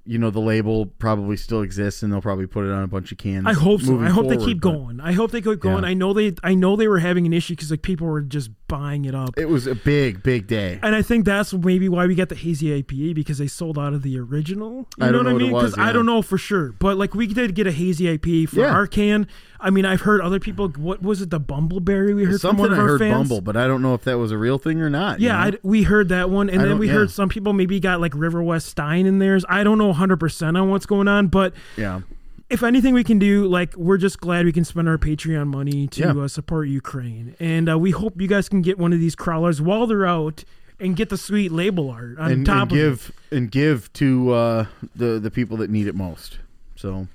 you 0.08 0.18
know 0.18 0.30
the 0.30 0.40
label 0.40 0.86
probably 0.86 1.38
still 1.38 1.62
exists, 1.62 2.02
and 2.02 2.12
they'll 2.12 2.22
probably 2.22 2.48
put 2.48 2.66
it 2.66 2.72
on 2.72 2.84
a 2.84 2.88
bunch 2.88 3.12
of 3.12 3.18
cans. 3.18 3.46
I 3.46 3.54
hope 3.54 3.82
so. 3.82 4.00
I 4.00 4.10
hope 4.10 4.28
they 4.30 4.38
keep 4.38 4.62
but- 4.62 4.72
going. 4.72 5.00
I 5.02 5.12
hope 5.12 5.32
they 5.32 5.42
keep 5.42 5.60
going. 5.60 5.84
Yeah. 5.84 5.90
I 5.90 5.94
know 5.94 6.14
they. 6.14 6.34
I 6.44 6.56
know 6.56 6.76
they 6.76 6.88
were 6.88 7.00
having 7.00 7.26
an 7.26 7.34
issue 7.34 7.54
because 7.56 7.70
like 7.72 7.82
people 7.82 8.08
were 8.08 8.22
just 8.22 8.50
buying 8.68 9.06
it 9.06 9.14
up. 9.16 9.38
It 9.38 9.46
was 9.50 9.66
a 9.68 9.76
big, 9.76 10.24
big 10.24 10.48
day. 10.48 10.80
and 10.84 10.94
I 10.96 11.02
think 11.02 11.26
that's 11.26 11.54
maybe 11.54 11.88
why 11.90 12.06
we 12.08 12.16
got 12.16 12.30
the 12.30 12.36
hazy 12.36 12.82
IPA 12.84 13.16
because 13.16 13.38
they 13.38 13.48
sold 13.48 13.78
out 13.80 13.94
of 13.94 14.02
the 14.02 14.18
original. 14.20 14.88
You 14.98 15.06
I 15.08 15.12
know 15.12 15.20
what 15.20 15.28
I 15.28 15.30
know 15.30 15.34
what 15.36 15.42
it 15.42 15.46
mean? 15.46 15.54
was, 15.54 15.78
I 15.78 15.92
don't 15.94 16.06
know 16.06 16.22
for 16.22 16.38
sure, 16.38 16.72
but 16.74 16.98
like 16.98 17.14
we 17.14 17.28
did 17.28 17.56
get 17.56 17.68
a 17.68 17.72
hazy 17.72 18.06
IPA 18.18 18.50
for 18.50 18.60
Yeah. 18.62 18.74
our 18.74 18.88
can. 18.88 19.28
I 19.60 19.70
mean, 19.70 19.86
I've 19.86 20.02
heard 20.02 20.22
other 20.22 20.40
people. 20.40 20.70
What 20.70 21.02
was 21.02 21.22
it? 21.22 21.30
The 21.30 21.40
Bumbleberry 21.40 22.16
we 22.16 22.26
heard 22.26 22.40
Something 22.42 22.66
from 22.66 22.72
one 22.72 22.74
of 22.74 22.78
I 22.80 22.82
our 22.82 22.88
heard 22.90 23.00
fans. 23.00 23.14
Bumble, 23.30 23.42
but 23.42 23.58
I 23.58 23.68
don't 23.68 23.82
know 23.82 23.94
if 23.94 24.04
that 24.04 24.18
was 24.18 24.32
a 24.32 24.38
real 24.38 24.58
thing 24.58 24.82
or 24.82 24.90
not. 24.90 25.20
you 25.20 25.28
Yeah, 25.28 25.34
know? 25.50 25.58
I, 25.58 25.60
we 25.64 25.84
heard 25.84 26.10
that 26.10 26.30
one, 26.30 26.50
and 26.50 26.62
I 26.62 26.66
then 26.66 26.78
we 26.78 26.88
yeah. 26.88 26.94
heard 26.94 27.12
some 27.12 27.30
people 27.30 27.54
maybe 27.54 27.80
got 27.80 28.00
like 28.00 28.14
River 28.16 28.42
West 28.44 28.68
Stein 28.68 29.06
in 29.06 29.20
theirs. 29.20 29.44
I 29.50 29.64
don't 29.64 29.78
know 29.78 29.88
100 29.88 30.20
percent 30.20 30.58
on 30.58 30.70
what's 30.70 30.86
going 30.86 31.08
on, 31.08 31.28
but 31.28 31.54
yeah. 31.76 32.02
if 32.50 32.62
anything 32.64 32.94
we 32.94 33.04
can 33.04 33.18
do, 33.20 33.48
like 33.48 33.76
we're 33.76 33.98
just 33.98 34.20
glad 34.20 34.46
we 34.46 34.52
can 34.52 34.64
spend 34.64 34.88
our 34.88 34.98
Patreon 34.98 35.48
money 35.48 35.88
to 35.88 36.02
Yeah. 36.02 36.12
uh, 36.24 36.28
support 36.28 36.68
Ukraine, 36.68 37.36
and 37.40 37.70
uh, 37.70 37.78
we 37.80 37.92
hope 37.92 38.22
you 38.22 38.28
guys 38.28 38.48
can 38.50 38.62
get 38.62 38.78
one 38.78 38.94
of 38.94 39.00
these 39.00 39.16
crowlers 39.16 39.60
while 39.60 39.88
they're 39.88 40.06
out 40.06 40.44
and 40.80 40.96
get 40.96 41.10
the 41.10 41.18
sweet 41.18 41.52
label 41.52 41.90
art 41.90 42.20
on 42.20 42.32
and, 42.32 42.46
top 42.46 42.72
and 42.72 42.72
of 42.72 42.78
it. 42.78 42.82
give 42.82 43.12
and 43.32 43.52
give 43.52 43.92
to 43.94 44.32
uh, 44.34 44.66
the 44.96 45.18
the 45.20 45.32
people 45.32 45.58
that 45.58 45.70
need 45.72 45.88
it 45.88 45.96
most. 45.96 46.38
So 46.76 47.08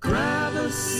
Grab 0.00 0.54
a 0.54 0.70
seat, 0.72 0.99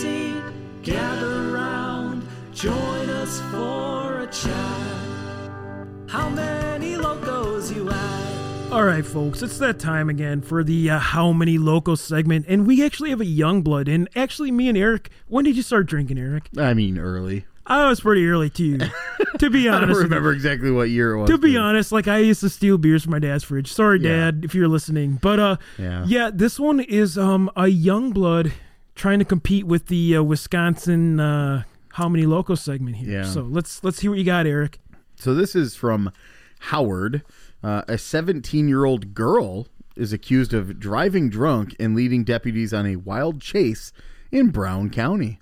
gather 0.91 1.51
round, 1.51 2.27
join 2.53 3.09
us 3.09 3.39
for 3.51 4.19
a 4.19 4.27
chat. 4.27 5.87
How 6.09 6.29
many 6.29 6.97
locos 6.97 7.71
you 7.71 7.89
at? 7.89 8.71
All 8.71 8.83
right, 8.85 9.05
folks, 9.05 9.41
it's 9.41 9.57
that 9.57 9.79
time 9.79 10.09
again 10.09 10.41
for 10.41 10.63
the 10.63 10.89
uh, 10.91 10.99
How 10.99 11.33
Many 11.33 11.57
Locals 11.57 11.99
segment, 12.01 12.45
and 12.47 12.65
we 12.65 12.83
actually 12.85 13.09
have 13.09 13.19
a 13.21 13.25
young 13.25 13.61
blood. 13.63 13.87
And 13.89 14.07
actually, 14.15 14.51
me 14.51 14.69
and 14.69 14.77
Eric, 14.77 15.09
when 15.27 15.43
did 15.43 15.57
you 15.57 15.61
start 15.61 15.87
drinking, 15.87 16.17
Eric? 16.17 16.49
I 16.57 16.73
mean, 16.73 16.97
early. 16.97 17.45
I 17.65 17.87
was 17.89 17.99
pretty 18.01 18.25
early 18.27 18.49
too, 18.49 18.77
to 19.39 19.49
be 19.49 19.67
honest, 19.67 19.73
I 19.73 19.83
honest. 19.83 19.93
don't 19.93 20.03
remember 20.03 20.31
exactly 20.33 20.71
what 20.71 20.89
year 20.89 21.13
it 21.13 21.19
was. 21.21 21.29
to 21.29 21.37
be 21.37 21.53
but- 21.53 21.61
honest, 21.61 21.91
like 21.91 22.07
I 22.07 22.17
used 22.17 22.41
to 22.41 22.49
steal 22.49 22.77
beers 22.77 23.03
from 23.03 23.11
my 23.11 23.19
dad's 23.19 23.43
fridge. 23.43 23.71
Sorry, 23.71 23.99
Yeah. 24.01 24.31
Dad, 24.31 24.41
if 24.43 24.55
you're 24.55 24.67
listening. 24.67 25.19
But 25.21 25.39
uh, 25.39 25.57
Yeah. 25.77 26.31
this 26.33 26.59
one 26.59 26.79
is 26.81 27.17
um 27.17 27.49
a 27.55 27.67
young 27.67 28.11
blood 28.11 28.51
trying 28.95 29.19
to 29.19 29.25
compete 29.25 29.65
with 29.65 29.87
the 29.87 30.17
uh, 30.17 30.23
Wisconsin 30.23 31.19
uh, 31.19 31.63
How 31.93 32.09
Many 32.09 32.25
Locals 32.25 32.61
segment 32.61 32.97
here. 32.97 33.21
Yeah. 33.21 33.25
So 33.25 33.41
let's 33.41 33.83
let's 33.83 33.99
hear 33.99 34.11
what 34.11 34.19
you 34.19 34.25
got, 34.25 34.45
Eric. 34.45 34.79
So 35.15 35.33
this 35.33 35.55
is 35.55 35.75
from 35.75 36.11
Howard. 36.59 37.23
Uh, 37.63 37.83
a 37.87 37.97
17 37.97 38.67
year 38.67 38.85
old 38.85 39.13
girl 39.13 39.67
is 39.95 40.13
accused 40.13 40.53
of 40.53 40.79
driving 40.79 41.29
drunk 41.29 41.75
and 41.79 41.95
leading 41.95 42.23
deputies 42.23 42.73
on 42.73 42.85
a 42.85 42.95
wild 42.95 43.41
chase 43.41 43.91
in 44.31 44.49
Brown 44.49 44.89
County. 44.89 45.39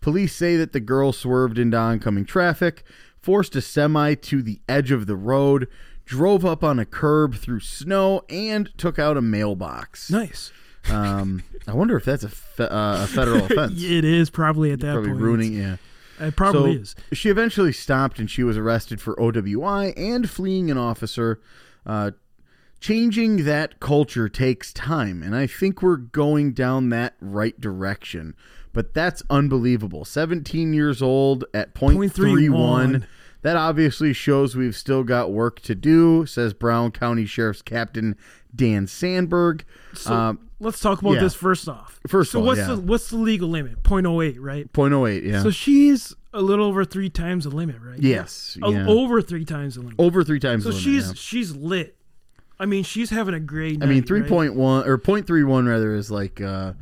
Police 0.00 0.34
say 0.34 0.56
that 0.56 0.72
the 0.72 0.80
girl 0.80 1.12
swerved 1.12 1.58
into 1.58 1.76
oncoming 1.76 2.24
traffic, 2.24 2.84
forced 3.20 3.56
a 3.56 3.60
semi 3.60 4.14
to 4.14 4.42
the 4.42 4.60
edge 4.68 4.92
of 4.92 5.06
the 5.06 5.16
road, 5.16 5.66
drove 6.04 6.44
up 6.44 6.62
on 6.62 6.78
a 6.78 6.84
curb 6.86 7.34
through 7.34 7.60
snow, 7.60 8.22
and 8.28 8.70
took 8.78 8.98
out 8.98 9.16
a 9.16 9.22
mailbox. 9.22 10.10
Nice. 10.10 10.52
Um, 10.90 11.42
I 11.66 11.74
wonder 11.74 11.96
if 11.96 12.04
that's 12.04 12.24
a, 12.24 12.28
fe- 12.28 12.64
uh, 12.64 13.04
a 13.04 13.06
federal 13.06 13.44
offense. 13.44 13.82
It 13.82 14.04
is 14.04 14.30
probably 14.30 14.72
at 14.72 14.80
that 14.80 14.94
point. 14.94 15.04
Probably 15.06 15.10
point. 15.12 15.22
ruining, 15.22 15.52
yeah. 15.54 15.76
It 16.20 16.36
probably 16.36 16.74
so 16.76 16.80
is. 16.80 16.96
She 17.12 17.28
eventually 17.30 17.72
stopped 17.72 18.18
and 18.18 18.30
she 18.30 18.42
was 18.42 18.56
arrested 18.56 19.00
for 19.00 19.14
OWI 19.16 19.92
and 19.96 20.28
fleeing 20.28 20.70
an 20.70 20.78
officer. 20.78 21.40
Uh, 21.86 22.12
changing 22.80 23.44
that 23.44 23.80
culture 23.80 24.28
takes 24.28 24.72
time, 24.72 25.22
and 25.22 25.34
I 25.34 25.46
think 25.46 25.82
we're 25.82 25.96
going 25.96 26.52
down 26.52 26.90
that 26.90 27.14
right 27.20 27.58
direction. 27.60 28.34
But 28.72 28.94
that's 28.94 29.22
unbelievable. 29.30 30.04
17 30.04 30.72
years 30.72 31.02
old 31.02 31.44
at 31.54 31.74
point 31.74 32.12
three 32.12 32.48
one. 32.48 33.00
0.31. 33.00 33.06
That 33.42 33.56
obviously 33.56 34.12
shows 34.12 34.56
we've 34.56 34.74
still 34.74 35.04
got 35.04 35.30
work 35.30 35.60
to 35.60 35.74
do, 35.74 36.26
says 36.26 36.52
Brown 36.54 36.90
County 36.90 37.24
Sheriff's 37.24 37.62
Captain 37.62 38.16
Dan 38.54 38.86
Sandberg. 38.86 39.64
So 39.94 40.12
um, 40.12 40.50
let's 40.58 40.80
talk 40.80 41.00
about 41.00 41.14
yeah. 41.14 41.20
this 41.20 41.34
first 41.34 41.68
off. 41.68 42.00
First 42.06 42.32
so 42.32 42.40
all, 42.40 42.46
what's 42.46 42.58
yeah. 42.58 42.74
the 42.74 42.80
what's 42.80 43.10
the 43.10 43.16
legal 43.16 43.48
limit? 43.48 43.82
0.08, 43.82 44.36
right? 44.40 44.72
0.08, 44.72 45.24
yeah. 45.24 45.42
So 45.42 45.50
she's 45.50 46.14
a 46.32 46.42
little 46.42 46.66
over 46.66 46.84
three 46.84 47.10
times 47.10 47.44
the 47.44 47.50
limit, 47.50 47.76
right? 47.80 47.98
yes. 47.98 48.58
Yeah. 48.60 48.86
over 48.88 49.22
three 49.22 49.44
times 49.44 49.76
the 49.76 49.82
limit. 49.82 49.96
Over 49.98 50.24
three 50.24 50.40
times 50.40 50.64
so 50.64 50.70
the 50.70 50.76
limit, 50.76 51.04
she's 51.04 51.18
she's 51.18 51.54
lit. 51.54 51.96
I 52.60 52.66
mean, 52.66 52.82
she's 52.82 53.10
having 53.10 53.34
a 53.34 53.40
great. 53.40 53.82
I 53.82 53.86
mean, 53.86 53.98
night, 53.98 54.08
three 54.08 54.20
right? 54.22 54.28
point 54.28 54.54
one 54.54 54.86
or 54.86 54.98
point 54.98 55.26
three 55.26 55.44
one 55.44 55.66
rather 55.66 55.94
is 55.94 56.10
like 56.10 56.40
uh, 56.40 56.72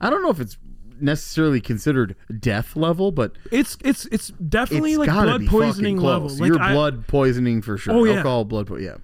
I 0.00 0.10
don't 0.10 0.22
know 0.22 0.30
if 0.30 0.40
it's 0.40 0.58
necessarily 1.00 1.60
considered 1.60 2.14
death 2.38 2.76
level, 2.76 3.10
but 3.12 3.32
It's 3.50 3.76
it's 3.84 4.06
it's 4.06 4.28
definitely 4.28 4.92
it's 4.92 4.98
like 5.00 5.10
blood 5.10 5.40
be 5.40 5.46
poisoning 5.48 5.96
level. 5.98 6.28
Like 6.28 6.48
You're 6.48 6.60
I, 6.60 6.72
blood 6.72 7.06
poisoning 7.06 7.62
for 7.62 7.76
sure. 7.78 7.94
Oh, 7.94 8.04
yeah. 8.04 8.16
Alcohol, 8.16 8.44
blood, 8.44 8.66
po- 8.66 8.76
yeah. 8.76 8.96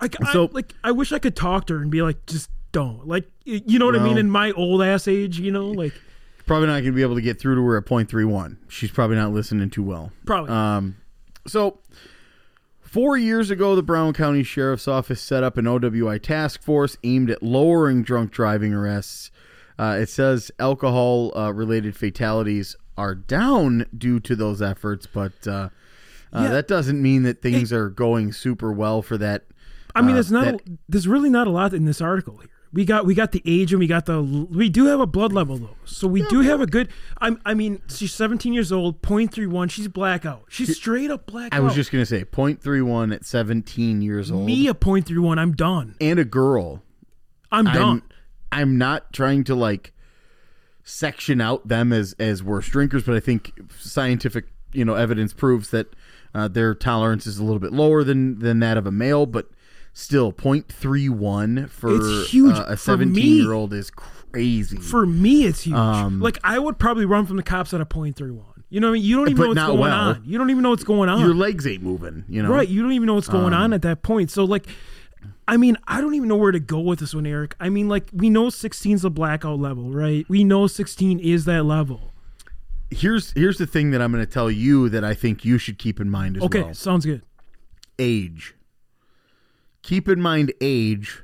I, 0.00 0.08
I- 0.22 0.32
So- 0.32 0.48
like 0.52 0.74
I 0.84 0.92
wish 0.92 1.12
I 1.12 1.18
could 1.18 1.36
talk 1.36 1.66
to 1.68 1.74
her 1.74 1.80
and 1.82 1.90
be 1.90 2.02
like, 2.02 2.24
just 2.26 2.50
don't. 2.72 3.06
Like 3.08 3.28
you 3.44 3.78
know 3.78 3.86
what 3.86 3.96
I 3.96 4.02
mean? 4.04 4.18
In 4.18 4.30
my 4.30 4.52
old 4.52 4.82
ass 4.82 5.08
age, 5.08 5.38
you 5.40 5.50
know, 5.50 5.66
like 5.68 5.92
Probably 6.46 6.66
not 6.66 6.82
to 6.82 6.92
be 6.92 7.02
able 7.02 7.14
to 7.14 7.20
get 7.20 7.38
through 7.38 7.56
to 7.56 7.62
her 7.66 7.76
at 7.76 7.84
point 7.86 8.08
three 8.08 8.24
one. 8.24 8.58
She's 8.68 8.90
probably 8.90 9.16
not 9.16 9.32
listening 9.32 9.68
too 9.70 9.82
well. 9.82 10.12
probably. 10.24 10.50
Um, 10.50 10.96
so 11.46 11.78
four 12.80 13.16
years 13.18 13.50
ago, 13.50 13.74
the 13.76 13.82
Brown 13.82 14.12
County 14.14 14.42
Sheriff's 14.42 14.88
Office 14.88 15.20
set 15.20 15.42
up 15.42 15.58
an 15.58 15.66
OWI 15.66 16.20
task 16.22 16.62
force 16.62 16.96
aimed 17.04 17.30
at 17.30 17.42
lowering 17.42 18.02
drunk 18.02 18.30
driving 18.32 18.72
arrests. 18.72 19.30
Uh, 19.78 19.96
it 20.00 20.08
says 20.08 20.50
alcohol 20.58 21.32
uh, 21.36 21.52
related 21.52 21.94
fatalities 21.96 22.74
are 22.96 23.14
down 23.14 23.86
due 23.96 24.18
to 24.20 24.34
those 24.34 24.60
efforts, 24.60 25.06
but 25.06 25.32
uh, 25.46 25.68
uh, 26.32 26.40
Yeah. 26.42 26.48
that 26.48 26.66
doesn't 26.68 27.00
mean 27.00 27.22
that 27.22 27.40
things 27.42 27.72
are 27.72 27.88
going 27.88 28.32
super 28.32 28.72
well 28.72 29.02
for 29.02 29.16
that. 29.18 29.44
I 29.94 30.02
mean, 30.02 30.10
uh, 30.10 30.14
there's 30.14 30.32
not. 30.32 30.44
that- 30.44 30.54
a, 30.68 30.78
there's 30.88 31.06
really 31.08 31.30
not 31.30 31.46
a 31.46 31.50
lot 31.50 31.72
in 31.74 31.84
this 31.84 32.00
article 32.00 32.38
here. 32.38 32.48
We 32.70 32.84
got 32.84 33.06
we 33.06 33.14
got 33.14 33.32
the 33.32 33.40
age 33.46 33.72
and 33.72 33.78
we 33.80 33.86
got 33.86 34.04
the 34.04 34.20
we 34.22 34.68
do 34.68 34.84
have 34.86 35.00
a 35.00 35.06
blood 35.06 35.32
level 35.32 35.56
though, 35.56 35.76
so 35.86 36.06
we 36.06 36.20
do 36.28 36.40
have 36.40 36.60
a 36.60 36.66
good. 36.66 36.90
I'm 37.18 37.40
I 37.46 37.54
mean, 37.54 37.80
she's 37.88 38.12
17 38.12 38.52
years 38.52 38.70
old, 38.70 39.00
0.31. 39.00 39.70
She's 39.70 39.88
blackout. 39.88 40.44
She's 40.50 40.76
straight 40.76 41.10
up 41.10 41.24
blackout. 41.26 41.54
I 41.58 41.60
was 41.60 41.74
just 41.74 41.90
going 41.90 42.02
to 42.02 42.06
say 42.06 42.24
0.31 42.24 43.14
at 43.14 43.24
17 43.24 44.02
years 44.02 44.30
old. 44.30 44.44
me 44.44 44.68
a 44.68 44.74
0.31. 44.74 45.38
I'm 45.38 45.52
done. 45.54 45.94
and 45.98 46.18
a 46.18 46.26
girl. 46.26 46.82
I'm 47.50 47.64
done. 47.64 47.74
I'm 47.76 48.02
I'm 48.52 48.78
not 48.78 49.12
trying 49.12 49.44
to 49.44 49.54
like 49.54 49.92
section 50.84 51.40
out 51.40 51.68
them 51.68 51.92
as 51.92 52.14
as 52.18 52.42
worse 52.42 52.66
drinkers, 52.68 53.02
but 53.04 53.14
I 53.14 53.20
think 53.20 53.52
scientific 53.78 54.46
you 54.72 54.84
know 54.84 54.94
evidence 54.94 55.32
proves 55.32 55.70
that 55.70 55.88
uh, 56.34 56.48
their 56.48 56.74
tolerance 56.74 57.26
is 57.26 57.38
a 57.38 57.44
little 57.44 57.58
bit 57.60 57.72
lower 57.72 58.04
than 58.04 58.38
than 58.38 58.60
that 58.60 58.76
of 58.76 58.86
a 58.86 58.92
male, 58.92 59.26
but 59.26 59.48
still 59.92 60.32
0.31 60.32 61.68
for 61.68 61.90
uh, 61.90 62.64
a 62.72 62.76
for 62.76 62.96
me. 62.96 63.04
17 63.06 63.36
year 63.36 63.52
old 63.52 63.72
is 63.72 63.90
crazy. 63.90 64.76
For 64.76 65.06
me, 65.06 65.44
it's 65.44 65.62
huge. 65.62 65.76
Um, 65.76 66.20
like 66.20 66.38
I 66.44 66.58
would 66.58 66.78
probably 66.78 67.04
run 67.04 67.26
from 67.26 67.36
the 67.36 67.42
cops 67.42 67.74
at 67.74 67.80
a 67.80 67.86
.31. 67.86 68.42
You 68.70 68.80
know 68.80 68.88
what 68.88 68.90
I 68.90 68.94
mean? 68.94 69.02
You 69.02 69.16
don't 69.16 69.30
even 69.30 69.40
know 69.42 69.48
what's 69.48 69.66
going 69.66 69.80
well. 69.80 69.92
on. 70.10 70.22
You 70.26 70.36
don't 70.36 70.50
even 70.50 70.62
know 70.62 70.70
what's 70.70 70.84
going 70.84 71.08
on. 71.08 71.20
Your 71.20 71.34
legs 71.34 71.66
ain't 71.66 71.82
moving, 71.82 72.24
you 72.28 72.42
know. 72.42 72.50
Right. 72.50 72.68
You 72.68 72.82
don't 72.82 72.92
even 72.92 73.06
know 73.06 73.14
what's 73.14 73.28
going 73.28 73.54
Um, 73.54 73.62
on 73.62 73.72
at 73.72 73.80
that 73.82 74.02
point. 74.02 74.30
So 74.30 74.44
like 74.44 74.66
I 75.48 75.56
mean, 75.56 75.76
I 75.88 76.00
don't 76.00 76.14
even 76.14 76.28
know 76.28 76.36
where 76.36 76.52
to 76.52 76.60
go 76.60 76.78
with 76.78 76.98
this 77.00 77.14
one, 77.14 77.26
Eric. 77.26 77.56
I 77.58 77.70
mean, 77.70 77.88
like 77.88 78.08
we 78.12 78.28
know 78.30 78.50
16 78.50 78.94
is 78.94 79.04
a 79.04 79.10
blackout 79.10 79.58
level, 79.58 79.90
right? 79.90 80.24
We 80.28 80.44
know 80.44 80.66
16 80.66 81.18
is 81.18 81.46
that 81.46 81.64
level. 81.64 82.12
Here's 82.90 83.32
here's 83.32 83.58
the 83.58 83.66
thing 83.66 83.90
that 83.90 84.00
I'm 84.02 84.12
going 84.12 84.24
to 84.24 84.30
tell 84.30 84.50
you 84.50 84.88
that 84.90 85.04
I 85.04 85.14
think 85.14 85.44
you 85.44 85.58
should 85.58 85.78
keep 85.78 86.00
in 86.00 86.08
mind 86.10 86.36
as 86.36 86.42
Okay, 86.44 86.62
well. 86.62 86.74
sounds 86.74 87.04
good. 87.04 87.22
age. 87.98 88.54
Keep 89.82 90.08
in 90.08 90.20
mind 90.20 90.52
age 90.60 91.22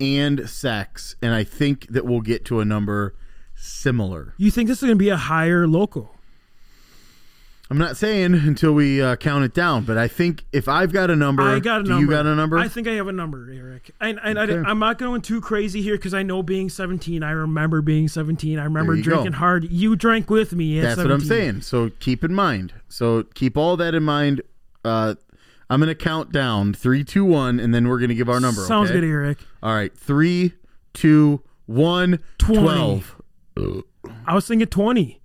and 0.00 0.48
sex, 0.48 1.16
and 1.22 1.34
I 1.34 1.42
think 1.44 1.88
that 1.88 2.04
we'll 2.04 2.20
get 2.20 2.44
to 2.46 2.60
a 2.60 2.64
number 2.64 3.14
similar. 3.54 4.34
You 4.36 4.50
think 4.50 4.68
this 4.68 4.78
is 4.78 4.82
going 4.82 4.94
to 4.94 4.96
be 4.98 5.08
a 5.08 5.16
higher 5.16 5.66
local? 5.66 6.14
I'm 7.70 7.76
not 7.76 7.98
saying 7.98 8.32
until 8.34 8.72
we 8.72 9.02
uh, 9.02 9.16
count 9.16 9.44
it 9.44 9.52
down, 9.52 9.84
but 9.84 9.98
I 9.98 10.08
think 10.08 10.44
if 10.52 10.68
I've 10.68 10.90
got 10.90 11.10
a 11.10 11.16
number, 11.16 11.42
I 11.42 11.60
got 11.60 11.82
a 11.82 11.84
number. 11.84 12.00
you 12.00 12.08
got 12.08 12.24
a 12.24 12.34
number? 12.34 12.56
I 12.56 12.66
think 12.66 12.88
I 12.88 12.92
have 12.92 13.08
a 13.08 13.12
number, 13.12 13.50
Eric. 13.52 13.90
And, 14.00 14.18
and 14.24 14.38
Okay. 14.38 14.56
I, 14.66 14.70
am 14.70 14.78
not 14.78 14.96
going 14.96 15.20
too 15.20 15.42
crazy 15.42 15.82
here 15.82 15.96
because 15.96 16.14
I 16.14 16.22
know 16.22 16.42
being 16.42 16.70
17. 16.70 17.22
I 17.22 17.30
remember 17.30 17.82
being 17.82 18.08
17. 18.08 18.58
I 18.58 18.64
remember 18.64 18.96
drinking 18.96 19.32
go. 19.32 19.38
hard. 19.38 19.70
You 19.70 19.96
drank 19.96 20.30
with 20.30 20.54
me. 20.54 20.78
At 20.78 20.82
That's 20.82 20.96
what 20.96 21.12
I'm 21.12 21.20
saying. 21.20 21.60
So 21.60 21.90
keep 22.00 22.24
in 22.24 22.34
mind. 22.34 22.72
So 22.88 23.24
keep 23.34 23.58
all 23.58 23.76
that 23.76 23.94
in 23.94 24.02
mind. 24.02 24.40
Uh, 24.82 25.16
I'm 25.68 25.80
going 25.80 25.88
to 25.88 25.94
count 25.94 26.32
down 26.32 26.72
three, 26.72 27.04
two, 27.04 27.26
one, 27.26 27.60
and 27.60 27.74
then 27.74 27.88
we're 27.88 27.98
going 27.98 28.08
to 28.08 28.14
give 28.14 28.30
our 28.30 28.40
number. 28.40 28.62
Sounds 28.62 28.90
okay? 28.90 29.00
good, 29.00 29.06
Eric. 29.06 29.38
All 29.62 29.74
right, 29.74 29.94
three, 29.94 30.54
two, 30.94 31.42
one, 31.66 32.20
20. 32.38 32.62
12. 32.62 33.84
I 34.26 34.34
was 34.34 34.48
thinking 34.48 34.68
20. 34.68 35.20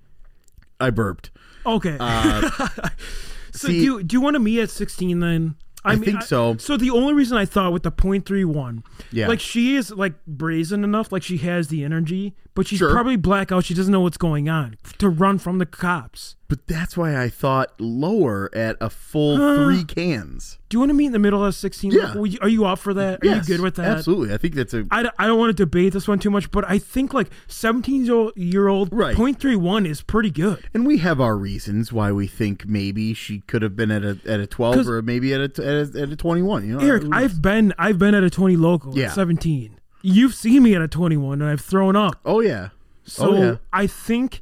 I 0.81 0.89
burped. 0.89 1.31
Okay. 1.65 1.97
Uh, 1.99 2.49
so 3.51 3.67
see- 3.67 3.79
do 3.79 3.83
you, 3.83 4.03
do 4.03 4.15
you 4.15 4.21
want 4.21 4.35
to 4.35 4.39
meet 4.39 4.59
at 4.61 4.69
16 4.69 5.19
then? 5.19 5.55
I 5.85 5.97
think 5.97 6.21
so. 6.21 6.55
So 6.57 6.77
the 6.77 6.91
only 6.91 7.13
reason 7.13 7.37
I 7.37 7.43
thought 7.43 7.73
with 7.73 7.83
the 7.83 7.91
.31, 7.91 8.83
Yeah. 9.11 9.27
like 9.27 9.41
she 9.41 9.75
is 9.75 9.91
like 9.91 10.13
brazen 10.25 10.81
enough, 10.85 11.11
like 11.11 11.23
she 11.23 11.35
has 11.39 11.67
the 11.67 11.83
energy, 11.83 12.35
but 12.55 12.67
she's 12.67 12.79
Sure. 12.79 12.89
probably 12.93 13.17
blackout. 13.17 13.65
She 13.65 13.73
doesn't 13.73 13.91
know 13.91 13.99
what's 13.99 14.15
going 14.15 14.47
on 14.47 14.77
to 14.99 15.09
run 15.09 15.39
from 15.39 15.57
the 15.57 15.65
cops. 15.65 16.37
But 16.53 16.67
that's 16.67 16.95
why 16.95 17.19
I 17.19 17.29
thought 17.29 17.71
lower 17.79 18.51
at 18.53 18.77
a 18.79 18.89
full 18.91 19.37
Huh. 19.37 19.55
three 19.65 19.83
cans. 19.83 20.59
Do 20.69 20.75
you 20.75 20.79
want 20.81 20.91
to 20.91 20.93
meet 20.93 21.07
in 21.07 21.11
the 21.11 21.17
middle 21.19 21.43
of 21.43 21.55
16? 21.55 21.91
Yeah. 21.91 22.03
local? 22.09 22.21
Would 22.21 22.33
you- 22.33 22.39
Are 22.43 22.47
you 22.47 22.65
up 22.65 22.77
for 22.77 22.93
that? 22.93 23.23
Are 23.23 23.25
Yes, 23.25 23.49
you 23.49 23.55
good 23.55 23.63
with 23.63 23.73
that? 23.75 23.87
Absolutely. 23.97 24.31
I 24.33 24.37
think 24.37 24.53
that's 24.53 24.71
a 24.75 24.85
I, 24.91 25.09
I 25.17 25.25
don't 25.25 25.39
want 25.39 25.49
to 25.49 25.63
debate 25.65 25.93
this 25.93 26.07
one 26.07 26.19
too 26.19 26.29
much, 26.29 26.51
but 26.51 26.63
I 26.69 26.77
think 26.77 27.11
like 27.11 27.29
17 27.47 28.05
year 28.35 28.67
old, 28.67 28.89
Right. 28.91 29.15
0.31 29.15 29.87
is 29.87 30.03
pretty 30.03 30.29
good. 30.29 30.59
and 30.75 30.85
we 30.85 30.97
have 30.99 31.19
our 31.19 31.35
reasons 31.37 31.91
why 31.91 32.11
we 32.11 32.27
think 32.27 32.67
maybe 32.67 33.15
she 33.15 33.39
could 33.47 33.63
have 33.63 33.75
been 33.75 33.89
at 33.89 34.03
a 34.03 34.19
at 34.27 34.39
a 34.39 34.45
12 34.45 34.75
'Cause- 34.75 34.89
or 34.89 35.01
maybe 35.01 35.33
at 35.33 35.41
a, 35.41 35.65
at 35.65 35.95
a 35.95 36.01
at 36.03 36.09
a 36.11 36.15
21, 36.15 36.67
you 36.67 36.77
know. 36.77 36.85
Eric, 36.85 37.05
I've 37.11 37.41
been 37.41 37.73
I've 37.79 37.97
been 37.97 38.13
at 38.13 38.23
a 38.23 38.29
20 38.29 38.55
local 38.57 38.95
Yeah. 38.95 39.05
at 39.07 39.13
17. 39.15 39.77
You've 40.03 40.35
seen 40.35 40.61
me 40.61 40.75
at 40.75 40.81
a 40.83 40.87
21 40.87 41.41
and 41.41 41.49
I've 41.49 41.61
thrown 41.61 41.95
up. 41.95 42.17
Oh 42.25 42.41
yeah. 42.41 42.69
Oh, 42.71 42.77
so 43.05 43.31
oh 43.35 43.37
yeah. 43.41 43.55
I 43.71 43.87
think 43.87 44.41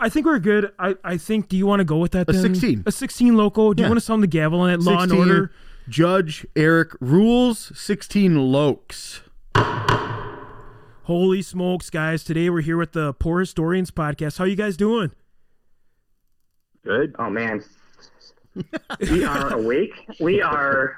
I 0.00 0.08
think 0.08 0.26
we're 0.26 0.38
good. 0.38 0.72
I, 0.78 0.96
I 1.04 1.16
think 1.16 1.48
do 1.48 1.56
you 1.56 1.66
want 1.66 1.80
to 1.80 1.84
go 1.84 1.98
with 1.98 2.12
that 2.12 2.28
A 2.28 2.32
then? 2.32 2.42
16. 2.54 2.82
A 2.86 2.92
16 2.92 3.36
local. 3.36 3.72
Do 3.74 3.82
Yeah. 3.82 3.86
you 3.86 3.90
want 3.92 4.00
to 4.00 4.04
sound 4.04 4.22
the 4.22 4.26
gavel 4.28 4.60
on 4.60 4.70
it? 4.70 4.80
Law 4.80 5.02
and 5.02 5.12
order. 5.12 5.50
Judge 5.88 6.46
Eric 6.56 6.90
rules 7.00 7.70
16 7.78 8.32
Lokes. 8.34 9.20
Holy 11.04 11.42
smokes, 11.42 11.90
guys. 11.90 12.24
Today 12.24 12.48
we're 12.48 12.62
here 12.62 12.76
with 12.78 12.92
the 12.92 13.12
Poor 13.14 13.40
Historians 13.40 13.90
podcast. 13.90 14.38
How 14.38 14.44
you 14.44 14.56
guys 14.56 14.76
doing? 14.76 15.12
Good. 16.82 17.14
Oh 17.18 17.28
man, 17.30 17.62
we 19.10 19.24
are 19.24 19.52
awake. 19.52 19.92
We 20.20 20.40
are 20.42 20.96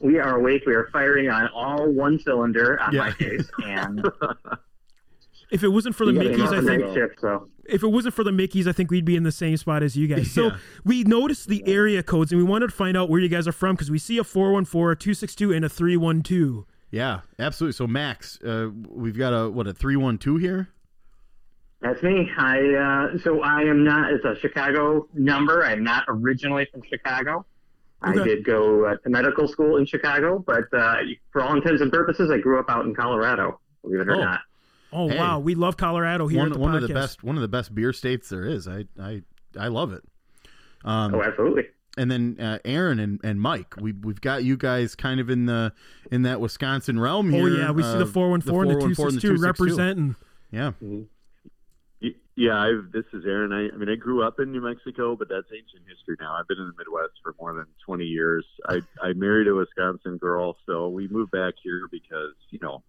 we 0.00 0.18
are 0.18 0.36
awake. 0.38 0.62
We 0.66 0.74
are 0.74 0.88
firing 0.92 1.28
on 1.30 1.48
all 1.48 1.88
one 1.90 2.18
cylinder 2.18 2.80
on 2.80 2.92
Yeah. 2.92 3.00
my 3.00 3.12
case, 3.12 3.48
and 3.64 4.04
If 5.50 5.62
it 5.62 5.68
wasn't 5.68 5.94
for 5.94 6.04
the 6.04 6.12
we 6.12 6.18
Mickeys, 6.18 6.48
I 6.52 6.60
think 6.62 6.84
night 6.84 6.94
shift. 6.94 7.20
So 7.20 7.48
if 7.68 7.82
it 7.82 7.88
wasn't 7.88 8.14
for 8.14 8.24
the 8.24 8.30
Mickeys, 8.30 8.66
I 8.66 8.72
think 8.72 8.90
we'd 8.90 9.04
be 9.04 9.16
in 9.16 9.22
the 9.22 9.32
same 9.32 9.56
spot 9.56 9.82
as 9.82 9.96
you 9.96 10.06
guys. 10.08 10.30
So 10.38 10.46
Yeah. 10.46 10.56
we 10.84 11.04
noticed 11.04 11.48
the 11.48 11.62
area 11.66 12.02
codes 12.02 12.32
and 12.32 12.40
we 12.40 12.44
wanted 12.48 12.70
to 12.70 12.76
find 12.76 12.96
out 12.96 13.08
where 13.08 13.20
you 13.20 13.28
guys 13.28 13.46
are 13.48 13.52
from 13.52 13.74
because 13.76 13.90
we 13.90 13.98
see 13.98 14.18
a 14.18 14.24
414, 14.24 14.92
a 14.92 14.96
262, 14.96 15.52
and 15.52 15.64
a 15.64 15.68
312. 15.68 16.64
Yeah, 16.90 17.20
absolutely. 17.38 17.72
So 17.74 17.86
Max, 17.86 18.40
uh, 18.42 18.68
we've 18.88 19.16
got 19.18 19.30
a 19.34 19.50
what 19.50 19.66
a 19.66 19.72
312 19.74 20.40
here? 20.40 20.68
that's 21.80 22.02
me. 22.02 22.28
I 22.36 22.58
uh, 23.14 23.18
so 23.18 23.40
I 23.42 23.60
am 23.62 23.84
not. 23.84 24.12
It's 24.12 24.24
a 24.24 24.34
Chicago 24.40 25.06
number. 25.14 25.64
I'm 25.64 25.84
not 25.84 26.04
originally 26.08 26.66
from 26.72 26.82
Chicago. 26.88 27.46
Okay. 28.06 28.20
I 28.20 28.24
did 28.24 28.44
go 28.44 28.84
uh, 28.86 28.96
to 28.96 29.10
medical 29.10 29.46
school 29.48 29.76
in 29.76 29.86
Chicago, 29.86 30.38
but 30.44 30.64
uh, 30.72 30.96
for 31.32 31.42
all 31.42 31.54
intents 31.56 31.82
and 31.82 31.92
purposes, 31.92 32.30
I 32.30 32.38
grew 32.38 32.58
up 32.58 32.66
out 32.68 32.84
in 32.84 32.94
Colorado. 32.94 33.60
Believe 33.82 34.00
it 34.00 34.08
or 34.08 34.14
Oh. 34.16 34.20
not. 34.20 34.40
Oh, 34.92 35.08
Hey. 35.08 35.18
wow. 35.18 35.38
We 35.38 35.54
love 35.54 35.76
Colorado 35.76 36.26
here 36.28 36.38
one 36.40 36.48
at 36.48 36.54
the 36.54 36.58
one 36.60 36.74
of 36.74 36.82
the 36.82 36.94
best 36.94 37.22
one 37.22 37.36
of 37.36 37.42
the 37.42 37.48
best 37.48 37.74
beer 37.74 37.92
states 37.92 38.28
there 38.28 38.44
is. 38.46 38.66
I 38.68 38.84
I 39.00 39.22
I 39.58 39.68
love 39.68 39.92
it. 39.92 40.02
Um, 40.84 41.14
Oh, 41.14 41.22
absolutely. 41.22 41.64
and 41.96 42.10
then 42.10 42.36
uh, 42.40 42.58
Aaron 42.64 42.98
and, 43.00 43.20
and 43.24 43.40
Mike, 43.40 43.74
we 43.80 43.92
we've 43.92 44.20
got 44.20 44.44
you 44.44 44.56
guys 44.56 44.94
kind 44.94 45.20
of 45.20 45.28
in 45.30 45.46
the 45.46 45.72
in 46.10 46.22
that 46.22 46.40
Wisconsin 46.40 46.98
realm 47.00 47.30
here. 47.30 47.42
Oh, 47.44 47.46
yeah. 47.46 47.70
We 47.70 47.82
see 47.82 47.88
uh, 47.88 47.98
the 47.98 48.06
414 48.06 48.70
and 48.70 48.90
the 48.92 48.94
414 48.94 49.20
262 49.20 49.36
representing. 49.46 50.16
Yeah, 50.50 50.72
Y- 52.00 52.14
Yeah, 52.36 52.56
I've, 52.60 52.92
this 52.92 53.04
is 53.12 53.24
Aaron. 53.26 53.52
I, 53.52 53.74
I 53.74 53.76
mean, 53.76 53.88
I 53.88 53.96
grew 53.96 54.22
up 54.22 54.38
in 54.40 54.52
New 54.52 54.60
Mexico, 54.62 55.16
but 55.16 55.28
that's 55.28 55.48
ancient 55.52 55.82
history 55.88 56.16
now. 56.20 56.34
I've 56.38 56.46
been 56.48 56.58
in 56.58 56.66
the 56.68 56.72
Midwest 56.78 57.14
for 57.22 57.34
more 57.40 57.52
than 57.54 57.66
20 57.84 58.04
years. 58.04 58.46
I, 58.68 58.80
I 59.02 59.12
married 59.14 59.48
a 59.48 59.54
Wisconsin 59.54 60.16
girl, 60.18 60.56
so 60.64 60.88
we 60.88 61.08
moved 61.08 61.32
back 61.32 61.54
here 61.62 61.88
because, 61.90 62.34
you 62.50 62.60
know, 62.62 62.82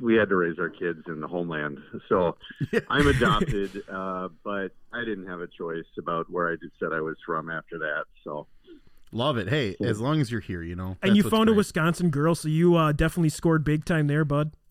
we 0.00 0.14
had 0.14 0.28
to 0.28 0.36
raise 0.36 0.58
our 0.58 0.68
kids 0.68 1.00
in 1.06 1.20
the 1.20 1.28
homeland. 1.28 1.78
So 2.08 2.36
I'm 2.88 3.06
adopted, 3.06 3.82
uh, 3.90 4.28
but 4.44 4.72
I 4.92 5.04
didn't 5.04 5.26
have 5.26 5.40
a 5.40 5.46
choice 5.46 5.86
about 5.98 6.30
where 6.30 6.50
I 6.50 6.56
just 6.56 6.74
said 6.80 6.92
I 6.92 7.00
was 7.00 7.16
from 7.24 7.50
after 7.50 7.78
that. 7.78 8.04
So 8.24 8.46
love 9.12 9.36
it. 9.38 9.48
Hey, 9.48 9.76
as 9.80 10.00
long 10.00 10.20
as 10.20 10.30
you're 10.30 10.40
here, 10.40 10.62
you 10.62 10.76
know. 10.76 10.96
And 11.02 11.16
you 11.16 11.22
what's 11.22 11.34
found 11.34 11.48
a. 11.48 11.54
Wisconsin 11.54 12.10
girl, 12.10 12.34
so 12.34 12.48
you 12.48 12.76
uh, 12.76 12.92
definitely 12.92 13.30
scored 13.30 13.64
big 13.64 13.84
time 13.84 14.06
there, 14.06 14.24
bud. 14.24 14.52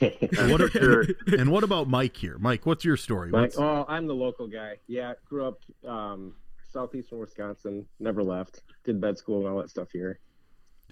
What 0.00 0.60
a- 0.60 0.68
Sure. 0.68 1.04
and 1.38 1.52
what 1.52 1.62
about 1.62 1.88
Mike 1.88 2.16
here? 2.16 2.36
Mike, 2.38 2.66
what's 2.66 2.84
your 2.84 2.96
story? 2.96 3.30
Like, 3.30 3.42
What's- 3.42 3.58
oh, 3.58 3.84
I'm 3.88 4.08
the 4.08 4.14
local 4.14 4.48
guy. 4.48 4.78
Yeah, 4.88 5.12
grew 5.28 5.46
up 5.46 5.60
um, 5.86 6.34
southeastern 6.72 7.20
Wisconsin. 7.20 7.86
Never 8.00 8.24
left. 8.24 8.62
Did 8.84 9.00
bed 9.00 9.16
school 9.16 9.46
and 9.46 9.48
all 9.54 9.60
that 9.60 9.70
stuff 9.70 9.88
here, 9.92 10.18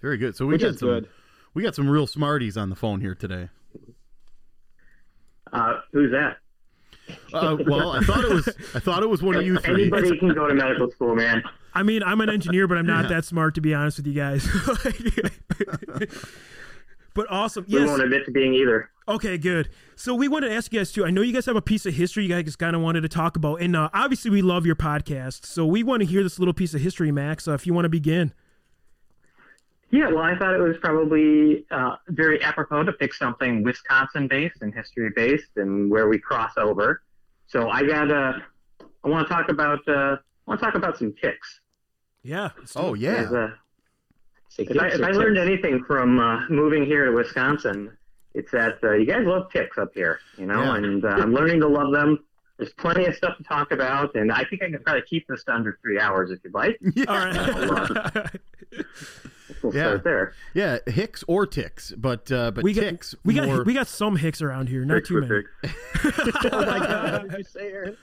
very 0.00 0.16
good. 0.16 0.36
So 0.36 0.46
we 0.46 0.52
which 0.54 0.62
got 0.62 0.68
is 0.74 0.78
some 0.78 0.88
good. 0.88 1.08
We 1.54 1.62
got 1.62 1.74
some 1.74 1.88
real 1.88 2.06
smarties 2.06 2.56
on 2.56 2.70
the 2.70 2.76
phone 2.76 3.00
here 3.00 3.14
today. 3.14 3.48
Uh, 5.52 5.80
who's 5.92 6.10
that? 6.12 6.36
Uh, 7.32 7.56
well, 7.66 7.90
I 7.90 8.00
thought 8.00 8.24
it 8.24 8.30
was 8.32 8.48
I 8.74 8.78
thought 8.78 9.02
it 9.02 9.08
was 9.08 9.20
one 9.22 9.34
of 9.34 9.44
you 9.44 9.58
three. 9.58 9.82
Anybody 9.82 10.16
can 10.18 10.32
go 10.32 10.46
to 10.46 10.54
medical 10.54 10.90
school, 10.92 11.16
man. 11.16 11.42
I 11.74 11.82
mean, 11.82 12.02
I'm 12.04 12.20
an 12.20 12.30
engineer, 12.30 12.68
but 12.68 12.78
I'm 12.78 12.86
not 12.86 13.04
Yeah. 13.04 13.16
that 13.16 13.24
smart, 13.24 13.54
to 13.56 13.60
be 13.60 13.74
honest 13.74 13.98
with 13.98 14.06
you 14.06 14.12
guys. 14.14 14.46
but 17.14 17.26
awesome. 17.30 17.64
We 17.68 17.78
Yes. 17.80 17.88
won't 17.88 18.02
admit 18.02 18.24
to 18.26 18.30
being 18.30 18.54
either. 18.54 18.90
Okay, 19.08 19.38
good. 19.38 19.68
So 19.96 20.14
we 20.14 20.28
wanted 20.28 20.48
to 20.50 20.54
ask 20.54 20.72
you 20.72 20.78
guys 20.78 20.92
too. 20.92 21.04
I 21.04 21.10
know 21.10 21.20
you 21.22 21.32
guys 21.32 21.46
have 21.46 21.56
a 21.56 21.62
piece 21.62 21.84
of 21.84 21.94
history 21.94 22.24
you 22.24 22.28
guys 22.28 22.54
kind 22.54 22.76
of 22.76 22.82
wanted 22.82 23.00
to 23.00 23.08
talk 23.08 23.36
about, 23.36 23.56
and 23.60 23.74
uh, 23.74 23.88
obviously 23.92 24.30
we 24.30 24.40
love 24.42 24.64
your 24.66 24.76
podcast. 24.76 25.46
So 25.46 25.66
we 25.66 25.82
want 25.82 26.00
to 26.02 26.06
hear 26.06 26.22
this 26.22 26.38
little 26.38 26.54
piece 26.54 26.74
of 26.74 26.80
history, 26.80 27.10
Max. 27.10 27.48
Uh, 27.48 27.52
if 27.54 27.66
you 27.66 27.74
want 27.74 27.86
to 27.86 27.90
begin. 27.90 28.32
Yeah, 29.92 30.08
well, 30.08 30.22
I 30.22 30.36
thought 30.38 30.54
it 30.54 30.60
was 30.60 30.76
probably 30.78 31.66
uh, 31.70 31.96
very 32.08 32.40
apropos 32.42 32.84
to 32.84 32.92
pick 32.92 33.12
something 33.12 33.62
Wisconsin-based 33.64 34.62
and 34.62 34.72
history-based, 34.72 35.50
and 35.56 35.90
where 35.90 36.08
we 36.08 36.18
cross 36.18 36.52
over. 36.56 37.02
So 37.48 37.68
I 37.70 37.82
got 37.84 38.10
uh, 38.10 38.34
I 39.04 39.08
want 39.08 39.26
to 39.26 39.34
talk 39.34 39.48
about 39.48 39.80
uh, 39.88 39.92
I 39.92 40.18
want 40.46 40.60
to 40.60 40.66
talk 40.66 40.74
about 40.76 40.96
some 40.98 41.12
ticks. 41.20 41.60
Yeah. 42.22 42.50
Oh 42.76 42.94
yeah. 42.94 43.14
As, 43.14 43.32
uh, 43.32 43.50
if 44.58 44.80
I, 44.80 44.88
if 44.88 45.00
I 45.02 45.10
learned 45.10 45.38
anything 45.38 45.82
from 45.84 46.18
uh, 46.20 46.48
moving 46.48 46.84
here 46.84 47.06
to 47.06 47.12
Wisconsin, 47.12 47.96
it's 48.34 48.52
that 48.52 48.78
uh, 48.84 48.92
you 48.92 49.06
guys 49.06 49.24
love 49.26 49.50
ticks 49.50 49.78
up 49.78 49.90
here, 49.94 50.20
you 50.36 50.46
know, 50.46 50.62
Yeah. 50.62 50.76
and 50.76 51.04
uh, 51.04 51.08
I'm 51.08 51.32
learning 51.32 51.60
to 51.60 51.68
love 51.68 51.92
them. 51.92 52.18
There's 52.58 52.72
plenty 52.74 53.06
of 53.06 53.14
stuff 53.16 53.38
to 53.38 53.42
talk 53.44 53.72
about, 53.72 54.14
and 54.16 54.30
I 54.30 54.44
think 54.44 54.62
I 54.62 54.70
can 54.70 54.82
probably 54.82 55.02
keep 55.08 55.26
this 55.28 55.44
to 55.44 55.54
under 55.54 55.78
three 55.82 55.98
hours 55.98 56.30
if 56.30 56.40
you'd 56.44 56.52
like. 56.54 56.78
Yeah. 56.94 57.04
All 57.08 57.16
right. 57.16 58.30
We'll 59.62 59.74
Yeah. 59.74 59.82
start 59.82 60.04
there. 60.04 60.32
Yeah, 60.54 60.78
Hicks 60.86 61.22
or 61.28 61.46
ticks, 61.46 61.92
but 61.96 62.30
uh, 62.32 62.50
but 62.50 62.64
we 62.64 62.72
got 62.72 62.82
ticks. 62.82 63.14
we 63.24 63.34
got 63.34 63.66
we 63.66 63.74
got 63.74 63.86
some 63.88 64.16
hicks 64.16 64.40
around 64.42 64.68
here, 64.68 64.84
not 64.84 65.04
too 65.04 65.20
many. 65.20 65.42
ticks. 65.62 65.74
oh 66.52 66.64
my 66.66 66.78
god, 66.78 67.22
what 67.22 67.30
did 67.30 67.38
you 67.38 67.44
say, 67.44 67.72
Aaron? 67.72 67.96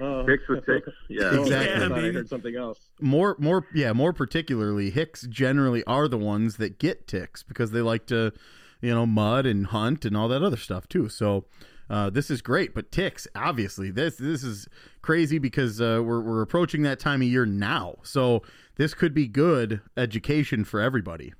Oh, 0.00 0.26
Ticks 0.26 0.48
with 0.48 0.66
ticks. 0.66 0.88
Yeah. 1.08 1.34
Exactly. 1.40 1.94
I 1.94 2.08
I 2.08 2.12
heard 2.12 2.28
something 2.28 2.56
else. 2.56 2.80
more 3.00 3.36
more 3.38 3.66
yeah 3.72 3.92
more 3.92 4.12
particularly 4.12 4.90
Hicks 4.90 5.22
generally 5.28 5.84
are 5.84 6.08
the 6.08 6.18
ones 6.18 6.56
that 6.56 6.78
get 6.80 7.06
ticks 7.06 7.42
because 7.44 7.70
they 7.70 7.80
like 7.80 8.06
to 8.06 8.32
you 8.80 8.92
know 8.92 9.06
mud 9.06 9.46
and 9.46 9.66
hunt 9.68 10.04
and 10.04 10.16
all 10.16 10.28
that 10.28 10.42
other 10.42 10.56
stuff 10.56 10.88
too. 10.88 11.08
So. 11.08 11.44
Uh, 11.90 12.08
this 12.08 12.30
is 12.30 12.40
great, 12.40 12.74
but 12.74 12.90
ticks 12.90 13.28
obviously 13.36 13.90
this 13.90 14.16
this 14.16 14.42
is 14.42 14.66
crazy 15.02 15.38
because 15.38 15.82
uh, 15.82 16.00
we're 16.02 16.18
we're 16.22 16.40
approaching 16.40 16.80
that 16.80 16.98
time 16.98 17.20
of 17.20 17.28
year 17.28 17.44
now. 17.44 17.96
So 18.02 18.42
this 18.76 18.94
could 18.94 19.14
be 19.14 19.26
good 19.28 19.80
education 19.96 20.64
for 20.64 20.80
everybody. 20.80 21.32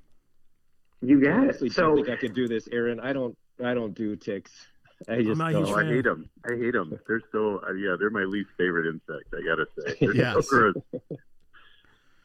You 1.01 1.21
got 1.21 1.33
Honestly, 1.39 1.67
it. 1.67 1.75
don't 1.75 1.97
So 1.97 2.03
think 2.03 2.09
I 2.17 2.19
could 2.19 2.33
do 2.33 2.47
this, 2.47 2.67
Aaron. 2.71 2.99
I 2.99 3.13
don't. 3.13 3.37
I 3.63 3.73
don't 3.73 3.93
do 3.93 4.15
ticks. 4.15 4.51
I 5.09 5.21
just 5.21 5.37
not 5.37 5.49
a 5.51 5.53
don't. 5.53 5.67
I 5.69 5.81
fan. 5.83 5.87
hate 5.87 6.03
them. 6.05 6.29
I 6.49 6.55
hate 6.55 6.71
them. 6.73 6.97
They're 7.07 7.21
so 7.31 7.61
uh, 7.67 7.73
yeah. 7.73 7.95
They're 7.99 8.09
my 8.09 8.23
least 8.23 8.49
favorite 8.57 8.87
insect. 8.87 9.33
I 9.33 9.41
gotta 9.45 9.65
say. 9.77 9.97
They're 10.01 10.15
Yes. 10.15 10.33
so 10.49 10.71
gross. 10.71 10.75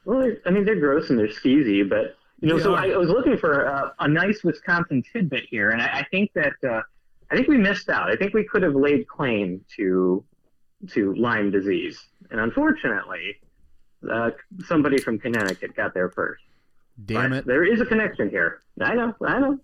Well, 0.07 0.33
I 0.47 0.51
mean, 0.51 0.65
they're 0.65 0.81
gross 0.81 1.11
and 1.11 1.19
they're 1.19 1.29
skeezy, 1.29 1.87
but 1.87 2.17
you 2.41 2.49
know. 2.49 2.57
They 2.57 2.63
so. 2.63 2.75
I, 2.75 2.89
I 2.89 2.97
was 2.97 3.11
looking 3.11 3.37
for 3.37 3.65
a, 3.65 3.93
a 3.99 4.09
nice 4.09 4.43
Wisconsin 4.43 5.03
tidbit 5.13 5.45
here, 5.51 5.71
and 5.71 5.83
I, 5.83 5.99
I 6.01 6.07
think 6.11 6.33
that 6.33 6.55
uh, 6.67 6.81
I 7.31 7.37
think 7.37 7.49
we 7.49 7.59
missed 7.59 7.91
out. 7.91 8.11
I 8.11 8.17
think 8.17 8.33
we 8.33 8.45
could 8.45 8.63
have 8.63 8.75
laid 8.75 9.07
claim 9.07 9.63
to 9.77 10.25
to 10.89 11.15
Lyme 11.17 11.51
disease, 11.51 12.03
and 12.31 12.41
unfortunately, 12.41 13.37
uh, 14.11 14.31
somebody 14.67 14.99
from 14.99 15.19
Connecticut 15.19 15.75
got 15.75 15.95
there 15.95 16.11
first. 16.11 16.45
Damn 17.05 17.31
But 17.31 17.37
it! 17.39 17.47
There 17.47 17.65
is 17.65 17.81
a 17.81 17.87
connection 17.87 18.31
here. 18.31 18.61
I 18.81 18.95
know. 18.95 19.15
I 19.27 19.39
know. 19.41 19.59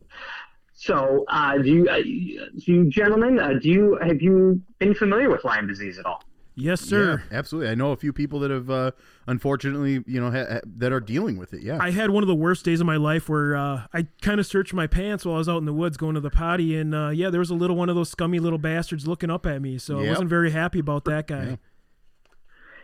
So, 0.74 1.24
uh, 1.28 1.56
do 1.58 1.68
you, 1.68 1.88
uh, 1.88 1.96
you 1.96 2.84
gentlemen, 2.90 3.38
uh, 3.38 3.54
do 3.60 3.68
you 3.68 3.98
have 4.02 4.20
you 4.20 4.60
been 4.78 4.94
familiar 4.94 5.30
with 5.30 5.44
Lyme 5.44 5.66
disease 5.66 5.98
at 5.98 6.04
all? 6.04 6.22
Yes, 6.58 6.80
sir. 6.80 7.22
Yeah, 7.30 7.38
absolutely. 7.38 7.70
I 7.70 7.74
know 7.74 7.92
a 7.92 7.96
few 7.96 8.14
people 8.14 8.40
that 8.40 8.50
have 8.50 8.70
uh, 8.70 8.92
unfortunately 9.26 10.02
you 10.06 10.20
know 10.20 10.30
ha- 10.30 10.46
ha- 10.50 10.60
that 10.78 10.90
are 10.90 11.00
dealing 11.00 11.36
with 11.36 11.52
it. 11.52 11.62
Yeah. 11.62 11.78
I 11.80 11.90
had 11.90 12.10
one 12.10 12.22
of 12.22 12.28
the 12.28 12.34
worst 12.34 12.64
days 12.64 12.80
of 12.80 12.86
my 12.86 12.96
life 12.96 13.28
where 13.28 13.54
uh, 13.54 13.82
I 13.92 14.06
kind 14.22 14.40
of 14.40 14.46
searched 14.46 14.72
my 14.72 14.86
pants 14.86 15.26
while 15.26 15.34
I 15.34 15.38
was 15.38 15.50
out 15.50 15.58
in 15.58 15.66
the 15.66 15.74
woods 15.74 15.98
going 15.98 16.14
to 16.14 16.20
the 16.20 16.30
potty, 16.30 16.76
and 16.76 16.94
uh, 16.94 17.10
yeah, 17.10 17.28
there 17.28 17.40
was 17.40 17.50
a 17.50 17.54
little 17.54 17.76
one 17.76 17.90
of 17.90 17.94
those 17.94 18.08
scummy 18.08 18.38
little 18.38 18.58
bastards 18.58 19.06
looking 19.06 19.30
up 19.30 19.44
at 19.44 19.60
me. 19.60 19.76
So 19.76 20.00
I 20.00 20.08
wasn't 20.08 20.30
very 20.30 20.50
happy 20.50 20.78
about 20.78 21.04
that 21.04 21.26
guy. 21.26 21.44
Yeah. 21.44 21.56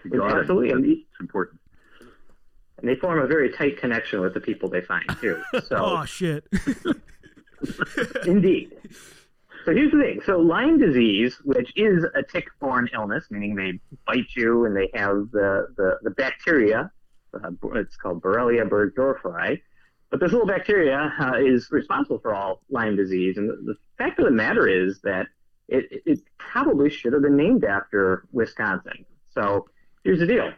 You 0.05 0.18
got 0.18 0.32
it. 0.36 0.40
Absolutely. 0.40 0.70
And, 0.70 0.84
It's 0.86 1.20
important. 1.20 1.61
and 2.78 2.88
they 2.88 2.96
form 2.96 3.18
a 3.20 3.26
very 3.26 3.50
tight 3.53 3.78
connection 3.78 4.20
with 4.20 4.34
the 4.34 4.40
people 4.40 4.68
they 4.68 4.80
find 4.82 5.05
too. 5.20 5.40
So, 5.66 5.76
Oh 5.76 6.05
shit! 6.05 6.44
indeed. 8.26 8.72
So 9.64 9.72
here's 9.72 9.92
the 9.92 9.98
thing. 10.00 10.20
So 10.26 10.38
Lyme 10.38 10.78
disease, 10.78 11.38
which 11.44 11.72
is 11.76 12.05
a 12.16 12.22
tick-borne 12.22 12.88
illness, 12.92 13.26
meaning 13.30 13.55
they 13.55 13.78
bite 14.07 14.34
you 14.34 14.64
and 14.66 14.76
they 14.76 14.90
have 14.94 15.30
the, 15.30 15.68
the, 15.76 15.98
the 16.03 16.11
bacteria, 16.11 16.90
uh, 17.32 17.50
it's 17.74 17.96
called 17.96 18.20
Borrelia 18.22 18.68
burgdorferi, 18.68 19.61
but 20.11 20.18
this 20.20 20.32
little 20.32 20.46
bacteria 20.48 21.14
uh, 21.20 21.34
is 21.38 21.68
responsible 21.70 22.18
for 22.18 22.34
all 22.34 22.62
Lyme 22.70 22.96
disease. 22.96 23.36
And 23.36 23.48
the, 23.48 23.55
the 23.64 23.74
fact 23.98 24.18
of 24.18 24.24
the 24.24 24.30
matter 24.32 24.66
is 24.66 25.00
that 25.03 25.26
it, 25.68 25.86
it- 25.92 26.03
it 26.07 26.20
probably 26.38 26.90
should 26.90 27.12
have 27.12 27.22
been 27.22 27.36
named 27.36 27.64
after 27.64 28.24
Wisconsin. 28.32 29.05
So 29.30 29.68
here's 30.05 30.18
the 30.18 30.26
deal. 30.26 30.53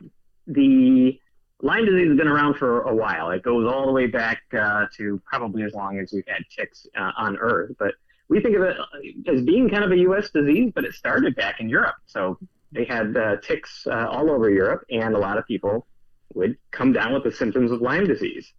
The 0.46 1.18
Lyme 1.62 1.86
disease 1.86 2.08
has 2.08 2.16
been 2.18 2.28
around 2.28 2.54
for 2.54 2.82
a 2.82 2.94
while. 2.94 3.30
It 3.30 3.42
goes 3.42 3.70
all 3.70 3.86
the 3.86 3.92
way 3.92 4.06
back 4.06 4.42
uh, 4.58 4.86
to 4.96 5.20
probably 5.24 5.62
as 5.62 5.72
long 5.72 5.98
as 5.98 6.12
we've 6.12 6.26
had 6.26 6.42
ticks 6.54 6.86
uh, 6.98 7.12
on 7.16 7.36
Earth. 7.38 7.72
But 7.78 7.94
we 8.28 8.40
think 8.40 8.56
of 8.56 8.62
it 8.62 8.76
as 9.26 9.42
being 9.42 9.68
kind 9.68 9.84
of 9.84 9.92
a 9.92 9.98
U.S. 9.98 10.30
disease, 10.30 10.72
but 10.74 10.84
it 10.84 10.94
started 10.94 11.36
back 11.36 11.60
in 11.60 11.68
Europe. 11.68 11.96
So 12.06 12.38
they 12.72 12.84
had 12.84 13.16
uh, 13.16 13.36
ticks 13.36 13.86
uh, 13.86 14.08
all 14.10 14.30
over 14.30 14.50
Europe, 14.50 14.84
and 14.90 15.14
a 15.14 15.18
lot 15.18 15.38
of 15.38 15.46
people 15.46 15.86
would 16.34 16.56
come 16.70 16.92
down 16.92 17.14
with 17.14 17.24
the 17.24 17.32
symptoms 17.32 17.70
of 17.70 17.80
Lyme 17.80 18.06
disease. 18.06 18.52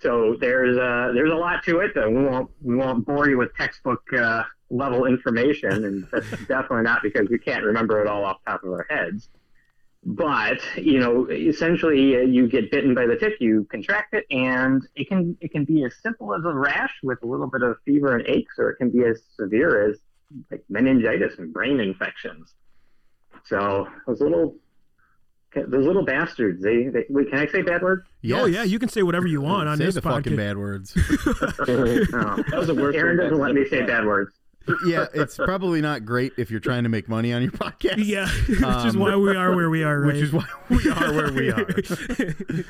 So 0.00 0.36
there's 0.38 0.76
uh, 0.76 1.12
there's 1.14 1.32
a 1.32 1.36
lot 1.36 1.62
to 1.64 1.78
it. 1.80 1.96
Uh, 1.96 2.10
we 2.10 2.24
won't 2.24 2.50
we 2.62 2.76
won't 2.76 3.06
bore 3.06 3.28
you 3.28 3.38
with 3.38 3.54
textbook 3.54 4.02
uh, 4.12 4.42
level 4.68 5.06
information, 5.06 5.84
and 5.84 6.06
that's 6.12 6.28
definitely 6.48 6.82
not 6.82 7.02
because 7.02 7.28
we 7.30 7.38
can't 7.38 7.64
remember 7.64 8.00
it 8.02 8.06
all 8.06 8.24
off 8.24 8.38
the 8.44 8.52
top 8.52 8.64
of 8.64 8.70
our 8.70 8.86
heads. 8.90 9.30
But 10.08 10.60
you 10.76 11.00
know, 11.00 11.26
essentially, 11.28 12.14
uh, 12.14 12.20
you 12.20 12.48
get 12.48 12.70
bitten 12.70 12.94
by 12.94 13.06
the 13.06 13.16
tick, 13.16 13.34
you 13.40 13.66
contract 13.68 14.14
it, 14.14 14.24
and 14.30 14.86
it 14.94 15.08
can 15.08 15.36
it 15.40 15.50
can 15.50 15.64
be 15.64 15.84
as 15.84 15.96
simple 16.00 16.32
as 16.32 16.44
a 16.44 16.54
rash 16.54 16.92
with 17.02 17.20
a 17.24 17.26
little 17.26 17.48
bit 17.48 17.62
of 17.62 17.76
fever 17.84 18.16
and 18.16 18.24
aches, 18.28 18.54
or 18.56 18.70
it 18.70 18.76
can 18.76 18.90
be 18.90 19.02
as 19.02 19.20
severe 19.36 19.90
as 19.90 19.98
like 20.48 20.62
meningitis 20.68 21.38
and 21.38 21.52
brain 21.52 21.80
infections. 21.80 22.54
So 23.46 23.88
those 24.06 24.20
little 24.20 24.54
those 25.56 25.86
little 25.86 26.04
bastards, 26.04 26.62
they, 26.62 26.84
they 26.84 27.06
wait, 27.08 27.30
can 27.30 27.40
I 27.40 27.46
say 27.48 27.62
bad 27.62 27.82
words? 27.82 28.06
Oh 28.32 28.46
yeah, 28.46 28.62
you 28.62 28.78
can 28.78 28.88
say 28.88 29.02
whatever 29.02 29.26
you 29.26 29.40
want 29.40 29.68
on 29.68 29.78
Say 29.78 29.86
this 29.86 29.96
the 29.96 30.02
fucking 30.02 30.36
bad 30.36 30.56
words. 30.56 30.94
No. 30.94 31.02
That 31.66 32.54
was 32.54 32.68
the 32.68 32.76
worst. 32.76 32.96
Aaron 32.96 33.16
doesn't 33.16 33.38
let 33.38 33.56
me 33.56 33.66
say 33.68 33.82
bad 33.82 34.06
words. 34.06 34.35
Yeah, 34.86 35.06
it's 35.14 35.36
probably 35.36 35.80
not 35.80 36.04
great 36.04 36.32
if 36.36 36.50
you're 36.50 36.60
trying 36.60 36.82
to 36.84 36.88
make 36.88 37.08
money 37.08 37.32
on 37.32 37.42
your 37.42 37.52
podcast. 37.52 38.04
Yeah, 38.04 38.28
which 38.48 38.58
is 38.86 38.94
Um, 38.94 39.00
why 39.00 39.16
we 39.16 39.34
are 39.36 39.54
where 39.54 39.70
we 39.70 39.82
are, 39.82 40.00
right? 40.00 40.14
Which 40.14 40.22
is 40.22 40.32
why 40.32 40.46
we 40.68 40.88
are 40.90 41.12
where 41.12 41.32
we 41.32 41.50
are. 41.50 41.66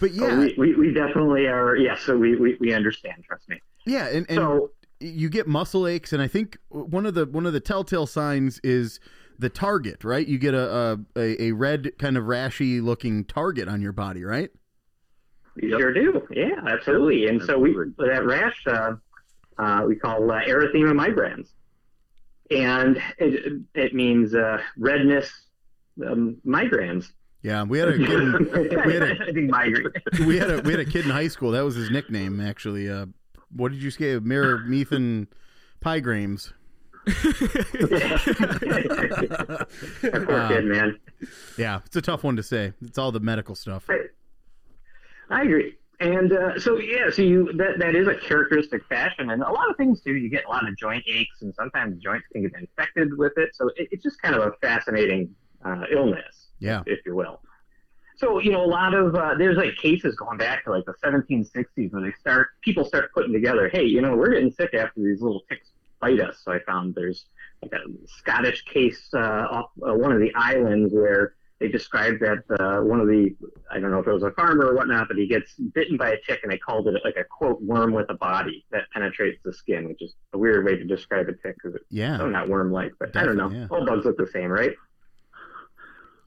But 0.00 0.10
Oh, 0.10 0.14
yeah, 0.14 0.38
we, 0.38 0.54
we, 0.58 0.74
we 0.74 0.92
definitely 0.92 1.46
are. 1.46 1.76
Yeah, 1.76 1.96
so 1.96 2.16
we, 2.16 2.36
we, 2.36 2.56
we 2.60 2.72
understand. 2.72 3.24
Trust 3.24 3.48
me. 3.48 3.60
yeah, 3.86 4.06
and, 4.08 4.26
and 4.28 4.36
So 4.38 4.70
you 5.00 5.28
get 5.28 5.46
muscle 5.46 5.86
aches, 5.86 6.12
and 6.12 6.20
I 6.22 6.28
think 6.28 6.58
one 6.68 7.06
of 7.06 7.14
the 7.14 7.26
one 7.26 7.46
of 7.46 7.52
the 7.52 7.60
telltale 7.60 8.06
signs 8.06 8.60
is 8.64 9.00
the 9.38 9.48
target, 9.48 10.02
right? 10.04 10.26
You 10.26 10.38
get 10.38 10.54
a 10.54 10.98
a, 11.16 11.42
a 11.42 11.52
red 11.52 11.92
kind 11.98 12.16
of 12.16 12.24
rashy 12.24 12.82
looking 12.82 13.24
target 13.24 13.68
on 13.68 13.80
your 13.80 13.92
body, 13.92 14.24
right? 14.24 14.50
we 15.60 15.70
sure 15.70 15.92
do. 15.92 16.22
Yeah, 16.30 16.60
absolutely. 16.68 17.26
And 17.26 17.42
so 17.42 17.58
we 17.58 17.74
that 17.98 18.24
rash 18.24 18.56
uh, 18.66 18.92
uh, 19.58 19.84
we 19.86 19.96
call 19.96 20.30
uh, 20.30 20.40
erythema 20.42 20.92
migrans, 20.92 21.48
and 22.50 23.00
it 23.18 23.60
it 23.74 23.94
means 23.94 24.34
uh, 24.34 24.58
redness 24.76 25.30
um, 26.06 26.36
migrans. 26.46 27.12
Yeah, 27.42 27.62
we 27.62 27.78
had 27.78 27.88
a 27.88 27.96
kid, 27.96 28.06
we 28.86 28.94
had 28.94 29.02
a 29.02 29.16
I 29.54 30.24
we 30.26 30.38
had 30.38 30.50
a 30.50 30.60
we 30.62 30.72
had 30.72 30.80
a 30.80 30.84
kid 30.84 31.04
in 31.04 31.10
high 31.10 31.28
school. 31.28 31.52
That 31.52 31.64
was 31.64 31.76
his 31.76 31.90
nickname, 31.90 32.40
actually. 32.40 32.90
Uh, 32.90 33.06
what 33.54 33.72
did 33.72 33.82
you 33.82 33.90
say? 33.90 34.18
Mirror 34.18 34.64
Methan 34.66 35.28
Pygrames. 35.80 36.52
poor 40.10 40.48
kid, 40.48 40.64
man. 40.64 40.98
Yeah, 41.56 41.80
it's 41.86 41.96
a 41.96 42.02
tough 42.02 42.24
one 42.24 42.36
to 42.36 42.42
say. 42.42 42.72
It's 42.82 42.98
all 42.98 43.12
the 43.12 43.20
medical 43.20 43.54
stuff. 43.54 43.88
I 45.30 45.42
agree. 45.42 45.77
And 46.00 46.32
uh, 46.32 46.60
so 46.60 46.78
yeah, 46.78 47.10
so 47.10 47.22
you 47.22 47.52
that 47.54 47.78
that 47.80 47.96
is 47.96 48.06
a 48.06 48.14
characteristic 48.14 48.84
fashion, 48.86 49.30
and 49.30 49.42
a 49.42 49.50
lot 49.50 49.68
of 49.68 49.76
things 49.76 50.00
too. 50.00 50.14
You 50.14 50.28
get 50.28 50.44
a 50.44 50.48
lot 50.48 50.68
of 50.68 50.76
joint 50.76 51.02
aches, 51.12 51.42
and 51.42 51.52
sometimes 51.54 52.00
joints 52.00 52.26
can 52.32 52.42
get 52.42 52.52
infected 52.58 53.16
with 53.18 53.32
it. 53.36 53.50
So 53.54 53.68
it, 53.76 53.88
it's 53.90 54.04
just 54.04 54.22
kind 54.22 54.36
of 54.36 54.42
a 54.42 54.52
fascinating 54.60 55.34
uh, 55.64 55.84
illness, 55.90 56.46
Yeah. 56.60 56.84
if 56.86 57.00
you 57.04 57.16
will. 57.16 57.40
So 58.16 58.38
you 58.38 58.52
know, 58.52 58.64
a 58.64 58.66
lot 58.66 58.94
of 58.94 59.14
uh, 59.16 59.34
there's 59.36 59.56
like 59.56 59.76
cases 59.76 60.14
going 60.14 60.38
back 60.38 60.64
to 60.64 60.70
like 60.70 60.84
the 60.84 60.94
1760s 61.04 61.92
where 61.92 62.02
they 62.02 62.12
start 62.20 62.48
people 62.62 62.84
start 62.84 63.12
putting 63.12 63.32
together, 63.32 63.68
hey, 63.68 63.84
you 63.84 64.00
know, 64.00 64.14
we're 64.16 64.30
getting 64.34 64.52
sick 64.52 64.74
after 64.74 65.00
these 65.02 65.20
little 65.20 65.42
ticks 65.48 65.70
bite 66.00 66.20
us. 66.20 66.40
So 66.44 66.52
I 66.52 66.60
found 66.60 66.94
there's 66.94 67.26
like 67.60 67.72
a 67.72 67.80
Scottish 68.06 68.64
case 68.66 69.08
uh, 69.14 69.18
off 69.18 69.70
uh, 69.82 69.94
one 69.94 70.12
of 70.12 70.20
the 70.20 70.32
islands 70.36 70.92
where 70.94 71.34
they 71.60 71.68
described 71.68 72.20
that 72.20 72.44
uh, 72.60 72.80
one 72.82 73.00
of 73.00 73.06
the 73.08 73.34
I 73.70 73.80
don't 73.80 73.90
know 73.90 73.98
if 73.98 74.06
it 74.06 74.12
was 74.12 74.22
a 74.22 74.30
farmer 74.32 74.66
or 74.66 74.74
whatnot, 74.76 75.08
but 75.08 75.16
he 75.16 75.26
gets 75.26 75.54
bitten 75.54 75.96
by 75.96 76.10
a 76.10 76.16
tick, 76.26 76.40
and 76.42 76.52
they 76.52 76.58
called 76.58 76.86
it 76.88 76.94
like 77.04 77.16
a 77.16 77.24
quote 77.24 77.60
worm 77.62 77.92
with 77.92 78.06
a 78.10 78.14
body 78.14 78.64
that 78.70 78.84
penetrates 78.92 79.40
the 79.44 79.52
skin, 79.52 79.88
which 79.88 80.00
is 80.02 80.14
a 80.32 80.38
weird 80.38 80.64
way 80.64 80.76
to 80.76 80.84
describe 80.84 81.28
a 81.28 81.32
tick 81.32 81.56
because 81.56 81.74
it's 81.74 81.84
Yeah. 81.90 82.18
oh, 82.20 82.28
not 82.28 82.48
worm-like, 82.48 82.92
but 83.00 83.16
I 83.16 83.24
don't 83.24 83.36
know. 83.36 83.50
Yeah. 83.50 83.66
All 83.70 83.84
bugs 83.84 84.04
look 84.04 84.16
the 84.16 84.26
same, 84.28 84.50
right? 84.50 84.72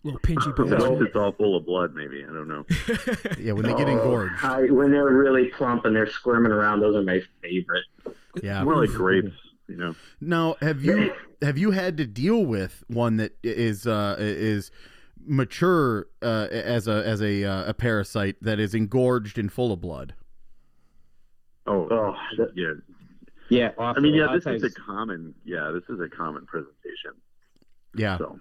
Little 0.04 0.20
pinchy 0.20 0.52
Unless 0.58 0.82
pinchy. 0.82 1.06
it's 1.06 1.16
all 1.16 1.32
full 1.32 1.56
of 1.56 1.66
blood, 1.66 1.94
maybe. 1.94 2.24
I 2.24 2.34
don't 2.34 2.48
know. 2.48 2.66
Yeah, 3.40 3.54
when 3.54 3.64
they 3.66 3.74
get 3.76 3.88
Oh, 3.88 3.92
engorged. 3.92 4.44
I, 4.44 4.62
when 4.72 4.92
they're 4.92 5.06
really 5.06 5.48
plump 5.50 5.86
and 5.86 5.96
they're 5.96 6.10
squirming 6.10 6.52
around, 6.52 6.80
those 6.80 6.96
are 6.96 7.04
my 7.04 7.22
favorite. 7.42 7.84
Yeah. 8.42 8.64
More 8.64 8.78
like 8.78 8.90
grapes, 8.90 9.32
you 9.68 9.78
know. 9.78 9.96
Now, 10.20 10.56
have 10.62 10.84
you 10.84 11.14
have 11.44 11.58
you 11.60 11.72
had 11.72 11.98
to 11.98 12.06
deal 12.08 12.44
with 12.44 12.84
one 12.88 13.18
that 13.18 13.34
is 13.44 13.86
uh, 13.86 14.16
is 14.20 14.72
mature 15.26 16.08
uh, 16.22 16.48
as 16.52 16.88
a 16.88 17.06
as 17.06 17.22
a 17.22 17.44
uh, 17.44 17.66
a 17.70 17.74
parasite 17.74 18.36
that 18.42 18.60
is 18.60 18.74
engorged 18.74 19.38
and 19.38 19.52
full 19.52 19.72
of 19.72 19.82
blood? 19.82 20.14
Oh, 21.68 21.88
Oh, 21.92 22.16
the- 22.38 22.52
yeah. 22.56 22.74
Yeah, 23.50 23.72
I 23.78 24.00
mean, 24.00 24.14
yeah, 24.14 24.28
lot 24.28 24.36
of 24.38 24.44
this 24.46 24.64
is 24.64 24.72
a 24.72 24.80
common. 24.80 25.34
Yeah, 25.44 25.72
this 25.72 25.84
is 25.94 26.00
a 26.00 26.08
common 26.08 26.46
presentation. 26.46 27.12
Yeah, 27.98 28.18
So 28.18 28.40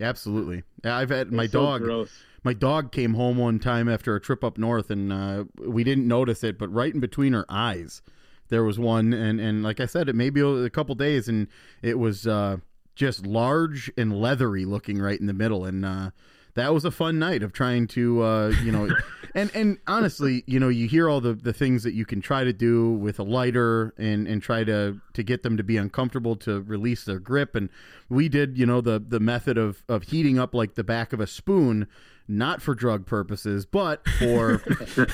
absolutely. 0.00 0.62
Yeah, 0.84 0.96
I've 0.96 1.10
had 1.10 1.30
my 1.30 1.46
so 1.46 1.60
dog. 1.60 1.82
gross. 1.82 2.10
My 2.44 2.54
dog 2.54 2.90
came 2.90 3.12
home 3.12 3.36
one 3.36 3.58
time 3.58 3.90
after 3.90 4.16
a 4.16 4.20
trip 4.20 4.42
up 4.42 4.56
north, 4.56 4.90
and 4.90 5.12
uh, 5.12 5.44
we 5.58 5.84
didn't 5.84 6.08
notice 6.08 6.42
it, 6.44 6.58
but 6.58 6.72
right 6.72 6.94
in 6.94 6.98
between 7.00 7.34
her 7.34 7.44
eyes, 7.50 8.00
there 8.48 8.64
was 8.64 8.78
one, 8.78 9.12
and 9.12 9.38
and 9.38 9.62
like 9.62 9.80
I 9.80 9.86
said, 9.86 10.08
it 10.08 10.14
may 10.14 10.30
be 10.30 10.40
a 10.40 10.70
couple 10.70 10.94
days, 10.94 11.28
and 11.28 11.48
it 11.82 11.98
was 11.98 12.26
uh, 12.26 12.56
just 12.98 13.24
large 13.24 13.90
and 13.96 14.20
leathery 14.20 14.64
looking 14.64 14.98
right 14.98 15.18
in 15.18 15.26
the 15.26 15.32
middle, 15.32 15.64
and 15.64 15.84
uh, 15.84 16.10
that 16.54 16.74
was 16.74 16.84
a 16.84 16.90
fun 16.90 17.18
night 17.18 17.44
of 17.44 17.52
trying 17.52 17.86
to, 17.86 18.22
uh, 18.22 18.48
you 18.64 18.72
know, 18.72 18.88
and 19.36 19.50
and 19.54 19.78
honestly, 19.86 20.42
you 20.46 20.58
know, 20.58 20.68
you 20.68 20.88
hear 20.88 21.08
all 21.08 21.20
the 21.20 21.32
the 21.32 21.52
things 21.52 21.84
that 21.84 21.94
you 21.94 22.04
can 22.04 22.20
try 22.20 22.42
to 22.42 22.52
do 22.52 22.90
with 22.90 23.20
a 23.20 23.22
lighter 23.22 23.94
and 23.96 24.26
and 24.26 24.42
try 24.42 24.64
to 24.64 25.00
to 25.14 25.22
get 25.22 25.44
them 25.44 25.56
to 25.56 25.62
be 25.62 25.76
uncomfortable 25.76 26.34
to 26.34 26.60
release 26.62 27.04
their 27.04 27.20
grip, 27.20 27.54
and 27.54 27.70
we 28.08 28.28
did, 28.28 28.58
you 28.58 28.66
know, 28.66 28.80
the 28.80 28.98
the 28.98 29.20
method 29.20 29.56
of 29.56 29.84
of 29.88 30.02
heating 30.02 30.36
up 30.36 30.52
like 30.52 30.74
the 30.74 30.84
back 30.84 31.12
of 31.12 31.20
a 31.20 31.26
spoon 31.28 31.86
not 32.28 32.60
for 32.60 32.74
drug 32.74 33.06
purposes, 33.06 33.64
but 33.64 34.06
for 34.18 34.62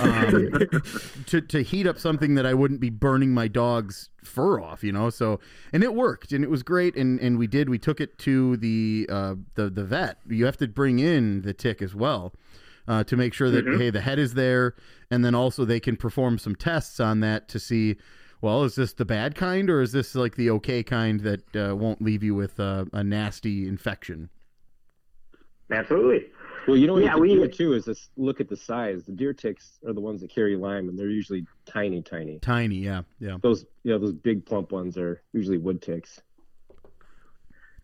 um, 0.00 0.52
to 1.26 1.40
to 1.40 1.62
heat 1.62 1.86
up 1.86 1.98
something 1.98 2.34
that 2.34 2.44
I 2.44 2.54
wouldn't 2.54 2.80
be 2.80 2.90
burning 2.90 3.32
my 3.32 3.46
dog's 3.46 4.10
fur 4.24 4.60
off, 4.60 4.82
you 4.82 4.92
know. 4.92 5.10
So 5.10 5.38
and 5.72 5.84
it 5.84 5.94
worked, 5.94 6.32
and 6.32 6.42
it 6.42 6.50
was 6.50 6.64
great, 6.64 6.96
and 6.96 7.20
and 7.20 7.38
we 7.38 7.46
did. 7.46 7.68
We 7.68 7.78
took 7.78 8.00
it 8.00 8.18
to 8.20 8.56
the 8.56 9.08
uh, 9.10 9.34
the 9.54 9.70
the 9.70 9.84
vet. 9.84 10.18
You 10.28 10.44
have 10.46 10.56
to 10.58 10.66
bring 10.66 10.98
in 10.98 11.42
the 11.42 11.54
tick 11.54 11.80
as 11.80 11.94
well. 11.94 12.34
Uh, 12.86 13.02
to 13.02 13.16
make 13.16 13.32
sure 13.32 13.50
that 13.50 13.64
hey 13.78 13.88
the 13.88 14.02
head 14.02 14.18
is 14.18 14.34
there 14.34 14.74
and 15.10 15.24
then 15.24 15.34
also 15.34 15.64
they 15.64 15.80
can 15.80 15.96
perform 15.96 16.36
some 16.36 16.54
tests 16.54 17.00
on 17.00 17.20
that 17.20 17.48
to 17.48 17.58
see 17.58 17.96
well 18.42 18.62
is 18.62 18.74
this 18.74 18.92
the 18.92 19.06
bad 19.06 19.34
kind 19.34 19.70
or 19.70 19.80
is 19.80 19.92
this 19.92 20.14
like 20.14 20.36
the 20.36 20.50
okay 20.50 20.82
kind 20.82 21.20
that 21.20 21.56
uh, 21.56 21.74
won't 21.74 22.02
leave 22.02 22.22
you 22.22 22.34
with 22.34 22.60
uh, 22.60 22.84
a 22.92 23.02
nasty 23.02 23.66
infection 23.66 24.28
absolutely. 25.70 26.26
Well, 26.66 26.76
you 26.76 26.86
know 26.86 26.94
what 26.94 27.02
Yeah, 27.02 27.14
you 27.16 27.20
we- 27.20 27.34
do 27.34 27.48
too 27.48 27.72
is 27.74 27.84
just 27.84 28.10
look 28.16 28.40
at 28.40 28.48
the 28.48 28.56
size. 28.56 29.04
The 29.04 29.12
deer 29.12 29.32
ticks 29.32 29.78
are 29.86 29.92
the 29.92 30.00
ones 30.00 30.20
that 30.22 30.30
carry 30.30 30.56
Lyme, 30.56 30.88
and 30.88 30.98
they're 30.98 31.10
usually 31.10 31.46
tiny, 31.66 32.02
tiny. 32.02 32.38
tiny 32.40 32.76
yeah 32.76 33.02
yeah 33.20 33.38
Those, 33.42 33.66
you 33.82 33.92
know, 33.92 33.98
those 33.98 34.12
big 34.12 34.46
plump 34.46 34.72
ones 34.72 34.96
are 34.96 35.22
usually 35.32 35.58
wood 35.58 35.82
ticks. 35.82 36.20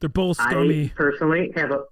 They're 0.01 0.09
both 0.09 0.39
I 0.41 0.91
personally 0.95 1.53
have 1.57 1.73
a 1.73 1.85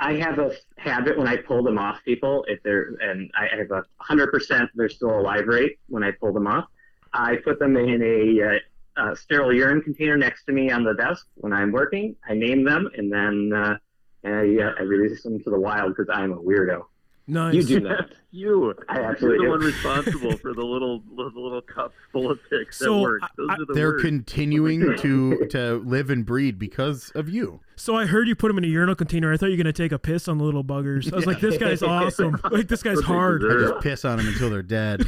I 0.00 0.14
have 0.14 0.40
a 0.40 0.50
habit 0.78 1.16
when 1.16 1.28
I 1.28 1.36
pull 1.36 1.62
them 1.62 1.78
off 1.78 2.02
people 2.04 2.44
if 2.48 2.60
they're 2.64 2.96
and 3.00 3.30
I 3.38 3.46
have 3.56 3.70
a 3.70 3.84
hundred 3.98 4.32
percent 4.32 4.68
they're 4.74 4.88
still 4.88 5.16
alive 5.20 5.46
rate 5.46 5.78
when 5.88 6.02
I 6.02 6.10
pull 6.10 6.32
them 6.32 6.48
off. 6.48 6.64
I 7.12 7.36
put 7.36 7.58
them 7.60 7.76
in 7.76 8.02
a, 8.02 8.42
uh, 8.42 8.58
uh 9.00 9.14
sterile 9.14 9.52
urine 9.52 9.80
container 9.80 10.16
next 10.16 10.44
to 10.46 10.52
me 10.52 10.70
on 10.72 10.82
the 10.82 10.94
desk 10.94 11.26
when 11.36 11.52
I'm 11.52 11.70
working. 11.70 12.16
I 12.28 12.34
name 12.34 12.64
them 12.64 12.88
and 12.96 13.12
then 13.12 13.52
uh, 13.54 13.76
I, 14.24 14.56
uh, 14.62 14.72
I 14.78 14.82
release 14.82 15.22
them 15.22 15.42
to 15.42 15.50
the 15.50 15.58
wild 15.58 15.96
because 15.96 16.08
I'm 16.12 16.32
a 16.32 16.36
weirdo. 16.36 16.84
Nice. 17.28 17.54
You 17.54 17.62
do 17.64 17.80
not. 17.80 18.10
You, 18.34 18.74
I 18.88 18.94
you're 18.94 19.04
absolutely 19.10 19.44
the 19.44 19.50
one 19.50 19.60
responsible 19.60 20.36
for 20.38 20.54
the 20.54 20.62
little 20.64 21.00
the 21.00 21.24
little 21.38 21.60
cups 21.60 21.94
full 22.12 22.30
of 22.30 22.38
ticks 22.48 22.78
So, 22.78 22.96
at 22.96 23.02
work. 23.02 23.20
Those 23.36 23.46
I- 23.50 23.52
are 23.52 23.66
the 23.66 23.74
They're 23.74 23.90
worst. 23.90 24.06
continuing 24.06 24.96
to 25.00 25.46
to 25.48 25.82
live 25.84 26.08
and 26.08 26.24
breed 26.24 26.58
because 26.58 27.10
of 27.14 27.28
you. 27.28 27.60
So 27.76 27.94
I 27.94 28.06
heard 28.06 28.26
you 28.28 28.34
put 28.34 28.48
them 28.48 28.56
in 28.56 28.64
a 28.64 28.68
urinal 28.68 28.94
container. 28.94 29.30
I 29.30 29.36
thought 29.36 29.50
you 29.50 29.52
were 29.58 29.62
gonna 29.62 29.74
take 29.74 29.92
a 29.92 29.98
piss 29.98 30.28
on 30.28 30.38
the 30.38 30.44
little 30.44 30.64
buggers. 30.64 31.12
I 31.12 31.16
was 31.16 31.26
like, 31.26 31.40
this 31.40 31.58
guy's 31.58 31.82
awesome. 31.82 32.40
Like 32.50 32.68
this 32.68 32.82
guy's 32.82 33.02
hard. 33.02 33.44
I 33.44 33.68
just 33.68 33.80
piss 33.82 34.06
on 34.06 34.16
them 34.16 34.28
until 34.28 34.48
they're 34.48 34.62
dead. 34.62 35.04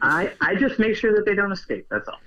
I, 0.00 0.32
I 0.40 0.54
just 0.54 0.78
make 0.78 0.96
sure 0.96 1.14
that 1.14 1.26
they 1.26 1.34
don't 1.34 1.52
escape. 1.52 1.86
That's 1.90 2.08
all. 2.08 2.18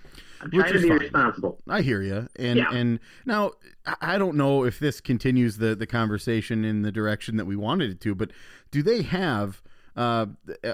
I'm 0.44 0.50
Which 0.52 0.60
trying 0.62 0.74
to 0.74 0.80
be 0.82 0.90
fine. 0.90 0.98
responsible. 1.00 1.60
I 1.70 1.82
hear 1.82 2.02
you, 2.02 2.28
and 2.36 2.58
Yeah. 2.58 2.72
and 2.74 3.00
now 3.26 3.52
I- 3.86 3.96
I 4.02 4.18
don't 4.18 4.36
know 4.36 4.64
if 4.66 4.80
this 4.80 5.00
continues 5.02 5.58
the 5.58 5.74
the 5.76 5.88
conversation 5.88 6.66
in 6.66 6.82
the 6.82 6.92
direction 6.92 7.38
that 7.38 7.46
we 7.46 7.56
wanted 7.56 7.90
it 7.92 8.02
to, 8.02 8.14
but 8.16 8.32
do 8.72 8.84
they 8.84 9.02
have 9.04 9.62
uh, 9.96 10.26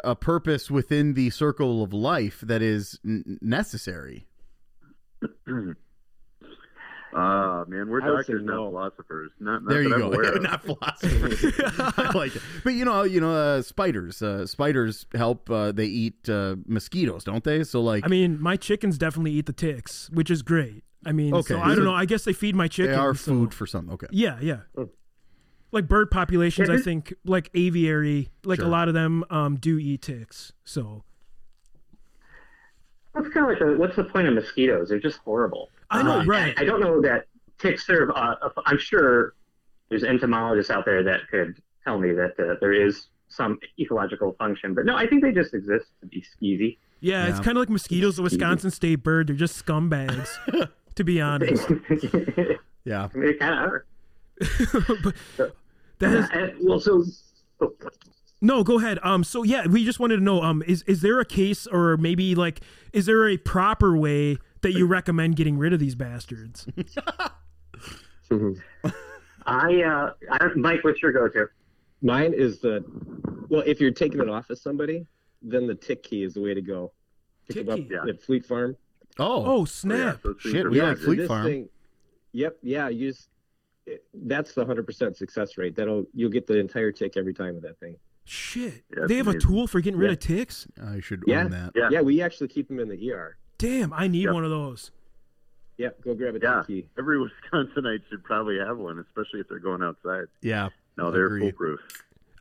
a 0.03 0.15
purpose 0.15 0.71
within 0.71 1.13
the 1.13 1.29
circle 1.29 1.83
of 1.83 1.91
life 1.93 2.39
that 2.41 2.61
is 2.61 2.99
n- 3.05 3.37
necessary? 3.41 4.27
Ah, 7.13 7.65
man, 7.67 7.89
we're 7.89 8.01
I 8.03 8.09
would 8.11 8.25
say 8.25 8.33
doctors, 8.33 8.43
no. 8.45 8.65
not 8.65 8.69
philosophers. 8.95 9.31
Not, 9.39 9.63
not 9.63 9.69
There 9.69 9.81
you 9.81 9.89
go. 9.97 10.11
aware. 10.11 10.39
Not 10.39 10.63
philosophers. 10.63 11.43
I 11.97 12.11
like 12.15 12.35
it. 12.35 12.41
But 12.63 12.73
you 12.73 12.85
know, 12.85 13.01
you 13.03 13.19
know, 13.19 13.31
uh, 13.33 13.61
spiders. 13.63 14.21
Uh, 14.21 14.45
spiders 14.45 15.05
help. 15.15 15.49
Uh, 15.49 15.71
they 15.71 15.85
eat 15.85 16.29
uh, 16.29 16.57
mosquitoes, 16.67 17.23
don't 17.23 17.43
they? 17.43 17.63
So 17.63 17.81
like, 17.81 18.05
I 18.05 18.09
mean, 18.09 18.39
my 18.41 18.57
chickens 18.57 18.97
definitely 18.99 19.31
eat 19.31 19.47
the 19.47 19.53
ticks, 19.53 20.09
which 20.13 20.29
is 20.29 20.43
great. 20.43 20.83
I 21.05 21.11
mean, 21.11 21.33
Okay. 21.33 21.55
so 21.55 21.59
I 21.59 21.73
don't 21.73 21.83
know. 21.85 21.93
I 21.95 22.05
guess 22.05 22.25
they 22.25 22.33
feed 22.33 22.55
my 22.55 22.67
chickens. 22.67 22.95
they 22.95 23.01
chickens. 23.01 23.17
are 23.17 23.19
so- 23.19 23.31
food 23.31 23.53
for 23.55 23.65
some. 23.65 23.89
Okay. 23.89 24.07
Yeah, 24.11 24.37
yeah. 24.41 24.59
Oh. 24.77 24.89
Like 25.71 25.87
bird 25.87 26.09
populations, 26.11 26.69
I 26.69 26.77
think, 26.77 27.13
like 27.25 27.49
aviary, 27.55 28.29
like 28.43 28.57
Sure. 28.57 28.65
a 28.67 28.69
lot 28.69 28.87
of 28.87 28.93
them 28.95 29.23
um, 29.29 29.55
do 29.55 29.77
eat 29.79 30.01
ticks. 30.01 30.51
So 30.63 31.03
That's 33.13 33.29
kind 33.29 33.45
of 33.45 33.49
like 33.51 33.59
the, 33.59 33.77
what's 33.77 33.95
the 33.95 34.03
point 34.03 34.27
of 34.27 34.33
mosquitoes? 34.33 34.89
They're 34.89 34.99
just 34.99 35.19
horrible. 35.19 35.69
I 35.91 36.03
know, 36.03 36.19
Uh, 36.19 36.25
right? 36.25 36.53
I, 36.57 36.61
I 36.61 36.65
don't 36.65 36.79
know 36.81 37.01
that 37.01 37.25
ticks 37.57 37.85
serve. 37.85 38.09
Uh, 38.11 38.35
a- 38.41 38.51
I'm 38.65 38.77
sure 38.77 39.33
there's 39.89 40.03
entomologists 40.03 40.69
out 40.71 40.85
there 40.85 41.03
that 41.03 41.21
could 41.31 41.61
tell 41.83 41.97
me 41.99 42.11
that 42.13 42.39
uh, 42.39 42.55
there 42.61 42.73
is 42.73 43.07
some 43.27 43.59
ecological 43.79 44.33
function, 44.39 44.73
but 44.73 44.85
no, 44.85 44.95
I 44.95 45.07
think 45.07 45.21
they 45.23 45.31
just 45.31 45.53
exist 45.53 45.87
to 46.01 46.07
be 46.07 46.21
skeezy. 46.23 46.77
yeah, 46.99 47.27
it's 47.27 47.39
kind 47.39 47.57
of 47.57 47.61
like 47.61 47.69
mosquitoes, 47.69 48.15
the 48.17 48.23
Wisconsin 48.23 48.71
state 48.71 48.97
bird. 48.97 49.27
They're 49.27 49.35
just 49.35 49.63
scumbags, 49.65 50.29
to 50.95 51.03
be 51.03 51.21
honest. 51.21 51.67
Yeah. 52.85 53.07
they 53.15 53.33
kind 53.33 53.53
of 53.53 53.71
are. 53.71 53.85
but 55.37 55.55
that 55.99 56.13
is 56.13 56.29
And- 56.31 56.53
well, 56.61 56.79
so 56.79 57.03
oh, 57.61 57.73
no. 58.41 58.63
Go 58.63 58.79
ahead. 58.79 58.99
Um. 59.03 59.23
So 59.23 59.43
yeah, 59.43 59.67
we 59.67 59.83
just 59.85 59.99
wanted 59.99 60.17
to 60.17 60.23
know. 60.23 60.41
Um. 60.41 60.63
Is 60.65 60.81
is 60.83 61.01
there 61.01 61.19
a 61.19 61.25
case, 61.25 61.67
or 61.67 61.97
maybe 61.97 62.35
like, 62.35 62.61
is 62.93 63.05
there 63.05 63.27
a 63.27 63.37
proper 63.37 63.97
way 63.97 64.37
that 64.61 64.73
you 64.73 64.85
recommend 64.85 65.35
getting 65.35 65.57
rid 65.57 65.73
of 65.73 65.79
these 65.79 65.95
bastards? 65.95 66.67
I, 69.45 69.81
uh, 69.83 70.13
I 70.31 70.47
Mike, 70.55 70.83
what's 70.83 71.01
your 71.01 71.11
go-to? 71.11 71.47
Mine 72.01 72.33
is 72.33 72.59
the 72.59 72.83
well, 73.49 73.63
if 73.65 73.81
you're 73.81 73.91
taking 73.91 74.19
it 74.21 74.29
off 74.29 74.49
of 74.49 74.57
somebody, 74.59 75.05
then 75.41 75.67
the 75.67 75.75
tick 75.75 76.03
key 76.03 76.23
is 76.23 76.33
the 76.35 76.41
way 76.41 76.53
to 76.53 76.61
go. 76.61 76.91
Pick 77.47 77.55
Tick 77.57 77.65
them 77.65 77.73
up 77.73 77.79
key. 77.79 77.89
Yeah. 77.91 78.09
at 78.09 78.21
Fleet 78.21 78.45
Farm. 78.45 78.75
Oh. 79.17 79.43
Oh 79.61 79.65
snap! 79.65 80.21
those 80.21 80.35
things 80.41 80.53
Shit, 80.53 80.69
we 80.69 80.77
really 80.79 80.87
like 80.89 80.97
good. 80.97 81.05
Fleet 81.05 81.27
Farm. 81.27 81.45
thing- 81.45 81.69
yep, 82.31 82.57
yeah, 82.61 82.87
you 82.89 83.09
just 83.11 83.27
it- 83.85 84.05
that's 84.13 84.53
the 84.53 84.63
hundred 84.65 84.85
percent 84.85 85.17
success 85.17 85.57
rate. 85.57 85.75
That'll 85.75 86.05
you'll 86.13 86.29
get 86.29 86.47
the 86.47 86.57
entire 86.57 86.91
tick 86.91 87.17
every 87.17 87.33
time 87.33 87.55
with 87.55 87.63
that 87.63 87.79
thing. 87.79 87.95
Shit. 88.25 88.83
Yeah, 88.95 89.07
they 89.07 89.15
have 89.15 89.27
a 89.27 89.37
tool 89.39 89.65
for 89.67 89.81
getting 89.81 89.99
rid 89.99 90.07
Yeah. 90.07 90.13
of 90.13 90.19
ticks. 90.19 90.67
I 90.81 90.99
should 91.01 91.23
Yeah. 91.25 91.45
own 91.45 91.51
that. 91.51 91.71
Yeah. 91.75 91.89
Yeah, 91.91 92.01
we 92.01 92.21
actually 92.21 92.47
keep 92.49 92.67
them 92.67 92.79
in 92.79 92.87
the 92.87 93.11
ER. 93.11 93.35
Damn, 93.59 93.93
I 93.93 94.07
need 94.07 94.23
Yep. 94.23 94.33
one 94.33 94.43
of 94.45 94.49
those. 94.49 94.89
Yeah, 95.77 95.89
go 96.03 96.15
grab 96.15 96.35
a 96.35 96.39
Yeah, 96.41 96.63
key. 96.65 96.85
every 96.97 97.17
Wisconsinite 97.17 98.01
should 98.09 98.23
probably 98.23 98.57
have 98.57 98.77
one, 98.77 98.97
especially 98.99 99.41
if 99.41 99.47
they're 99.47 99.59
going 99.59 99.83
outside. 99.83 100.25
Yeah. 100.41 100.69
No, 100.97 101.11
they're 101.11 101.27
Agreed. 101.27 101.41
foolproof. 101.41 101.79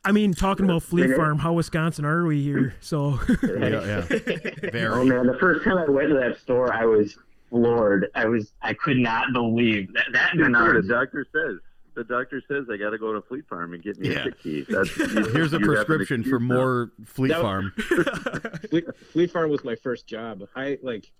I 0.03 0.11
mean, 0.13 0.33
talking 0.33 0.65
about 0.65 0.81
Fleet 0.83 1.13
Farm, 1.15 1.37
how 1.39 1.53
Wisconsin 1.53 2.05
are 2.05 2.25
we 2.25 2.41
here? 2.41 2.73
So 2.81 3.19
Yeah. 3.43 4.05
yeah. 4.09 4.89
Oh 4.93 5.03
man, 5.05 5.27
the 5.27 5.37
first 5.39 5.63
time 5.63 5.77
I 5.77 5.85
went 5.89 6.09
to 6.09 6.15
that 6.15 6.37
store, 6.39 6.73
I 6.73 6.85
was 6.85 7.17
floored. 7.49 8.07
I 8.15 8.25
was, 8.25 8.53
I 8.61 8.73
could 8.73 8.97
not 8.97 9.33
believe 9.33 9.93
that. 9.93 10.05
That 10.13 10.31
Yeah, 10.35 10.47
the 10.49 10.81
doctor 10.87 11.25
says. 11.33 11.59
The 11.99 12.05
doctor 12.05 12.41
says 12.47 12.63
I 12.71 12.77
got 12.77 12.91
to 12.91 12.97
go 12.97 13.11
to 13.11 13.21
Fleet 13.21 13.45
Farm 13.49 13.73
and 13.73 13.83
get 13.83 13.99
me 13.99 14.09
Yeah. 14.13 14.19
a 14.19 14.23
tick 14.25 14.39
key. 14.41 14.65
That's, 14.69 14.95
you- 14.97 15.05
Here's 15.33 15.51
a 15.51 15.59
you 15.59 15.59
have 15.59 15.61
an 15.61 15.61
prescription 15.85 16.23
for 16.23 16.37
excuse 16.37 16.41
more 16.41 16.91
Fleet 17.03 17.27
That- 17.29 17.41
Farm. 17.41 17.73
Fleet, 18.69 18.85
Fleet 19.11 19.31
Farm 19.31 19.49
was 19.51 19.65
my 19.65 19.75
first 19.75 20.07
job. 20.07 20.43
I 20.55 20.77
like 20.81 21.11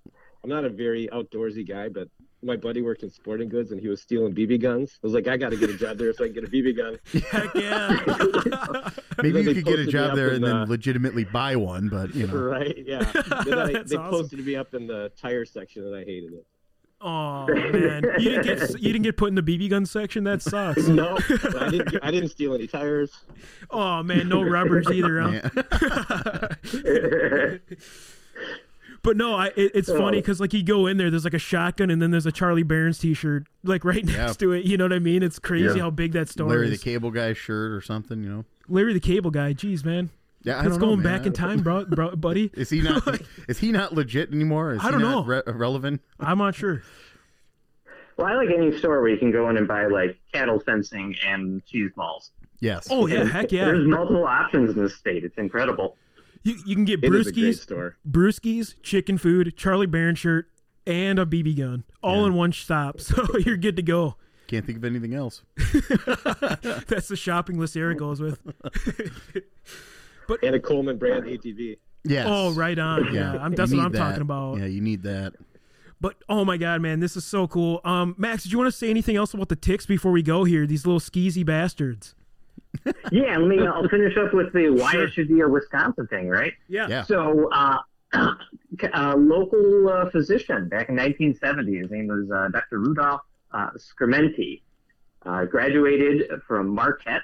I'm 0.42 0.50
not 0.50 0.64
a 0.64 0.70
very 0.70 1.10
outdoorsy 1.12 1.68
guy, 1.68 1.90
but 1.90 2.08
my 2.42 2.56
buddy 2.56 2.82
worked 2.82 3.04
in 3.04 3.10
sporting 3.10 3.50
goods 3.50 3.74
and 3.74 3.82
he 3.82 3.90
was 3.90 4.02
stealing 4.02 4.34
BB 4.34 4.62
guns. 4.62 4.98
I 5.04 5.08
was 5.08 5.14
like, 5.14 5.28
I 5.28 5.36
got 5.36 5.50
to 5.50 5.58
get 5.58 5.70
a 5.70 5.76
job 5.78 5.98
there 5.98 6.14
so 6.14 6.24
I 6.24 6.28
can 6.28 6.36
get 6.36 6.44
a 6.46 6.48
BB 6.48 6.78
gun. 6.78 6.98
heck 7.30 7.54
yeah. 7.56 8.90
Maybe 9.22 9.42
you 9.42 9.54
could 9.56 9.66
get 9.66 9.80
a 9.80 9.86
job 9.86 10.16
there 10.16 10.30
in 10.30 10.36
and 10.36 10.46
then 10.46 10.70
legitimately 10.70 11.26
buy 11.26 11.58
one, 11.58 11.90
but 11.90 12.16
you 12.16 12.26
know. 12.28 12.36
Right? 12.36 12.78
Yeah. 12.88 13.00
Then 13.44 13.60
I, 13.60 13.72
That's 13.74 13.92
they 13.92 13.98
awesome. 13.98 14.10
posted 14.12 14.46
me 14.46 14.56
up 14.56 14.74
in 14.74 14.88
the 14.88 15.12
tire 15.22 15.44
section 15.44 15.86
and 15.86 15.94
I 15.94 16.06
hated 16.06 16.32
it. 16.32 16.46
Oh 17.02 17.48
man, 17.48 18.04
you 18.20 18.30
didn't 18.30 18.44
get 18.44 18.70
you 18.72 18.92
didn't 18.92 19.04
get 19.04 19.16
put 19.16 19.30
in 19.30 19.36
the 19.36 19.42
BB 19.42 19.70
gun 19.70 19.86
section. 19.86 20.24
That 20.26 20.42
sucks. 20.42 20.88
No, 20.88 21.18
I 21.58 21.70
didn't. 21.70 22.04
I 22.04 22.12
didn't 22.12 22.30
steal 22.30 22.54
any 22.54 22.68
tires. 22.68 23.12
Oh 23.70 24.04
man, 24.04 24.28
no 24.28 24.42
rubbers 24.44 24.88
either. 24.92 25.22
Huh? 25.22 26.50
Yeah. 26.84 27.58
But 29.02 29.16
no, 29.18 29.36
I 29.36 29.48
it, 29.56 29.72
it's 29.74 29.88
funny 29.88 30.18
oh. 30.18 30.22
because 30.22 30.42
like 30.42 30.54
you 30.54 30.62
go 30.64 30.86
in 30.88 30.98
there, 30.98 31.10
there's 31.10 31.24
like 31.24 31.34
a 31.34 31.40
shotgun, 31.40 31.90
and 31.90 32.02
then 32.02 32.12
there's 32.12 32.26
a 32.26 32.32
Charlie 32.32 32.64
Berens 32.64 33.00
T-shirt 33.00 33.48
like 33.64 33.86
right 33.86 34.04
next 34.04 34.18
Yeah. 34.18 34.34
to 34.34 34.52
it. 34.52 34.66
You 34.66 34.78
know 34.78 34.86
what 34.86 34.94
I 34.94 35.00
mean? 35.00 35.24
It's 35.24 35.40
crazy 35.40 35.78
Yeah. 35.78 35.84
how 35.84 35.90
big 35.90 36.12
that 36.14 36.28
store 36.30 36.48
is. 36.48 36.52
Larry 36.52 36.70
the. 36.70 36.78
Cable 36.78 37.12
Guy 37.12 37.34
shirt 37.34 37.72
or 37.72 37.82
something, 37.82 38.22
you 38.24 38.30
know. 38.30 38.46
Larry 38.68 38.94
the 38.94 39.00
Cable 39.00 39.32
Guy. 39.32 39.54
Jeez, 39.54 39.86
man, 39.86 40.10
Yeah, 40.44 40.60
I 40.60 40.64
that's 40.64 40.78
don't 40.78 40.80
know, 40.82 40.88
going 40.96 41.02
man. 41.04 41.18
back 41.18 41.28
in 41.28 41.34
time, 41.34 41.62
bro, 41.62 41.86
bro, 41.86 42.16
buddy. 42.16 42.50
Is 42.56 42.70
he 42.70 42.82
not? 42.82 43.20
is 43.50 43.58
he 43.60 43.72
not 43.72 43.94
legit 43.94 44.32
anymore? 44.32 44.74
Is 44.74 44.80
I 44.84 44.90
don't 44.92 45.02
not 45.02 45.28
know. 45.28 45.34
Re- 45.46 45.54
relevant? 45.54 46.02
I'm 46.20 46.38
not 46.38 46.56
sure. 46.56 46.82
Well, 48.18 48.28
I 48.28 48.36
like 48.36 48.50
any 48.50 48.78
store 48.78 49.02
where 49.02 49.10
you 49.10 49.18
can 49.18 49.32
go 49.32 49.50
in 49.50 49.58
and 49.58 49.68
buy 49.68 49.86
like 49.88 50.18
cattle 50.34 50.60
fencing 50.60 51.16
and 51.26 51.66
cheese 51.66 51.92
balls. 51.96 52.32
Yes. 52.62 52.88
Oh 52.92 53.08
yeah, 53.08 53.24
heck 53.26 53.52
yeah. 53.52 53.66
There's 53.66 53.88
multiple 53.88 54.26
options 54.26 54.72
in 54.76 54.82
this 54.84 54.96
state. 54.96 55.24
It's 55.24 55.38
incredible. 55.38 55.96
You, 56.44 56.58
you 56.66 56.76
can 56.76 56.86
get 56.86 57.04
It 57.04 57.14
is 57.14 57.32
brewskis, 57.32 57.94
brewskis, 58.10 58.76
chicken 58.82 59.18
food, 59.18 59.56
Charlie 59.58 59.88
Berens 59.88 60.20
shirt, 60.20 60.48
and 60.88 61.20
a 61.20 61.26
BB 61.26 61.58
gun, 61.58 61.84
all 62.02 62.22
Yeah. 62.22 62.28
in 62.28 62.34
one 62.36 62.54
stop. 62.54 63.00
So 63.02 63.26
you're 63.40 63.58
good 63.58 63.76
to 63.76 63.82
go. 63.82 64.16
Can't 64.48 64.66
think 64.66 64.78
of 64.80 64.86
anything 64.86 65.14
else. 65.14 65.44
That's 65.58 67.08
the 67.10 67.16
shopping 67.18 67.60
list 67.60 67.78
Eric 67.78 68.00
goes 68.00 68.20
with. 68.20 68.40
And 70.44 70.56
a 70.56 70.60
Coleman 70.60 70.98
brand 70.98 71.26
ATV. 71.26 71.78
Yes. 72.04 72.26
Oh, 72.30 72.54
right 72.54 72.78
on. 72.78 73.14
Yeah, 73.14 73.34
I'm, 73.40 73.52
You 73.52 73.58
that's 73.58 73.72
what 73.74 73.82
I'm 73.82 73.92
that. 73.92 74.00
talking 74.00 74.22
about. 74.22 74.60
Yeah, 74.60 74.66
you 74.66 74.82
need 74.82 75.04
that. 75.04 75.34
But 76.02 76.16
oh 76.30 76.46
my 76.46 76.56
god, 76.58 76.82
man, 76.82 77.02
this 77.02 77.18
is 77.18 77.26
so 77.26 77.48
cool. 77.48 77.82
Um, 77.84 78.16
Max, 78.18 78.44
did 78.44 78.52
you 78.54 78.58
want 78.58 78.72
to 78.72 78.78
say 78.78 78.90
anything 78.90 79.18
else 79.18 79.34
about 79.34 79.50
the 79.50 79.56
ticks 79.58 79.86
before 79.86 80.12
we 80.14 80.24
go 80.24 80.46
here? 80.46 80.66
These 80.66 80.86
little 80.86 81.00
skeezy 81.02 81.46
bastards. 81.46 82.16
Yeah, 83.12 83.38
let 83.38 83.48
me. 83.48 83.66
I'll 83.66 83.88
finish 83.90 84.16
up 84.18 84.34
with 84.34 84.54
the 84.54 84.70
why 84.70 84.94
it 84.96 85.12
should 85.14 85.28
be 85.28 85.40
a 85.42 85.48
Wisconsin 85.48 86.06
thing, 86.08 86.30
right? 86.30 86.54
Yeah. 86.68 86.88
Yeah. 86.88 87.04
So, 87.04 87.50
uh, 87.52 87.80
a 88.14 89.16
local 89.18 89.90
uh, 89.90 90.10
physician 90.12 90.70
back 90.70 90.90
in 90.90 90.96
1970, 90.96 91.78
his 91.78 91.90
name 91.92 92.08
was 92.08 92.30
uh, 92.32 92.50
Dr. 92.50 92.80
Rudolph 92.80 93.22
uh, 93.52 93.70
Scrimenti, 93.78 94.62
uh, 95.26 95.46
graduated 95.46 96.30
from 96.48 96.70
Marquette 96.70 97.24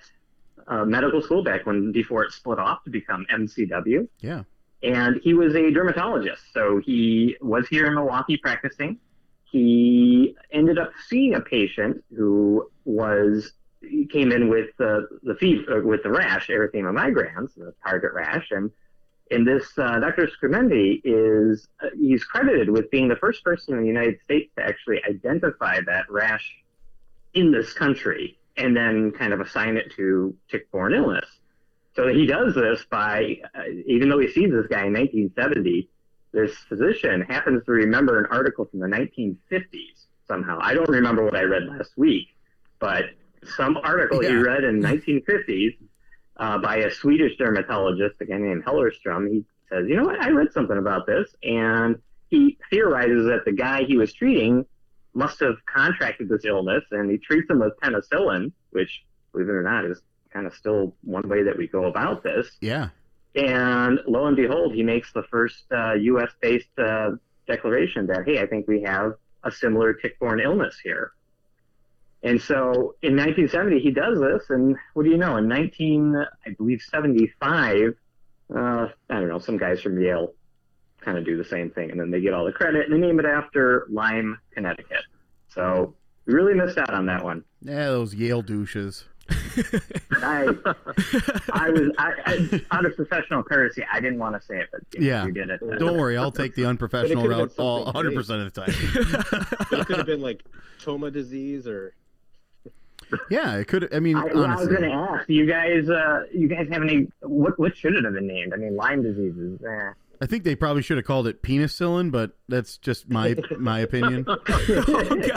uh, 0.68 0.86
Medical 0.86 1.22
School 1.22 1.43
back 1.43 1.66
when 1.66 1.91
before 1.91 2.24
it 2.24 2.32
split 2.32 2.59
off 2.59 2.84
to 2.86 2.89
become 2.89 3.26
MCW, 3.32 4.07
Yeah. 4.22 4.43
and 4.84 5.20
he 5.24 5.34
was 5.34 5.55
a 5.55 5.72
dermatologist. 5.72 6.41
So 6.53 6.80
he 6.84 7.36
was 7.41 7.68
here 7.68 7.86
in 7.88 7.95
Milwaukee 7.95 8.38
practicing. 8.38 8.97
He 9.51 10.36
ended 10.51 10.78
up 10.78 10.91
seeing 11.07 11.36
a 11.36 11.41
patient 11.41 12.03
who 12.16 12.70
was 12.84 13.53
he 13.82 14.05
came 14.07 14.32
in 14.32 14.49
with 14.49 14.70
uh, 14.80 15.01
the 15.24 15.36
fever, 15.39 15.84
with 15.86 16.01
the 16.03 16.09
rash, 16.09 16.47
erythema 16.47 16.91
migrans, 16.91 17.53
the 17.55 17.74
target 17.84 18.13
rash, 18.13 18.47
and 18.51 18.72
in 19.32 19.43
this 19.45 19.66
uh, 19.78 19.99
Dr. 19.99 20.28
Scrimenti 20.28 21.01
is 21.03 21.68
uh, 21.84 21.88
he's 21.95 22.24
credited 22.24 22.70
with 22.70 22.89
being 22.91 23.07
the 23.07 23.16
first 23.16 23.43
person 23.43 23.76
in 23.76 23.82
the 23.82 23.88
United 23.88 24.20
States 24.24 24.51
to 24.57 24.63
actually 24.63 25.01
identify 25.07 25.80
that 25.86 26.09
rash 26.09 26.51
in 27.34 27.51
this 27.51 27.74
country 27.74 28.38
and 28.57 28.75
then 28.75 29.11
kind 29.11 29.33
of 29.33 29.41
assign 29.41 29.77
it 29.77 29.91
to 29.95 30.35
tick-borne 30.49 30.93
illness. 30.93 31.25
So 31.95 32.07
he 32.07 32.25
does 32.25 32.55
this 32.55 32.85
by, 32.89 33.37
uh, 33.53 33.63
even 33.87 34.09
though 34.09 34.19
he 34.19 34.27
sees 34.27 34.51
this 34.51 34.67
guy 34.67 34.85
in 34.85 34.93
1970, 34.93 35.89
this 36.33 36.53
physician 36.67 37.21
happens 37.21 37.63
to 37.65 37.71
remember 37.71 38.19
an 38.19 38.25
article 38.29 38.65
from 38.65 38.79
the 38.81 38.87
1950s 38.87 40.05
somehow. 40.27 40.59
I 40.61 40.73
don't 40.73 40.89
remember 40.89 41.23
what 41.23 41.35
I 41.35 41.43
read 41.43 41.63
last 41.67 41.91
week, 41.95 42.27
but 42.79 43.05
some 43.55 43.77
article 43.77 44.19
he 44.19 44.35
read 44.35 44.63
in 44.63 44.81
1950s 44.81 45.77
uh, 46.37 46.57
by 46.57 46.77
a 46.77 46.91
Swedish 46.91 47.37
dermatologist, 47.37 48.15
a 48.19 48.25
guy 48.25 48.37
named 48.37 48.65
Hellerstrom. 48.65 49.29
He 49.29 49.45
says, 49.69 49.85
you 49.87 49.95
know 49.95 50.03
what, 50.03 50.19
I 50.19 50.29
read 50.31 50.51
something 50.51 50.77
about 50.77 51.05
this, 51.05 51.33
and 51.43 52.01
he 52.29 52.57
theorizes 52.69 53.27
that 53.27 53.45
the 53.45 53.53
guy 53.53 53.83
he 53.83 53.97
was 53.97 54.13
treating 54.13 54.65
must 55.16 55.39
have 55.39 55.55
contracted 55.66 56.30
this 56.30 56.45
illness, 56.45 56.84
and 56.91 57.09
he 57.09 57.18
treats 57.18 57.49
him 57.49 57.59
with 57.59 57.74
penicillin, 57.82 58.51
which, 58.72 59.03
believe 59.32 59.49
it 59.49 59.53
or 59.53 59.63
not, 59.63 59.86
is 59.86 60.01
kind 60.32 60.45
of 60.45 60.53
still 60.53 60.93
one 61.01 61.28
way 61.28 61.41
that 61.43 61.57
we 61.57 61.68
go 61.68 61.86
about 61.86 62.22
this. 62.22 62.51
Yeah. 62.59 62.89
And 63.36 63.99
lo 64.07 64.28
and 64.28 64.36
behold, 64.36 64.74
he 64.74 64.84
makes 64.84 65.11
the 65.13 65.24
first 65.24 65.63
uh, 65.72 65.93
U.S. 65.93 66.32
based 66.41 66.68
uh, 66.78 67.11
declaration 67.47 68.07
that, 68.07 68.24
hey, 68.26 68.41
I 68.41 68.45
think 68.45 68.68
we 68.68 68.82
have 68.84 69.13
a 69.43 69.51
similar 69.51 69.93
tick 69.93 70.20
borne 70.20 70.39
illness 70.39 70.78
here. 70.84 71.13
And 72.24 72.41
so 72.41 72.95
in 73.01 73.16
1970, 73.16 73.80
he 73.80 73.91
does 73.91 74.20
this. 74.20 74.49
And 74.49 74.76
what 74.93 75.03
do 75.03 75.11
you 75.11 75.18
know? 75.18 75.38
In 75.38 75.47
19, 75.47 76.16
I 76.45 76.49
believe, 76.57 76.82
75, 76.82 77.93
uh, 78.53 78.57
I 78.57 78.89
don't 79.09 79.28
know, 79.30 79.39
some 79.39 79.57
guys 79.57 79.82
from 79.82 80.01
Yale 80.01 80.34
kind 81.05 81.17
of 81.17 81.23
do 81.23 81.37
the 81.37 81.45
same 81.45 81.69
thing. 81.69 81.91
And 81.91 81.99
then 81.99 82.09
they 82.11 82.19
get 82.19 82.33
all 82.33 82.43
the 82.45 82.51
credit 82.51 82.85
and 82.89 82.93
they 82.93 82.97
name 83.05 83.19
it 83.19 83.25
after 83.25 83.85
Lyme, 83.89 84.39
Connecticut. 84.51 85.03
So 85.47 85.93
we 86.25 86.33
really 86.33 86.55
missed 86.55 86.77
out 86.77 86.93
on 86.93 87.05
that 87.05 87.23
one. 87.23 87.43
Yeah, 87.61 87.85
those 87.85 88.13
Yale 88.15 88.41
douches. 88.41 89.05
I, 90.11 90.47
I 91.53 91.69
was, 91.69 91.91
I, 91.97 92.11
I, 92.25 92.61
out 92.71 92.85
of 92.85 92.95
professional 92.95 93.41
courtesy, 93.41 93.83
I 93.91 93.99
didn't 93.99 94.19
want 94.19 94.39
to 94.39 94.45
say 94.45 94.59
it, 94.59 94.69
but 94.71 94.81
you, 94.99 95.07
Yeah. 95.07 95.25
you 95.25 95.31
did 95.31 95.49
it. 95.49 95.61
Don't 95.79 95.97
worry, 95.97 96.17
I'll 96.17 96.31
take 96.31 96.53
the 96.55 96.65
unprofessional 96.65 97.23
could've 97.23 97.37
route 97.37 97.53
all 97.57 97.91
100% 97.91 98.17
of 98.45 98.53
the 98.53 98.61
time. 98.61 99.79
It 99.79 99.85
could 99.87 99.97
have 99.97 100.05
been 100.05 100.21
like 100.21 100.43
Tomah 100.79 101.09
disease 101.11 101.67
or 101.67 101.93
Yeah, 103.29 103.55
it 103.55 103.67
could. 103.67 103.93
I 103.93 103.99
mean, 103.99 104.15
I, 104.17 104.25
well, 104.25 104.45
I 104.45 104.55
was 104.55 104.67
going 104.67 104.81
to 104.81 104.91
ask 104.91 105.27
you 105.29 105.45
guys. 105.45 105.89
Uh, 105.89 106.23
you 106.33 106.47
guys 106.47 106.67
have 106.71 106.81
any? 106.81 107.07
What 107.21 107.57
what 107.59 107.75
should 107.77 107.93
it 107.95 108.03
have 108.03 108.13
been 108.13 108.27
named? 108.27 108.53
I 108.53 108.57
mean, 108.57 108.75
Lyme 108.75 109.03
disease 109.03 109.37
is. 109.37 109.59
Eh. 109.63 109.91
I 110.22 110.26
think 110.26 110.43
they 110.43 110.55
probably 110.55 110.82
should 110.82 110.97
have 110.97 111.05
called 111.05 111.28
it 111.28 111.41
penicillin, 111.43 112.11
but 112.11 112.38
that's 112.47 112.78
just 112.78 113.09
my 113.09 113.36
my 113.59 113.80
opinion. 113.80 114.26
oh 114.28 114.36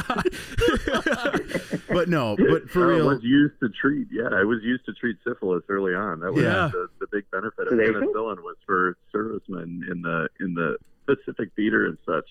God. 0.07 0.29
But 1.91 2.09
no, 2.11 2.37
but 2.37 2.69
for 2.69 2.85
Uh, 2.93 2.97
real, 2.97 3.07
was 3.09 3.23
used 3.25 3.55
to 3.61 3.69
treat. 3.71 4.09
Yeah, 4.13 4.29
I 4.31 4.45
was 4.45 4.59
used 4.63 4.85
to 4.87 4.93
treat 4.93 5.17
syphilis 5.27 5.63
early 5.71 5.95
on. 5.95 6.21
That 6.21 6.33
was 6.35 6.45
Yeah. 6.45 6.69
the, 6.71 6.89
the 7.01 7.07
big 7.11 7.25
benefit 7.31 7.61
of 7.61 7.69
So 7.71 7.77
there 7.77 7.87
you 7.87 7.93
go. 7.95 8.01
penicillin 8.01 8.43
was 8.43 8.57
for 8.67 8.97
servicemen 9.11 9.85
in 9.91 10.03
the 10.03 10.29
in 10.39 10.55
the 10.55 10.77
Pacific 11.07 11.51
theater 11.57 11.87
and 11.87 11.97
such. 12.05 12.27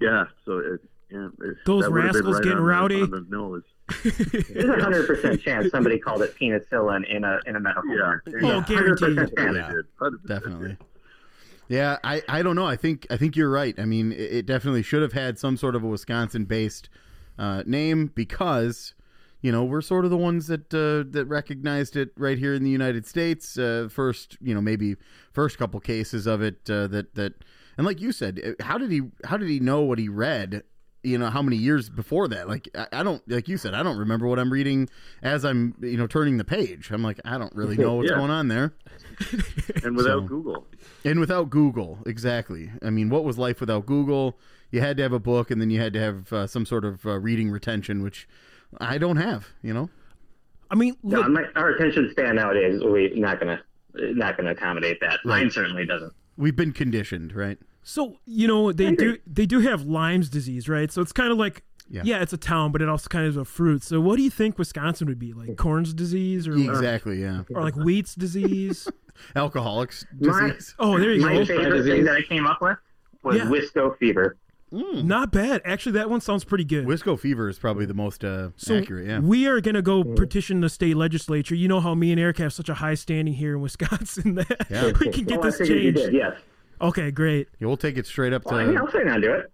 Yeah, 0.00 0.24
so 0.46 0.58
it, 0.58 0.80
yeah, 1.10 1.28
it, 1.42 1.56
Those 1.66 1.84
that 1.84 1.92
would've 1.92 2.12
been 2.12 2.14
rascals 2.24 2.34
right 2.36 2.42
getting 2.44 2.58
on 2.58 2.64
rowdy. 2.64 3.02
on 3.02 3.10
the 3.10 3.26
nose. 3.28 3.62
There's 4.02 4.68
a 4.68 4.82
hundred 4.82 5.06
percent 5.06 5.42
chance 5.42 5.70
somebody 5.70 5.98
called 5.98 6.22
it 6.22 6.34
penicillin 6.40 7.04
in 7.14 7.24
a 7.24 7.38
in 7.46 7.56
a 7.56 7.60
medical. 7.60 7.94
Yeah. 7.94 8.14
Oh, 8.42 8.58
a 8.58 8.60
hundred 8.62 8.98
percent 8.98 9.34
guaranteed. 9.36 9.56
Yeah. 9.56 9.72
They 10.00 10.06
100% 10.06 10.26
definitely. 10.26 10.76
Yeah, 11.68 11.98
I, 12.02 12.22
I 12.28 12.42
don't 12.42 12.56
know. 12.56 12.66
I 12.66 12.76
think 12.76 13.06
I 13.10 13.16
think 13.16 13.36
you're 13.36 13.50
right. 13.50 13.78
I 13.78 13.84
mean, 13.84 14.12
it, 14.12 14.32
it 14.32 14.46
definitely 14.46 14.82
should 14.82 15.02
have 15.02 15.12
had 15.12 15.38
some 15.38 15.56
sort 15.56 15.76
of 15.76 15.84
a 15.84 15.86
Wisconsin-based 15.86 16.88
uh, 17.38 17.62
name 17.66 18.10
because 18.14 18.94
you 19.42 19.52
know 19.52 19.64
we're 19.64 19.82
sort 19.82 20.04
of 20.04 20.10
the 20.10 20.16
ones 20.16 20.46
that 20.46 20.72
uh, 20.72 21.08
that 21.12 21.26
recognized 21.26 21.94
it 21.94 22.10
right 22.16 22.38
here 22.38 22.54
in 22.54 22.64
the 22.64 22.70
United 22.70 23.06
States. 23.06 23.58
Uh, 23.58 23.88
first, 23.90 24.38
you 24.40 24.54
know, 24.54 24.62
maybe 24.62 24.96
first 25.30 25.58
couple 25.58 25.78
cases 25.78 26.26
of 26.26 26.40
it 26.40 26.68
uh, 26.70 26.86
that 26.86 27.14
that 27.16 27.34
and 27.76 27.86
like 27.86 28.00
you 28.00 28.12
said, 28.12 28.40
uh, 28.58 28.64
how 28.64 28.78
did 28.78 28.90
he 28.90 29.02
how 29.24 29.36
did 29.36 29.48
he 29.50 29.60
know 29.60 29.82
what 29.82 29.98
he 29.98 30.08
read? 30.08 30.62
You 31.04 31.16
know, 31.16 31.30
how 31.30 31.42
many 31.42 31.56
years 31.56 31.88
before 31.88 32.26
that? 32.28 32.48
Like, 32.48 32.68
I, 32.74 32.86
I 32.92 33.02
don't 33.04 33.22
like 33.30 33.46
you 33.48 33.56
said. 33.56 33.72
I 33.72 33.82
don't 33.84 33.98
remember 33.98 34.26
what 34.26 34.38
I'm 34.40 34.52
reading 34.52 34.88
as 35.22 35.44
I'm 35.44 35.74
you 35.80 35.96
know 35.96 36.06
turning 36.08 36.38
the 36.38 36.44
page. 36.44 36.90
I'm 36.90 37.02
like, 37.04 37.20
I 37.24 37.38
don't 37.38 37.54
really 37.54 37.76
know 37.76 37.94
what's 37.96 38.10
Yeah. 38.10 38.16
going 38.16 38.30
on 38.30 38.48
there. 38.48 38.74
And 39.84 39.96
without 39.96 40.22
So- 40.22 40.26
Google, 40.28 40.66
And 41.04 41.20
without 41.20 41.50
Google, 41.50 41.98
exactly. 42.06 42.70
I 42.82 42.90
mean, 42.90 43.10
what 43.10 43.22
was 43.24 43.38
life 43.38 43.60
without 43.60 43.86
Google? 43.86 44.38
You 44.70 44.80
had 44.80 44.96
to 44.98 45.02
have 45.02 45.12
a 45.12 45.18
book, 45.20 45.50
and 45.50 45.60
then 45.60 45.70
you 45.70 45.80
had 45.80 45.92
to 45.94 46.00
have 46.00 46.32
uh, 46.32 46.46
some 46.46 46.66
sort 46.66 46.84
of 46.84 47.06
uh, 47.06 47.18
reading 47.18 47.50
retention, 47.50 48.02
which 48.02 48.28
I 48.80 48.98
don't 48.98 49.16
have. 49.16 49.48
You 49.62 49.72
know, 49.74 49.90
I 50.70 50.74
mean, 50.74 50.96
No, 51.02 51.22
my, 51.28 51.44
our 51.54 51.70
attention 51.70 52.08
span 52.10 52.36
nowadays, 52.36 52.82
we 52.84 53.10
not 53.14 53.38
gonna 53.40 53.60
not 53.94 54.36
gonna 54.36 54.50
accommodate 54.50 55.00
that. 55.00 55.20
Mine 55.24 55.50
certainly 55.50 55.86
doesn't. 55.86 56.12
we've 56.36 56.56
been 56.56 56.72
conditioned, 56.72 57.34
right? 57.34 57.58
So 57.88 58.18
you 58.26 58.46
know 58.46 58.70
they 58.72 58.92
do 58.94 59.16
they 59.26 59.46
do 59.46 59.60
have 59.60 59.84
Lyme's 59.86 60.28
disease, 60.28 60.68
right? 60.68 60.90
So 60.92 61.00
it's 61.00 61.12
kind 61.12 61.32
of 61.32 61.38
like 61.38 61.62
Yeah. 61.88 62.02
yeah. 62.04 62.22
it's 62.22 62.32
a 62.32 62.36
town, 62.36 62.70
but 62.72 62.82
it 62.82 62.88
also 62.88 63.08
kind 63.08 63.24
of 63.24 63.30
is 63.30 63.36
a 63.36 63.44
fruit. 63.44 63.82
So 63.82 64.00
what 64.00 64.16
do 64.16 64.22
you 64.22 64.30
think 64.30 64.58
Wisconsin 64.58 65.08
would 65.08 65.18
be 65.18 65.32
like? 65.32 65.56
Corn's 65.56 65.94
disease 65.94 66.46
or 66.46 66.54
Exactly. 66.56 67.22
Yeah. 67.22 67.42
or 67.54 67.62
like 67.62 67.74
wheat's 67.76 68.14
disease? 68.14 68.88
Alcoholics 69.36 70.04
My- 70.20 70.48
disease. 70.50 70.74
Oh, 70.78 70.98
there 70.98 71.12
you 71.12 71.22
My 71.22 71.32
go. 71.34 71.44
favorite 71.46 71.84
thing 71.84 72.04
that 72.04 72.14
I 72.16 72.22
came 72.22 72.46
up 72.46 72.60
with 72.60 72.76
was 73.22 73.36
Yeah. 73.36 73.44
Wisco 73.46 73.96
fever. 73.98 74.36
Not 74.70 75.32
bad. 75.32 75.62
Actually, 75.64 75.92
that 75.92 76.10
one 76.10 76.20
sounds 76.20 76.44
pretty 76.44 76.64
good. 76.64 76.84
Wisco 76.86 77.18
fever 77.18 77.48
is 77.48 77.58
probably 77.58 77.86
the 77.86 77.94
most 77.94 78.22
uh, 78.22 78.50
So 78.56 78.76
accurate. 78.76 79.06
Yeah. 79.06 79.18
we 79.20 79.46
are 79.46 79.62
gonna 79.62 79.80
go 79.80 80.04
petition 80.04 80.60
the 80.60 80.68
state 80.68 80.94
legislature. 80.94 81.54
You 81.54 81.68
know 81.68 81.80
how 81.80 81.94
me 81.94 82.10
and 82.12 82.20
Eric 82.20 82.36
have 82.36 82.52
such 82.52 82.68
a 82.68 82.74
high 82.74 82.92
standing 82.94 83.32
here 83.32 83.54
in 83.54 83.62
Wisconsin 83.62 84.34
that 84.34 84.66
Yeah. 84.70 84.92
we 85.00 85.08
can 85.10 85.24
get 85.24 85.40
Well, 85.40 85.50
this 85.50 85.56
figured 85.56 85.96
changed. 85.96 86.12
did, 86.12 86.12
yes. 86.14 86.34
Okay, 86.80 87.10
great. 87.10 87.48
Yeah, 87.60 87.66
we'll 87.68 87.76
take 87.76 87.96
it 87.98 88.06
straight 88.06 88.32
up 88.32 88.44
Well, 88.46 88.56
I 88.56 88.64
mean, 88.64 88.74
to 88.74 88.80
I'll 88.82 88.90
say 88.90 89.02
not 89.04 89.20
do 89.20 89.32
it. 89.32 89.50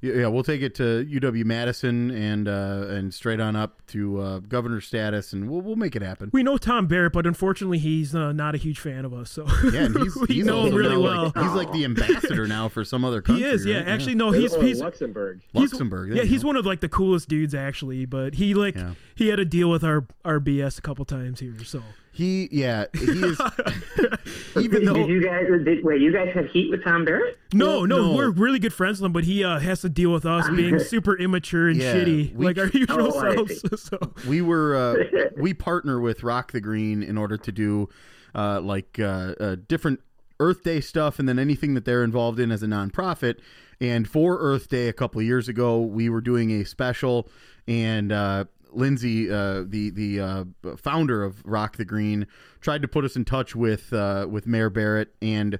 yeah. 0.00 0.26
We'll 0.26 0.42
take 0.42 0.62
it 0.62 0.74
to 0.76 1.06
UW 1.08 1.44
Madison 1.44 2.10
and 2.10 2.48
uh, 2.48 2.86
and 2.88 3.14
straight 3.14 3.38
on 3.40 3.54
up 3.54 3.86
to 3.88 4.18
uh, 4.20 4.38
governor 4.40 4.80
status, 4.80 5.32
and 5.32 5.48
we'll 5.48 5.60
we'll 5.60 5.76
make 5.76 5.94
it 5.94 6.02
happen. 6.02 6.30
We 6.32 6.42
know 6.42 6.58
Tom 6.58 6.88
Barrett, 6.88 7.12
but 7.12 7.24
unfortunately, 7.26 7.78
he's 7.78 8.12
uh, 8.14 8.32
not 8.32 8.54
a 8.56 8.58
huge 8.58 8.80
fan 8.80 9.04
of 9.04 9.14
us. 9.14 9.30
So 9.30 9.46
Yeah, 9.72 9.84
and 9.84 9.96
he's, 9.96 10.16
we 10.28 10.34
he's 10.34 10.44
know 10.44 10.64
him 10.64 10.74
really 10.74 10.96
well. 10.96 11.32
like- 11.34 11.44
he's 11.44 11.52
like 11.54 11.72
the 11.72 11.84
ambassador 11.84 12.48
now 12.48 12.68
for 12.68 12.84
some 12.84 13.04
other 13.04 13.22
country. 13.22 13.44
he 13.44 13.50
is, 13.50 13.64
yeah. 13.64 13.76
right? 13.78 13.88
Actually, 13.88 14.16
no, 14.16 14.32
he's 14.32 14.52
or 14.54 14.62
he's 14.64 14.80
Luxembourg. 14.80 15.40
he's- 15.52 15.70
Luxembourg. 15.72 16.14
Yeah, 16.16 16.24
he's 16.24 16.42
go. 16.42 16.48
one 16.48 16.56
of 16.56 16.66
like 16.66 16.80
the 16.80 16.88
coolest 16.88 17.28
dudes 17.28 17.54
actually. 17.54 18.04
But 18.04 18.34
he 18.34 18.54
like 18.54 18.74
Yeah. 18.74 18.94
He 19.14 19.28
had 19.28 19.36
to 19.36 19.44
deal 19.44 19.70
with 19.70 19.84
our 19.84 20.06
our 20.24 20.40
BS 20.40 20.78
a 20.78 20.82
couple 20.82 21.04
times 21.04 21.40
here. 21.40 21.54
So 21.64 21.82
He, 22.12 22.48
yeah, 22.52 22.86
he 22.94 23.04
is. 23.04 23.40
even 24.56 24.80
Did, 24.80 24.88
though 24.88 24.94
did 24.94 25.08
you 25.08 25.22
guys? 25.22 25.46
Did, 25.64 25.84
wait, 25.84 26.00
you 26.00 26.12
guys 26.12 26.30
have 26.34 26.46
heat 26.50 26.70
with 26.70 26.84
Tom 26.84 27.04
Barrett? 27.04 27.38
no, 27.52 27.66
Well, 27.66 27.86
no, 27.86 27.96
no. 28.12 28.16
we're 28.16 28.30
really 28.30 28.58
good 28.58 28.72
friends 28.74 29.00
with 29.00 29.06
him, 29.06 29.12
but 29.12 29.24
he 29.24 29.44
uh, 29.44 29.58
has 29.58 29.80
to 29.82 29.88
deal 29.88 30.12
with 30.12 30.26
us 30.26 30.48
being 30.56 30.78
super 30.78 31.16
immature 31.16 31.68
and 31.68 31.78
Yeah, 31.80 31.94
shitty, 31.94 32.34
we- 32.34 32.44
like 32.46 32.58
our 32.58 32.66
usual 32.68 33.12
Oh, 33.14 33.34
selves. 33.46 33.64
So 33.90 33.98
we 34.28 34.42
were, 34.42 34.76
uh, 34.76 35.28
we 35.36 35.54
partner 35.54 36.00
with 36.00 36.22
Rock 36.22 36.52
the 36.52 36.60
Green 36.60 37.02
in 37.02 37.16
order 37.18 37.36
to 37.36 37.52
do, 37.52 37.88
uh, 38.34 38.60
like 38.60 38.98
uh, 38.98 39.34
uh, 39.40 39.56
different 39.68 40.00
Earth 40.40 40.62
Day 40.64 40.80
stuff, 40.80 41.18
and 41.18 41.28
then 41.28 41.38
anything 41.38 41.74
that 41.74 41.84
they're 41.84 42.04
involved 42.04 42.38
in 42.40 42.50
as 42.52 42.62
a 42.62 42.66
nonprofit. 42.66 43.36
And 43.80 44.06
for 44.08 44.38
Earth 44.38 44.68
Day 44.68 44.88
a 44.88 44.92
couple 44.92 45.20
years 45.22 45.48
ago, 45.48 45.80
we 45.80 46.08
were 46.08 46.20
doing 46.20 46.50
a 46.60 46.64
special, 46.64 47.28
and 47.66 48.12
uh, 48.12 48.44
Lindsay, 48.72 49.30
uh, 49.30 49.64
the 49.66 49.90
the 49.90 50.20
uh, 50.20 50.44
founder 50.76 51.22
of 51.22 51.42
Rock 51.44 51.76
the 51.76 51.84
Green, 51.84 52.26
tried 52.60 52.82
to 52.82 52.88
put 52.88 53.04
us 53.04 53.16
in 53.16 53.24
touch 53.24 53.54
with 53.54 53.92
uh, 53.92 54.26
with 54.30 54.46
Mayor 54.46 54.70
Barrett, 54.70 55.14
and 55.22 55.58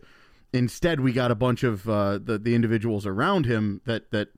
instead 0.52 1.00
we 1.00 1.12
got 1.12 1.30
a 1.30 1.34
bunch 1.34 1.62
of 1.62 1.88
uh, 1.88 2.18
the 2.18 2.38
the 2.38 2.54
individuals 2.54 3.06
around 3.06 3.46
him 3.46 3.80
that 3.86 4.10
that 4.10 4.28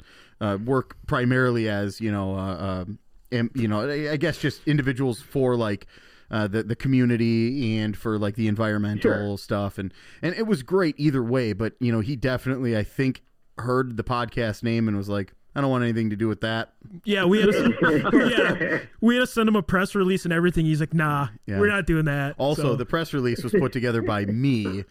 uh, 0.40 0.58
work 0.64 0.96
primarily 1.06 1.68
as 1.68 2.00
you 2.00 2.10
know 2.12 2.34
uh, 2.36 2.84
um, 3.32 3.50
you 3.54 3.68
know 3.68 3.88
I 3.90 4.16
guess 4.16 4.38
just 4.38 4.66
individuals 4.66 5.20
for 5.20 5.56
like. 5.56 5.86
Uh, 6.30 6.48
the 6.48 6.62
the 6.62 6.74
community 6.74 7.76
and 7.78 7.96
for 7.96 8.18
like 8.18 8.34
the 8.34 8.48
environmental 8.48 9.36
Sure. 9.36 9.38
stuff 9.38 9.76
and 9.78 9.92
and 10.22 10.34
it 10.34 10.46
was 10.46 10.62
great 10.62 10.94
either 10.98 11.22
way 11.22 11.52
but 11.52 11.74
you 11.80 11.92
know 11.92 12.00
he 12.00 12.16
definitely 12.16 12.76
I 12.76 12.82
think 12.82 13.22
heard 13.58 13.98
the 13.98 14.02
podcast 14.02 14.62
name 14.62 14.88
and 14.88 14.96
was 14.96 15.08
like 15.08 15.34
I 15.56 15.60
don't 15.60 15.70
want 15.70 15.84
anything 15.84 16.10
to 16.10 16.16
do 16.16 16.28
with 16.28 16.40
that 16.42 16.72
yeah, 17.04 17.24
we 17.24 17.40
had 17.40 17.50
to, 17.50 18.08
yeah 18.70 18.78
we 19.00 19.14
had 19.16 19.20
to 19.22 19.26
send 19.26 19.48
him 19.48 19.56
a 19.56 19.62
press 19.62 19.94
release 19.94 20.24
and 20.24 20.32
everything. 20.32 20.64
He's 20.66 20.80
like, 20.80 20.94
nah, 20.94 21.28
Yeah. 21.46 21.58
we're 21.58 21.68
not 21.68 21.86
doing 21.86 22.04
that. 22.06 22.34
Also, 22.38 22.62
So- 22.62 22.76
the 22.76 22.86
press 22.86 23.12
release 23.12 23.42
was 23.42 23.52
put 23.52 23.72
together 23.72 24.02
by 24.02 24.24
me, 24.26 24.84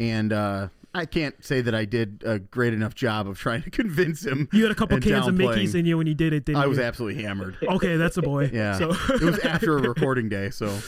and 0.00 0.32
uh, 0.32 0.68
I 0.94 1.04
can't 1.06 1.34
say 1.44 1.60
that 1.60 1.74
I 1.74 1.84
did 1.84 2.22
a 2.24 2.38
great 2.38 2.72
enough 2.74 2.94
job 2.94 3.28
of 3.28 3.38
trying 3.38 3.62
to 3.62 3.70
convince 3.70 4.24
him. 4.24 4.48
you 4.52 4.62
had 4.62 4.72
a 4.72 4.74
couple 4.74 4.96
and 4.96 5.04
cans 5.04 5.26
of. 5.26 5.34
Mickey's 5.34 5.74
in 5.74 5.84
you 5.86 5.98
when 5.98 6.06
you 6.06 6.14
did 6.14 6.32
it. 6.32 6.44
Didn't 6.44 6.58
you? 6.58 6.64
I 6.64 6.66
was 6.66 6.78
absolutely 6.78 7.22
hammered. 7.22 7.56
okay. 7.62 7.96
That's 7.96 8.16
a 8.16 8.22
boy. 8.22 8.50
Yeah, 8.52 8.78
So, 8.78 8.90
it 9.14 9.22
was 9.22 9.38
after 9.40 9.76
a 9.76 9.82
recording 9.88 10.28
day, 10.28 10.50
so. 10.50 10.78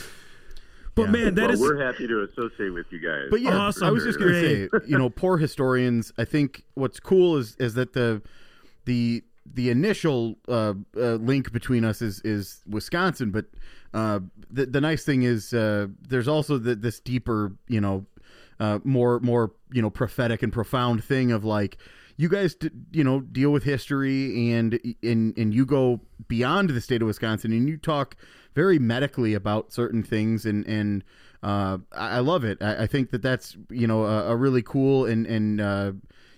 but 0.95 1.03
yeah. 1.05 1.11
man, 1.11 1.35
that 1.35 1.41
well, 1.43 1.51
is 1.51 1.59
we're 1.61 1.83
happy 1.85 2.07
to 2.07 2.21
associate 2.23 2.69
with 2.71 2.87
you 2.91 2.99
guys. 2.99 3.27
But 3.29 3.41
yeah, 3.41 3.55
Awesome. 3.57 3.87
I 3.87 3.91
was 3.91 4.03
just 4.03 4.19
gonna 4.19 4.33
say, 4.41 4.69
you 4.87 4.97
know, 4.97 5.09
poor 5.09 5.37
historians. 5.37 6.11
I 6.17 6.25
think 6.25 6.63
what's 6.73 6.99
cool 6.99 7.37
is 7.37 7.55
is 7.59 7.75
that 7.75 7.93
the 7.93 8.21
the 8.85 9.23
the 9.53 9.69
initial 9.69 10.37
uh, 10.47 10.73
uh, 10.95 11.15
link 11.15 11.51
between 11.51 11.83
us 11.83 12.01
is 12.01 12.21
is 12.21 12.61
Wisconsin, 12.67 13.31
but 13.31 13.45
uh, 13.93 14.19
the 14.49 14.65
the 14.65 14.81
nice 14.81 15.03
thing 15.03 15.23
is 15.23 15.53
uh, 15.53 15.87
there's 16.07 16.27
also 16.27 16.57
the, 16.57 16.75
this 16.75 16.99
deeper, 16.99 17.53
you 17.67 17.81
know, 17.81 18.05
uh, 18.59 18.79
more 18.83 19.19
more 19.19 19.51
you 19.71 19.81
know 19.81 19.89
prophetic 19.89 20.43
and 20.43 20.53
profound 20.53 21.03
thing 21.03 21.31
of 21.31 21.43
like, 21.43 21.77
you 22.17 22.29
guys, 22.29 22.55
d- 22.55 22.69
you 22.91 23.03
know, 23.03 23.19
deal 23.19 23.51
with 23.51 23.63
history 23.63 24.51
and 24.51 24.79
and 25.03 25.37
and 25.37 25.53
you 25.53 25.65
go 25.65 25.99
beyond 26.27 26.69
the 26.69 26.81
state 26.81 27.01
of 27.01 27.07
Wisconsin 27.07 27.51
and 27.51 27.67
you 27.67 27.77
talk 27.77 28.15
very 28.53 28.79
medically 28.79 29.33
about 29.33 29.71
certain 29.71 30.03
things 30.03 30.45
and 30.45 30.65
and 30.67 31.03
uh, 31.43 31.79
I 31.91 32.19
love 32.19 32.43
it. 32.43 32.61
I, 32.61 32.83
I 32.83 32.87
think 32.87 33.09
that 33.11 33.23
that's 33.23 33.57
you 33.69 33.87
know 33.87 34.05
a, 34.05 34.31
a 34.31 34.35
really 34.35 34.61
cool 34.61 35.05
and 35.05 35.25
and 35.25 35.59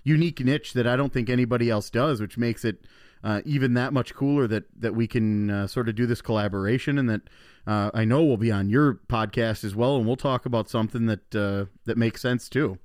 unique 0.03 0.39
niche 0.39 0.73
that 0.73 0.87
I 0.87 0.95
don't 0.95 1.13
think 1.13 1.29
anybody 1.29 1.69
else 1.69 1.89
does, 1.89 2.21
which 2.21 2.37
makes 2.37 2.65
it 2.65 2.85
uh, 3.23 3.41
even 3.45 3.73
that 3.75 3.93
much 3.93 4.13
cooler 4.13 4.47
that 4.47 4.65
that 4.79 4.95
we 4.95 5.07
can 5.07 5.49
uh, 5.49 5.67
sort 5.67 5.87
of 5.89 5.95
do 5.95 6.05
this 6.05 6.21
collaboration 6.21 6.97
and 6.97 7.09
that 7.09 7.21
uh, 7.65 7.89
I 7.93 8.03
know 8.05 8.23
we'll 8.23 8.37
be 8.37 8.51
on 8.51 8.69
your 8.69 8.95
podcast 9.07 9.63
as 9.63 9.75
well, 9.75 9.95
and 9.95 10.05
we'll 10.05 10.17
talk 10.17 10.45
about 10.45 10.69
something 10.69 11.05
that 11.05 11.35
uh, 11.35 11.65
that 11.85 11.97
makes 11.97 12.21
sense 12.21 12.49
too. 12.49 12.77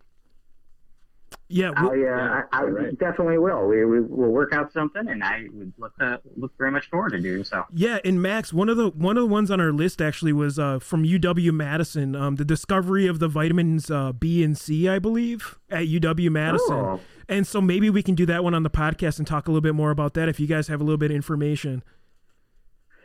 Yeah, 1.50 1.72
I, 1.76 1.86
uh, 1.86 1.90
we- 1.90 2.06
I, 2.08 2.42
I 2.52 2.62
right. 2.64 2.98
definitely 2.98 3.38
will. 3.38 3.66
We, 3.66 3.82
we 3.84 4.00
will 4.00 4.30
work 4.30 4.52
out 4.52 4.70
something, 4.70 5.08
and 5.08 5.24
I 5.24 5.44
would 5.52 5.72
look 5.78 5.92
uh, 5.98 6.18
look 6.36 6.52
very 6.58 6.70
much 6.70 6.90
forward 6.90 7.10
to 7.12 7.20
doing 7.20 7.42
so. 7.44 7.64
yeah, 7.72 7.98
and 8.04 8.20
Max, 8.20 8.52
one 8.52 8.68
of 8.68 8.76
the 8.76 8.90
one 8.90 9.16
of 9.16 9.22
the 9.22 9.28
ones 9.28 9.50
on 9.50 9.58
our 9.60 9.72
list 9.72 10.02
actually 10.02 10.34
was 10.34 10.58
uh, 10.58 10.78
from 10.78 11.04
UW 11.04 11.52
Madison, 11.52 12.14
um, 12.14 12.36
the 12.36 12.44
discovery 12.44 13.06
of 13.06 13.18
the 13.18 13.28
vitamins 13.28 13.90
uh, 13.90 14.12
B 14.12 14.44
and 14.44 14.58
C, 14.58 14.88
I 14.88 14.98
believe, 14.98 15.58
at 15.70 15.84
UW 15.86 16.30
Madison. 16.30 16.74
Oh. 16.76 17.00
And 17.30 17.46
so 17.46 17.60
maybe 17.62 17.88
we 17.90 18.02
can 18.02 18.14
do 18.14 18.26
that 18.26 18.44
one 18.44 18.54
on 18.54 18.62
the 18.62 18.70
podcast 18.70 19.18
and 19.18 19.26
talk 19.26 19.48
a 19.48 19.50
little 19.50 19.60
bit 19.62 19.74
more 19.74 19.90
about 19.90 20.14
that 20.14 20.28
if 20.28 20.38
you 20.40 20.46
guys 20.46 20.68
have 20.68 20.80
a 20.80 20.84
little 20.84 20.98
bit 20.98 21.10
of 21.10 21.14
information. 21.16 21.82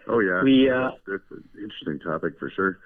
Oh 0.07 0.19
yeah, 0.19 0.43
We, 0.43 0.69
uh, 0.69 0.91
that's 1.07 1.23
an 1.31 1.43
interesting 1.61 1.99
topic 1.99 2.33
for 2.37 2.49
sure. 2.49 2.79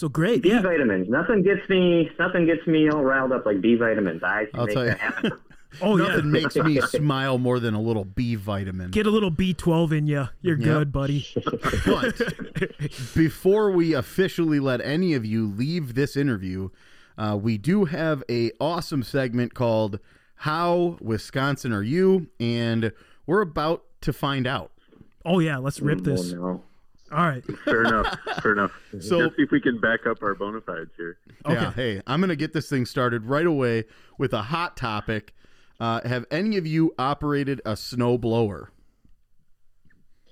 So 0.00 0.08
great, 0.08 0.42
B 0.42 0.48
yeah. 0.48 0.62
vitamins. 0.62 1.08
Nothing 1.10 1.42
gets 1.42 1.68
me. 1.68 2.10
Nothing 2.18 2.46
gets 2.46 2.66
me 2.66 2.88
all 2.88 3.04
riled 3.04 3.32
up 3.32 3.44
like 3.44 3.60
B 3.60 3.74
vitamins. 3.74 4.22
I 4.24 4.46
I'll 4.54 4.64
make 4.64 4.74
tell 4.74 4.84
you. 4.84 4.90
that 4.90 4.98
happen. 5.00 5.32
Oh 5.80 5.96
yeah, 5.98 6.08
Nothing 6.16 6.30
makes 6.38 6.56
me 6.56 6.80
smile 6.80 7.38
more 7.38 7.60
than 7.60 7.74
a 7.74 7.80
little 7.80 8.04
B 8.04 8.34
vitamin. 8.34 8.90
get 8.90 9.06
a 9.06 9.10
little 9.10 9.30
B12 9.30 9.92
in 9.98 10.06
you. 10.08 10.28
You're 10.42 10.56
Yep. 10.58 10.64
good, 10.64 10.92
buddy. 10.92 11.26
But 11.86 13.14
before 13.14 13.70
we 13.70 13.92
officially 13.94 14.58
let 14.58 14.80
any 14.80 15.14
of 15.14 15.24
you 15.24 15.46
leave 15.46 15.94
this 15.94 16.16
interview, 16.16 16.70
uh, 17.16 17.38
we 17.40 17.56
do 17.58 17.84
have 17.84 18.24
a 18.28 18.50
awesome 18.58 19.02
segment 19.04 19.54
called 19.54 20.00
"How 20.34 20.96
Wisconsin 21.00 21.72
Are 21.72 21.82
You?" 21.84 22.28
and 22.40 22.92
we're 23.26 23.42
about 23.42 23.84
to 24.00 24.12
find 24.12 24.46
out. 24.48 24.72
Oh 25.24 25.38
yeah, 25.38 25.58
let's 25.58 25.78
rip 25.80 26.00
this. 26.00 26.32
Oh, 26.32 26.36
no. 26.36 26.64
All 27.12 27.18
right. 27.26 27.44
Fair 27.64 27.82
enough. 27.84 28.16
Fair 28.42 28.52
enough. 28.52 28.72
So- 29.00 29.18
Let's 29.18 29.36
see 29.36 29.42
if 29.42 29.50
we 29.50 29.60
can 29.60 29.78
back 29.80 30.06
up 30.06 30.22
our 30.22 30.34
bona 30.34 30.60
fides 30.60 30.90
here. 30.96 31.18
Yeah. 31.48 31.72
Hey, 31.72 32.02
I'm 32.06 32.20
gonna 32.20 32.36
get 32.36 32.52
this 32.52 32.68
thing 32.68 32.86
started 32.86 33.24
right 33.26 33.46
away 33.46 33.84
with 34.18 34.32
a 34.32 34.42
hot 34.42 34.76
topic. 34.76 35.34
Uh, 35.78 36.06
have 36.06 36.26
any 36.30 36.56
of 36.56 36.66
you 36.66 36.94
operated 36.98 37.60
a 37.64 37.76
snow 37.76 38.18
blower? 38.18 38.70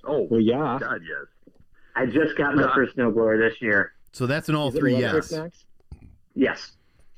Oh, 0.04 0.26
Well, 0.30 0.40
yeah. 0.40 0.78
God, 0.80 1.00
yes. 1.02 1.54
I 1.96 2.06
just 2.06 2.36
got 2.36 2.54
my 2.54 2.72
first 2.74 2.96
snowblower 2.96 3.38
this 3.38 3.60
year. 3.60 3.92
So 4.12 4.26
that's 4.26 4.48
an 4.48 4.54
all 4.54 4.68
Is 4.68 4.78
three 4.78 4.96
yes. 4.96 5.32
Yes. 6.34 6.72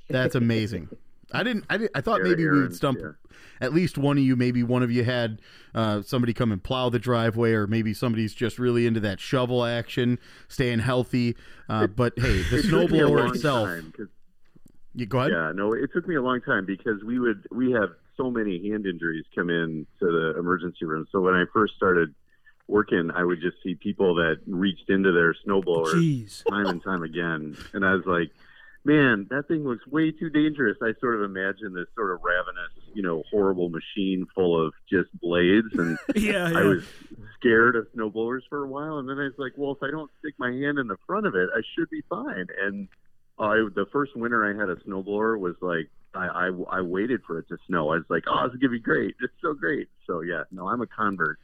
That's 0.09 0.35
amazing. 0.35 0.89
I 1.33 1.43
didn't. 1.43 1.65
I, 1.71 1.77
didn't, 1.77 1.93
I 1.95 2.01
thought 2.01 2.23
maybe 2.23 2.49
we 2.49 2.61
would 2.63 2.75
stump 2.75 2.99
yeah. 3.01 3.13
at 3.61 3.73
least 3.73 3.97
one 3.99 4.19
of 4.19 4.25
you. 4.25 4.37
Maybe 4.37 4.63
one 4.63 4.83
of 4.83 4.91
you 4.91 5.05
had 5.05 5.41
uh, 5.75 6.03
somebody 6.03 6.33
come 6.33 6.53
and 6.53 6.63
plow 6.63 6.89
the 6.89 6.99
driveway, 6.99 7.53
or 7.53 7.67
maybe 7.67 7.95
somebody's 7.95 8.35
just 8.35 8.59
really 8.59 8.87
into 8.87 9.01
that 9.01 9.21
shovel 9.21 9.65
action, 9.65 10.19
staying 10.49 10.81
healthy. 10.81 11.37
Uh, 11.69 11.87
but 11.97 12.13
hey, 12.17 12.43
the 12.51 12.59
It 12.59 12.63
took 12.69 12.91
me 12.91 12.99
a 12.99 13.03
snowblower 13.07 13.35
itself. 13.35 13.69
time 13.69 13.93
'cause- 13.97 14.09
You 14.95 15.07
go 15.07 15.19
ahead. 15.21 15.33
Yeah, 15.33 15.53
no, 15.55 15.73
it 15.73 15.91
took 15.93 16.07
me 16.09 16.17
a 16.17 16.23
long 16.23 16.41
time 16.41 16.67
because 16.67 17.03
we 17.05 17.19
would 17.19 17.47
we 17.53 17.73
have 17.73 17.91
so 18.17 18.31
many 18.31 18.69
hand 18.69 18.87
injuries 18.87 19.25
come 19.35 19.49
in 19.51 19.87
to 20.01 20.07
the 20.07 20.39
emergency 20.39 20.85
room. 20.85 21.07
So 21.13 21.21
when 21.21 21.35
I 21.35 21.45
first 21.53 21.75
started 21.77 22.15
working, 22.67 23.11
I 23.15 23.25
would 23.25 23.41
just 23.41 23.57
see 23.65 23.75
people 23.75 24.15
that 24.17 24.37
reached 24.47 24.91
into 24.91 25.11
their 25.13 25.35
snowblowers 25.47 25.95
Jeez. 25.95 26.43
time 26.49 26.67
and 26.67 26.83
time 26.83 27.03
again, 27.03 27.57
and 27.73 27.85
I 27.85 27.95
was 27.95 28.05
like, 28.07 28.31
man, 28.85 29.27
that 29.31 29.47
thing 29.49 29.65
looks 29.65 29.87
way 29.87 30.11
too 30.11 30.31
dangerous. 30.31 30.77
I 30.83 30.93
sort 31.01 31.15
of 31.17 31.23
imagined 31.23 31.77
this 31.77 31.87
sort 31.95 32.13
of 32.13 32.21
ravenous, 32.23 32.73
you 32.95 33.03
know, 33.03 33.23
horrible 33.31 33.69
machine 33.69 34.27
full 34.35 34.67
of 34.67 34.73
just 34.89 35.09
blades, 35.21 35.69
and 35.75 35.99
Yeah, 36.17 36.51
I 36.55 36.63
was 36.65 36.83
scared 37.39 37.77
of 37.77 37.87
snowblowers 37.97 38.41
for 38.49 38.65
a 38.65 38.69
while, 38.69 38.99
and 38.99 39.09
then 39.09 39.19
I 39.19 39.25
was 39.25 39.35
like, 39.39 39.53
well, 39.57 39.73
if 39.73 39.83
I 39.83 39.91
don't 39.91 40.11
stick 40.21 40.35
my 40.39 40.51
hand 40.51 40.79
in 40.79 40.87
the 40.89 40.97
front 41.07 41.27
of 41.27 41.35
it, 41.35 41.49
I 41.55 41.61
should 41.75 41.91
be 41.91 42.03
fine. 42.09 42.47
And 42.63 42.89
I, 43.39 43.55
the 43.75 43.87
first 43.93 44.17
winter 44.17 44.45
I 44.45 44.59
had 44.59 44.69
a 44.69 44.77
snowblower 44.83 45.39
was 45.39 45.57
like, 45.61 45.89
I, 46.15 46.27
I, 46.49 46.79
I 46.79 46.81
waited 46.81 47.21
for 47.27 47.39
it 47.39 47.49
to 47.49 47.57
snow. 47.69 47.91
I 47.91 47.97
was 47.97 48.05
like, 48.09 48.25
oh, 48.27 48.45
this 48.47 48.55
is 48.55 48.61
gonna 48.61 48.73
be 48.73 48.81
great. 48.81 49.15
It's 49.23 49.33
so 49.41 49.55
great. 49.55 49.89
So 50.07 50.23
yeah, 50.23 50.43
no, 50.51 50.69
I'm 50.69 50.81
a 50.81 50.87
convert 50.87 51.39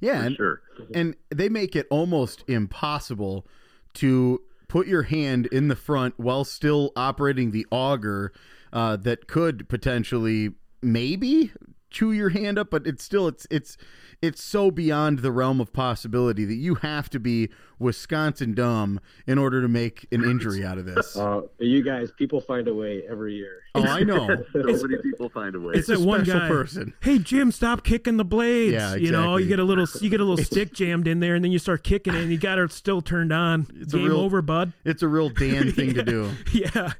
Yeah, 0.00 0.20
for 0.20 0.26
and, 0.26 0.36
sure. 0.36 0.62
and 0.94 1.16
they 1.30 1.48
make 1.48 1.74
it 1.74 1.86
almost 1.90 2.44
impossible 2.48 3.46
to 3.94 4.40
put 4.72 4.86
your 4.86 5.02
hand 5.02 5.44
in 5.48 5.68
the 5.68 5.76
front 5.76 6.18
while 6.18 6.44
still 6.44 6.92
operating 6.96 7.50
the 7.50 7.66
auger 7.70 8.32
uh, 8.72 8.96
that 8.96 9.26
could 9.26 9.68
potentially 9.68 10.48
maybe 10.80 11.52
chew 11.92 12.10
your 12.12 12.30
hand 12.30 12.58
up 12.58 12.70
but 12.70 12.86
it's 12.86 13.04
still 13.04 13.28
it's 13.28 13.46
it's 13.50 13.76
it's 14.20 14.42
so 14.42 14.70
beyond 14.70 15.18
the 15.18 15.32
realm 15.32 15.60
of 15.60 15.72
possibility 15.72 16.44
that 16.44 16.54
you 16.54 16.76
have 16.76 17.10
to 17.10 17.18
be 17.18 17.48
Wisconsin 17.80 18.54
dumb 18.54 19.00
in 19.26 19.36
order 19.36 19.60
to 19.60 19.66
make 19.66 20.06
an 20.12 20.22
injury 20.22 20.64
out 20.64 20.78
of 20.78 20.84
this. 20.84 21.16
Uh, 21.16 21.40
you 21.58 21.82
guys, 21.82 22.12
people 22.16 22.40
find 22.40 22.68
a 22.68 22.74
way 22.74 23.02
every 23.10 23.34
year. 23.34 23.62
Oh, 23.74 23.82
I 23.82 24.04
know. 24.04 24.28
So 24.52 24.60
many 24.86 25.02
people 25.02 25.28
find 25.28 25.56
a 25.56 25.60
way. 25.60 25.74
It's 25.74 25.88
a 25.88 25.96
that 25.96 26.00
one 26.06 26.24
special 26.24 26.40
guy. 26.42 26.48
person. 26.48 26.94
Hey 27.00 27.18
Jim, 27.18 27.50
stop 27.50 27.82
kicking 27.82 28.16
the 28.16 28.24
blades. 28.24 28.74
Yeah, 28.74 28.94
exactly. 28.94 29.06
You 29.06 29.10
know, 29.12 29.36
you 29.38 29.48
get 29.48 29.58
a 29.58 29.64
little, 29.64 29.86
you 30.00 30.08
get 30.08 30.20
a 30.20 30.24
little 30.24 30.44
stick 30.44 30.72
jammed 30.72 31.08
in 31.08 31.18
there, 31.18 31.34
and 31.34 31.44
then 31.44 31.50
you 31.50 31.58
start 31.58 31.82
kicking 31.82 32.14
it, 32.14 32.20
and 32.22 32.30
you 32.30 32.38
got 32.38 32.58
it 32.60 32.70
still 32.70 33.02
turned 33.02 33.32
on. 33.32 33.66
It's 33.80 33.92
a 33.92 33.96
Game 33.98 34.06
real- 34.06 34.20
over, 34.20 34.40
bud. 34.40 34.72
It's 34.84 35.02
a 35.02 35.08
real 35.08 35.28
Dan 35.30 35.72
thing 35.72 35.94
to 35.94 36.02
do. 36.04 36.30
Yeah. 36.52 36.92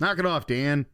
Knock 0.00 0.18
it 0.18 0.26
off, 0.26 0.46
Dan. 0.48 0.86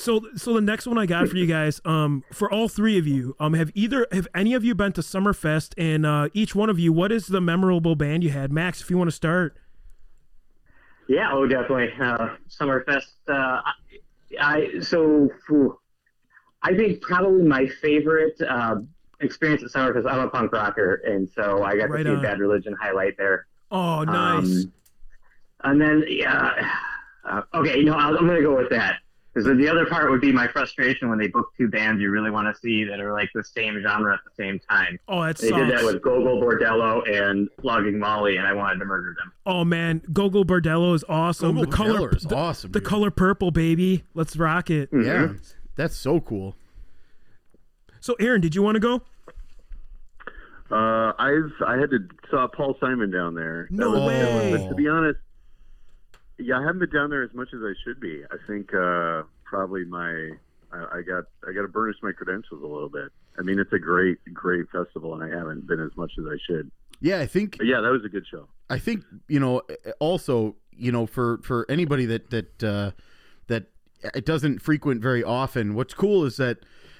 So, 0.00 0.22
so 0.34 0.54
the 0.54 0.62
next 0.62 0.86
one 0.86 0.96
I 0.96 1.04
got 1.04 1.28
for 1.28 1.36
you 1.36 1.44
guys, 1.44 1.78
um, 1.84 2.24
for 2.32 2.50
all 2.50 2.68
three 2.68 2.96
of 2.96 3.06
you, 3.06 3.36
um, 3.38 3.52
have 3.52 3.70
either 3.74 4.06
have 4.12 4.26
any 4.34 4.54
of 4.54 4.64
you 4.64 4.74
been 4.74 4.94
to 4.94 5.02
Summerfest? 5.02 5.74
And 5.76 6.06
uh, 6.06 6.30
each 6.32 6.54
one 6.54 6.70
of 6.70 6.78
you, 6.78 6.90
what 6.90 7.12
is 7.12 7.26
the 7.26 7.40
memorable 7.40 7.94
band 7.94 8.24
you 8.24 8.30
had? 8.30 8.50
Max, 8.50 8.80
if 8.80 8.88
you 8.88 8.96
want 8.96 9.08
to 9.08 9.14
start. 9.14 9.58
Yeah, 11.06 11.28
oh, 11.30 11.46
definitely. 11.46 11.92
Uh, 12.00 12.36
Summerfest. 12.48 13.12
Uh, 13.28 13.60
I 14.40 14.80
so 14.80 15.28
I 16.62 16.74
think 16.74 17.02
probably 17.02 17.42
my 17.42 17.66
favorite 17.66 18.40
uh, 18.40 18.76
experience 19.20 19.62
at 19.62 19.68
Summerfest. 19.68 20.10
I'm 20.10 20.20
a 20.20 20.30
punk 20.30 20.50
rocker, 20.52 21.02
and 21.04 21.28
so 21.28 21.62
I 21.62 21.76
got 21.76 21.90
Right 21.90 22.04
to 22.04 22.08
see 22.08 22.16
on. 22.16 22.22
Bad 22.22 22.38
Religion 22.38 22.74
highlight 22.80 23.18
there. 23.18 23.46
Oh, 23.70 24.04
nice. 24.04 24.44
Um, 24.44 24.72
and 25.64 25.78
then 25.78 26.04
yeah, 26.08 26.70
uh, 27.28 27.42
okay, 27.52 27.76
you 27.76 27.84
know 27.84 27.96
I'm 27.96 28.16
gonna 28.16 28.40
go 28.40 28.56
with 28.56 28.70
that 28.70 29.00
because 29.32 29.56
the 29.58 29.68
other 29.68 29.86
part 29.86 30.10
would 30.10 30.20
be 30.20 30.32
my 30.32 30.48
frustration 30.48 31.08
when 31.08 31.18
they 31.18 31.28
book 31.28 31.46
two 31.56 31.68
bands 31.68 32.00
you 32.02 32.10
really 32.10 32.30
want 32.30 32.52
to 32.52 32.60
see 32.60 32.84
that 32.84 32.98
are 33.00 33.12
like 33.12 33.30
the 33.34 33.44
same 33.44 33.80
genre 33.80 34.14
at 34.14 34.20
the 34.24 34.42
same 34.42 34.58
time. 34.68 34.98
oh, 35.08 35.22
that 35.24 35.38
They 35.38 35.50
did 35.50 35.70
that 35.70 35.84
with 35.84 36.02
Gogol 36.02 36.40
Bordello 36.42 37.08
and 37.08 37.48
Flogging 37.60 37.98
Molly, 37.98 38.36
and 38.38 38.46
I 38.46 38.52
wanted 38.52 38.80
to 38.80 38.84
murder 38.86 39.14
them. 39.18 39.32
Oh 39.46 39.64
man, 39.64 40.02
Gogol 40.12 40.44
Bordello 40.44 40.94
is 40.94 41.04
awesome. 41.08 41.54
Gogol 41.56 41.70
the 41.70 41.76
color 41.76 42.16
is 42.16 42.22
the, 42.24 42.34
awesome, 42.34 42.72
The 42.72 42.80
dude. 42.80 42.88
color 42.88 43.10
purple, 43.10 43.50
baby. 43.52 44.02
Let's 44.14 44.36
rock 44.36 44.68
it. 44.70 44.88
Yeah, 44.92 45.34
that's 45.76 45.96
so 45.96 46.20
cool. 46.20 46.56
So, 48.00 48.14
Aaron, 48.18 48.40
did 48.40 48.54
you 48.54 48.62
want 48.62 48.76
to 48.76 48.80
go? 48.80 49.02
Uh, 50.70 51.12
I've 51.18 51.52
I 51.66 51.76
had 51.78 51.90
to 51.90 51.98
saw 52.30 52.46
Paul 52.46 52.76
Simon 52.80 53.10
down 53.10 53.34
there. 53.34 53.66
That 53.70 53.76
No 53.76 53.90
was- 53.90 54.02
way. 54.08 54.56
But 54.56 54.68
to 54.68 54.74
be 54.74 54.88
honest, 54.88 55.18
yeah, 56.42 56.58
I 56.58 56.62
haven't 56.62 56.80
been 56.80 56.90
down 56.90 57.10
there 57.10 57.22
as 57.22 57.34
much 57.34 57.48
as 57.54 57.60
I 57.62 57.72
should 57.84 58.00
be. 58.00 58.22
I 58.30 58.36
think 58.46 58.74
uh, 58.74 59.22
probably 59.44 59.84
my 59.84 60.30
I, 60.72 60.98
I 60.98 61.02
got 61.02 61.24
I 61.48 61.52
got 61.52 61.62
to 61.62 61.68
burnish 61.68 61.96
my 62.02 62.12
credentials 62.12 62.62
a 62.62 62.66
little 62.66 62.88
bit. 62.88 63.10
I 63.38 63.42
mean, 63.42 63.58
it's 63.58 63.72
a 63.72 63.78
great 63.78 64.18
great 64.32 64.66
festival, 64.70 65.14
and 65.14 65.22
I 65.22 65.36
haven't 65.36 65.66
been 65.66 65.80
as 65.80 65.96
much 65.96 66.12
as 66.18 66.24
I 66.26 66.36
should. 66.46 66.70
Yeah, 67.00 67.20
I 67.20 67.26
think 67.26 67.58
But 67.58 67.66
yeah, 67.66 67.80
that 67.80 67.90
was 67.90 68.04
a 68.04 68.08
good 68.08 68.26
show. 68.30 68.48
I 68.68 68.78
think 68.78 69.04
you 69.28 69.40
know. 69.40 69.62
Also, 69.98 70.56
you 70.72 70.92
know, 70.92 71.06
for 71.06 71.38
for 71.42 71.66
anybody 71.68 72.06
that 72.06 72.30
that 72.30 72.62
uh, 72.62 72.90
that 73.46 73.66
it 74.14 74.24
doesn't 74.24 74.60
frequent 74.60 75.02
very 75.02 75.24
often. 75.24 75.74
What's 75.74 75.94
cool 75.94 76.24
is 76.24 76.36
that 76.36 76.58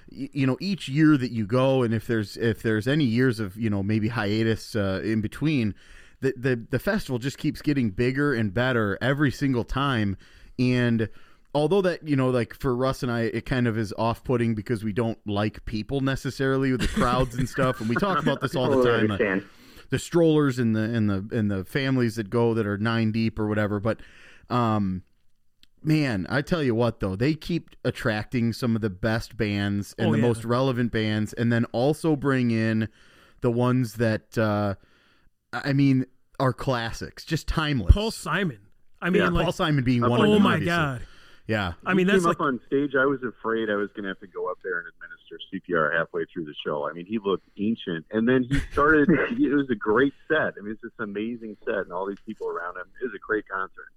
you 0.08 0.46
know 0.46 0.56
each 0.60 0.88
year 0.88 1.16
that 1.16 1.30
you 1.30 1.46
go, 1.46 1.82
and 1.82 1.94
if 1.94 2.06
there's 2.06 2.36
if 2.36 2.62
there's 2.62 2.88
any 2.88 3.04
years 3.04 3.40
of 3.40 3.56
you 3.56 3.70
know 3.70 3.82
maybe 3.82 4.08
hiatus 4.08 4.74
uh, 4.74 5.00
in 5.04 5.20
between, 5.20 5.74
the, 6.20 6.34
the 6.36 6.66
the 6.70 6.78
festival 6.78 7.18
just 7.18 7.38
keeps 7.38 7.62
getting 7.62 7.90
bigger 7.90 8.34
and 8.34 8.52
better 8.54 8.98
every 9.00 9.30
single 9.30 9.64
time, 9.64 10.16
and. 10.58 11.08
Although 11.52 11.80
that 11.82 12.06
you 12.06 12.14
know, 12.14 12.30
like 12.30 12.54
for 12.54 12.76
Russ 12.76 13.02
and 13.02 13.10
I, 13.10 13.22
it 13.22 13.44
kind 13.44 13.66
of 13.66 13.76
is 13.76 13.92
off-putting 13.98 14.54
because 14.54 14.84
we 14.84 14.92
don't 14.92 15.18
like 15.26 15.64
people 15.64 16.00
necessarily 16.00 16.70
with 16.70 16.80
the 16.82 16.86
crowds 16.86 17.34
and 17.34 17.48
stuff, 17.48 17.80
and 17.80 17.88
we 17.90 17.96
talk 17.96 18.22
about 18.22 18.40
this 18.40 18.54
all 18.54 18.70
the 18.70 18.84
time. 18.88 19.10
uh, 19.10 19.16
the 19.88 19.98
strollers 19.98 20.60
and 20.60 20.76
the 20.76 20.82
and 20.82 21.10
the 21.10 21.26
and 21.36 21.50
the 21.50 21.64
families 21.64 22.14
that 22.14 22.30
go 22.30 22.54
that 22.54 22.68
are 22.68 22.78
nine 22.78 23.10
deep 23.10 23.36
or 23.36 23.48
whatever. 23.48 23.80
But 23.80 23.98
um, 24.48 25.02
man, 25.82 26.24
I 26.30 26.40
tell 26.42 26.62
you 26.62 26.76
what 26.76 27.00
though, 27.00 27.16
they 27.16 27.34
keep 27.34 27.70
attracting 27.84 28.52
some 28.52 28.76
of 28.76 28.80
the 28.80 28.88
best 28.90 29.36
bands 29.36 29.92
and 29.98 30.06
Oh, 30.10 30.12
the 30.12 30.18
yeah. 30.18 30.26
most 30.28 30.44
relevant 30.44 30.92
bands, 30.92 31.32
and 31.32 31.52
then 31.52 31.64
also 31.72 32.14
bring 32.14 32.52
in 32.52 32.88
the 33.40 33.50
ones 33.50 33.94
that 33.94 34.38
uh, 34.38 34.76
I 35.52 35.72
mean 35.72 36.06
are 36.38 36.52
classics, 36.52 37.24
just 37.24 37.46
timeless. 37.46 37.92
Paul 37.92 38.10
Simon. 38.10 38.60
I 39.02 39.10
mean, 39.10 39.22
Yeah, 39.22 39.28
like, 39.28 39.44
Paul 39.44 39.52
Simon 39.52 39.84
being 39.84 40.02
Oh 40.04 40.08
one. 40.10 40.20
of 40.20 40.26
oh 40.28 40.34
them, 40.34 40.42
my 40.42 40.54
obviously. 40.54 40.66
god. 40.76 41.02
Yeah, 41.46 41.72
I 41.84 41.94
mean, 41.94 42.06
he 42.06 42.12
that's 42.12 42.22
came 42.22 42.28
like 42.28 42.36
up 42.36 42.42
on 42.42 42.60
stage. 42.66 42.92
I 42.94 43.06
was 43.06 43.18
afraid 43.24 43.70
I 43.70 43.74
was 43.74 43.88
going 43.90 44.04
to 44.04 44.08
have 44.10 44.20
to 44.20 44.28
go 44.28 44.48
up 44.48 44.58
there 44.62 44.78
and 44.78 44.86
administer 44.86 45.36
CPR 45.52 45.92
halfway 45.98 46.24
through 46.32 46.44
the 46.44 46.54
show. 46.64 46.88
I 46.88 46.92
mean, 46.92 47.06
he 47.06 47.18
looked 47.18 47.48
ancient, 47.58 48.06
and 48.12 48.28
then 48.28 48.44
he 48.48 48.60
started. 48.72 49.08
it 49.30 49.52
was 49.54 49.68
a 49.68 49.74
great 49.74 50.12
set. 50.28 50.54
I 50.56 50.62
mean, 50.62 50.72
it's 50.72 50.82
this 50.82 50.92
amazing 51.00 51.56
set, 51.64 51.78
and 51.78 51.92
all 51.92 52.06
these 52.06 52.20
people 52.24 52.46
around 52.48 52.76
him. 52.76 52.84
It 53.02 53.06
was 53.06 53.14
a 53.14 53.18
great 53.18 53.48
concert. 53.48 53.90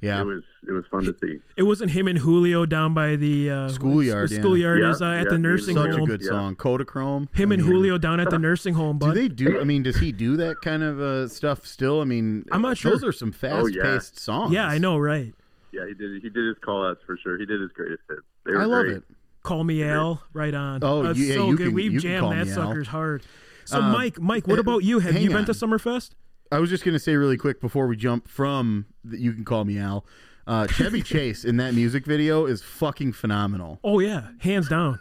Yeah. 0.00 0.20
It 0.20 0.24
was. 0.24 0.42
It 0.68 0.72
was 0.72 0.84
fun 0.90 1.04
to 1.04 1.16
see. 1.22 1.40
it 1.56 1.62
wasn't 1.62 1.90
him 1.92 2.06
and 2.06 2.18
Julio 2.18 2.66
down 2.66 2.92
by 2.92 3.16
the 3.16 3.50
uh, 3.50 3.68
Schoolyard, 3.70 4.28
The 4.28 4.34
schoolyard 4.36 4.80
Yeah, 4.80 4.90
is 4.90 5.00
uh, 5.00 5.06
at 5.06 5.28
the 5.30 5.36
he 5.36 5.40
nursing 5.40 5.74
home. 5.76 5.86
Such 5.86 5.94
a 5.94 5.98
home. 5.98 6.08
good 6.08 6.20
Yeah. 6.22 6.28
song, 6.28 6.54
Kodachrome. 6.56 7.34
Him 7.34 7.50
and 7.52 7.62
I 7.62 7.64
mean, 7.64 7.72
Julio 7.74 7.96
down 7.98 8.20
at 8.20 8.28
the 8.28 8.38
nursing 8.38 8.74
home, 8.74 8.98
Do 8.98 9.12
they 9.14 9.28
do? 9.28 9.58
I 9.58 9.64
mean, 9.64 9.82
does 9.82 9.96
he 9.96 10.12
do 10.12 10.36
that 10.36 10.60
kind 10.62 10.82
of 10.82 11.00
uh, 11.00 11.28
stuff 11.28 11.66
still? 11.66 12.02
I 12.02 12.04
mean, 12.04 12.44
I'm 12.52 12.60
not 12.60 12.76
sure. 12.76 12.90
Those 12.92 13.04
are 13.04 13.12
some 13.12 13.34
Oh, 13.42 13.66
yeah. 13.66 13.82
fast-paced 13.82 14.18
songs. 14.20 14.52
yeah, 14.52 14.66
I 14.66 14.76
know, 14.78 14.98
right? 14.98 15.32
Yeah, 15.72 15.86
he 15.88 15.94
did. 15.94 16.22
He 16.22 16.28
did 16.28 16.46
his 16.46 16.56
call 16.62 16.86
outs 16.86 17.00
for 17.06 17.16
sure. 17.16 17.38
He 17.38 17.46
did 17.46 17.60
his 17.60 17.70
greatest 17.72 18.02
hits. 18.08 18.20
They 18.44 18.52
were 18.52 18.60
I 18.60 18.64
love 18.66 18.84
great. 18.84 18.96
it. 18.98 19.02
Call 19.42 19.64
me 19.64 19.82
Al, 19.82 20.22
right 20.34 20.54
on. 20.54 20.80
Oh, 20.84 21.02
That's 21.04 21.18
yeah, 21.18 21.34
so 21.36 21.48
you 21.48 21.56
good. 21.56 21.66
can- 21.68 21.74
We've 21.74 21.92
you 21.94 22.00
jammed 22.00 22.32
that 22.32 22.46
suckers 22.52 22.88
hard. 22.88 23.22
So, 23.64 23.78
Uh, 23.80 23.92
Mike, 23.92 24.20
Mike, 24.20 24.46
what 24.46 24.58
uh, 24.58 24.60
about 24.62 24.84
you? 24.84 24.98
Have 24.98 25.16
you 25.16 25.28
been 25.28 25.38
on. 25.38 25.44
to 25.46 25.52
Summerfest? 25.52 26.10
I 26.52 26.58
was 26.58 26.70
just 26.70 26.84
going 26.84 26.94
to 26.94 26.98
say 26.98 27.14
really 27.16 27.36
quick 27.36 27.60
before 27.60 27.86
we 27.86 27.96
jump 27.96 28.26
from 28.28 28.86
the, 29.04 29.18
you 29.20 29.32
can 29.32 29.44
call 29.44 29.64
me 29.64 29.78
Al. 29.78 30.04
Uh, 30.46 30.66
Chevy 30.66 31.02
Chase 31.04 31.44
in 31.44 31.58
that 31.58 31.74
music 31.74 32.04
video 32.06 32.46
is 32.46 32.62
fucking 32.62 33.12
phenomenal. 33.12 33.78
Oh 33.84 34.00
yeah, 34.00 34.28
hands 34.40 34.68
down. 34.68 34.98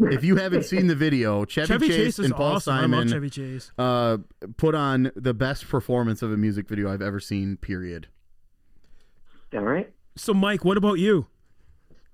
If 0.00 0.24
you 0.24 0.36
haven't 0.36 0.64
seen 0.64 0.86
the 0.86 0.94
video, 0.94 1.44
Chevy, 1.44 1.66
Chevy 1.66 1.88
Chase, 1.88 1.96
Chase 1.96 2.18
is 2.20 2.24
and 2.26 2.34
Paul 2.34 2.52
awesome. 2.54 2.74
Simon 2.80 3.08
Chevy 3.08 3.28
Chase. 3.28 3.70
uh, 3.76 4.16
put 4.56 4.74
on 4.74 5.12
the 5.14 5.34
best 5.34 5.68
performance 5.68 6.22
of 6.22 6.32
a 6.32 6.36
music 6.38 6.66
video 6.68 6.90
I've 6.90 7.02
ever 7.02 7.20
seen. 7.20 7.58
Period. 7.58 8.06
All 9.52 9.60
right. 9.60 9.92
So, 10.16 10.32
Mike, 10.32 10.64
what 10.64 10.78
about 10.78 10.94
you? 10.98 11.26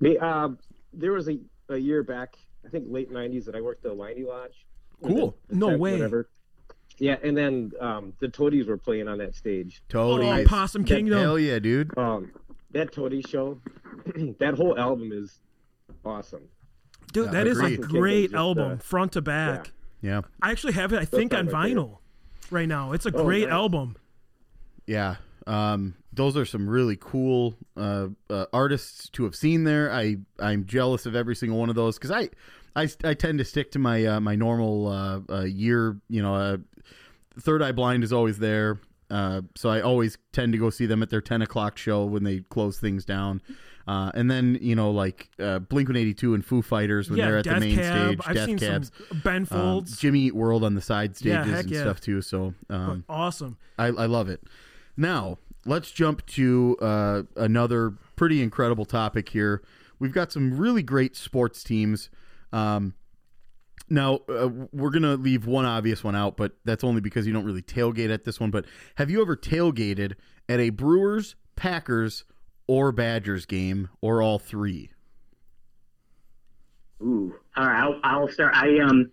Me, 0.01 0.19
uh, 0.19 0.49
there 0.93 1.13
was 1.13 1.29
a, 1.29 1.39
a 1.69 1.77
year 1.77 2.03
back, 2.03 2.37
I 2.67 2.69
think 2.69 2.87
late 2.89 3.13
'90s, 3.13 3.45
that 3.45 3.55
I 3.55 3.61
worked 3.61 3.85
at 3.85 3.91
the 3.93 3.97
Leinie 4.03 4.25
Lodge. 4.25 4.67
Cool. 5.05 5.37
the- 5.49 5.55
the 5.55 5.57
No 5.61 5.69
tent, 5.69 5.81
way. 5.81 5.93
Whatever. 5.93 6.29
Yeah, 6.99 7.17
and 7.23 7.37
then 7.37 7.73
um, 7.81 8.13
the 8.21 8.29
Toadies 8.29 8.67
were 8.67 8.77
playing 8.77 9.07
on 9.09 9.19
that 9.19 9.35
stage. 9.35 9.83
Totally. 9.89 10.43
Oh, 10.43 10.45
Possum 10.47 10.83
That- 10.83 10.89
Kingdom. 10.95 11.19
Hell 11.21 11.39
yeah, 11.39 11.59
dude. 11.59 11.97
Um, 11.97 12.33
that 12.73 12.93
Toady 12.93 13.23
show, 13.23 13.61
that 14.41 14.55
whole 14.57 14.79
album 14.79 15.11
is 15.13 15.39
awesome. 16.05 16.43
Dude, 17.13 17.27
Yeah, 17.27 17.31
that 17.33 17.47
is 17.47 17.59
a 17.61 17.65
agreed. 17.65 17.81
great 17.89 18.23
Just, 18.31 18.35
uh, 18.35 18.39
album, 18.39 18.79
front 18.79 19.13
to 19.13 19.23
back. 19.23 19.71
Yeah. 20.03 20.23
I 20.43 20.51
actually 20.51 20.75
have 20.75 20.93
it, 20.93 20.99
I 20.99 21.05
think, 21.05 21.33
on 21.35 21.47
not 21.47 21.53
favorite. 21.65 21.77
vinyl 21.83 21.99
right 22.51 22.69
now. 22.69 22.93
It's 22.93 23.07
a 23.07 23.15
Oh, 23.15 23.25
great 23.25 23.45
nice. 23.49 23.53
album. 23.53 23.97
Yeah. 24.87 25.17
Um, 25.47 25.95
those 26.13 26.37
are 26.37 26.45
some 26.45 26.69
really 26.69 26.97
cool 27.01 27.57
uh, 27.77 28.09
uh, 28.29 28.47
artists 28.53 29.09
to 29.11 29.25
have 29.25 29.35
seen 29.35 29.65
there. 29.65 29.91
I 29.93 30.17
I'm 30.39 30.67
jealous 30.67 31.07
of 31.07 31.15
every 31.15 31.35
single 31.37 31.59
one 31.59 31.69
of 31.71 31.75
those 31.77 31.97
because 31.97 32.11
I, 32.11 32.29
I 32.77 32.89
I 33.05 33.15
tend 33.15 33.39
to 33.39 33.45
stick 33.45 33.71
to 33.73 33.79
my 33.79 34.05
uh, 34.05 34.21
my 34.21 34.35
normal 34.37 34.87
uh, 34.89 35.21
uh, 35.29 35.45
year. 35.45 35.97
You 36.09 36.23
know, 36.23 36.35
uh, 36.35 36.57
Third 37.41 37.63
Eye 37.63 37.73
Blind 37.73 38.05
is 38.05 38.13
always 38.13 38.39
there, 38.39 38.79
uh, 39.11 39.43
so 39.57 39.69
I 39.71 39.81
always 39.81 40.19
tend 40.33 40.53
to 40.53 40.59
go 40.59 40.71
see 40.71 40.87
them 40.87 41.03
at 41.03 41.11
their 41.11 41.21
ten 41.21 41.43
o'clock 41.43 41.77
show 41.79 42.05
when 42.05 42.25
they 42.25 42.41
close 42.41 42.79
things 42.79 43.05
down. 43.05 43.41
Uh, 43.87 44.11
and 44.15 44.31
then 44.31 44.59
you 44.61 44.75
know 44.77 44.91
like 44.91 45.31
uh, 45.41 45.59
Blink 45.61 45.89
One 45.89 45.97
Eighty 45.97 46.13
Two 46.13 46.35
and 46.35 46.45
Foo 46.45 46.61
Fighters 46.61 47.09
when 47.09 47.19
yeah, 47.19 47.27
they're 47.27 47.39
at 47.39 47.45
Death 47.45 47.55
the 47.55 47.61
main 47.61 47.77
Cab. 47.77 48.07
stage. 48.09 48.21
I've 48.27 48.35
Death 48.35 48.47
seen 48.47 48.59
Cabs. 48.59 48.93
some 49.09 49.21
Ben 49.25 49.37
Um, 49.37 49.47
Folds. 49.47 49.97
Jimmy 49.99 50.21
Eat 50.21 50.35
World 50.35 50.63
on 50.63 50.75
the 50.75 50.83
side 50.83 51.17
stages 51.17 51.47
heck 51.47 51.63
and 51.65 51.71
yeah. 51.71 51.81
stuff 51.81 52.01
too. 52.01 52.21
So 52.21 52.53
um, 52.69 53.05
awesome. 53.09 53.57
I, 53.79 53.87
I 53.87 54.05
love 54.07 54.29
it. 54.29 54.43
Now, 54.97 55.39
let's 55.65 55.91
jump 55.91 56.27
to 56.27 56.77
uh, 56.83 57.23
another 57.37 57.95
pretty 58.17 58.43
incredible 58.43 58.85
topic 58.85 59.31
here. 59.31 59.63
We've 59.99 60.13
got 60.13 60.33
some 60.33 60.59
really 60.59 60.83
great 60.83 61.17
sports 61.17 61.63
teams. 61.65 62.11
Um, 62.53 62.95
now, 63.91 64.21
uh, 64.29 64.51
we're 64.73 64.91
going 64.91 65.03
to 65.03 65.17
leave 65.17 65.47
one 65.47 65.65
obvious 65.65 66.05
one 66.05 66.15
out, 66.15 66.37
but 66.37 66.53
that's 66.65 66.85
only 66.85 67.01
because 67.01 67.27
you 67.27 67.33
don't 67.33 67.45
really 67.45 67.63
tailgate 67.63 68.13
at 68.13 68.25
this 68.25 68.39
one. 68.39 68.51
But 68.51 68.67
have 68.97 69.11
you 69.11 69.23
ever 69.23 69.37
tailgated 69.37 70.15
at 70.49 70.61
a 70.61 70.71
Brewers, 70.71 71.37
Packers, 71.57 72.25
or 72.67 72.93
Badgers 72.93 73.47
game, 73.47 73.89
or 74.03 74.21
all 74.23 74.39
three? 74.39 74.91
Ooh. 77.01 77.35
All 77.57 77.67
right. 77.67 77.81
I'll, 77.81 78.01
I'll 78.03 78.29
start. 78.29 78.55
I 78.55 78.79
um, 78.81 79.11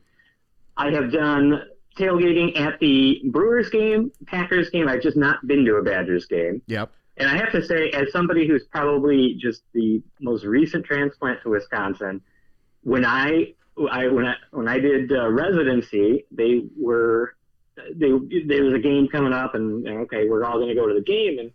I 0.76 0.91
have 0.91 1.12
done 1.12 1.62
tailgating 1.98 2.60
at 2.60 2.80
the 2.80 3.22
Brewers 3.26 3.70
game, 3.70 4.12
Packers 4.26 4.70
game. 4.70 4.88
I've 4.88 5.02
just 5.02 5.16
not 5.16 5.45
been 5.48 5.64
to 5.66 5.76
a 5.76 5.84
Badgers 5.84 6.26
game. 6.26 6.62
Yep. 6.68 6.91
And 7.18 7.30
I 7.30 7.38
have 7.38 7.52
to 7.53 7.64
say, 7.64 7.91
as 7.91 8.12
somebody 8.12 8.45
who's 8.45 8.66
probably 8.66 9.36
just 9.40 9.64
the 9.74 10.02
most 10.20 10.44
recent 10.44 10.86
transplant 10.86 11.41
to 11.44 11.49
Wisconsin, 11.49 12.22
when 12.86 13.03
I, 13.03 13.53
I 13.91 14.07
when 14.07 14.26
I 14.26 14.36
when 14.52 14.68
I 14.68 14.80
did 14.80 15.12
uh, 15.12 15.30
residency, 15.30 16.26
they 16.32 16.64
were 16.80 17.36
they 17.76 18.12
there 18.45 18.64
was 18.64 18.74
a 18.74 18.80
game 18.80 19.07
coming 19.10 19.34
up, 19.34 19.56
and, 19.56 19.86
and 19.86 19.98
okay, 20.02 20.30
we're 20.30 20.45
all 20.45 20.57
going 20.60 20.70
to 20.70 20.76
go 20.76 20.88
to 20.88 20.94
the 20.94 21.02
game, 21.02 21.52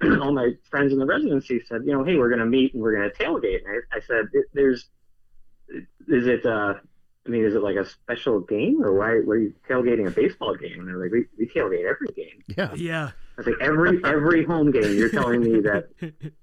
and 0.00 0.22
all 0.22 0.32
my 0.32 0.52
friends 0.70 0.92
in 0.92 0.98
the 0.98 1.04
residency 1.04 1.60
said, 1.68 1.82
you 1.84 1.92
know, 1.92 2.02
hey, 2.04 2.16
we're 2.16 2.28
going 2.30 2.38
to 2.40 2.46
meet 2.46 2.72
and 2.72 2.82
we're 2.82 2.96
going 2.96 3.10
to 3.10 3.16
tailgate. 3.22 3.58
And 3.66 3.82
I, 3.92 3.96
I 3.96 4.00
said, 4.00 4.26
"There's, 4.54 4.88
is 6.08 6.26
it? 6.26 6.46
uh 6.46 6.74
I 7.26 7.28
mean, 7.28 7.44
is 7.44 7.54
it 7.54 7.62
like 7.62 7.76
a 7.76 7.84
special 7.84 8.40
game, 8.40 8.82
or 8.82 8.94
why? 8.94 9.18
Why 9.20 9.34
are 9.34 9.38
you 9.38 9.52
tailgating 9.68 10.06
a 10.06 10.10
baseball 10.10 10.54
game?" 10.54 10.78
And 10.78 10.88
they're 10.88 10.96
like, 10.96 11.12
"We, 11.12 11.26
we 11.38 11.46
tailgate 11.46 11.84
every 11.84 12.08
game." 12.16 12.42
Yeah. 12.56 12.72
Yeah. 12.74 13.10
I 13.36 13.40
was 13.40 13.46
like, 13.46 13.56
every 13.60 14.00
every 14.04 14.44
home 14.44 14.70
game, 14.70 14.96
you're 14.96 15.10
telling 15.10 15.42
me 15.42 15.60
that 15.60 15.88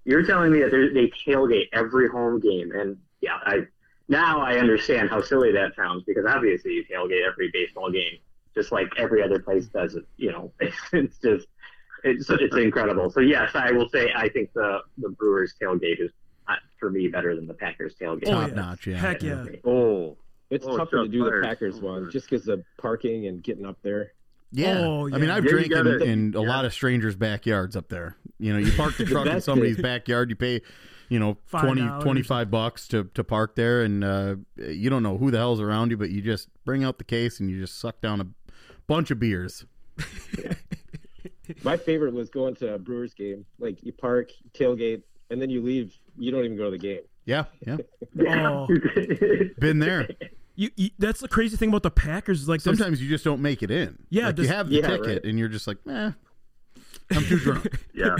you're 0.05 0.23
telling 0.23 0.51
me 0.51 0.59
that 0.61 0.69
they're- 0.71 0.93
they 0.93 1.11
tailgate 1.25 1.69
every 1.73 2.07
home 2.09 2.39
game, 2.39 2.71
and 2.73 2.97
yeah, 3.21 3.37
I 3.43 3.65
now 4.09 4.39
I 4.41 4.57
understand 4.57 5.09
how 5.09 5.21
silly 5.21 5.51
that 5.51 5.75
sounds 5.75 6.03
because 6.05 6.25
obviously 6.27 6.73
you 6.73 6.83
tailgate 6.85 7.25
every 7.27 7.49
baseball 7.51 7.91
game, 7.91 8.19
just 8.55 8.71
like 8.71 8.87
every 8.97 9.21
other 9.23 9.39
place 9.39 9.65
does 9.67 9.95
it. 9.95 10.05
You 10.17 10.31
know, 10.31 10.51
it's, 10.59 10.75
it's 10.93 11.17
just 11.19 11.47
it's 12.03 12.29
it's 12.29 12.55
incredible. 12.55 13.09
So 13.09 13.19
yes, 13.19 13.51
I 13.53 13.71
will 13.71 13.89
say 13.89 14.11
I 14.15 14.29
think 14.29 14.51
the 14.53 14.79
the 14.97 15.09
Brewers 15.09 15.53
tailgate 15.61 15.99
is 16.01 16.11
uh, 16.47 16.55
for 16.79 16.89
me 16.89 17.07
better 17.07 17.35
than 17.35 17.47
the 17.47 17.53
Packers 17.53 17.95
tailgate. 17.99 18.27
Oh, 18.27 18.31
Top 18.31 18.49
yeah. 18.49 18.55
notch, 18.55 18.87
yeah. 18.87 18.97
Heck 18.97 19.21
yeah. 19.23 19.45
Oh, 19.65 20.15
It's 20.49 20.65
Oh, 20.65 20.77
tougher 20.77 21.03
to 21.03 21.07
do 21.09 21.23
fired. 21.27 21.43
the 21.43 21.47
Packers 21.47 21.81
one 21.81 22.09
just 22.09 22.29
because 22.29 22.47
of 22.47 22.63
parking 22.77 23.27
and 23.27 23.43
getting 23.43 23.65
up 23.65 23.77
there. 23.83 24.13
Yeah. 24.53 24.79
Oh, 24.79 25.09
I 25.13 25.17
mean. 25.17 25.29
I've 25.29 25.43
Yeah, 25.43 25.51
drank 25.51 25.71
in, 25.73 26.01
in 26.03 26.33
a 26.35 26.41
yeah. 26.41 26.47
lot 26.47 26.63
of 26.63 26.71
strangers' 26.73 27.17
backyards 27.17 27.75
up 27.75 27.89
there. 27.89 28.15
You 28.39 28.53
know, 28.53 28.59
you 28.59 28.71
park 28.77 28.95
the 28.95 29.03
truck 29.05 29.27
in 29.27 29.41
somebody's 29.41 29.75
backyard, 29.75 30.29
you 30.29 30.37
pay, 30.37 30.61
you 31.09 31.19
know, 31.19 31.37
Five 31.45 31.63
20, 31.63 32.03
25 32.03 32.51
bucks 32.51 32.87
to, 32.89 33.05
to 33.13 33.23
park 33.23 33.55
there, 33.55 33.81
and 33.81 34.03
uh, 34.03 34.35
you 34.57 34.89
don't 34.89 35.03
know 35.03 35.17
who 35.17 35.31
the 35.31 35.37
hell's 35.37 35.61
around 35.61 35.91
you, 35.91 35.97
but 35.97 36.09
you 36.09 36.21
just 36.21 36.49
bring 36.65 36.83
out 36.83 36.97
the 36.97 37.03
case 37.03 37.39
and 37.39 37.49
you 37.49 37.59
just 37.59 37.79
suck 37.79 38.01
down 38.01 38.21
a 38.21 38.27
bunch 38.87 39.11
of 39.11 39.19
beers. 39.19 39.65
My 41.63 41.77
favorite 41.77 42.13
was 42.13 42.29
going 42.29 42.55
to 42.55 42.73
a 42.73 42.79
Brewers 42.79 43.13
game. 43.13 43.45
Like 43.59 43.83
you 43.83 43.93
park, 43.93 44.31
tailgate, 44.53 45.03
and 45.29 45.41
then 45.41 45.49
you 45.49 45.61
leave. 45.61 45.97
You 46.17 46.31
don't 46.31 46.43
even 46.43 46.57
go 46.57 46.65
to 46.65 46.71
the 46.71 46.77
game. 46.77 47.01
Yeah, 47.25 47.45
yeah. 47.65 47.77
Oh, 48.29 48.67
Been 49.59 49.79
there. 49.79 50.07
you, 50.55 50.69
you, 50.75 50.89
that's 50.97 51.19
the 51.19 51.27
crazy 51.27 51.57
thing 51.57 51.69
about 51.69 51.83
the 51.83 51.91
Packers. 51.91 52.41
is 52.41 52.49
Like, 52.49 52.61
Sometimes 52.61 53.01
you 53.01 53.09
just 53.09 53.23
don't 53.23 53.41
make 53.41 53.61
it 53.61 53.69
in. 53.69 53.97
Yeah, 54.09 54.27
Like, 54.27 54.39
you 54.39 54.47
have 54.47 54.69
the 54.69 54.75
yeah, 54.77 54.87
ticket, 54.87 55.07
right. 55.07 55.25
and 55.25 55.37
you're 55.37 55.49
just 55.49 55.67
like, 55.67 55.77
eh, 55.89 56.11
I'm 57.11 57.23
too 57.23 57.39
drunk. 57.39 57.67
yeah, 57.93 58.15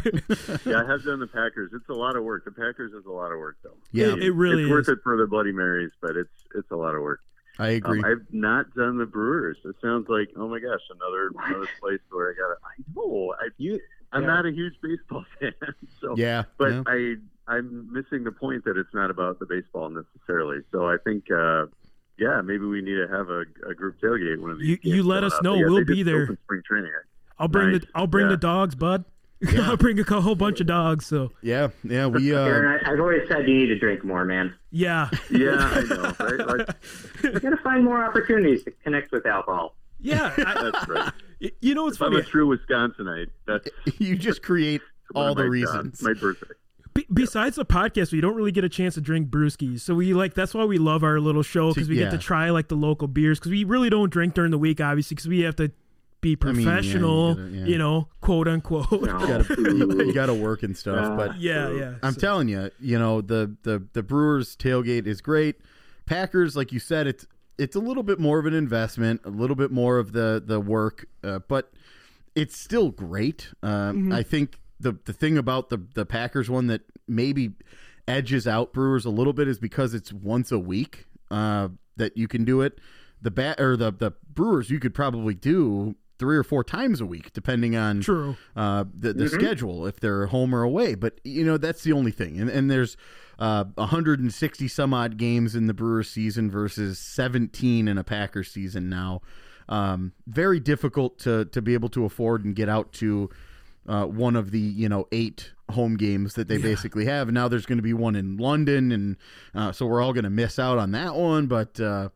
yeah. 0.66 0.82
I 0.84 0.86
have 0.86 1.04
done 1.04 1.20
the 1.20 1.28
Packers. 1.28 1.72
It's 1.74 1.90
a 1.90 1.94
lot 1.94 2.16
of 2.16 2.24
work. 2.24 2.46
The 2.46 2.52
Packers 2.52 2.94
is 2.94 3.06
a 3.06 3.12
lot 3.12 3.32
of 3.32 3.40
work, 3.40 3.58
though. 3.64 3.74
Yeah, 3.92 4.14
it, 4.14 4.24
it 4.24 4.32
really 4.32 4.64
it's 4.64 4.68
is. 4.68 4.72
worth 4.72 4.90
it 4.90 5.00
for 5.04 5.18
the 5.18 5.28
Bloody 5.28 5.52
Marys, 5.52 5.92
but 6.02 6.16
it's 6.16 6.30
it's 6.56 6.72
a 6.72 6.76
lot 6.76 6.96
of 6.96 7.02
work. 7.02 7.20
I 7.60 7.70
agree. 7.70 8.00
Um, 8.00 8.06
I've 8.06 8.26
not 8.34 8.74
done 8.76 8.98
the 8.98 9.06
Brewers. 9.06 9.58
It 9.66 9.76
sounds 9.82 10.08
like 10.10 10.30
oh 10.38 10.48
my 10.48 10.60
gosh, 10.60 10.80
another 10.94 11.32
another 11.48 11.68
place 11.82 12.00
where 12.12 12.30
I 12.30 12.34
got. 12.34 12.48
to 12.48 12.56
I 12.64 12.84
know. 12.96 13.34
I 13.40 13.48
You 13.58 13.80
I'm 14.14 14.22
Yeah. 14.22 14.28
not 14.28 14.46
a 14.46 14.52
huge 14.52 14.76
baseball 14.82 15.26
fan, 15.40 15.54
so 16.00 16.16
yeah, 16.16 16.44
but 16.58 16.72
yeah. 16.72 16.84
I 16.88 17.16
I'm 17.48 17.92
missing 17.92 18.24
the 18.24 18.32
point 18.32 18.64
that 18.66 18.78
it's 18.78 18.94
not 18.94 19.10
about 19.12 19.40
the 19.40 19.46
baseball 19.46 19.90
necessarily. 19.90 20.60
So 20.72 20.88
I 20.88 20.98
think. 21.04 21.26
uh 21.32 21.66
yeah, 22.20 22.42
maybe 22.42 22.66
we 22.66 22.82
need 22.82 22.96
to 22.96 23.08
have 23.12 23.30
a, 23.30 23.42
a 23.70 23.76
group 23.76 24.02
tailgate 24.02 24.40
one 24.42 24.50
of 24.50 24.58
these. 24.58 24.80
You- 24.82 24.96
you 24.96 25.04
let 25.04 25.24
us 25.24 25.40
know. 25.44 25.54
Yeah, 25.54 25.68
We'll 25.68 25.86
be 25.86 26.02
there. 26.02 26.24
opened 26.24 26.40
Spring 26.46 26.64
training. 26.68 26.90
I'll 27.40 27.48
bring 27.48 27.72
Nice. 27.72 27.82
the 27.82 27.88
I'll 27.96 28.08
bring 28.08 28.26
Yeah. 28.26 28.32
the 28.32 28.38
dogs, 28.38 28.76
bud. 28.76 29.06
Yeah. 29.40 29.70
I'll 29.70 29.78
bring 29.78 30.00
a 30.00 30.04
whole 30.22 30.34
bunch 30.34 30.62
of 30.62 30.66
dogs. 30.68 31.06
So 31.06 31.32
yeah, 31.44 31.68
yeah. 31.84 32.08
We 32.08 32.34
uh, 32.34 32.40
Aaron, 32.44 32.80
I, 32.84 32.92
I've 32.94 33.00
always 33.00 33.22
said 33.30 33.48
you 33.48 33.54
need 33.56 33.68
to 33.68 33.78
drink 33.78 34.04
more, 34.04 34.26
man. 34.26 34.56
yeah, 34.72 35.10
Yeah, 35.30 35.58
I 35.60 35.82
know, 35.82 36.16
right? 36.20 36.48
Like, 36.58 36.70
You 37.24 37.40
got 37.40 37.50
to 37.52 37.58
find 37.58 37.84
more 37.86 38.04
opportunities 38.04 38.64
to 38.64 38.72
connect 38.84 39.12
with 39.12 39.28
alcohol. 39.28 39.76
yeah. 40.00 40.34
I, 40.38 40.70
that's 40.72 40.88
right. 40.88 41.14
you 41.62 41.76
know 41.76 41.84
what's 41.84 41.98
If 41.98 42.02
I'm 42.02 42.16
a 42.16 42.24
true 42.24 42.48
Wisconsinite, 42.58 43.28
that's 43.46 43.68
you 44.00 44.16
just 44.16 44.42
create 44.42 44.82
all 45.14 45.36
the 45.36 45.44
my 45.44 45.50
reasons. 45.50 46.00
jobs, 46.00 46.02
my 46.02 46.14
birthday. 46.14 46.48
Be- 46.96 47.06
besides 47.14 47.58
the 47.58 47.66
podcast, 47.66 48.12
we 48.12 48.22
don't 48.22 48.34
really 48.36 48.52
get 48.52 48.64
a 48.64 48.70
chance 48.70 48.96
to 48.96 49.02
drink 49.02 49.30
brewskis. 49.30 49.82
So 49.82 49.94
we 49.94 50.16
like 50.16 50.34
that's 50.34 50.56
why 50.56 50.66
we 50.66 50.80
love 50.80 51.04
our 51.04 51.20
little 51.20 51.44
show 51.44 51.72
because 51.76 51.88
we 51.90 51.98
yeah. 52.00 52.06
get 52.06 52.12
to 52.14 52.18
try 52.18 52.50
like 52.50 52.70
the 52.70 52.76
local 52.76 53.08
beers 53.08 53.38
because 53.38 53.52
we 53.52 53.66
really 53.66 53.92
don't 53.92 54.10
drink 54.12 54.34
during 54.34 54.50
the 54.50 54.58
week, 54.58 54.82
obviously, 54.82 55.14
because 55.14 55.28
we 55.28 55.42
have 55.42 55.56
to 55.58 55.72
be 56.22 56.36
I 56.42 56.52
mean, 56.52 56.56
yeah, 56.56 56.60
you 56.62 56.66
professional, 56.82 57.36
gotta- 57.36 57.50
yeah. 57.50 57.66
you 57.66 57.78
know, 57.78 58.08
quote 58.22 58.48
unquote. 58.48 58.92
No. 58.92 58.98
You 59.20 59.28
gotta, 59.28 59.56
you, 59.58 60.06
you 60.08 60.14
gotta 60.14 60.34
work 60.34 60.64
and 60.64 60.76
stuff, 60.76 61.06
Uh, 61.12 61.16
but 61.16 61.40
yeah, 61.40 61.70
yeah. 61.72 61.96
I'm 62.04 62.14
So- 62.14 62.20
telling 62.22 62.48
you, 62.50 62.72
you 62.80 62.98
know 63.00 63.22
the 63.22 63.56
the 63.64 63.84
the 63.94 64.04
Brewers 64.04 64.56
tailgate 64.56 65.06
is 65.08 65.22
great. 65.22 65.58
Packers, 66.06 66.56
like 66.56 66.72
you 66.72 66.80
said, 66.80 67.08
it's 67.08 67.26
it's 67.58 67.76
a 67.76 67.80
little 67.80 68.04
bit 68.04 68.20
more 68.20 68.40
of 68.40 68.46
an 68.46 68.54
investment, 68.54 69.22
a 69.26 69.30
little 69.30 69.56
bit 69.56 69.72
more 69.72 69.98
of 70.00 70.12
the 70.14 70.42
the 70.46 70.60
work, 70.60 71.06
uh, 71.24 71.40
but 71.48 71.72
it's 72.36 72.56
still 72.58 72.90
great. 72.92 73.50
Um, 73.64 74.12
I 74.12 74.24
think 74.24 74.60
the 74.80 74.98
the 75.06 75.14
thing 75.14 75.38
about 75.38 75.70
the 75.70 75.80
the 75.96 76.06
Packers 76.06 76.50
one 76.50 76.68
that 76.68 76.82
maybe 77.08 77.52
edges 78.08 78.48
out 78.48 78.74
Brewers 78.74 79.06
a 79.06 79.10
little 79.10 79.34
bit 79.34 79.48
is 79.48 79.60
because 79.60 79.94
it's 79.94 80.14
once 80.14 80.52
a 80.52 80.60
week 80.60 81.06
uh, 81.30 81.70
that 81.98 82.16
you 82.16 82.28
can 82.28 82.46
do 82.46 82.62
it. 82.62 82.80
The 83.22 83.32
bat 83.32 83.60
or 83.60 83.76
the 83.76 83.92
the 83.92 84.12
Brewers 84.32 84.70
you 84.70 84.80
could 84.80 84.94
probably 84.94 85.34
do 85.34 85.96
three 86.20 86.38
or 86.38 86.44
four 86.44 86.64
times 86.64 87.00
a 87.00 87.06
week 87.06 87.32
depending 87.34 87.76
on 87.76 88.02
True. 88.02 88.36
uh, 88.56 88.86
the 88.94 89.14
the 89.14 89.30
schedule 89.30 89.86
if 89.86 90.00
they're 90.00 90.28
home 90.28 90.54
or 90.54 90.64
away. 90.64 90.96
But 90.96 91.20
you 91.24 91.46
know 91.46 91.58
that's 91.58 91.84
the 91.84 91.94
only 91.94 92.12
thing. 92.12 92.40
And 92.40 92.50
and 92.50 92.70
there's 92.70 92.98
uh, 93.40 93.66
160 93.76 94.68
some 94.68 94.94
odd 94.94 95.18
games 95.18 95.56
in 95.56 95.68
the 95.68 95.74
Brewers 95.74 96.10
season 96.10 96.50
versus 96.50 96.98
17 96.98 97.88
in 97.88 97.98
a 97.98 98.04
Packers 98.04 98.52
season 98.52 98.90
now. 98.90 99.22
Um, 99.70 100.14
very 100.26 100.60
difficult 100.60 101.20
to 101.20 101.46
to 101.46 101.62
be 101.62 101.74
able 101.74 101.90
to 101.90 102.06
afford 102.06 102.46
and 102.46 102.56
get 102.56 102.70
out 102.70 102.94
to 102.94 103.30
uh, 103.88 104.06
one 104.06 104.36
of 104.36 104.52
the 104.52 104.60
you 104.60 104.90
know 104.90 105.08
eight 105.12 105.52
home 105.72 105.98
games 105.98 106.36
that 106.36 106.48
they 106.48 106.58
basically 106.58 107.06
have. 107.06 107.28
And 107.28 107.36
now 107.36 107.48
there's 107.48 107.66
going 107.66 107.78
to 107.78 107.84
be 107.84 107.94
one 107.94 108.16
in 108.16 108.38
London, 108.38 108.92
and 108.92 109.18
uh, 109.54 109.72
so 109.72 109.86
we're 109.86 110.02
all 110.02 110.14
going 110.14 110.24
to 110.24 110.30
miss 110.30 110.58
out 110.60 110.78
on 110.78 110.92
that 110.92 111.16
one. 111.16 111.48
But 111.48 111.80
uh, 111.80 112.10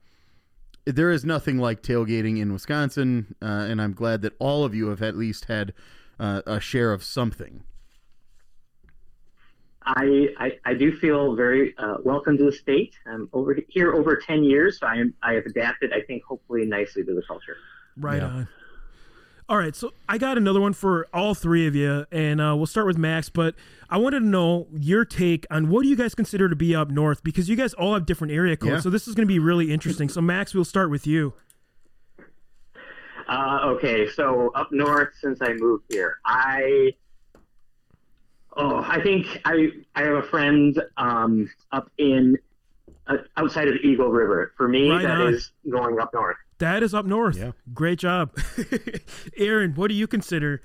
there 0.86 1.12
is 1.12 1.24
nothing 1.26 1.58
like 1.58 1.82
tailgating 1.82 2.40
in 2.40 2.52
Wisconsin, 2.54 3.36
uh, 3.42 3.46
and 3.46 3.82
I'm 3.82 3.94
glad 3.94 4.22
that 4.24 4.34
all 4.40 4.64
of 4.64 4.74
you 4.74 4.88
have 4.88 5.02
at 5.02 5.16
least 5.16 5.46
had 5.46 5.74
uh, 6.20 6.42
a 6.46 6.60
share 6.60 6.92
of 6.92 7.04
something. 7.04 7.64
I, 9.84 10.28
I, 10.38 10.52
I 10.66 10.74
do 10.76 10.96
feel 10.96 11.36
very 11.36 11.76
uh, 11.78 11.98
welcome 12.04 12.38
to 12.38 12.46
the 12.46 12.52
state. 12.52 12.94
I'm 13.08 13.30
over 13.34 13.58
here 13.68 13.94
over 13.94 14.16
10 14.16 14.44
years, 14.44 14.80
so 14.80 14.86
I, 14.86 14.96
am, 14.96 15.14
I 15.24 15.34
have 15.34 15.46
adapted, 15.46 15.92
I 15.92 16.02
think, 16.02 16.24
hopefully 16.24 16.66
nicely 16.66 17.04
to 17.04 17.14
the 17.16 17.24
culture. 17.28 17.58
Right 17.98 18.22
Yeah. 18.22 18.28
on. 18.28 18.48
All 19.52 19.58
right, 19.58 19.76
so 19.76 19.92
I 20.08 20.18
got 20.18 20.38
another 20.38 20.62
one 20.62 20.72
for 20.72 21.08
all 21.14 21.34
three 21.34 21.68
of 21.68 21.76
you, 21.76 22.06
and 22.10 22.40
uh, 22.40 22.56
we'll 22.56 22.68
start 22.68 22.88
with 22.88 22.98
Max. 22.98 23.28
But 23.28 23.54
I 23.90 23.98
wanted 23.98 24.22
to 24.22 24.26
know 24.26 24.68
your 24.72 25.04
take 25.04 25.46
on 25.52 25.68
what 25.68 25.84
do 25.84 25.90
you 25.90 25.98
guys 25.98 26.16
consider 26.16 26.48
to 26.48 26.56
be 26.56 26.74
up 26.74 26.90
north 26.90 27.22
because 27.22 27.50
you 27.50 27.58
guys 27.58 27.74
all 27.74 27.94
have 27.94 28.06
different 28.06 28.32
area 28.32 28.56
codes. 28.56 28.72
Yeah. 28.72 28.80
So 28.80 28.90
this 28.90 29.10
is 29.10 29.14
going 29.14 29.28
to 29.28 29.30
be 29.30 29.40
really 29.40 29.74
interesting. 29.74 30.08
So 30.08 30.22
Max, 30.22 30.54
we'll 30.54 30.64
start 30.64 30.90
with 30.90 31.06
you. 31.06 31.34
Uh, 33.28 33.60
okay, 33.76 34.08
so 34.12 34.52
up 34.56 34.72
north 34.72 35.10
since 35.20 35.42
I 35.42 35.52
moved 35.52 35.84
here, 35.90 36.20
I 36.24 36.94
oh 38.56 38.82
I 38.88 39.02
think 39.02 39.38
I 39.44 39.68
I 39.96 40.04
have 40.04 40.16
a 40.16 40.24
friend 40.24 40.82
um, 40.96 41.50
up 41.74 41.92
in 41.98 42.38
uh, 43.06 43.18
outside 43.36 43.68
of 43.68 43.76
Eagle 43.84 44.12
River. 44.12 44.54
For 44.56 44.70
me, 44.70 44.90
Right 44.90 45.02
that 45.02 45.20
is 45.28 45.52
on. 45.66 45.72
going 45.72 46.00
up 46.00 46.14
north. 46.14 46.38
That 46.62 46.84
is 46.84 46.94
up 46.94 47.06
north. 47.06 47.38
Yeah. 47.38 47.52
Great 47.74 47.98
job, 48.00 48.38
Aaron. 49.38 49.74
What 49.74 49.90
do 49.90 49.96
you 49.96 50.06
consider? 50.08 50.62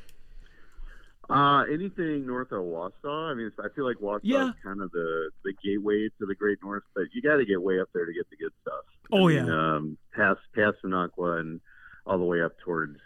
Uh, 1.28 1.64
anything 1.72 2.24
north 2.26 2.52
of 2.52 2.60
Wausau. 2.60 3.32
I 3.32 3.34
mean, 3.34 3.50
I 3.58 3.66
feel 3.74 3.84
like 3.84 3.96
Wausau 3.96 4.20
Yeah. 4.22 4.50
is 4.50 4.54
kind 4.62 4.80
of 4.80 4.92
the 4.92 5.30
the 5.42 5.52
gateway 5.64 6.08
to 6.20 6.26
the 6.26 6.34
Great 6.36 6.58
North, 6.62 6.84
but 6.94 7.04
you 7.12 7.20
got 7.22 7.36
to 7.38 7.44
get 7.44 7.60
way 7.60 7.80
up 7.80 7.88
there 7.94 8.06
to 8.06 8.12
get 8.12 8.28
the 8.30 8.36
good 8.36 8.52
stuff. 8.62 8.84
I 9.12 9.16
Oh, 9.16 9.26
mean, 9.26 9.46
yeah. 9.46 9.74
um, 9.76 9.98
past 10.14 10.38
past 10.54 10.76
Minocqua 10.84 11.40
and 11.40 11.60
all 12.06 12.18
the 12.18 12.24
way 12.24 12.42
up 12.42 12.52
towards, 12.64 12.98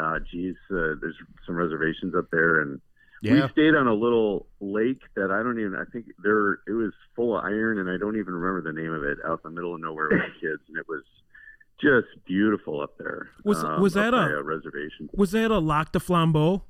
uh, 0.00 0.18
geez, 0.30 0.54
uh, 0.70 0.94
there's 1.00 1.16
some 1.44 1.56
reservations 1.56 2.14
up 2.16 2.26
there, 2.30 2.60
and 2.60 2.80
Yeah, 3.20 3.44
we 3.46 3.48
stayed 3.50 3.74
on 3.74 3.86
a 3.88 3.94
little 3.94 4.46
lake 4.60 5.02
that 5.16 5.30
I 5.30 5.42
don't 5.42 5.58
even. 5.60 5.74
I 5.74 5.84
think 5.92 6.06
there 6.22 6.60
it 6.66 6.72
was 6.72 6.92
full 7.16 7.36
of 7.36 7.44
iron, 7.44 7.78
and 7.80 7.90
I 7.90 7.98
don't 7.98 8.16
even 8.16 8.32
remember 8.32 8.62
the 8.62 8.80
name 8.80 8.92
of 8.92 9.02
it. 9.02 9.18
Out 9.26 9.40
in 9.44 9.50
the 9.52 9.60
middle 9.60 9.74
of 9.74 9.80
nowhere 9.82 10.08
with 10.08 10.20
the 10.20 10.40
kids, 10.40 10.62
and 10.68 10.78
it 10.78 10.86
was 10.88 11.02
just 11.80 12.08
beautiful 12.26 12.80
up 12.80 12.96
there. 12.98 13.28
Was- 13.44 13.62
um, 13.64 13.80
was 13.80 13.94
that 13.94 14.14
a- 14.14 14.38
a 14.38 14.42
reservation? 14.42 15.08
Was 15.12 15.32
that 15.32 15.50
a 15.50 15.58
Lac 15.58 15.92
du 15.92 15.98
Flambeau? 15.98 16.62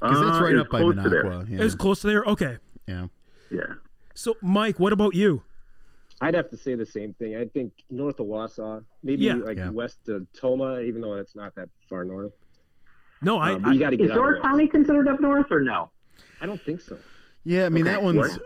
because 0.00 0.20
that's 0.20 0.38
Uh, 0.38 0.44
right 0.44 0.52
it 0.54 0.58
up 0.58 0.68
by 0.68 0.80
close 0.80 0.94
to. 0.94 1.00
Minocqua. 1.00 1.48
Yeah. 1.48 1.60
It 1.60 1.64
was 1.64 1.74
close 1.74 2.00
to 2.02 2.06
there. 2.06 2.22
Okay. 2.24 2.58
yeah. 2.86 3.06
Yeah. 3.50 3.74
So 4.14 4.36
Mike, 4.42 4.78
what 4.78 4.92
about 4.92 5.14
you? 5.14 5.42
I'd 6.20 6.34
have 6.34 6.50
to 6.50 6.56
say 6.56 6.74
the 6.74 6.84
same 6.86 7.14
thing. 7.14 7.34
I 7.36 7.46
think 7.46 7.72
north 7.90 8.20
of 8.20 8.26
Wausau, 8.26 8.84
maybe 9.02 9.24
Yeah. 9.24 9.34
like 9.36 9.56
Yeah. 9.56 9.70
west 9.70 10.08
of 10.08 10.30
Tomah, 10.34 10.80
even 10.80 11.00
though 11.00 11.14
it's 11.14 11.34
not 11.34 11.54
that 11.54 11.68
far 11.88 12.04
north. 12.04 12.32
No, 13.22 13.38
I, 13.38 13.52
Um, 13.52 13.62
but 13.62 13.68
I 13.70 13.72
you 13.72 13.78
got 13.80 13.90
to 13.90 13.96
Is 13.96 14.02
get 14.08 14.10
out 14.10 14.14
Door 14.16 14.34
of. 14.36 14.42
County 14.42 14.68
considered 14.68 15.08
up 15.08 15.20
north 15.20 15.50
or 15.50 15.60
no? 15.60 15.90
I 16.42 16.46
don't 16.46 16.60
think 16.60 16.80
so. 16.82 16.98
Yeah, 17.46 17.66
I 17.66 17.68
mean 17.68 17.84
Okay, 17.86 17.92
that 17.92 18.02
one's 18.02 18.38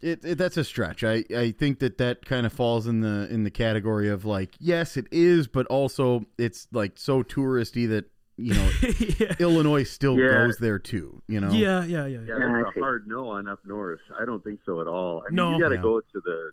it, 0.00 0.24
it. 0.24 0.38
That's 0.38 0.56
a 0.56 0.64
stretch. 0.64 1.02
I 1.02 1.24
I 1.36 1.50
think 1.50 1.80
that 1.80 1.98
that 1.98 2.24
kind 2.24 2.46
of 2.46 2.52
falls 2.52 2.86
in 2.86 3.00
the 3.00 3.26
in 3.30 3.42
the 3.44 3.50
category 3.50 4.08
of 4.08 4.24
like 4.24 4.54
yes, 4.60 4.96
it 4.96 5.06
is, 5.10 5.48
but 5.48 5.66
also 5.66 6.24
it's 6.38 6.68
like 6.72 6.92
so 6.96 7.22
touristy 7.24 7.88
that 7.88 8.04
you 8.36 8.54
know 8.54 8.70
yeah. 9.18 9.34
Illinois 9.40 9.82
still 9.82 10.16
Yeah. 10.18 10.28
goes 10.46 10.56
there 10.58 10.78
too. 10.78 11.22
You 11.26 11.40
know. 11.40 11.50
yeah, 11.50 11.84
yeah, 11.84 12.06
yeah, 12.06 12.20
yeah. 12.20 12.20
Yeah, 12.28 12.38
Yeah, 12.38 12.62
that's 12.64 12.76
a 12.76 12.80
hard 12.80 13.06
no 13.08 13.28
on 13.30 13.48
up 13.48 13.60
north. 13.64 14.00
I 14.20 14.24
don't 14.24 14.42
think 14.44 14.60
so 14.64 14.80
at 14.80 14.86
all. 14.86 15.22
I 15.26 15.30
mean, 15.30 15.36
No. 15.36 15.54
you 15.56 15.60
got 15.62 15.70
to 15.70 15.74
Yeah. 15.76 15.82
go 15.82 16.00
to 16.00 16.20
the 16.24 16.50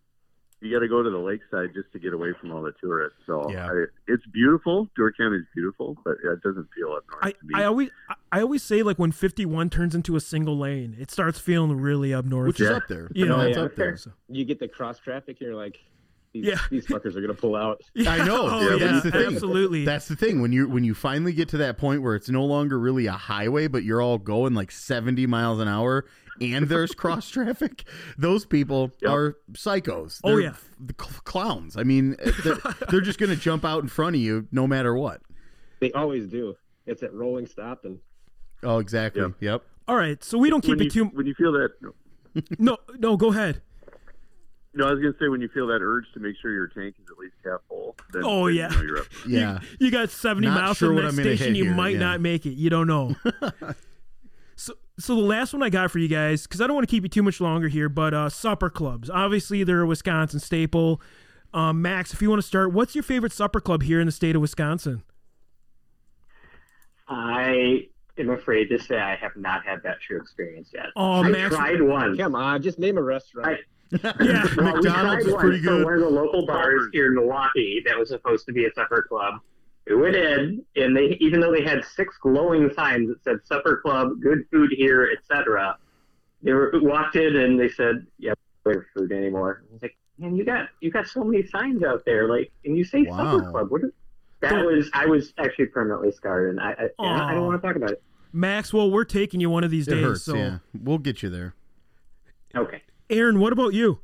you 0.61 0.71
got 0.71 0.79
to 0.79 0.87
go 0.87 1.01
to 1.01 1.09
the 1.09 1.17
lakeside 1.17 1.73
just 1.73 1.91
to 1.91 1.99
get 1.99 2.13
away 2.13 2.33
from 2.39 2.51
all 2.51 2.61
the 2.61 2.71
tourists. 2.79 3.17
So 3.25 3.49
Yeah. 3.51 3.67
I, 3.67 3.85
it's 4.07 4.25
beautiful. 4.27 4.87
Door 4.95 5.13
County 5.13 5.37
is 5.37 5.45
beautiful, 5.55 5.97
but 6.05 6.17
it 6.23 6.41
doesn't 6.43 6.67
feel 6.75 6.93
up 6.93 7.03
north 7.11 7.23
I, 7.25 7.31
to 7.31 7.37
me. 7.43 7.53
I 7.55 7.65
always 7.65 7.89
I- 8.09 8.15
I 8.33 8.41
always 8.41 8.63
say 8.63 8.81
like 8.81 8.97
when 8.97 9.11
51 9.11 9.69
turns 9.69 9.93
into 9.93 10.15
a 10.15 10.21
single 10.21 10.57
lane, 10.57 10.95
it 10.97 11.11
starts 11.11 11.37
feeling 11.37 11.75
really 11.81 12.13
up 12.13 12.23
north. 12.23 12.47
Which 12.47 12.61
is 12.61 12.69
up 12.69 12.87
there. 12.87 13.11
You 13.13 13.25
know, 13.25 13.39
that's 13.39 13.57
yeah. 13.57 13.63
up 13.63 13.75
there. 13.75 13.97
So- 13.97 14.11
You 14.29 14.45
get 14.45 14.59
the 14.59 14.69
cross 14.69 14.99
traffic, 14.99 15.41
you're 15.41 15.55
like, 15.55 15.77
these, 16.33 16.45
Yeah. 16.45 16.59
these 16.69 16.85
fuckers 16.87 17.15
are 17.15 17.21
gonna 17.21 17.33
pull 17.33 17.55
out. 17.55 17.81
I 18.07 18.23
know. 18.25 18.47
Oh, 18.49 18.61
Yeah, 18.61 18.75
yeah, 18.85 18.91
that's 18.91 19.03
the 19.03 19.11
thing. 19.11 19.33
absolutely. 19.33 19.85
That's 19.85 20.07
the 20.07 20.15
thing 20.15 20.41
when 20.41 20.51
you 20.53 20.67
when 20.69 20.83
you 20.83 20.93
finally 20.93 21.33
get 21.33 21.49
to 21.49 21.57
that 21.57 21.77
point 21.77 22.01
where 22.01 22.15
it's 22.15 22.29
no 22.29 22.45
longer 22.45 22.79
really 22.79 23.05
a 23.07 23.11
highway, 23.13 23.67
but 23.67 23.83
you're 23.83 24.01
all 24.01 24.17
going 24.17 24.53
like 24.53 24.71
70 24.71 25.27
miles 25.27 25.59
an 25.59 25.67
hour, 25.67 26.05
and 26.39 26.67
there's 26.69 26.91
cross 26.95 27.29
traffic. 27.29 27.83
Those 28.17 28.45
people 28.45 28.91
Yep. 29.01 29.11
are 29.11 29.37
psychos. 29.53 30.21
Oh, 30.23 30.29
They're 30.31 30.39
yeah. 30.41 30.53
the 30.79 30.95
cl- 30.99 31.21
clowns. 31.23 31.75
I 31.77 31.83
mean, 31.83 32.15
eh, 32.19 32.31
they're, 32.43 32.57
they're 32.89 33.01
just 33.01 33.19
going 33.19 33.29
to 33.31 33.35
jump 33.35 33.65
out 33.65 33.83
in 33.83 33.89
front 33.89 34.15
of 34.15 34.21
you 34.21 34.47
no 34.51 34.65
matter 34.67 34.95
what. 34.95 35.21
They 35.79 35.91
always 35.91 36.27
do. 36.27 36.55
It's 36.85 37.03
at 37.03 37.13
rolling 37.13 37.45
stop, 37.47 37.85
and 37.85 37.99
Oh, 38.63 38.77
exactly. 38.79 39.21
Yep. 39.21 39.31
Yep. 39.39 39.63
All 39.87 39.95
right, 39.95 40.23
so 40.23 40.37
we 40.37 40.49
don't 40.49 40.61
keep 40.61 40.69
when 40.77 40.79
you, 40.79 40.85
it 40.87 40.91
too. 40.93 41.05
when 41.05 41.25
you 41.25 41.33
feel 41.33 41.51
that 41.53 41.71
No, 42.59 42.77
no, 42.97 43.17
go 43.17 43.29
ahead. 43.31 43.61
No, 44.73 44.87
I 44.87 44.91
was 44.91 44.99
gonna 45.01 45.13
say 45.19 45.27
when 45.27 45.41
you 45.41 45.49
feel 45.49 45.67
that 45.67 45.79
urge 45.81 46.05
to 46.13 46.19
make 46.19 46.35
sure 46.41 46.51
your 46.51 46.67
tank 46.67 46.95
is 47.01 47.05
at 47.11 47.17
least 47.17 47.35
half 47.43 47.59
full. 47.67 47.95
Then, 48.13 48.23
Oh, 48.25 48.47
then 48.47 48.55
yeah. 48.55 48.69
you 48.69 48.75
know 48.77 48.81
you're 48.83 48.97
up. 48.99 49.05
Yeah. 49.27 49.59
You, 49.79 49.85
you 49.87 49.91
got 49.91 50.09
70 50.09 50.47
Not 50.47 50.61
miles 50.61 50.77
sure 50.77 50.89
from 50.89 50.95
what 50.95 51.01
that 51.03 51.13
station. 51.13 51.47
hit 51.47 51.55
You 51.57 51.65
here, 51.65 51.73
might 51.75 51.93
yeah. 51.93 51.99
not 51.99 52.21
make 52.21 52.45
it. 52.45 52.51
You 52.53 52.69
don't 52.69 52.87
know. 52.87 53.15
so, 54.55 54.73
so 54.99 55.15
the 55.15 55.21
last 55.21 55.53
one 55.53 55.61
I 55.63 55.69
got 55.69 55.91
for 55.91 55.99
you 55.99 56.07
guys, 56.07 56.43
because 56.43 56.61
I 56.61 56.67
don't 56.67 56.75
want 56.75 56.87
to 56.87 56.91
keep 56.91 57.03
you 57.03 57.09
too 57.09 57.23
much 57.23 57.41
longer 57.41 57.67
here, 57.67 57.89
but 57.89 58.13
uh, 58.13 58.29
supper 58.29 58.69
clubs. 58.69 59.09
Obviously, 59.09 59.63
they're 59.63 59.81
a 59.81 59.87
Wisconsin 59.87 60.39
staple. 60.39 61.01
Um, 61.53 61.81
Max, 61.81 62.13
if 62.13 62.21
you 62.21 62.29
want 62.29 62.41
to 62.41 62.47
start, 62.47 62.71
what's 62.71 62.95
your 62.95 63.03
favorite 63.03 63.33
supper 63.33 63.59
club 63.59 63.83
here 63.83 63.99
in 63.99 64.05
the 64.05 64.11
state 64.13 64.35
of 64.37 64.41
Wisconsin? 64.41 65.03
I 67.07 67.87
am 68.17 68.29
afraid 68.29 68.69
to 68.69 68.79
say 68.79 68.97
I 68.97 69.15
have 69.15 69.35
not 69.35 69.65
had 69.65 69.83
that 69.83 69.97
true 70.01 70.17
experience 70.17 70.69
yet. 70.73 70.87
Oh, 70.95 71.23
I 71.23 71.29
Max- 71.29 71.55
tried 71.55 71.81
one. 71.81 72.17
come 72.17 72.35
on, 72.35 72.61
just 72.61 72.79
name 72.79 72.97
a 72.97 73.01
restaurant. 73.03 73.47
I- 73.49 73.57
Yeah. 73.91 74.13
Well, 74.57 74.75
McDonald's 74.75 74.83
tried 74.85 75.19
is 75.21 75.27
one 75.33 75.41
pretty 75.41 75.57
for 75.59 75.63
good. 75.69 75.83
One 75.85 75.93
of 75.95 75.99
the 76.01 76.09
local 76.09 76.45
bars 76.45 76.87
here 76.93 77.07
in 77.07 77.15
Milwaukee 77.15 77.81
that 77.85 77.97
was 77.97 78.09
supposed 78.09 78.45
to 78.47 78.53
be 78.53 78.65
a 78.65 78.73
supper 78.73 79.05
club. 79.07 79.35
We 79.87 79.95
went 79.95 80.15
in, 80.15 80.63
and 80.75 80.95
they 80.95 81.17
even 81.19 81.39
though 81.39 81.51
they 81.51 81.63
had 81.63 81.83
six 81.83 82.15
glowing 82.21 82.71
signs 82.73 83.09
that 83.09 83.23
said 83.23 83.37
"supper 83.45 83.81
club," 83.83 84.21
"good 84.21 84.45
food 84.51 84.71
here," 84.75 85.09
etc., 85.11 85.77
they 86.43 86.53
were 86.53 86.71
walked 86.75 87.15
in 87.15 87.35
and 87.35 87.59
they 87.59 87.67
said, 87.69 88.05
"Yeah, 88.17 88.33
we 88.65 88.73
have 88.75 88.83
food 88.95 89.11
anymore." 89.11 89.63
I 89.69 89.73
was 89.73 89.81
like, 89.81 89.97
"Man, 90.17 90.35
you 90.35 90.45
got 90.45 90.69
you 90.79 90.91
got 90.91 91.07
so 91.07 91.23
many 91.23 91.45
signs 91.47 91.83
out 91.83 92.03
there, 92.05 92.29
like, 92.29 92.51
and 92.63 92.77
you 92.77 92.83
say 92.85 93.01
Wow. 93.03 93.17
supper 93.39 93.51
club. 93.51 93.71
What 93.71 93.83
is 93.83 93.91
that? 94.41 94.51
Don't- 94.51 94.65
was 94.67 94.89
I 94.93 95.05
was 95.07 95.33
actually 95.37 95.65
permanently 95.67 96.11
scarred, 96.11 96.51
and 96.51 96.59
I 96.61 96.71
I, 96.71 96.89
and 96.99 97.21
I 97.23 97.33
don't 97.33 97.45
want 97.47 97.61
to 97.61 97.67
talk 97.67 97.75
about 97.75 97.91
it. 97.91 98.01
Maxwell, 98.31 98.89
we're 98.91 99.03
taking 99.03 99.41
you 99.41 99.49
one 99.49 99.63
of 99.65 99.71
these 99.71 99.87
It 99.89 99.95
days. 99.95 100.03
hurts. 100.05 100.23
so, 100.23 100.35
Yeah. 100.35 100.57
We'll 100.79 100.99
get 100.99 101.21
you 101.23 101.29
there. 101.29 101.53
Okay. 102.55 102.81
Aaron, 103.11 103.39
what 103.39 103.53
about 103.53 103.73
you? 103.73 103.99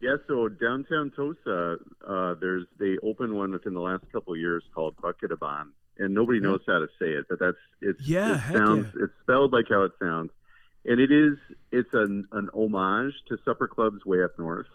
Yeah, 0.00 0.16
so 0.28 0.48
downtown 0.48 1.10
Tosa, 1.16 1.78
uh, 2.06 2.34
there's 2.40 2.66
they 2.78 2.96
opened 3.02 3.34
one 3.34 3.50
within 3.50 3.74
the 3.74 3.80
last 3.80 4.04
couple 4.12 4.34
of 4.34 4.38
years 4.38 4.62
called 4.74 4.94
Buckatabon, 4.98 5.70
and 5.98 6.14
nobody 6.14 6.38
knows 6.38 6.60
how 6.66 6.78
to 6.78 6.86
say 6.98 7.06
it, 7.06 7.26
but 7.28 7.40
that's 7.40 7.56
it's 7.80 8.00
Yeah, 8.06 8.36
it 8.36 8.52
sounds 8.52 8.86
it's 9.00 9.12
spelled 9.22 9.52
like 9.52 9.66
how 9.68 9.82
it 9.82 9.92
sounds, 9.98 10.30
and 10.84 11.00
it 11.00 11.10
is 11.10 11.38
it's 11.72 11.88
an 11.92 12.28
an 12.32 12.50
homage 12.54 13.14
to 13.28 13.38
supper 13.44 13.66
clubs 13.66 14.04
way 14.04 14.22
up 14.22 14.38
north. 14.38 14.68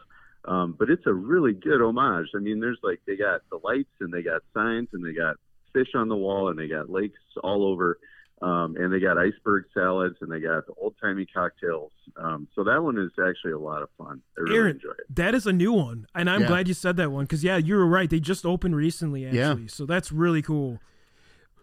Um, 0.44 0.76
but 0.78 0.90
it's 0.90 1.06
a 1.06 1.14
really 1.14 1.54
good 1.54 1.82
homage. 1.82 2.30
I 2.36 2.40
mean, 2.40 2.60
there's 2.60 2.80
like 2.82 3.00
they 3.06 3.16
got 3.16 3.42
the 3.52 3.60
lights 3.64 3.94
and 4.00 4.12
they 4.12 4.24
got 4.24 4.42
signs 4.56 4.90
and 4.92 5.06
they 5.06 5.14
got 5.14 5.38
fish 5.72 5.90
on 5.96 6.10
the 6.10 6.16
wall 6.16 6.50
and 6.50 6.58
they 6.58 6.68
got 6.68 6.90
lakes 6.90 7.20
all 7.44 7.64
over. 7.64 8.00
Um, 8.42 8.76
and 8.76 8.92
they 8.92 9.00
got 9.00 9.20
iceberg 9.20 9.66
salads 9.72 10.16
and 10.22 10.32
they 10.32 10.40
got 10.40 10.66
the 10.66 10.74
old 10.82 10.96
timey 11.00 11.28
cocktails. 11.28 11.92
Um, 12.18 12.48
so 12.56 12.64
that 12.64 12.82
one 12.82 12.98
is 12.98 13.12
actually 13.24 13.52
a 13.52 13.60
lot 13.60 13.84
of 13.84 13.90
fun. 14.00 14.20
I 14.36 14.42
really 14.42 14.56
Aaron, 14.58 14.72
enjoy 14.78 14.90
it. 14.92 15.16
that 15.16 15.36
is 15.36 15.46
a 15.46 15.54
new 15.54 15.72
one, 15.74 16.08
and 16.16 16.28
I'm 16.28 16.42
Yeah. 16.42 16.48
glad 16.48 16.68
you 16.68 16.74
said 16.74 16.98
that 16.98 17.12
one 17.12 17.26
because 17.26 17.44
yeah, 17.44 17.58
you 17.58 17.76
were 17.76 17.86
right. 17.86 18.10
They 18.10 18.20
just 18.20 18.44
opened 18.46 18.76
recently, 18.76 19.26
Yeah. 19.26 19.50
actually. 19.52 19.68
So 19.68 19.86
that's 19.86 20.12
really 20.12 20.42
cool. 20.42 20.80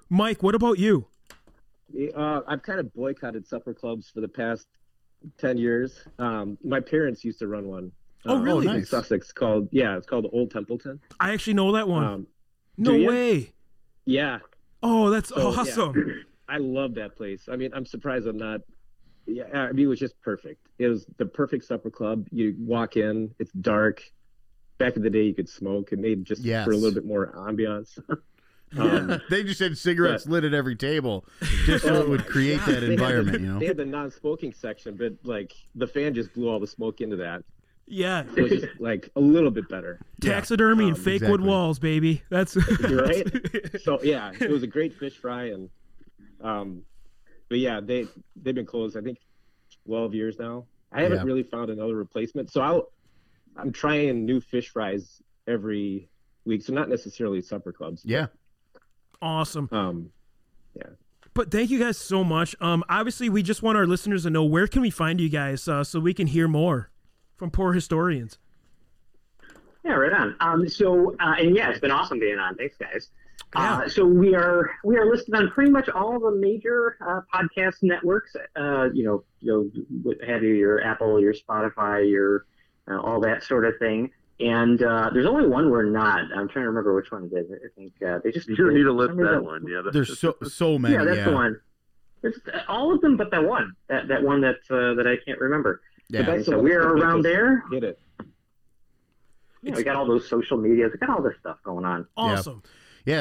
Mike, 0.08 0.42
what 0.42 0.54
about 0.54 0.78
you? 0.78 1.06
Uh, 2.14 2.42
I've 2.46 2.62
kind 2.62 2.78
of 2.78 2.92
boycotted 2.94 3.46
supper 3.46 3.74
clubs 3.74 4.08
for 4.10 4.20
the 4.20 4.28
past 4.28 4.68
ten 5.36 5.58
years. 5.58 6.04
Um, 6.20 6.56
my 6.62 6.78
parents 6.80 7.24
used 7.24 7.40
to 7.40 7.48
run 7.48 7.66
one. 7.66 7.90
Oh, 8.24 8.36
uh, 8.36 8.40
really? 8.40 8.66
In 8.68 8.72
Nice. 8.74 8.88
Sussex, 8.90 9.32
called 9.32 9.68
yeah, 9.72 9.96
it's 9.96 10.06
called 10.06 10.26
Old 10.32 10.50
Templeton. 10.52 11.00
I 11.18 11.32
actually 11.32 11.54
know 11.54 11.72
that 11.72 11.88
one. 11.88 12.04
Um, 12.04 12.26
no 12.76 12.92
do 12.92 12.98
ya? 12.98 13.08
way. 13.08 13.52
yeah, 14.04 14.38
Oh, 14.80 15.10
that's 15.10 15.30
So, 15.30 15.92
yeah. 15.96 16.02
awesome. 16.48 16.62
I 16.62 16.80
love 16.80 16.94
that 16.94 17.16
place. 17.16 17.48
I 17.50 17.56
mean, 17.56 17.70
I'm 17.74 17.86
surprised 17.86 18.26
I'm 18.26 18.36
not. 18.38 18.60
Yeah, 19.26 19.44
I 19.52 19.72
mean, 19.72 19.84
it 19.84 19.88
was 19.88 19.98
just 19.98 20.18
perfect. 20.22 20.66
It 20.78 20.88
was 20.88 21.04
the 21.18 21.26
perfect 21.26 21.64
supper 21.64 21.90
club. 21.90 22.26
You 22.30 22.54
walk 22.58 22.96
in, 22.96 23.34
it's 23.38 23.52
dark. 23.52 24.02
Back 24.78 24.96
in 24.96 25.02
the 25.02 25.10
day, 25.10 25.24
you 25.24 25.34
could 25.34 25.48
smoke. 25.48 25.92
It 25.92 25.98
made 25.98 26.24
just 26.24 26.42
Yes. 26.42 26.64
for 26.64 26.70
a 26.72 26.76
little 26.76 26.94
bit 26.94 27.04
more 27.04 27.32
ambiance. 27.36 27.98
Um, 28.76 29.18
they 29.30 29.44
just 29.44 29.60
had 29.60 29.78
cigarettes 29.78 30.26
lit 30.26 30.44
at 30.44 30.52
every 30.52 30.76
table, 30.76 31.24
just 31.64 31.86
so 31.86 32.02
it 32.02 32.06
would 32.06 32.26
create 32.26 32.58
that 32.66 32.66
They 32.66 32.72
had 32.74 32.82
the- 32.82 32.92
environment. 32.92 33.40
You 33.40 33.46
know. 33.54 33.58
They 33.58 33.64
had 33.64 33.78
the 33.78 33.86
non-smoking 33.86 34.52
section, 34.52 34.94
but 34.94 35.14
like 35.24 35.54
the 35.74 35.86
fan 35.86 36.12
just 36.12 36.34
blew 36.34 36.50
all 36.50 36.60
the 36.60 36.66
smoke 36.66 37.00
into 37.00 37.16
that. 37.16 37.44
Yeah. 37.86 38.24
It 38.36 38.42
was 38.42 38.50
just 38.60 38.78
like 38.78 39.08
a 39.16 39.20
little 39.20 39.50
bit 39.50 39.70
better, 39.70 40.00
Taxidermy 40.20 40.88
and 40.88 40.96
Um, 40.98 41.02
fake 41.02 41.22
wood 41.22 41.40
walls, 41.40 41.78
baby. 41.78 42.22
That's 42.28 42.56
right? 42.82 43.26
so 43.80 44.02
yeah, 44.02 44.32
it 44.38 44.50
was 44.50 44.62
a 44.62 44.66
great 44.66 44.92
fish 44.98 45.16
fry, 45.16 45.44
and 45.44 45.70
um, 46.42 46.82
but 47.48 47.58
yeah, 47.58 47.80
they 47.80 48.06
they've 48.36 48.54
been 48.54 48.66
closed. 48.66 48.96
I 48.96 49.00
think 49.00 49.18
twelve 49.86 50.14
years 50.14 50.38
now. 50.38 50.66
I 50.92 51.02
haven't 51.02 51.18
Yeah. 51.18 51.24
really 51.24 51.42
found 51.42 51.70
another 51.70 51.94
replacement, 51.96 52.50
so 52.50 52.60
I'll 52.60 52.92
I'm 53.56 53.72
trying 53.72 54.24
new 54.24 54.40
fish 54.40 54.68
fries 54.70 55.22
every 55.46 56.08
week. 56.44 56.62
So 56.62 56.72
not 56.72 56.88
necessarily 56.88 57.40
supper 57.42 57.72
clubs. 57.72 58.02
Yeah. 58.04 58.26
awesome. 59.20 59.68
Um, 59.72 60.10
yeah. 60.74 60.90
But 61.34 61.50
thank 61.50 61.70
you 61.70 61.78
guys 61.78 61.98
so 61.98 62.22
much. 62.24 62.54
Um, 62.60 62.84
obviously, 62.88 63.28
we 63.28 63.42
just 63.42 63.62
want 63.62 63.76
our 63.78 63.86
listeners 63.86 64.22
to 64.24 64.30
know 64.30 64.44
where 64.44 64.66
can 64.66 64.80
we 64.82 64.90
find 64.90 65.20
you 65.20 65.28
guys 65.28 65.66
uh, 65.68 65.84
so 65.84 66.00
we 66.00 66.14
can 66.14 66.26
hear 66.28 66.48
more 66.48 66.90
from 67.36 67.50
poor 67.50 67.72
historians. 67.72 68.38
Yeah, 69.84 69.92
right 69.92 70.12
on. 70.12 70.36
Um, 70.40 70.68
so, 70.68 71.14
uh, 71.20 71.34
and 71.38 71.54
yeah, 71.56 71.70
it's 71.70 71.78
been 71.80 71.90
awesome 71.90 72.18
being 72.18 72.38
on. 72.38 72.56
Thanks, 72.56 72.76
guys. 72.76 73.10
Yeah. 73.54 73.76
Uh, 73.78 73.88
so 73.88 74.04
we 74.04 74.34
are 74.34 74.70
we 74.84 74.96
are 74.98 75.06
listed 75.10 75.34
on 75.34 75.50
pretty 75.50 75.70
much 75.70 75.88
all 75.88 76.20
the 76.20 76.30
major 76.32 76.96
uh, 77.00 77.20
podcast 77.34 77.76
networks. 77.82 78.36
Uh, 78.56 78.90
you 78.92 79.04
know, 79.04 79.24
you 79.40 79.70
know, 80.04 80.14
have 80.26 80.42
you 80.42 80.54
your 80.54 80.82
Apple, 80.84 81.18
your 81.20 81.32
Spotify, 81.32 82.08
your 82.10 82.44
uh, 82.90 83.00
all 83.00 83.20
that 83.20 83.42
sort 83.42 83.64
of 83.64 83.74
thing. 83.78 84.10
And 84.40 84.80
uh, 84.82 85.10
there's 85.12 85.26
only 85.26 85.48
one 85.48 85.70
we're 85.70 85.82
not. 85.90 86.20
I'm 86.32 86.48
trying 86.48 86.62
to 86.64 86.68
remember 86.68 86.94
which 86.94 87.10
one 87.10 87.28
it 87.32 87.36
is. 87.36 87.50
I 87.50 87.68
think 87.74 87.92
uh, 88.06 88.20
they 88.22 88.30
just 88.30 88.48
You 88.48 88.54
don't 88.56 88.74
need 88.74 88.84
to 88.84 88.92
list 88.92 89.16
that 89.16 89.42
one. 89.42 89.64
Yeah, 89.66 89.78
that's- 89.78 89.94
There's 89.94 90.18
so 90.18 90.36
so 90.44 90.78
many. 90.78 90.94
Yeah, 90.94 91.04
that's 91.04 91.24
the 91.24 91.32
one. 91.32 91.60
There's 92.22 92.38
uh, 92.52 92.60
all 92.68 92.92
of 92.94 93.00
them, 93.00 93.16
but 93.16 93.30
that 93.32 93.44
one. 93.44 93.72
That 93.88 94.08
that 94.08 94.22
one 94.22 94.42
that 94.42 94.56
uh, 94.70 94.94
that 94.94 95.06
I 95.08 95.16
can't 95.24 95.40
remember. 95.40 95.80
Yeah. 96.10 96.22
But 96.22 96.44
so 96.44 96.58
we're 96.58 96.80
around 96.82 97.22
there. 97.22 97.64
Get 97.70 97.82
it? 97.84 97.98
You 99.62 99.72
know, 99.72 99.76
we 99.78 99.82
got 99.84 99.96
all 99.96 100.06
those 100.06 100.28
social 100.28 100.56
medias. 100.56 100.92
We 100.92 100.98
got 101.04 101.10
all 101.16 101.22
this 101.22 101.34
stuff 101.40 101.56
going 101.64 101.84
on. 101.84 102.06
Awesome. 102.16 102.62
Yeah, 102.64 102.70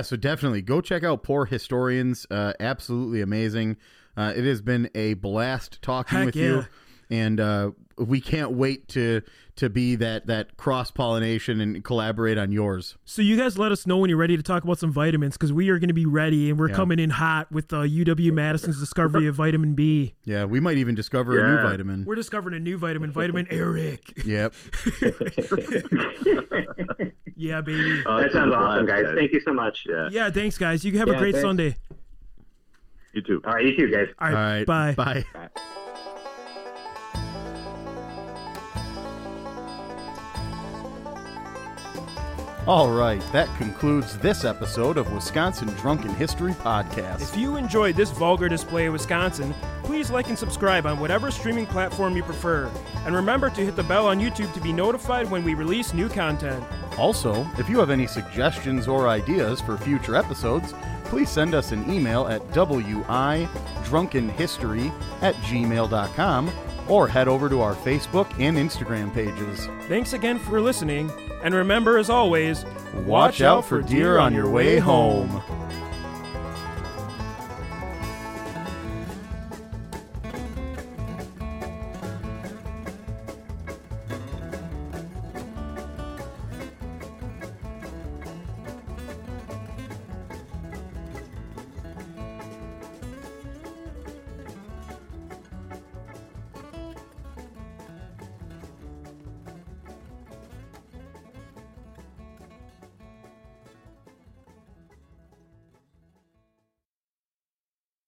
so 0.02 0.16
definitely 0.16 0.62
go 0.62 0.82
check 0.82 1.04
out 1.04 1.24
Poor 1.24 1.46
Historians. 1.46 2.26
Uh, 2.30 2.54
absolutely 2.60 3.22
amazing. 3.22 3.78
Uh, 4.16 4.34
it 4.36 4.44
has 4.46 4.62
been 4.62 4.90
a 4.96 5.14
blast 5.14 5.82
talking 5.82 6.18
Heck 6.18 6.26
with 6.28 6.36
yeah. 6.36 6.46
you, 6.46 6.66
and 7.10 7.40
uh, 7.40 7.72
we 7.98 8.20
can't 8.20 8.52
wait 8.52 8.88
to 8.90 9.22
to 9.58 9.70
be 9.70 9.96
that 9.96 10.28
that 10.28 10.58
cross 10.58 10.92
pollination 10.92 11.62
and 11.62 11.84
collaborate 11.84 12.38
on 12.38 12.52
yours. 12.52 12.98
So 13.06 13.22
you 13.22 13.38
guys 13.38 13.58
let 13.58 13.72
us 13.72 13.88
know 13.88 13.98
when 13.98 14.10
you're 14.10 14.20
ready 14.20 14.36
to 14.36 14.44
talk 14.44 14.64
about 14.64 14.80
some 14.80 14.92
vitamins 14.92 15.36
because 15.36 15.54
we 15.54 15.70
are 15.70 15.80
going 15.80 15.88
to 15.88 15.94
be 15.94 16.06
ready 16.06 16.50
and 16.50 16.60
we're 16.60 16.70
Yeah. 16.70 16.76
coming 16.76 17.00
in 17.00 17.12
hot 17.12 17.52
with 17.52 17.72
uh, 17.72 17.78
UW 17.78 18.34
Madison's 18.34 18.80
discovery 18.80 19.28
of 19.28 19.36
vitamin 19.36 19.74
B. 19.74 20.16
Yeah, 20.26 20.46
we 20.46 20.60
might 20.60 20.78
even 20.78 20.96
discover 20.96 21.40
a 21.40 21.56
new 21.56 21.70
vitamin. 21.70 22.04
We're 22.06 22.16
discovering 22.16 22.56
a 22.56 22.60
new 22.60 22.78
vitamin, 22.78 23.12
vitamin 23.12 23.48
Eric. 23.50 24.26
Yep. 24.26 24.54
Yeah, 27.40 27.62
baby. 27.62 28.02
Oh, 28.08 28.20
that 28.20 28.32
sounds 28.32 28.52
awesome, 28.54 28.86
blast, 28.88 29.04
guys. 29.06 29.16
Thank 29.16 29.32
you 29.32 29.40
so 29.42 29.54
much. 29.54 29.86
Yeah, 29.88 30.10
Yeah, 30.12 30.30
thanks, 30.32 30.58
guys. 30.58 30.84
You 30.84 30.98
have 30.98 31.08
a 31.08 31.16
great 31.18 31.34
thanks. 31.36 31.46
Sunday. 31.48 31.76
you 33.14 33.22
too. 33.22 33.42
All 33.46 33.54
right, 33.54 33.64
you 33.64 33.78
too, 33.78 33.92
guys. 33.92 34.08
All 34.20 34.28
All 34.28 34.34
right, 34.34 34.66
right. 34.68 34.96
bye. 34.96 35.24
Bye. 35.34 35.50
All 42.68 42.92
right, 42.92 43.22
that 43.32 43.48
concludes 43.58 44.18
this 44.18 44.44
episode 44.44 44.98
of 44.98 45.14
Wisconsin 45.14 45.70
Drunken 45.76 46.14
History 46.16 46.52
Podcast. 46.52 47.22
If 47.22 47.38
you 47.38 47.56
enjoyed 47.56 47.96
this 47.96 48.12
vulgar 48.12 48.50
display 48.50 48.88
of 48.88 48.94
Wisconsin, 48.94 49.56
please 49.84 50.12
like 50.12 50.28
and 50.28 50.38
subscribe 50.38 50.86
on 50.86 51.00
whatever 51.00 51.32
streaming 51.32 51.66
platform 51.66 52.18
you 52.18 52.24
prefer. 52.24 52.70
And 53.06 53.16
remember 53.16 53.50
to 53.52 53.64
hit 53.64 53.78
the 53.78 53.84
bell 53.84 54.08
on 54.08 54.20
YouTube 54.20 54.54
to 54.54 54.60
be 54.60 54.74
notified 54.74 55.32
when 55.32 55.46
we 55.46 55.54
release 55.54 55.94
new 55.94 56.10
content. 56.10 56.62
Also, 56.98 57.48
if 57.58 57.70
you 57.70 57.80
have 57.80 57.90
any 57.90 58.06
suggestions 58.06 58.86
or 58.86 59.08
ideas 59.08 59.62
for 59.62 59.78
future 59.78 60.18
episodes, 60.18 60.74
please 61.06 61.30
send 61.30 61.56
us 61.56 61.72
an 61.72 61.90
email 61.90 62.28
at 62.28 62.46
widrunkenhistory 62.50 64.92
at 65.22 65.36
gmail.com 65.36 66.52
or 66.90 67.08
head 67.08 67.30
over 67.30 67.48
to 67.48 67.62
our 67.62 67.76
Facebook 67.76 68.30
and 68.42 68.58
Instagram 68.58 69.14
pages. 69.14 69.70
Thanks 69.88 70.12
again 70.12 70.38
for 70.38 70.60
listening, 70.60 71.10
and 71.44 71.54
remember, 71.54 71.98
as 71.98 72.10
always, 72.10 72.66
Watch 73.06 73.42
out 73.42 73.64
for 73.66 73.82
deer 73.82 74.18
on 74.18 74.34
your 74.34 74.50
way 74.50 74.80
home. 74.80 75.42